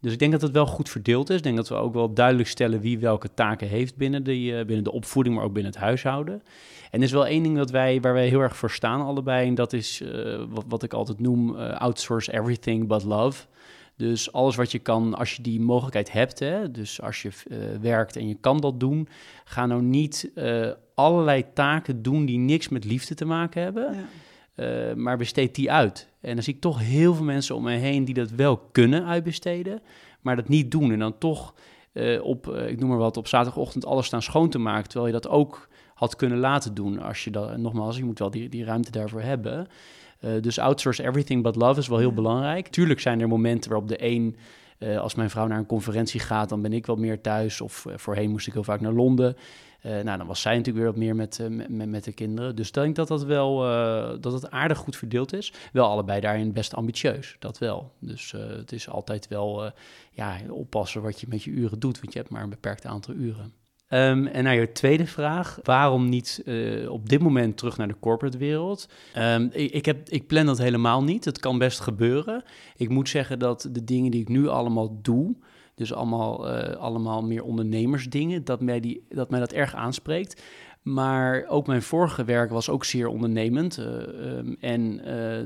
Dus 0.00 0.12
ik 0.12 0.18
denk 0.18 0.32
dat 0.32 0.42
het 0.42 0.52
wel 0.52 0.66
goed 0.66 0.88
verdeeld 0.88 1.30
is. 1.30 1.36
Ik 1.36 1.42
denk 1.42 1.56
dat 1.56 1.68
we 1.68 1.74
ook 1.74 1.94
wel 1.94 2.12
duidelijk 2.12 2.48
stellen 2.48 2.80
wie 2.80 2.98
welke 2.98 3.34
taken 3.34 3.68
heeft 3.68 3.96
binnen 3.96 4.24
de, 4.24 4.38
uh, 4.38 4.56
binnen 4.56 4.84
de 4.84 4.92
opvoeding, 4.92 5.34
maar 5.34 5.44
ook 5.44 5.52
binnen 5.52 5.72
het 5.72 5.80
huishouden. 5.80 6.42
En 6.90 6.98
er 6.98 7.06
is 7.06 7.12
wel 7.12 7.26
één 7.26 7.42
ding 7.42 7.56
dat 7.56 7.70
wij, 7.70 8.00
waar 8.00 8.12
wij 8.12 8.28
heel 8.28 8.40
erg 8.40 8.56
voor 8.56 8.70
staan 8.70 9.00
allebei. 9.00 9.46
En 9.46 9.54
dat 9.54 9.72
is 9.72 10.02
wat, 10.68 10.82
ik 10.82 10.92
altijd 10.92 11.20
noem 11.20 11.56
outsource 11.56 12.32
everything 12.32 12.86
but 12.86 13.04
love. 13.04 13.46
Dus 13.98 14.32
alles 14.32 14.56
wat 14.56 14.72
je 14.72 14.78
kan, 14.78 15.14
als 15.14 15.36
je 15.36 15.42
die 15.42 15.60
mogelijkheid 15.60 16.12
hebt, 16.12 16.38
hè, 16.38 16.70
dus 16.70 17.02
als 17.02 17.22
je 17.22 17.30
uh, 17.48 17.58
werkt 17.80 18.16
en 18.16 18.28
je 18.28 18.34
kan 18.34 18.60
dat 18.60 18.80
doen, 18.80 19.08
ga 19.44 19.66
nou 19.66 19.82
niet 19.82 20.30
uh, 20.34 20.70
allerlei 20.94 21.44
taken 21.54 22.02
doen 22.02 22.24
die 22.24 22.38
niks 22.38 22.68
met 22.68 22.84
liefde 22.84 23.14
te 23.14 23.24
maken 23.24 23.62
hebben, 23.62 23.96
ja. 24.54 24.88
uh, 24.88 24.94
maar 24.94 25.16
besteed 25.16 25.54
die 25.54 25.72
uit. 25.72 26.08
En 26.20 26.34
dan 26.34 26.42
zie 26.42 26.54
ik 26.54 26.60
toch 26.60 26.78
heel 26.80 27.14
veel 27.14 27.24
mensen 27.24 27.54
om 27.54 27.62
me 27.62 27.72
heen 27.72 28.04
die 28.04 28.14
dat 28.14 28.30
wel 28.30 28.56
kunnen 28.56 29.04
uitbesteden, 29.04 29.80
maar 30.20 30.36
dat 30.36 30.48
niet 30.48 30.70
doen. 30.70 30.92
En 30.92 30.98
dan 30.98 31.18
toch 31.18 31.54
uh, 31.92 32.24
op, 32.24 32.46
uh, 32.46 32.68
ik 32.68 32.80
noem 32.80 32.88
maar 32.88 32.98
wat, 32.98 33.16
op 33.16 33.26
zaterdagochtend 33.26 33.86
alles 33.86 34.06
staan 34.06 34.22
schoon 34.22 34.50
te 34.50 34.58
maken, 34.58 34.88
terwijl 34.88 35.14
je 35.14 35.20
dat 35.20 35.28
ook 35.30 35.68
had 35.94 36.16
kunnen 36.16 36.38
laten 36.38 36.74
doen. 36.74 37.02
Als 37.02 37.24
je 37.24 37.30
dat, 37.30 37.56
nogmaals, 37.56 37.96
je 37.96 38.04
moet 38.04 38.18
wel 38.18 38.30
die, 38.30 38.48
die 38.48 38.64
ruimte 38.64 38.90
daarvoor 38.90 39.22
hebben. 39.22 39.66
Uh, 40.20 40.30
dus 40.40 40.58
outsource 40.58 41.02
everything 41.02 41.42
but 41.42 41.56
love 41.56 41.80
is 41.80 41.88
wel 41.88 41.98
heel 41.98 42.12
belangrijk. 42.12 42.68
Tuurlijk 42.68 43.00
zijn 43.00 43.20
er 43.20 43.28
momenten 43.28 43.70
waarop 43.70 43.88
de 43.88 44.04
een 44.04 44.36
uh, 44.78 44.98
als 44.98 45.14
mijn 45.14 45.30
vrouw 45.30 45.46
naar 45.46 45.58
een 45.58 45.66
conferentie 45.66 46.20
gaat, 46.20 46.48
dan 46.48 46.62
ben 46.62 46.72
ik 46.72 46.86
wat 46.86 46.98
meer 46.98 47.20
thuis. 47.20 47.60
Of 47.60 47.84
uh, 47.84 47.92
voorheen 47.96 48.30
moest 48.30 48.46
ik 48.46 48.52
heel 48.52 48.64
vaak 48.64 48.80
naar 48.80 48.92
Londen. 48.92 49.36
Nou, 49.82 50.18
dan 50.18 50.26
was 50.26 50.40
zij 50.40 50.56
natuurlijk 50.56 50.84
weer 50.84 50.86
wat 50.86 51.02
meer 51.02 51.16
met, 51.16 51.40
met, 51.68 51.88
met, 51.88 52.04
de 52.04 52.12
kinderen. 52.12 52.56
Dus 52.56 52.68
ik 52.68 52.74
denk 52.74 52.96
dat 52.96 53.08
dat 53.08 53.24
wel 53.24 53.58
dat 54.20 54.32
het 54.32 54.50
aardig 54.50 54.78
goed 54.78 54.96
verdeeld 54.96 55.32
is. 55.32 55.52
Wel 55.72 55.86
allebei 55.88 56.20
daarin 56.20 56.52
best 56.52 56.74
ambitieus, 56.74 57.36
dat 57.38 57.58
wel. 57.58 57.92
Dus 57.98 58.32
het 58.32 58.72
is 58.72 58.88
altijd 58.88 59.28
wel 59.28 59.72
ja, 60.12 60.36
oppassen 60.50 61.02
wat 61.02 61.20
je 61.20 61.26
met 61.28 61.42
je 61.42 61.50
uren 61.50 61.78
doet, 61.78 62.00
want 62.00 62.12
je 62.12 62.18
hebt 62.18 62.30
maar 62.30 62.42
een 62.42 62.50
beperkt 62.50 62.86
aantal 62.86 63.14
uren. 63.14 63.52
Um, 63.90 64.26
en 64.26 64.44
naar 64.44 64.54
je 64.54 64.72
tweede 64.72 65.06
vraag, 65.06 65.58
waarom 65.62 66.08
niet 66.08 66.42
uh, 66.44 66.90
op 66.90 67.08
dit 67.08 67.20
moment 67.20 67.56
terug 67.56 67.76
naar 67.76 67.88
de 67.88 67.98
corporate 68.00 68.38
wereld? 68.38 68.88
Um, 69.16 69.48
ik, 69.52 69.84
heb, 69.84 70.08
ik 70.08 70.26
plan 70.26 70.46
dat 70.46 70.58
helemaal 70.58 71.04
niet. 71.04 71.24
Het 71.24 71.38
kan 71.38 71.58
best 71.58 71.80
gebeuren. 71.80 72.42
Ik 72.76 72.88
moet 72.88 73.08
zeggen 73.08 73.38
dat 73.38 73.68
de 73.72 73.84
dingen 73.84 74.10
die 74.10 74.20
ik 74.20 74.28
nu 74.28 74.48
allemaal 74.48 74.98
doe, 75.02 75.34
dus 75.74 75.92
allemaal, 75.92 76.50
uh, 76.50 76.76
allemaal 76.76 77.22
meer 77.22 77.42
ondernemersdingen, 77.42 78.44
dat 78.44 78.60
mij, 78.60 78.80
die, 78.80 79.06
dat 79.08 79.30
mij 79.30 79.40
dat 79.40 79.52
erg 79.52 79.74
aanspreekt. 79.74 80.42
Maar 80.82 81.44
ook 81.48 81.66
mijn 81.66 81.82
vorige 81.82 82.24
werk 82.24 82.50
was 82.50 82.68
ook 82.68 82.84
zeer 82.84 83.08
ondernemend. 83.08 83.78
Uh, 83.78 83.86
um, 83.86 84.56
en 84.60 85.00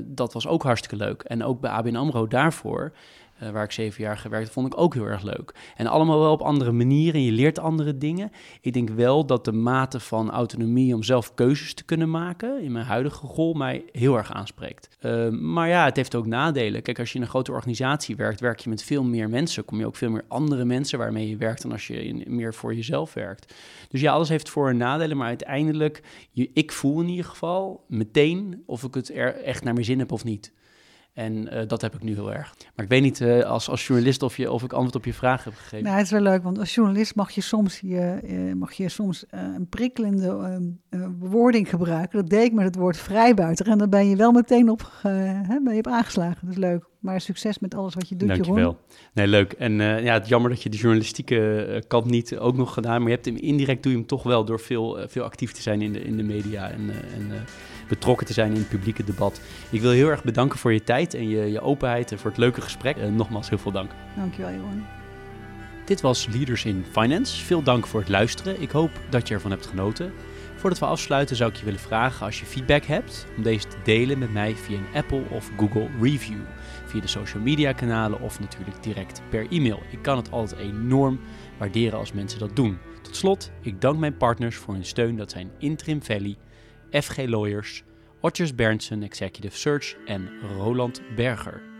dat 0.05 0.33
was 0.33 0.47
ook 0.47 0.63
hartstikke 0.63 1.05
leuk. 1.05 1.21
En 1.21 1.43
ook 1.43 1.59
bij 1.59 1.71
ABN 1.71 1.95
AMRO 1.95 2.27
daarvoor 2.27 2.93
uh, 3.41 3.49
waar 3.49 3.63
ik 3.63 3.71
zeven 3.71 4.03
jaar 4.03 4.17
gewerkt 4.17 4.49
vond 4.49 4.67
ik 4.67 4.79
ook 4.79 4.93
heel 4.93 5.05
erg 5.05 5.23
leuk. 5.23 5.53
En 5.75 5.87
allemaal 5.87 6.19
wel 6.19 6.31
op 6.31 6.41
andere 6.41 6.71
manieren. 6.71 7.23
Je 7.23 7.31
leert 7.31 7.59
andere 7.59 7.97
dingen. 7.97 8.31
Ik 8.61 8.73
denk 8.73 8.89
wel 8.89 9.25
dat 9.25 9.45
de 9.45 9.51
mate 9.51 9.99
van 9.99 10.31
autonomie 10.31 10.95
om 10.95 11.03
zelf 11.03 11.33
keuzes 11.33 11.73
te 11.73 11.83
kunnen 11.83 12.09
maken 12.09 12.61
in 12.61 12.71
mijn 12.71 12.85
huidige 12.85 13.27
rol 13.27 13.53
mij 13.53 13.83
heel 13.91 14.17
erg 14.17 14.33
aanspreekt. 14.33 14.97
Uh, 15.01 15.29
maar 15.29 15.67
ja, 15.67 15.85
het 15.85 15.95
heeft 15.95 16.15
ook 16.15 16.25
nadelen. 16.25 16.81
Kijk, 16.81 16.99
als 16.99 17.11
je 17.11 17.15
in 17.15 17.21
een 17.21 17.29
grote 17.29 17.51
organisatie 17.51 18.15
werkt, 18.15 18.39
werk 18.39 18.59
je 18.59 18.69
met 18.69 18.83
veel 18.83 19.03
meer 19.03 19.29
mensen. 19.29 19.65
Kom 19.65 19.79
je 19.79 19.85
ook 19.85 19.95
veel 19.95 20.09
meer 20.09 20.25
andere 20.27 20.65
mensen 20.65 20.99
waarmee 20.99 21.29
je 21.29 21.37
werkt 21.37 21.61
dan 21.61 21.71
als 21.71 21.87
je 21.87 22.23
meer 22.27 22.53
voor 22.53 22.75
jezelf 22.75 23.13
werkt. 23.13 23.53
Dus 23.89 24.01
ja, 24.01 24.13
alles 24.13 24.29
heeft 24.29 24.49
voor- 24.49 24.69
en 24.69 24.77
nadelen. 24.77 25.17
Maar 25.17 25.27
uiteindelijk, 25.27 26.01
ik 26.33 26.71
voel 26.71 27.01
in 27.01 27.09
ieder 27.09 27.25
geval 27.25 27.83
meteen 27.87 28.63
of 28.65 28.83
ik 28.83 28.93
het 28.93 29.15
er 29.15 29.35
echt 29.35 29.63
naar 29.63 29.73
mijn 29.73 29.85
zin 29.85 29.99
heb 29.99 30.11
of 30.11 30.23
niet. 30.23 30.51
En 31.13 31.53
uh, 31.53 31.67
dat 31.67 31.81
heb 31.81 31.93
ik 31.93 32.03
nu 32.03 32.13
heel 32.13 32.33
erg. 32.33 32.55
Maar 32.75 32.85
ik 32.85 32.91
weet 32.91 33.01
niet 33.01 33.19
uh, 33.19 33.43
als, 33.43 33.69
als 33.69 33.87
journalist 33.87 34.23
of, 34.23 34.37
je, 34.37 34.51
of 34.51 34.63
ik 34.63 34.73
antwoord 34.73 34.95
op 34.95 35.05
je 35.05 35.13
vraag 35.13 35.43
heb 35.43 35.53
gegeven. 35.53 35.83
Nou, 35.83 35.95
het 35.95 36.05
is 36.05 36.11
wel 36.11 36.21
leuk, 36.21 36.43
want 36.43 36.59
als 36.59 36.75
journalist 36.75 37.15
mag 37.15 37.31
je 37.31 37.41
soms, 37.41 37.79
je, 37.79 38.19
uh, 38.23 38.53
mag 38.53 38.73
je 38.73 38.89
soms 38.89 39.25
een 39.29 39.67
prikkelende 39.69 40.59
bewoording 41.19 41.69
gebruiken. 41.69 42.19
Dat 42.19 42.29
deed 42.29 42.45
ik 42.45 42.53
met 42.53 42.65
het 42.65 42.75
woord 42.75 42.97
vrijbuiter. 42.97 43.67
En 43.67 43.77
dan 43.77 43.89
ben 43.89 44.09
je 44.09 44.15
wel 44.15 44.31
meteen 44.31 44.69
op, 44.69 44.91
hè, 45.01 45.59
ben 45.59 45.73
je 45.73 45.79
op 45.79 45.87
aangeslagen. 45.87 46.37
Dat 46.41 46.49
is 46.49 46.57
leuk. 46.57 46.91
Maar 47.03 47.21
succes 47.21 47.59
met 47.59 47.75
alles 47.75 47.93
wat 47.93 48.09
je 48.09 48.15
doet, 48.15 48.27
Dankjewel. 48.27 48.57
Jeroen. 48.57 48.77
Nee, 49.13 49.27
leuk. 49.27 49.53
En 49.53 49.73
ja, 49.79 50.13
het 50.13 50.27
jammer 50.27 50.49
dat 50.49 50.63
je 50.63 50.69
de 50.69 50.77
journalistieke 50.77 51.83
kant 51.87 52.05
niet 52.05 52.37
ook 52.37 52.55
nog 52.55 52.73
gedaan. 52.73 52.99
Maar 52.99 53.09
je 53.09 53.13
hebt 53.15 53.25
hem 53.25 53.35
indirect 53.35 53.83
doe 53.83 53.91
je 53.91 53.97
hem 53.97 54.07
toch 54.07 54.23
wel 54.23 54.45
door 54.45 54.59
veel, 54.59 54.97
veel 55.07 55.23
actief 55.23 55.51
te 55.51 55.61
zijn 55.61 55.81
in 55.81 55.93
de, 55.93 56.01
in 56.01 56.17
de 56.17 56.23
media. 56.23 56.69
En, 56.69 56.89
en 56.89 57.31
betrokken 57.87 58.27
te 58.27 58.33
zijn 58.33 58.51
in 58.51 58.57
het 58.57 58.69
publieke 58.69 59.03
debat. 59.03 59.41
Ik 59.69 59.81
wil 59.81 59.91
heel 59.91 60.09
erg 60.09 60.23
bedanken 60.23 60.59
voor 60.59 60.73
je 60.73 60.83
tijd 60.83 61.13
en 61.13 61.29
je, 61.29 61.51
je 61.51 61.61
openheid 61.61 62.11
en 62.11 62.19
voor 62.19 62.29
het 62.29 62.39
leuke 62.39 62.61
gesprek. 62.61 62.97
En 62.97 63.15
nogmaals 63.15 63.49
heel 63.49 63.57
veel 63.57 63.71
dank. 63.71 63.91
Dankjewel, 64.15 64.51
Jeroen. 64.51 64.83
Dit 65.85 66.01
was 66.01 66.27
Leaders 66.31 66.65
in 66.65 66.85
Finance. 66.91 67.43
Veel 67.43 67.63
dank 67.63 67.87
voor 67.87 67.99
het 67.99 68.09
luisteren. 68.09 68.61
Ik 68.61 68.71
hoop 68.71 68.91
dat 69.09 69.27
je 69.27 69.33
ervan 69.33 69.51
hebt 69.51 69.65
genoten. 69.65 70.13
Voordat 70.55 70.79
we 70.81 70.85
afsluiten 70.85 71.35
zou 71.35 71.49
ik 71.49 71.55
je 71.55 71.65
willen 71.65 71.79
vragen 71.79 72.25
als 72.25 72.39
je 72.39 72.45
feedback 72.45 72.83
hebt 72.83 73.25
om 73.37 73.43
deze 73.43 73.67
te 73.67 73.77
delen 73.83 74.19
met 74.19 74.33
mij 74.33 74.55
via 74.55 74.77
een 74.77 74.95
Apple 74.95 75.23
of 75.29 75.51
Google 75.57 75.89
review, 76.01 76.39
via 76.93 77.01
de 77.01 77.07
social 77.07 77.43
media 77.43 77.71
kanalen 77.71 78.21
of 78.21 78.39
natuurlijk 78.39 78.83
direct 78.83 79.21
per 79.29 79.47
e-mail. 79.51 79.79
Ik 79.91 80.01
kan 80.01 80.17
het 80.17 80.31
altijd 80.31 80.61
enorm 80.61 81.19
waarderen 81.57 81.99
als 81.99 82.11
mensen 82.11 82.39
dat 82.39 82.55
doen. 82.55 82.77
Tot 83.01 83.15
slot, 83.15 83.51
ik 83.61 83.81
dank 83.81 83.99
mijn 83.99 84.17
partners 84.17 84.55
voor 84.55 84.73
hun 84.73 84.85
steun. 84.85 85.15
Dat 85.15 85.31
zijn 85.31 85.51
Interim 85.57 86.03
Valley, 86.03 86.35
FG 86.91 87.17
Lawyers, 87.17 87.83
Otjes 88.21 88.55
Berndsen 88.55 89.03
Executive 89.03 89.57
Search 89.57 89.95
en 90.05 90.29
Roland 90.57 91.01
Berger. 91.15 91.72